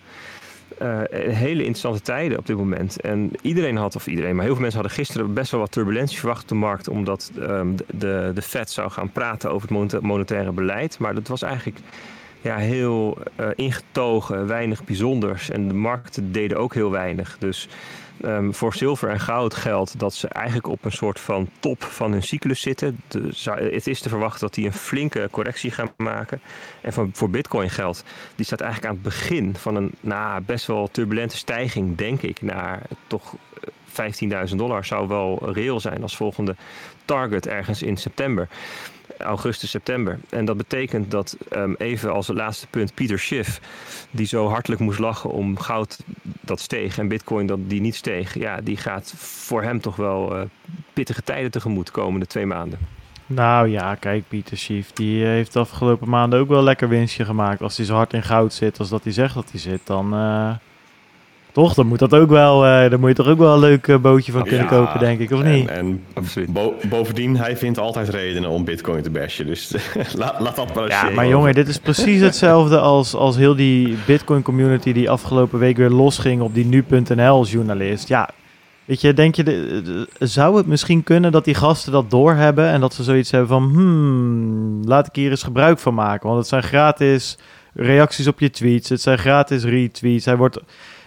Uh, 0.82 1.00
hele 1.10 1.60
interessante 1.60 2.00
tijden 2.00 2.38
op 2.38 2.46
dit 2.46 2.56
moment. 2.56 3.00
En 3.00 3.30
iedereen 3.42 3.76
had, 3.76 3.96
of 3.96 4.06
iedereen, 4.06 4.34
maar 4.34 4.44
heel 4.44 4.52
veel 4.52 4.62
mensen 4.62 4.80
hadden 4.80 4.98
gisteren 4.98 5.34
best 5.34 5.50
wel 5.50 5.60
wat 5.60 5.72
turbulentie 5.72 6.18
verwacht 6.18 6.42
op 6.42 6.48
de 6.48 6.54
markt. 6.54 6.88
Omdat 6.88 7.30
um, 7.38 7.76
de, 7.86 8.30
de 8.34 8.42
Fed 8.42 8.70
zou 8.70 8.90
gaan 8.90 9.12
praten 9.12 9.50
over 9.50 9.76
het 9.76 10.00
monetaire 10.00 10.52
beleid. 10.52 10.98
Maar 10.98 11.14
dat 11.14 11.28
was 11.28 11.42
eigenlijk 11.42 11.78
ja, 12.40 12.56
heel 12.56 13.18
uh, 13.40 13.46
ingetogen, 13.54 14.46
weinig 14.46 14.84
bijzonders. 14.84 15.50
En 15.50 15.68
de 15.68 15.74
markten 15.74 16.32
deden 16.32 16.58
ook 16.58 16.74
heel 16.74 16.90
weinig. 16.90 17.36
Dus 17.38 17.68
Um, 18.24 18.54
voor 18.54 18.74
zilver 18.74 19.08
en 19.08 19.20
goud 19.20 19.54
geldt 19.54 19.98
dat 19.98 20.14
ze 20.14 20.28
eigenlijk 20.28 20.66
op 20.66 20.84
een 20.84 20.92
soort 20.92 21.20
van 21.20 21.48
top 21.58 21.82
van 21.82 22.12
hun 22.12 22.22
cyclus 22.22 22.60
zitten. 22.60 23.00
Het 23.44 23.86
is 23.86 24.00
te 24.00 24.08
verwachten 24.08 24.40
dat 24.40 24.54
die 24.54 24.66
een 24.66 24.72
flinke 24.72 25.28
correctie 25.30 25.70
gaan 25.70 25.92
maken. 25.96 26.40
En 26.80 26.92
voor, 27.12 27.30
Bitcoin 27.30 27.70
geldt, 27.70 28.04
die 28.34 28.44
staat 28.44 28.60
eigenlijk 28.60 28.90
aan 28.92 28.98
het 29.02 29.08
begin 29.08 29.56
van 29.56 29.76
een 29.76 29.92
nou, 30.00 30.42
best 30.42 30.66
wel 30.66 30.88
turbulente 30.90 31.36
stijging, 31.36 31.96
denk 31.96 32.22
ik, 32.22 32.42
naar 32.42 32.82
toch 33.06 33.34
15.000 34.48 34.56
dollar. 34.56 34.84
Zou 34.84 35.08
wel 35.08 35.52
reëel 35.52 35.80
zijn 35.80 36.02
als 36.02 36.16
volgende 36.16 36.56
target 37.04 37.46
ergens 37.46 37.82
in 37.82 37.96
september 37.96 38.48
augustus, 39.22 39.70
september. 39.70 40.18
En 40.28 40.44
dat 40.44 40.56
betekent 40.56 41.10
dat, 41.10 41.36
um, 41.56 41.74
even 41.78 42.12
als 42.12 42.26
het 42.26 42.36
laatste 42.36 42.66
punt, 42.66 42.94
Pieter 42.94 43.18
Schiff, 43.18 43.60
die 44.10 44.26
zo 44.26 44.48
hartelijk 44.48 44.80
moest 44.80 44.98
lachen 44.98 45.30
om 45.30 45.58
goud 45.58 45.98
dat 46.40 46.60
steeg 46.60 46.98
en 46.98 47.08
bitcoin 47.08 47.46
dat 47.46 47.58
die 47.62 47.80
niet 47.80 47.94
steeg, 47.94 48.34
ja, 48.34 48.60
die 48.60 48.76
gaat 48.76 49.12
voor 49.16 49.62
hem 49.62 49.80
toch 49.80 49.96
wel 49.96 50.36
uh, 50.36 50.42
pittige 50.92 51.22
tijden 51.22 51.50
tegemoet 51.50 51.86
de 51.86 51.92
komende 51.92 52.26
twee 52.26 52.46
maanden. 52.46 52.78
Nou 53.26 53.68
ja, 53.68 53.94
kijk, 53.94 54.24
Pieter 54.28 54.58
Schiff, 54.58 54.92
die 54.92 55.22
eh, 55.22 55.28
heeft 55.28 55.52
de 55.52 55.58
afgelopen 55.58 56.08
maanden 56.08 56.40
ook 56.40 56.48
wel 56.48 56.62
lekker 56.62 56.88
winstje 56.88 57.24
gemaakt. 57.24 57.60
Als 57.60 57.76
hij 57.76 57.86
zo 57.86 57.94
hard 57.94 58.12
in 58.12 58.22
goud 58.22 58.52
zit 58.52 58.78
als 58.78 58.88
dat 58.88 59.04
hij 59.04 59.12
zegt 59.12 59.34
dat 59.34 59.50
hij 59.50 59.60
zit, 59.60 59.80
dan... 59.84 60.14
Uh 60.14 60.54
toch? 61.60 61.74
Dan 61.74 61.86
moet 61.86 61.98
dat 61.98 62.14
ook 62.14 62.30
wel, 62.30 62.66
uh, 62.66 62.90
dan 62.90 63.00
moet 63.00 63.08
je 63.08 63.14
toch 63.14 63.26
ook 63.26 63.38
wel 63.38 63.54
een 63.54 63.60
leuk 63.60 63.86
uh, 63.86 63.96
bootje 63.96 64.32
van 64.32 64.44
kunnen 64.44 64.66
kopen, 64.66 65.00
denk 65.00 65.20
ik, 65.20 65.30
of 65.30 65.42
niet? 65.42 65.68
En, 65.68 66.04
bo 66.48 66.74
bovendien, 66.88 67.36
hij 67.36 67.56
vindt 67.56 67.78
altijd 67.78 68.08
redenen 68.08 68.50
om 68.50 68.64
bitcoin 68.64 69.02
te 69.02 69.10
bashen. 69.10 69.46
Dus 69.46 69.74
laat, 70.18 70.40
laat 70.40 70.56
dat 70.56 70.74
maar 70.74 70.88
Ja, 70.88 71.10
maar 71.10 71.28
jongen, 71.28 71.54
dit 71.54 71.68
is 71.68 71.78
precies 71.78 72.20
hetzelfde 72.20 72.78
als, 72.78 73.14
als 73.14 73.36
heel 73.36 73.56
die 73.56 73.96
bitcoin 74.06 74.42
community 74.42 74.92
die 74.92 75.10
afgelopen 75.10 75.58
week 75.58 75.76
weer 75.76 75.90
losging 75.90 76.42
op 76.42 76.54
die 76.54 76.66
nu.nl 76.66 77.46
journalist. 77.46 78.08
Ja, 78.08 78.30
weet 78.84 79.00
je, 79.00 79.12
denk 79.12 79.34
je, 79.34 79.42
de, 79.42 80.08
zou 80.18 80.56
het 80.56 80.66
misschien 80.66 81.02
kunnen 81.02 81.32
dat 81.32 81.44
die 81.44 81.54
gasten 81.54 81.92
dat 81.92 82.10
doorhebben 82.10 82.68
en 82.68 82.80
dat 82.80 82.94
ze 82.94 83.02
zoiets 83.02 83.30
hebben 83.30 83.48
van, 83.48 83.62
hmm, 83.62 84.80
laat 84.84 85.06
ik 85.06 85.14
hier 85.14 85.30
eens 85.30 85.42
gebruik 85.42 85.78
van 85.78 85.94
maken. 85.94 86.26
Want 86.26 86.38
het 86.38 86.48
zijn 86.48 86.62
gratis 86.62 87.38
reacties 87.74 88.26
op 88.26 88.40
je 88.40 88.50
tweets, 88.50 88.88
het 88.88 89.00
zijn 89.00 89.18
gratis 89.18 89.64
retweets. 89.64 90.24
Hij 90.24 90.36
wordt 90.36 90.58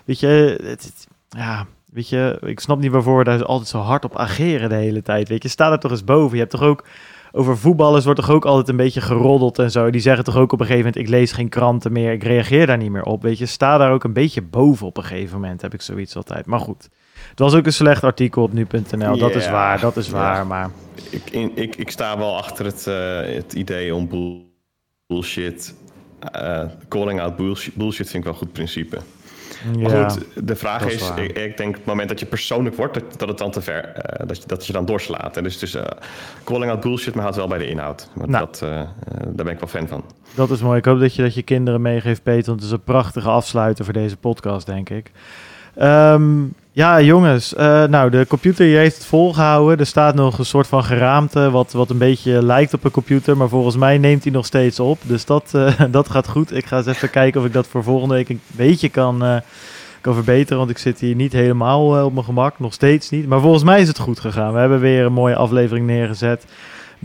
weet 0.05 0.19
je, 0.19 0.59
het, 0.63 1.07
ja, 1.29 1.65
weet 1.91 2.09
je, 2.09 2.37
ik 2.41 2.59
snap 2.59 2.79
niet 2.79 2.91
waarvoor 2.91 3.17
we 3.17 3.23
daar 3.23 3.45
altijd 3.45 3.69
zo 3.69 3.79
hard 3.79 4.05
op 4.05 4.17
ageren 4.17 4.69
de 4.69 4.75
hele 4.75 5.01
tijd. 5.01 5.29
Weet 5.29 5.43
je, 5.43 5.49
sta 5.49 5.71
er 5.71 5.79
toch 5.79 5.91
eens 5.91 6.03
boven. 6.03 6.33
Je 6.33 6.39
hebt 6.39 6.51
toch 6.51 6.61
ook 6.61 6.83
over 7.31 7.57
voetballers 7.57 8.05
wordt 8.05 8.19
toch 8.19 8.29
ook 8.29 8.45
altijd 8.45 8.67
een 8.69 8.75
beetje 8.75 9.01
geroddeld 9.01 9.59
en 9.59 9.71
zo. 9.71 9.89
Die 9.89 10.01
zeggen 10.01 10.23
toch 10.23 10.37
ook 10.37 10.51
op 10.51 10.59
een 10.59 10.65
gegeven 10.65 10.85
moment: 10.85 11.05
ik 11.05 11.11
lees 11.11 11.31
geen 11.31 11.49
kranten 11.49 11.91
meer, 11.91 12.11
ik 12.11 12.23
reageer 12.23 12.67
daar 12.67 12.77
niet 12.77 12.91
meer 12.91 13.03
op. 13.03 13.21
Weet 13.21 13.37
je, 13.37 13.45
sta 13.45 13.77
daar 13.77 13.91
ook 13.91 14.03
een 14.03 14.13
beetje 14.13 14.41
boven 14.41 14.87
op 14.87 14.97
een 14.97 15.03
gegeven 15.03 15.39
moment. 15.39 15.61
Heb 15.61 15.73
ik 15.73 15.81
zoiets 15.81 16.15
altijd. 16.15 16.45
Maar 16.45 16.59
goed. 16.59 16.89
Het 17.29 17.39
was 17.39 17.53
ook 17.53 17.65
een 17.65 17.73
slecht 17.73 18.03
artikel 18.03 18.43
op 18.43 18.53
nu.nl. 18.53 19.17
Dat 19.17 19.35
is 19.35 19.49
waar, 19.49 19.79
dat 19.79 19.97
is 19.97 20.09
waar. 20.09 20.47
Maar 20.47 20.69
ik, 21.09 21.29
ik, 21.55 21.75
ik 21.75 21.91
sta 21.91 22.17
wel 22.17 22.37
achter 22.37 22.65
het, 22.65 22.85
uh, 22.87 23.35
het 23.35 23.53
idee 23.53 23.95
om 23.95 24.09
bullshit 25.07 25.75
calling 26.87 27.21
out 27.21 27.35
bullshit, 27.35 27.75
bullshit 27.75 28.09
vind 28.09 28.17
ik 28.17 28.23
wel 28.23 28.33
een 28.33 28.39
goed 28.39 28.53
principe. 28.53 28.99
Maar 29.79 29.91
Ja. 29.91 30.09
goed, 30.09 30.25
de 30.47 30.55
vraag 30.55 30.85
is 30.85 31.11
ik, 31.15 31.37
ik 31.37 31.57
denk 31.57 31.75
het 31.75 31.85
moment 31.85 32.09
dat 32.09 32.19
je 32.19 32.25
persoonlijk 32.25 32.75
wordt, 32.75 32.93
dat, 32.93 33.03
dat 33.17 33.27
het 33.27 33.37
dan 33.37 33.51
te 33.51 33.61
ver, 33.61 33.83
eh, 33.85 34.27
dat, 34.27 34.37
je, 34.37 34.43
dat 34.47 34.65
je 34.67 34.73
dan 34.73 34.85
doorslaat. 34.85 35.37
En 35.37 35.43
dus, 35.43 35.57
dus 35.59 35.77
calling 36.43 36.71
out 36.71 36.79
bullshit, 36.81 37.13
maar 37.13 37.23
houdt 37.23 37.37
wel 37.37 37.47
bij 37.47 37.57
de 37.57 37.67
inhoud. 37.67 38.09
Want 38.13 38.29
Nou. 38.29 38.45
dat, 38.45 38.61
eh, 38.61 38.69
daar 39.25 39.45
ben 39.45 39.53
ik 39.53 39.59
wel 39.59 39.69
fan 39.69 39.87
van. 39.87 40.03
Dat 40.35 40.49
is 40.51 40.61
mooi. 40.61 40.77
Ik 40.77 40.85
hoop 40.85 40.99
dat 40.99 41.15
je 41.15 41.21
dat 41.21 41.33
je 41.33 41.41
kinderen 41.43 41.81
meegeeft, 41.81 42.23
Peter. 42.23 42.45
Want 42.45 42.59
het 42.59 42.67
is 42.69 42.71
een 42.75 42.83
prachtige 42.83 43.29
afsluiter 43.29 43.83
voor 43.85 43.93
deze 43.93 44.17
podcast, 44.17 44.65
denk 44.65 44.89
ik. 44.89 45.11
Ehm, 45.75 46.43
ja, 46.71 47.01
jongens. 47.01 47.55
eh, 47.55 47.83
nou, 47.83 48.09
de 48.09 48.25
computer 48.27 48.65
hier 48.65 48.77
heeft 48.77 48.95
het 48.95 49.05
volgehouden. 49.05 49.77
Er 49.79 49.85
staat 49.85 50.15
nog 50.15 50.37
een 50.37 50.45
soort 50.45 50.67
van 50.67 50.83
geraamte, 50.83 51.51
wat, 51.51 51.71
wat 51.71 51.89
een 51.89 51.97
beetje 51.97 52.43
lijkt 52.43 52.73
op 52.73 52.83
een 52.83 52.91
computer. 52.91 53.37
Maar 53.37 53.49
volgens 53.49 53.75
mij 53.75 53.97
neemt 53.97 54.23
hij 54.23 54.33
nog 54.33 54.45
steeds 54.45 54.79
op. 54.79 54.99
Dus 55.03 55.25
dat, 55.25 55.51
eh, 55.53 55.81
dat 55.91 56.09
gaat 56.09 56.27
goed. 56.27 56.55
Ik 56.55 56.65
ga 56.65 56.77
eens 56.77 56.85
even 56.85 57.09
kijken 57.09 57.41
of 57.41 57.47
ik 57.47 57.53
dat 57.53 57.67
voor 57.67 57.83
volgende 57.83 58.13
week 58.15 58.29
een 58.29 58.41
beetje 58.47 58.89
kan, 58.89 59.23
eh, 59.23 59.35
kan 60.01 60.13
verbeteren. 60.13 60.57
Want 60.57 60.69
ik 60.69 60.77
zit 60.77 60.99
hier 60.99 61.15
niet 61.15 61.33
helemaal 61.33 62.05
op 62.05 62.13
mijn 62.13 62.25
gemak. 62.25 62.59
Nog 62.59 62.73
steeds 62.73 63.09
niet. 63.09 63.27
Maar 63.27 63.39
volgens 63.39 63.63
mij 63.63 63.81
is 63.81 63.87
het 63.87 63.99
goed 63.99 64.19
gegaan. 64.19 64.53
We 64.53 64.59
hebben 64.59 64.79
weer 64.79 65.05
een 65.05 65.13
mooie 65.13 65.35
aflevering 65.35 65.85
neergezet. 65.85 66.45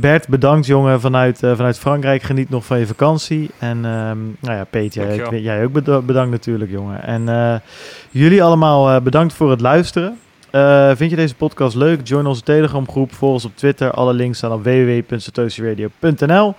Bert, 0.01 0.29
bedankt 0.29 0.67
jongen 0.67 1.01
vanuit, 1.01 1.43
eh, 1.43 1.57
vanuit 1.57 1.79
Frankrijk. 1.79 2.23
Geniet 2.23 2.51
nog 2.51 2.65
van 2.65 2.79
je 2.79 2.87
vakantie. 2.87 3.51
En 3.59 3.77
ehm, 3.85 4.19
nou 4.41 4.57
ja, 4.57 4.65
Peet, 4.71 4.95
jij, 4.95 5.65
ook 5.65 5.73
beda- 5.73 6.01
bedankt 6.01 6.31
natuurlijk 6.31 6.71
jongen. 6.71 7.03
En 7.03 7.29
eh, 7.29 7.55
jullie 8.11 8.43
allemaal 8.43 8.91
eh, 8.91 9.01
bedankt 9.01 9.35
voor 9.35 9.51
het 9.51 9.61
luisteren. 9.61 10.19
Vind 10.97 11.11
je 11.11 11.17
deze 11.17 11.35
podcast 11.35 11.77
leuk? 11.77 12.07
Join 12.09 12.27
onze 12.27 12.43
Telegram 12.43 12.89
groep. 12.89 13.15
Volg 13.15 13.33
ons 13.33 13.45
op 13.45 13.57
Twitter. 13.57 13.91
Alle 13.91 14.13
links 14.13 14.39
staan 14.39 14.53
op 14.53 14.63
www.satosiradio.nl. 14.65 16.55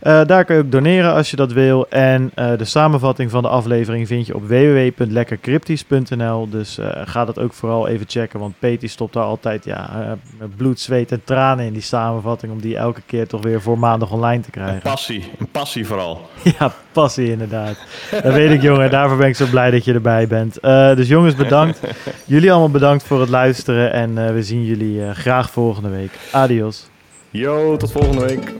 Eh, 0.00 0.20
daar 0.26 0.44
kun 0.44 0.56
je 0.56 0.62
ook 0.62 0.70
doneren 0.70 1.12
als 1.14 1.30
je 1.30 1.36
dat 1.36 1.52
wil. 1.52 1.86
En 1.88 2.30
eh, 2.34 2.58
de 2.58 2.64
samenvatting 2.64 3.30
van 3.30 3.42
de 3.42 3.48
aflevering 3.48 4.06
vind 4.06 4.26
je 4.26 4.34
op 4.34 4.42
www.lekkercryptisch.nl. 4.48 6.48
Dus 6.48 6.78
eh, 6.78 6.88
ga 7.04 7.24
dat 7.24 7.38
ook 7.38 7.52
vooral 7.52 7.88
even 7.88 8.06
checken. 8.08 8.40
Want 8.40 8.54
Peti 8.58 8.88
stopt 8.88 9.12
daar 9.12 9.24
altijd 9.24 9.64
ja, 9.64 10.16
met 10.38 10.56
bloed, 10.56 10.80
zweet 10.80 11.12
en 11.12 11.20
tranen 11.24 11.64
in 11.64 11.72
die 11.72 11.82
samenvatting. 11.82 12.52
Om 12.52 12.60
die 12.60 12.76
elke 12.76 13.00
keer 13.06 13.26
toch 13.26 13.42
weer 13.42 13.62
voor 13.62 13.78
maandag 13.78 14.10
online 14.10 14.40
te 14.42 14.46
Een 14.46 14.52
krijgen. 14.52 14.80
passie, 14.82 15.30
een 15.38 15.50
passie 15.50 15.86
vooral. 15.86 16.28
Ja, 16.58 16.72
passie 16.92 17.30
inderdaad. 17.30 17.76
Dat 18.22 18.32
weet 18.32 18.50
ik 18.50 18.62
jongen. 18.62 18.90
Daarvoor 18.90 19.16
ben 19.16 19.28
ik 19.28 19.36
zo 19.36 19.46
blij 19.46 19.70
dat 19.70 19.84
je 19.84 19.92
erbij 19.92 20.26
bent. 20.26 20.58
Dus 20.96 21.08
jongens, 21.08 21.34
bedankt. 21.34 21.80
Jullie 22.26 22.50
allemaal 22.50 22.70
bedankt 22.70 23.02
voor 23.02 23.20
het 23.20 23.28
luisteren. 23.28 23.92
En 23.92 24.34
we 24.34 24.42
zien 24.42 24.64
jullie 24.64 25.14
graag 25.14 25.50
volgende 25.50 25.88
week. 25.88 26.10
Adios. 26.32 26.88
Yo, 27.30 27.76
tot 27.76 27.92
volgende 27.92 28.26
week. 28.26 28.52